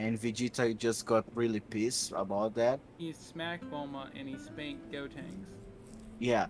and 0.00 0.18
Vegeta 0.18 0.76
just 0.76 1.04
got 1.04 1.24
really 1.34 1.60
pissed 1.60 2.12
about 2.16 2.54
that. 2.54 2.80
He 2.96 3.12
smacked 3.12 3.70
Bulma 3.70 4.08
and 4.16 4.28
he 4.28 4.38
spanked 4.38 4.90
Gotenks. 4.90 5.44
Yeah, 6.18 6.46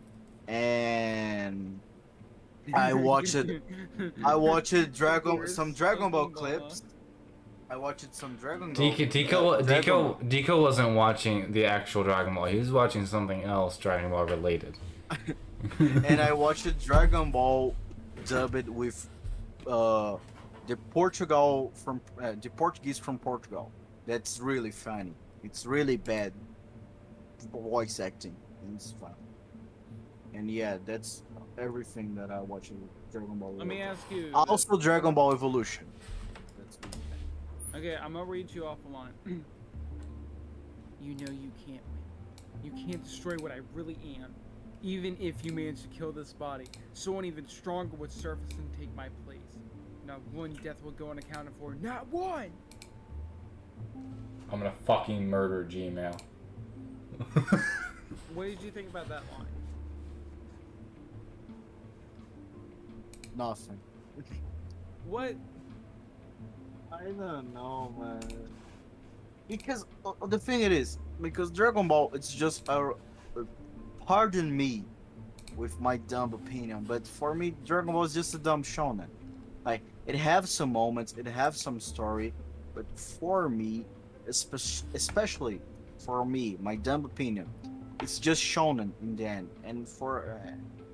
and 0.46 1.80
I 2.74 2.92
watched 2.92 3.34
it 3.34 3.62
I 4.24 4.36
watched 4.36 4.92
Dragon 4.92 5.48
some 5.48 5.72
Dragon 5.72 6.10
Ball 6.10 6.28
clips. 6.28 6.82
I 7.68 7.76
watched 7.76 8.14
some 8.14 8.36
Dragon 8.36 8.72
Ball. 8.72 8.92
Deco, 8.92 9.10
Deco, 9.10 9.66
Dragon 9.66 9.92
Deco, 9.92 10.28
Deco 10.28 10.62
wasn't 10.62 10.94
watching 10.94 11.52
the 11.52 11.64
actual 11.64 12.04
Dragon 12.04 12.34
Ball. 12.34 12.46
He 12.46 12.58
was 12.58 12.70
watching 12.70 13.04
something 13.06 13.42
else 13.42 13.76
Dragon 13.78 14.10
Ball 14.10 14.26
related. 14.26 14.78
and 15.78 16.20
I 16.20 16.32
watched 16.32 16.66
Dragon 16.84 17.32
Ball 17.32 17.74
dubbed 18.26 18.68
with 18.68 19.08
uh, 19.66 20.16
the 20.70 20.76
Portugal 20.76 21.72
from 21.74 22.00
uh, 22.22 22.32
the 22.40 22.48
Portuguese 22.48 22.96
from 22.96 23.18
Portugal. 23.18 23.72
That's 24.06 24.38
really 24.38 24.70
funny. 24.70 25.14
It's 25.42 25.66
really 25.66 25.96
bad 25.96 26.32
voice 27.52 27.98
acting. 27.98 28.36
and 28.62 28.76
It's 28.76 28.92
fun. 28.92 29.14
And 30.32 30.48
yeah, 30.48 30.78
that's 30.86 31.24
everything 31.58 32.14
that 32.14 32.30
I 32.30 32.40
watch 32.40 32.70
in 32.70 32.88
Dragon 33.10 33.36
Ball. 33.36 33.54
Let 33.56 33.66
me 33.66 33.82
ask 33.82 34.00
you. 34.12 34.30
Also, 34.32 34.76
Dragon 34.78 35.12
Ball 35.12 35.32
Evolution. 35.32 35.86
That's 36.56 36.76
good. 36.76 36.94
Okay, 37.74 37.96
I'm 37.96 38.12
gonna 38.12 38.24
read 38.24 38.48
you 38.52 38.64
off 38.64 38.78
a 38.88 38.92
line. 38.92 39.12
you 41.02 41.14
know 41.16 41.32
you 41.32 41.50
can't 41.66 41.82
win. 41.90 42.62
You 42.62 42.70
can't 42.86 43.02
destroy 43.02 43.34
what 43.38 43.50
I 43.50 43.58
really 43.74 43.98
am. 44.20 44.32
Even 44.82 45.16
if 45.20 45.44
you 45.44 45.52
manage 45.52 45.82
to 45.82 45.88
kill 45.88 46.12
this 46.12 46.32
body, 46.32 46.66
someone 46.94 47.24
even 47.24 47.48
stronger 47.48 47.96
would 47.96 48.12
surface 48.12 48.56
and 48.56 48.70
take 48.78 48.94
my 48.94 49.08
place. 49.26 49.40
Not 50.10 50.20
one 50.32 50.58
death 50.64 50.82
will 50.82 50.90
go 50.90 51.10
unaccounted 51.12 51.52
for. 51.60 51.76
Not 51.80 52.08
one! 52.08 52.50
I'm 54.50 54.58
gonna 54.58 54.72
fucking 54.84 55.28
murder 55.28 55.64
Gmail. 55.70 56.18
What 58.34 58.44
did 58.44 58.60
you 58.62 58.70
think 58.70 58.88
about 58.88 59.08
that 59.08 59.22
line? 59.32 59.46
Nothing. 63.36 63.78
What? 65.04 65.34
I 66.92 67.04
don't 67.04 67.52
know, 67.54 67.92
man. 67.98 68.20
Because 69.48 69.84
uh, 70.04 70.12
the 70.26 70.38
thing 70.38 70.62
it 70.62 70.72
is, 70.72 70.98
because 71.20 71.50
Dragon 71.50 71.88
Ball, 71.88 72.10
it's 72.14 72.32
just 72.32 72.68
a. 72.68 72.92
uh, 73.36 73.42
Pardon 74.06 74.56
me, 74.56 74.84
with 75.56 75.80
my 75.80 75.96
dumb 75.96 76.34
opinion, 76.34 76.84
but 76.84 77.06
for 77.06 77.34
me, 77.34 77.54
Dragon 77.64 77.92
Ball 77.92 78.04
is 78.04 78.14
just 78.14 78.34
a 78.34 78.38
dumb 78.38 78.62
shonen. 78.62 79.06
Like 79.64 79.82
it 80.10 80.16
have 80.16 80.48
some 80.48 80.72
moments, 80.72 81.14
it 81.16 81.24
have 81.24 81.56
some 81.56 81.78
story, 81.78 82.34
but 82.74 82.84
for 82.98 83.48
me, 83.48 83.86
espe- 84.28 84.82
especially 84.92 85.60
for 85.98 86.24
me, 86.24 86.56
my 86.60 86.74
dumb 86.74 87.04
opinion, 87.04 87.46
it's 88.00 88.18
just 88.18 88.42
shonen 88.42 88.90
in 89.02 89.14
the 89.14 89.24
end, 89.24 89.48
and 89.62 89.88
for 89.88 90.40
uh, 90.44 90.50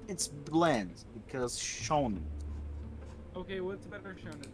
it's 0.06 0.28
bland 0.28 1.04
because 1.14 1.58
shonen. 1.58 2.20
Okay, 3.34 3.60
what's 3.60 3.86
better 3.86 4.14
shonen? 4.22 4.50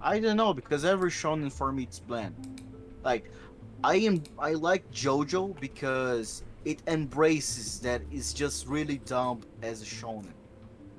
I 0.00 0.18
don't 0.18 0.36
know 0.36 0.52
because 0.52 0.84
every 0.84 1.12
shonen 1.12 1.52
for 1.52 1.70
me 1.70 1.84
it's 1.84 2.00
bland. 2.00 2.34
Like, 3.04 3.30
I 3.84 3.94
am 4.08 4.24
I 4.40 4.54
like 4.54 4.90
JoJo 4.90 5.60
because 5.60 6.42
it 6.64 6.82
embraces 6.88 7.78
that 7.80 8.02
it's 8.10 8.32
just 8.32 8.66
really 8.66 8.98
dumb 9.14 9.42
as 9.62 9.82
a 9.82 9.84
shonen, 9.84 10.34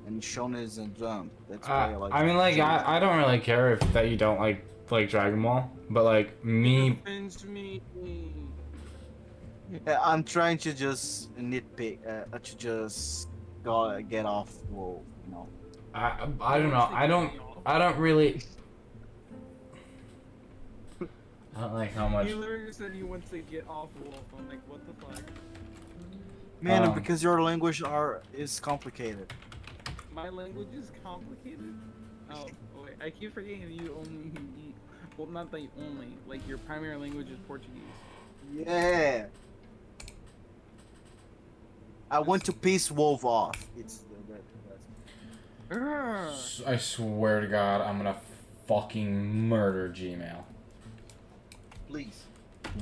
and 0.06 0.22
shonen 0.22 0.62
isn't 0.62 1.00
dumb. 1.00 1.32
That's 1.50 1.68
why 1.68 1.92
I 1.92 1.94
Uh, 1.94 2.00
like. 2.00 2.14
I 2.14 2.26
mean, 2.26 2.38
like, 2.38 2.58
I, 2.60 2.98
I 2.98 3.00
don't 3.00 3.18
really 3.18 3.40
care 3.40 3.74
if 3.74 3.80
that 3.94 4.10
you 4.10 4.18
don't 4.18 4.40
like 4.40 4.66
like 4.90 5.10
Dragon 5.10 5.42
Ball, 5.42 5.70
but 5.90 6.04
like 6.04 6.44
me, 6.46 6.92
Offends 6.92 7.44
me. 7.46 7.82
I'm 10.04 10.24
trying 10.24 10.58
to 10.60 10.74
just 10.74 11.36
nitpick, 11.36 11.98
uh, 12.08 12.38
to 12.38 12.58
just 12.58 13.30
go 13.64 14.00
get 14.02 14.26
off. 14.26 14.52
Well, 14.70 15.02
you 15.26 15.32
know. 15.34 15.48
I 15.96 16.28
I 16.42 16.60
don't 16.60 16.70
know. 16.72 16.90
I 16.92 17.08
don't 17.08 17.32
I 17.66 17.80
don't 17.80 17.98
really. 17.98 18.42
I 21.56 21.62
don't 21.62 21.74
like 21.74 21.94
how 21.94 22.08
much. 22.08 22.28
He 22.28 22.34
literally 22.34 22.72
said 22.72 22.94
he 22.94 23.04
wants 23.04 23.30
to 23.30 23.40
get 23.40 23.68
off 23.68 23.90
Wolf. 24.04 24.20
I'm 24.38 24.48
like, 24.50 24.60
what 24.68 24.82
the 24.88 25.06
fuck? 25.06 25.24
Man, 26.62 26.84
Um, 26.84 26.94
because 26.96 27.22
your 27.22 27.42
language 27.44 27.84
are 27.84 28.22
is 28.34 28.60
complicated. 28.60 29.32
My 30.14 30.30
language 30.30 30.68
is 30.78 30.92
complicated. 31.04 31.74
Oh, 32.32 32.48
wait, 32.84 32.94
I 33.04 33.10
keep 33.10 33.34
forgetting 33.34 33.72
you 33.72 33.96
only. 33.98 34.32
Well, 35.18 35.28
not 35.28 35.52
that 35.52 35.62
you 35.62 35.70
only. 35.80 36.08
Like 36.28 36.48
your 36.48 36.58
primary 36.60 36.96
language 36.98 37.30
is 37.30 37.38
Portuguese. 37.48 37.82
Yeah. 38.54 39.26
I 42.12 42.20
want 42.20 42.46
to 42.46 42.54
piss 42.54 42.92
Wolf 42.92 43.26
off. 43.26 43.56
It's 43.78 43.98
the, 44.00 44.34
the, 44.34 44.40
that's- 45.70 46.60
Urgh. 46.62 46.68
I 46.68 46.78
swear 46.78 47.42
to 47.42 47.48
God, 47.48 47.82
I'm 47.82 47.98
gonna 47.98 48.18
fucking 48.68 49.48
murder 49.50 49.90
Gmail. 49.90 50.44
please. 51.88 52.24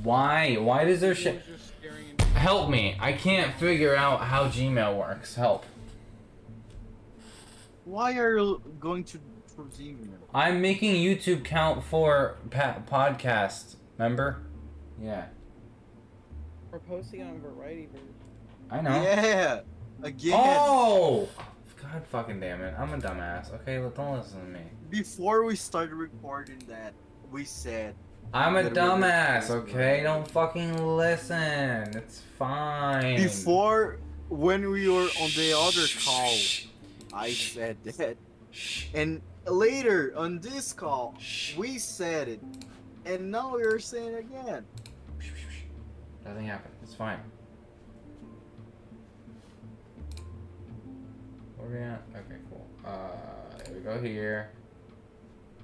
Why? 0.02 0.54
Why 0.56 0.84
does 0.84 1.00
their 1.00 1.14
He 1.14 1.22
shit? 1.22 1.34
was 1.36 1.58
just 1.58 1.72
staring 1.78 2.08
into- 2.10 2.24
Help 2.26 2.70
me! 2.70 2.96
I 3.00 3.12
can't 3.12 3.54
figure 3.56 3.94
out 3.94 4.20
how 4.22 4.48
Gmail 4.48 4.96
works. 4.96 5.34
Help. 5.34 5.64
Why 7.84 8.16
are 8.18 8.36
you 8.38 8.62
going 8.80 9.04
to 9.04 9.18
for 9.54 9.64
Gmail? 9.64 10.08
I'm 10.34 10.60
making 10.60 10.94
YouTube 10.94 11.44
count 11.44 11.84
for 11.84 12.36
pa- 12.50 12.82
podcast. 12.88 13.76
Remember? 13.98 14.42
Yeah, 15.00 15.26
We're 16.70 16.78
posting 16.78 17.22
on 17.22 17.40
Variety 17.40 17.88
Verse. 17.92 18.00
I 18.70 18.80
know. 18.80 19.02
Yeah. 19.02 19.60
Again. 20.02 20.38
Oh, 20.40 21.28
God 21.82 22.06
fucking 22.06 22.40
damn 22.40 22.62
it. 22.62 22.74
I'm 22.78 22.92
a 22.94 22.98
dumbass. 22.98 23.52
Okay, 23.54 23.76
don't 23.94 24.16
listen 24.16 24.40
to 24.40 24.46
me. 24.46 24.60
Before 24.90 25.44
we 25.44 25.56
started 25.56 25.94
recording 25.94 26.58
that, 26.68 26.94
we 27.30 27.44
said 27.44 27.94
I'm 28.32 28.56
a 28.56 28.62
dumbass, 28.70 29.50
okay? 29.50 30.02
Don't 30.02 30.26
fucking 30.26 30.96
listen. 30.96 31.94
It's 31.96 32.22
fine. 32.38 33.16
before 33.16 33.98
when 34.28 34.70
we 34.70 34.88
were 34.88 35.08
on 35.20 35.30
the 35.36 35.54
other 35.56 35.86
call, 36.04 36.34
I 37.12 37.32
said 37.32 37.76
that, 37.84 38.16
and 38.94 39.20
later 39.46 40.12
on 40.16 40.40
this 40.40 40.72
call, 40.72 41.16
we 41.56 41.78
said 41.78 42.28
it, 42.28 42.40
and 43.04 43.30
now 43.30 43.56
you're 43.58 43.78
saying 43.78 44.14
it 44.14 44.18
again. 44.20 44.64
Nothing 46.24 46.46
happened. 46.46 46.74
It's 46.82 46.94
fine. 46.94 47.18
Where 51.56 51.68
we 51.70 51.78
at? 51.78 52.02
Okay, 52.14 52.40
cool. 52.48 52.66
Uh, 52.84 53.66
here 53.66 53.74
we 53.74 53.80
go 53.80 54.00
here. 54.00 54.50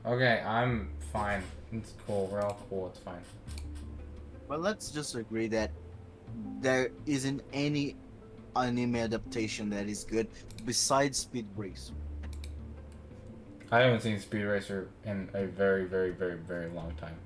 Okay, 0.05 0.43
I'm 0.45 0.91
fine. 1.13 1.43
It's 1.73 1.95
cool. 2.07 2.29
We're 2.33 2.43
all 2.43 2.61
cool. 2.69 2.89
It's 2.89 2.99
fine. 2.99 3.23
Well, 4.49 4.59
let's 4.59 4.91
just 4.91 5.15
agree 5.15 5.49
that 5.49 5.71
there 6.61 6.91
isn't 7.07 7.43
any 7.53 7.97
anime 8.63 8.97
adaptation 8.97 9.71
that 9.71 9.89
is 9.89 10.05
good 10.05 10.29
besides 10.65 11.19
Speed 11.19 11.47
Racer. 11.57 11.95
I 13.71 13.81
haven't 13.81 14.01
seen 14.01 14.19
Speed 14.19 14.45
Racer 14.45 14.89
in 15.05 15.29
a 15.35 15.47
very, 15.47 15.85
very, 15.85 16.11
very, 16.11 16.39
very 16.39 16.71
long 16.71 16.93
time. 17.01 17.17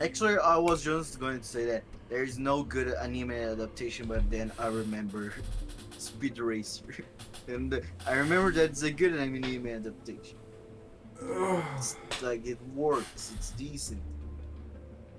Actually, 0.00 0.38
I 0.38 0.56
was 0.56 0.82
just 0.82 1.20
going 1.20 1.40
to 1.40 1.46
say 1.46 1.66
that 1.66 1.82
there 2.08 2.22
is 2.22 2.38
no 2.38 2.62
good 2.62 2.94
anime 2.94 3.32
adaptation, 3.32 4.06
but 4.06 4.28
then 4.30 4.50
I 4.58 4.68
remember 4.68 5.34
Speed 5.98 6.38
Racer, 6.38 7.04
and 7.48 7.82
I 8.06 8.14
remember 8.14 8.50
that's 8.50 8.82
a 8.82 8.90
good 8.90 9.14
anime 9.14 9.66
adaptation. 9.66 10.38
It's 11.76 11.96
like 12.22 12.46
it 12.46 12.58
works. 12.74 13.32
It's 13.36 13.50
decent. 13.50 14.00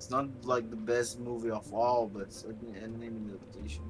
It's 0.02 0.10
not 0.10 0.26
like 0.42 0.68
the 0.68 0.74
best 0.74 1.20
movie 1.20 1.52
of 1.52 1.72
all, 1.72 2.10
but 2.12 2.22
it's 2.22 2.42
an 2.42 2.74
anime 2.74 3.30
adaptation. 3.30 3.84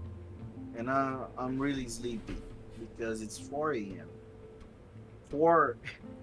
And 0.76 0.90
I, 0.90 1.24
I'm 1.38 1.58
really 1.58 1.88
sleepy 1.88 2.36
because 2.78 3.22
it's 3.22 3.38
4 3.38 3.72
a.m. 3.72 4.08
4, 5.30 5.78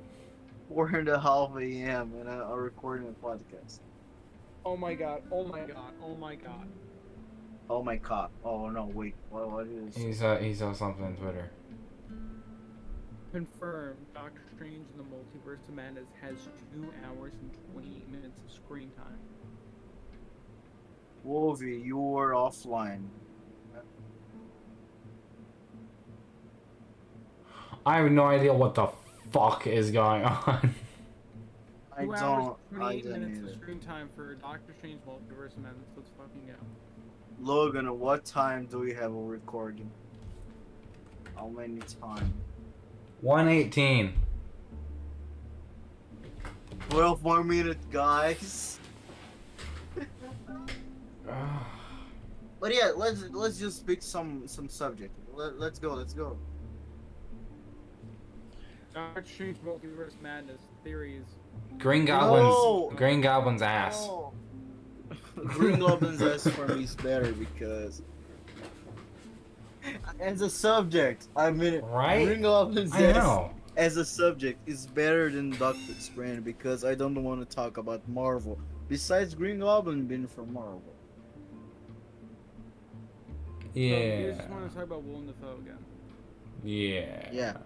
4 0.70 0.88
and 0.90 1.10
a 1.10 1.20
half 1.20 1.58
a.m. 1.58 2.14
and 2.20 2.30
I, 2.30 2.36
I'm 2.36 2.60
recording 2.60 3.08
a 3.08 3.26
podcast. 3.26 3.80
Oh 4.64 4.78
my 4.78 4.94
god, 4.94 5.24
oh 5.32 5.44
my 5.44 5.62
god, 5.62 5.94
oh 6.04 6.16
my 6.18 6.36
god. 6.36 6.68
Oh 7.68 7.82
my 7.82 7.96
god. 7.96 8.30
Oh 8.46 8.70
no, 8.70 8.92
wait. 8.94 9.16
What, 9.32 9.50
what 9.50 9.66
is 9.66 9.96
He's 9.96 10.22
uh, 10.22 10.38
he 10.38 10.54
saw 10.54 10.72
something 10.72 11.04
on 11.04 11.16
Twitter. 11.16 11.50
Confirmed, 13.32 14.06
Doctor 14.14 14.42
Strange 14.56 14.86
in 14.94 14.98
the 15.00 15.04
Multiverse 15.04 15.68
of 15.68 15.74
Madness 15.74 16.10
has 16.22 16.36
2 16.76 16.94
hours 17.08 17.34
and 17.42 17.52
28 17.74 18.08
minutes 18.12 18.40
of 18.46 18.54
screen 18.54 18.92
time. 18.96 19.18
Wolvie, 21.24 21.82
you 21.84 21.98
were 21.98 22.32
offline. 22.32 23.04
I 27.86 27.98
have 27.98 28.12
no 28.12 28.26
idea 28.26 28.54
what 28.54 28.76
the 28.76 28.90
fuck 29.32 29.68
is 29.68 29.92
going 29.92 30.24
on. 30.24 30.76
I 31.98 32.06
2 32.06 32.14
hours, 32.14 32.20
don't. 32.22 32.58
I 32.82 33.00
28 33.00 33.04
don't 33.04 33.20
minutes 33.22 33.40
of 33.54 33.62
screen 33.62 33.80
time 33.80 34.10
for 34.16 34.36
Doctor 34.36 34.74
Strange 34.78 35.02
Multiverse 35.08 35.54
of 35.54 35.60
Madness. 35.60 35.90
Let's 35.96 36.10
fucking 36.18 36.48
go. 36.48 36.54
Logan, 37.42 37.88
at 37.88 37.96
what 37.96 38.26
time 38.26 38.66
do 38.66 38.80
we 38.80 38.94
have 38.94 39.14
a 39.14 39.22
recording? 39.22 39.90
How 41.36 41.48
many 41.48 41.80
time? 42.02 42.34
118. 43.22 44.14
12 46.90 47.24
more 47.24 47.44
minutes, 47.44 47.86
guys. 47.92 48.79
But 52.60 52.74
yeah, 52.76 52.92
let's 52.96 53.24
let's 53.32 53.58
just 53.58 53.88
pick 53.88 54.02
some 54.02 54.48
some 54.48 54.68
subject. 54.70 55.16
Let, 55.34 55.60
let's 55.60 55.80
go. 55.80 55.94
Let's 55.94 56.14
go. 56.14 56.38
Doctor 58.94 59.24
Strange 59.26 59.58
Multiverse 59.58 60.20
Madness 60.22 60.62
theories. 60.84 61.24
Green 61.78 62.06
Goblin's 62.06 62.44
No! 62.50 62.92
Green 62.96 63.22
Goblin's 63.22 63.62
ass. 63.62 64.08
Oh. 64.10 64.34
Green 65.46 65.80
Goblin's 65.80 66.22
ass 66.22 66.48
for 66.48 66.68
me 66.68 66.84
is 66.84 66.96
better 66.96 67.32
because 67.32 68.02
as 70.20 70.42
a 70.42 70.50
subject, 70.50 71.28
I 71.36 71.52
mean, 71.52 71.82
Right? 71.82 72.26
Green 72.26 72.42
Goblin's 72.42 72.92
I 72.94 73.04
ass 73.04 73.16
know. 73.16 73.52
as 73.78 73.96
a 73.98 74.04
subject 74.06 74.68
is 74.68 74.88
better 74.88 75.30
than 75.30 75.52
Doctor 75.52 75.94
Strange 75.98 76.44
because 76.44 76.84
I 76.84 76.96
don't 76.96 77.24
want 77.24 77.48
to 77.48 77.56
talk 77.56 77.78
about 77.78 78.08
Marvel. 78.10 78.60
Besides 78.90 79.34
Green 79.36 79.60
Goblin 79.60 80.06
being 80.08 80.28
from 80.28 80.52
Marvel. 80.52 80.82
So 83.74 83.80
you 83.80 83.88
Yeah. 83.96 84.32
just 84.36 84.50
want 84.50 84.70
to 84.70 84.76
talk 84.76 84.84
about 84.86 85.04
Willem 85.04 85.28
Dafoe 85.28 85.58
again. 85.62 85.78
Yeah. 86.64 87.30
Yeah. 87.32 87.58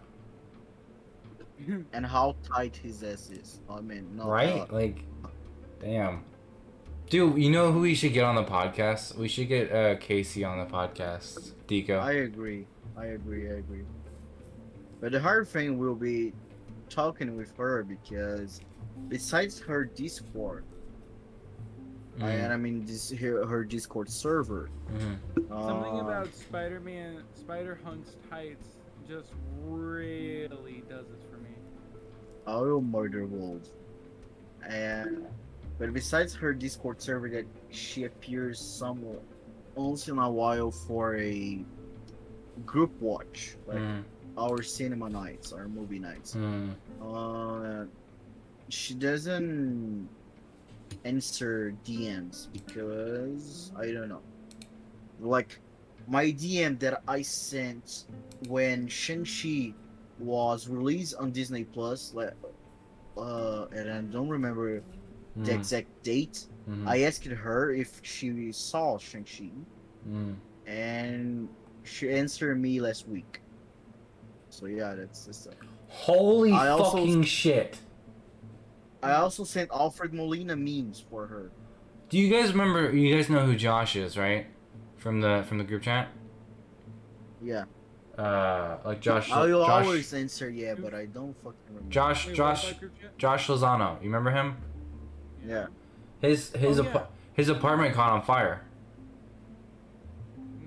And 1.94 2.06
how 2.06 2.36
tight 2.44 2.76
his 2.76 3.04
ass 3.04 3.30
is. 3.30 3.62
I 3.70 3.80
mean, 3.82 4.18
not 4.18 4.28
Right? 4.28 4.62
uh, 4.62 4.66
Like, 4.72 5.06
damn. 5.80 6.24
Dude, 7.10 7.38
you 7.38 7.52
know 7.52 7.72
who 7.72 7.82
we 7.82 7.96
should 7.96 8.14
get 8.14 8.24
on 8.24 8.36
the 8.36 8.44
podcast? 8.44 9.16
We 9.18 9.28
should 9.28 9.48
get 9.48 9.72
uh, 9.72 9.96
Casey 9.98 10.44
on 10.44 10.58
the 10.58 10.66
podcast. 10.66 11.54
Deco. 11.68 12.00
I 12.00 12.14
agree. 12.14 12.66
I 12.98 13.06
agree. 13.08 13.50
I 13.50 13.56
agree. 13.56 13.84
But 15.00 15.12
the 15.12 15.20
hard 15.20 15.48
thing 15.48 15.78
will 15.78 15.96
be 15.96 16.34
talking 16.90 17.36
with 17.38 17.56
her 17.58 17.84
because 17.84 18.62
besides 19.10 19.60
her 19.60 19.86
Discord, 19.86 20.64
I, 20.72 20.73
Mm, 22.20 22.24
and 22.24 22.54
I 22.54 22.58
mean 22.58 22.86
this 22.86 23.10
her, 23.12 23.46
her 23.46 23.64
Discord 23.64 24.10
server. 24.10 24.70
Something 25.36 25.50
uh, 25.52 26.02
about 26.06 26.34
Spider-Man, 26.34 27.24
Spider-Hunk's 27.36 28.16
tights 28.30 28.68
just 29.08 29.30
really 29.64 30.84
does 30.88 31.06
it 31.08 31.22
for 31.32 31.38
me. 31.38 31.50
I 32.46 32.58
will 32.58 32.82
murder 32.82 33.26
wolves. 33.26 33.72
And 34.68 35.26
but 35.80 35.92
besides 35.94 36.36
her 36.36 36.54
Discord 36.54 37.02
server, 37.02 37.30
that 37.30 37.46
she 37.72 38.04
appears 38.04 38.60
somewhere 38.60 39.20
once 39.76 40.08
in 40.08 40.20
a 40.20 40.30
while 40.30 40.70
for 40.72 41.18
a 41.18 41.66
group 42.66 42.92
watch, 43.02 43.56
like 43.66 43.80
Mm, 43.80 44.04
our 44.38 44.62
cinema 44.62 45.10
nights, 45.10 45.52
our 45.52 45.68
movie 45.68 45.98
nights. 46.00 46.36
mm. 46.36 46.70
Uh, 47.02 47.86
she 48.70 48.94
doesn't 48.94 50.08
answer 51.06 51.74
DMs 51.86 52.48
because 52.52 53.72
I 53.78 53.92
don't 53.92 54.10
know. 54.10 54.22
Like 55.20 55.60
my 56.08 56.26
DM 56.26 56.80
that 56.80 57.02
I 57.08 57.22
sent 57.22 58.06
when 58.48 58.88
Shang-Chi 58.88 59.74
was 60.20 60.68
released 60.68 61.16
on 61.16 61.32
Disney 61.32 61.64
Plus, 61.64 62.14
like, 62.14 62.34
uh, 63.18 63.66
and 63.72 63.90
I 63.92 64.02
don't 64.02 64.30
remember 64.30 64.82
the 65.38 65.52
Mm, 65.52 65.56
exact 65.56 66.04
date. 66.04 66.46
mhm, 66.70 66.88
I 66.88 67.04
asked 67.04 67.26
her 67.26 67.74
if 67.74 68.00
she 68.04 68.52
saw 68.52 68.98
Shang-Chi, 68.98 69.50
mm. 70.08 70.36
and 70.68 71.50
she 71.84 72.12
answered 72.12 72.60
me 72.62 72.80
last 72.82 73.08
week. 73.08 73.42
So 74.50 74.68
yeah, 74.68 74.94
that's 74.96 75.26
that's. 75.26 75.48
Uh, 75.48 75.52
Holy 75.88 76.52
I 76.52 76.68
also- 76.70 76.98
fucking 76.98 77.24
shit. 77.24 77.78
I 79.04 79.14
also 79.14 79.44
sent 79.44 79.70
Alfred 79.72 80.14
Molina 80.14 80.56
memes 80.56 81.04
for 81.10 81.28
her. 81.28 81.52
Do 82.10 82.18
you 82.18 82.30
guys 82.30 82.52
remember? 82.52 82.92
You 82.96 83.16
guys 83.16 83.30
know 83.30 83.46
who 83.46 83.56
Josh 83.56 83.96
is, 83.96 84.18
right? 84.18 84.48
From 84.98 85.22
the 85.22 85.44
from 85.48 85.58
the 85.58 85.64
group 85.64 85.82
chat. 85.84 86.08
Yeah, 87.42 87.66
Uh, 88.18 88.78
like 88.86 89.02
Josh. 89.02 89.30
I 89.32 89.46
will 89.48 89.66
Josh, 89.66 89.86
always 89.86 90.14
answer 90.14 90.50
yeah, 90.50 90.76
but 90.76 90.94
I 90.94 91.06
don't 91.08 91.36
fucking 91.44 91.60
remember. 91.70 91.90
Josh. 91.92 92.28
Wait, 92.28 92.36
Josh. 92.36 92.70
about 92.70 92.80
group 92.80 93.02
chat? 93.02 93.18
Josh 93.18 93.48
Lozano. 93.48 93.98
You 94.00 94.06
remember 94.06 94.32
him? 94.32 94.56
Yeah. 95.46 95.68
His 96.22 96.52
his 96.52 96.80
Oh, 96.80 96.84
apa- 96.86 97.00
yeah. 97.00 97.06
his 97.34 97.50
apartment 97.50 97.94
caught 97.96 98.12
on 98.12 98.22
fire. 98.22 98.62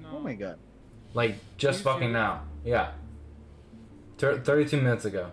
No. 0.02 0.08
Oh 0.14 0.18
my 0.20 0.34
god. 0.34 0.58
Like 1.14 1.36
just 1.56 1.82
fucking 1.82 2.12
now. 2.12 2.42
Yeah. 2.64 2.90
Thir- 4.18 4.40
Thirty-two 4.40 4.76
minutes 4.78 5.04
ago. 5.06 5.30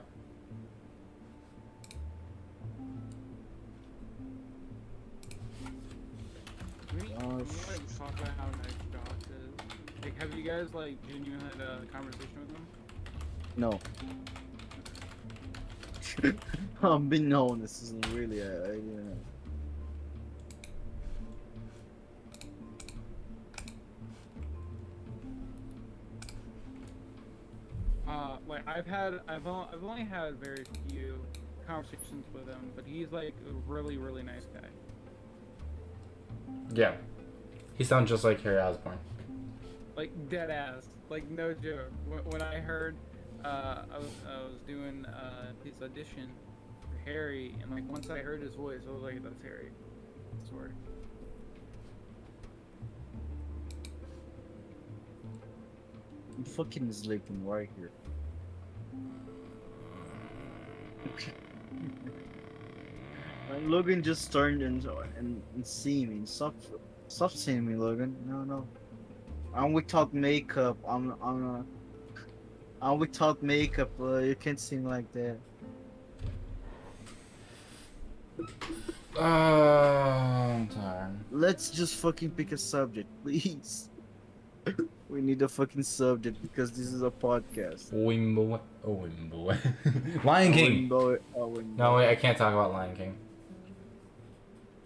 Like 7.67 7.97
talk 7.97 8.19
about 8.19 8.31
how 8.37 8.45
nice 8.45 8.77
Josh 8.91 9.27
is? 9.29 10.03
Like, 10.03 10.21
have 10.21 10.33
you 10.33 10.43
guys 10.43 10.73
like 10.73 11.01
genuinely 11.07 11.45
had 11.57 11.61
a 11.61 11.85
conversation 11.91 12.39
with 12.39 12.55
him? 12.55 12.67
No. 13.55 13.79
I'm 16.81 17.09
being 17.09 17.29
known. 17.29 17.61
This 17.61 17.81
isn't 17.83 18.07
really. 18.13 18.41
I, 18.41 18.45
I 18.45 18.67
didn't 18.67 18.95
know. 18.95 19.17
Uh, 28.07 28.37
like 28.47 28.67
I've 28.67 28.85
had, 28.85 29.21
I've 29.27 29.47
only, 29.47 29.67
I've 29.73 29.83
only 29.83 30.03
had 30.03 30.35
very 30.35 30.65
few 30.89 31.19
conversations 31.65 32.25
with 32.33 32.47
him, 32.47 32.71
but 32.75 32.85
he's 32.85 33.11
like 33.11 33.33
a 33.49 33.53
really, 33.71 33.97
really 33.97 34.23
nice 34.23 34.45
guy. 34.53 34.67
Yeah. 36.73 36.95
He 37.77 37.83
sounds 37.83 38.09
just 38.09 38.23
like 38.23 38.41
Harry 38.41 38.59
Osborn. 38.59 38.99
Like 39.95 40.11
dead 40.29 40.49
ass, 40.49 40.87
like 41.09 41.29
no 41.29 41.53
joke. 41.53 41.91
When, 42.07 42.19
when 42.25 42.41
I 42.41 42.59
heard, 42.59 42.95
uh, 43.43 43.83
I 43.93 43.97
was, 43.97 44.09
I 44.27 44.43
was 44.43 44.59
doing 44.67 45.05
uh, 45.05 45.53
his 45.63 45.73
audition 45.81 46.29
for 46.81 47.09
Harry, 47.09 47.55
and 47.61 47.71
like 47.71 47.87
once 47.89 48.09
I 48.09 48.19
heard 48.19 48.41
his 48.41 48.55
voice, 48.55 48.81
I 48.87 48.91
was 48.91 49.01
like, 49.01 49.23
that's 49.23 49.41
Harry. 49.41 49.69
I 49.69 50.49
swear. 50.49 50.71
I'm 56.37 56.43
fucking 56.43 56.91
sleeping 56.91 57.45
right 57.45 57.69
here. 57.77 57.91
And 63.51 63.69
Logan 63.69 64.01
just 64.01 64.31
turned 64.31 64.63
and 64.63 64.83
and, 65.15 65.41
and 65.53 65.67
see 65.67 66.07
me. 66.07 66.25
Stop, 66.25 66.55
stop 67.13 67.31
seeing 67.31 67.65
me, 67.65 67.75
Logan. 67.75 68.15
No, 68.27 68.43
no. 68.43 68.67
I'm 69.53 69.71
without 69.71 70.13
makeup. 70.13 70.77
I'm, 70.87 71.13
I'm, 71.21 71.55
uh, 71.57 71.63
I'm 72.81 72.97
without 72.97 73.43
makeup. 73.43 73.91
Uh, 73.99 74.17
you 74.17 74.35
can't 74.35 74.59
see 74.59 74.77
me 74.77 74.87
like 74.87 75.11
that. 75.13 75.37
Uh, 79.15 79.21
I'm 79.21 80.67
tired. 80.69 81.19
Let's 81.31 81.69
just 81.69 81.95
fucking 81.97 82.31
pick 82.31 82.51
a 82.51 82.57
subject, 82.57 83.07
please. 83.23 83.89
we 85.07 85.21
need 85.21 85.41
a 85.43 85.47
fucking 85.47 85.83
subject 85.83 86.41
because 86.41 86.71
this 86.71 86.87
is 86.87 87.03
a 87.03 87.11
podcast. 87.11 87.93
Wimbo. 87.93 88.59
Oh, 88.83 89.03
Wimbo. 89.05 90.23
Lion 90.25 90.51
King. 90.51 90.89
Wimbo- 90.89 91.19
oh, 91.35 91.49
Wimbo. 91.51 91.77
No, 91.77 91.95
wait, 91.97 92.09
I 92.09 92.15
can't 92.15 92.37
talk 92.37 92.53
about 92.53 92.71
Lion 92.71 92.95
King. 92.95 93.15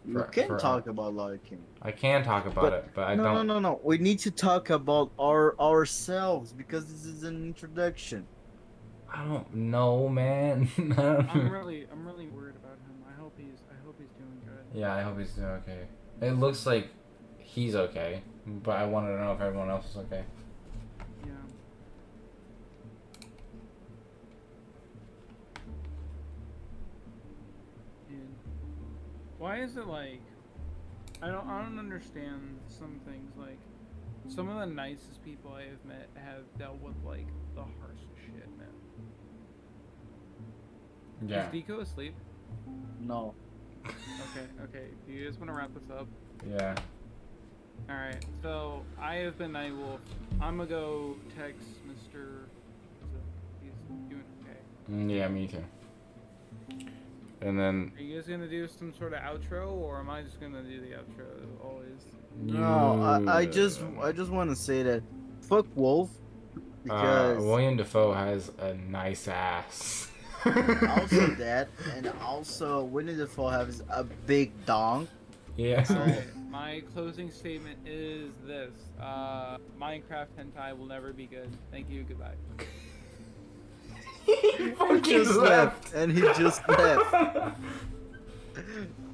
You 0.06 0.14
for- 0.20 0.24
can 0.26 0.48
for- 0.48 0.58
talk 0.60 0.88
about 0.88 1.14
Lion 1.16 1.40
King. 1.48 1.64
I 1.88 1.92
can 1.94 2.22
talk 2.24 2.46
about 2.46 2.64
But- 2.64 2.74
it, 2.74 2.86
but 2.94 3.02
I 3.08 3.16
no, 3.16 3.24
don't. 3.24 3.48
no, 3.48 3.54
no, 3.54 3.60
no. 3.60 3.80
We 3.82 3.98
need 3.98 4.20
to 4.20 4.32
talk 4.32 4.70
about 4.72 5.10
our 5.18 5.58
ourselves 5.58 6.52
because 6.52 6.86
this 6.92 7.06
is 7.06 7.24
an 7.24 7.46
introduction. 7.46 8.28
I 9.10 9.24
don't 9.24 9.54
know, 9.56 10.10
man. 10.10 10.70
I 10.78 10.82
don't- 11.02 11.30
I'm 11.36 11.50
really, 11.50 11.88
I'm 11.90 12.06
really 12.06 12.28
worried 12.28 12.56
about 12.58 12.74
him. 12.74 12.96
I 13.08 13.18
hope 13.18 13.34
he's, 13.38 13.62
I 13.72 13.86
hope 13.86 13.96
he's 14.00 14.10
doing 14.18 14.42
good. 14.46 14.78
yeah, 14.80 14.94
I 14.94 15.02
hope 15.02 15.18
he's 15.18 15.32
doing 15.32 15.48
okay. 15.48 15.88
It 16.20 16.32
looks 16.34 16.66
like 16.66 16.90
he's 17.38 17.74
okay, 17.74 18.22
but 18.46 18.76
I 18.76 18.86
wanted 18.86 19.16
to 19.16 19.24
know 19.24 19.32
if 19.32 19.40
everyone 19.40 19.70
else 19.70 19.90
is 19.90 19.96
okay. 19.98 20.24
Yeah. 21.26 21.32
Dude. 28.10 28.18
Why 29.38 29.62
is 29.62 29.78
it 29.78 29.88
like 29.88 30.22
I 31.22 31.28
don't 31.28 31.48
I 31.48 31.62
don't 31.64 31.80
understand 31.80 32.60
some 32.68 33.00
things 33.06 33.32
like 33.38 33.58
some 34.28 34.50
of 34.50 34.60
the 34.60 34.74
nicest 34.74 35.24
people 35.24 35.52
I 35.54 35.64
have 35.64 35.84
met 35.86 36.10
have 36.16 36.44
dealt 36.60 36.80
with 36.82 36.96
like 37.06 37.26
the 37.56 37.62
harshest 37.62 38.08
shit, 38.26 38.48
man. 38.58 38.68
Yeah. 41.26 41.50
Is 41.50 41.54
Deco 41.64 41.82
asleep? 41.82 42.14
No. 43.00 43.34
Okay, 43.86 44.46
okay. 44.64 44.88
Do 45.08 45.14
you 45.14 45.26
guys 45.30 45.38
want 45.40 45.50
to 45.50 45.54
wrap 45.54 45.74
this 45.74 45.90
up? 45.98 46.08
Yeah. 46.48 46.76
Alright, 47.90 48.26
so 48.44 48.84
I 49.00 49.16
have 49.16 49.38
been 49.38 49.52
Nightwolf. 49.52 50.00
I'm 50.42 50.58
gonna 50.58 50.70
go 50.70 51.16
text 51.38 51.68
Mr. 51.88 52.46
He's 53.62 53.72
doing 54.10 54.24
okay. 54.44 54.60
Mm, 54.92 55.10
Yeah, 55.16 55.28
me 55.30 55.48
too. 55.48 55.64
And 57.42 57.60
then 57.60 57.92
Are 57.98 58.02
you 58.02 58.16
guys 58.16 58.28
gonna 58.28 58.48
do 58.48 58.68
some 58.68 58.94
sort 58.94 59.14
of 59.14 59.20
outro, 59.20 59.72
or 59.72 60.00
am 60.00 60.10
I 60.10 60.24
just 60.24 60.40
gonna 60.42 60.64
do 60.64 60.82
the 60.82 60.88
outro 60.88 61.28
always? 61.64 62.06
No, 62.36 63.24
I, 63.28 63.40
I 63.40 63.46
just 63.46 63.82
I 64.02 64.12
just 64.12 64.32
want 64.32 64.50
to 64.50 64.56
say 64.56 64.84
that 64.84 65.04
fuck 65.42 65.66
Wolf 65.76 66.10
Uh, 66.56 66.60
because 66.84 67.44
William 67.44 67.78
Dafoe 67.78 68.14
has 68.14 68.52
a 68.60 68.74
nice 68.76 69.28
ass. 69.28 70.10
also 70.46 71.28
that 71.38 71.68
and 71.96 72.12
also 72.22 72.84
Winnie 72.84 73.14
the 73.14 73.26
Pooh 73.28 73.48
has 73.48 73.84
a 73.90 74.04
big 74.04 74.52
dong. 74.66 75.08
yeah. 75.58 75.86
Alright, 75.90 76.24
my 76.50 76.82
closing 76.94 77.30
statement 77.32 77.78
is 77.86 78.32
this: 78.46 78.72
uh, 79.02 79.58
Minecraft 79.80 80.28
hentai 80.40 80.78
will 80.78 80.86
never 80.86 81.12
be 81.14 81.26
good. 81.26 81.50
Thank 81.72 81.90
you. 81.90 82.04
Goodbye. 82.04 82.36
he, 84.94 85.02
just 85.02 85.32
left. 85.32 85.40
left. 85.86 85.94
And 85.94 86.12
he 86.12 86.22
just 86.22 86.68
left. 86.68 87.56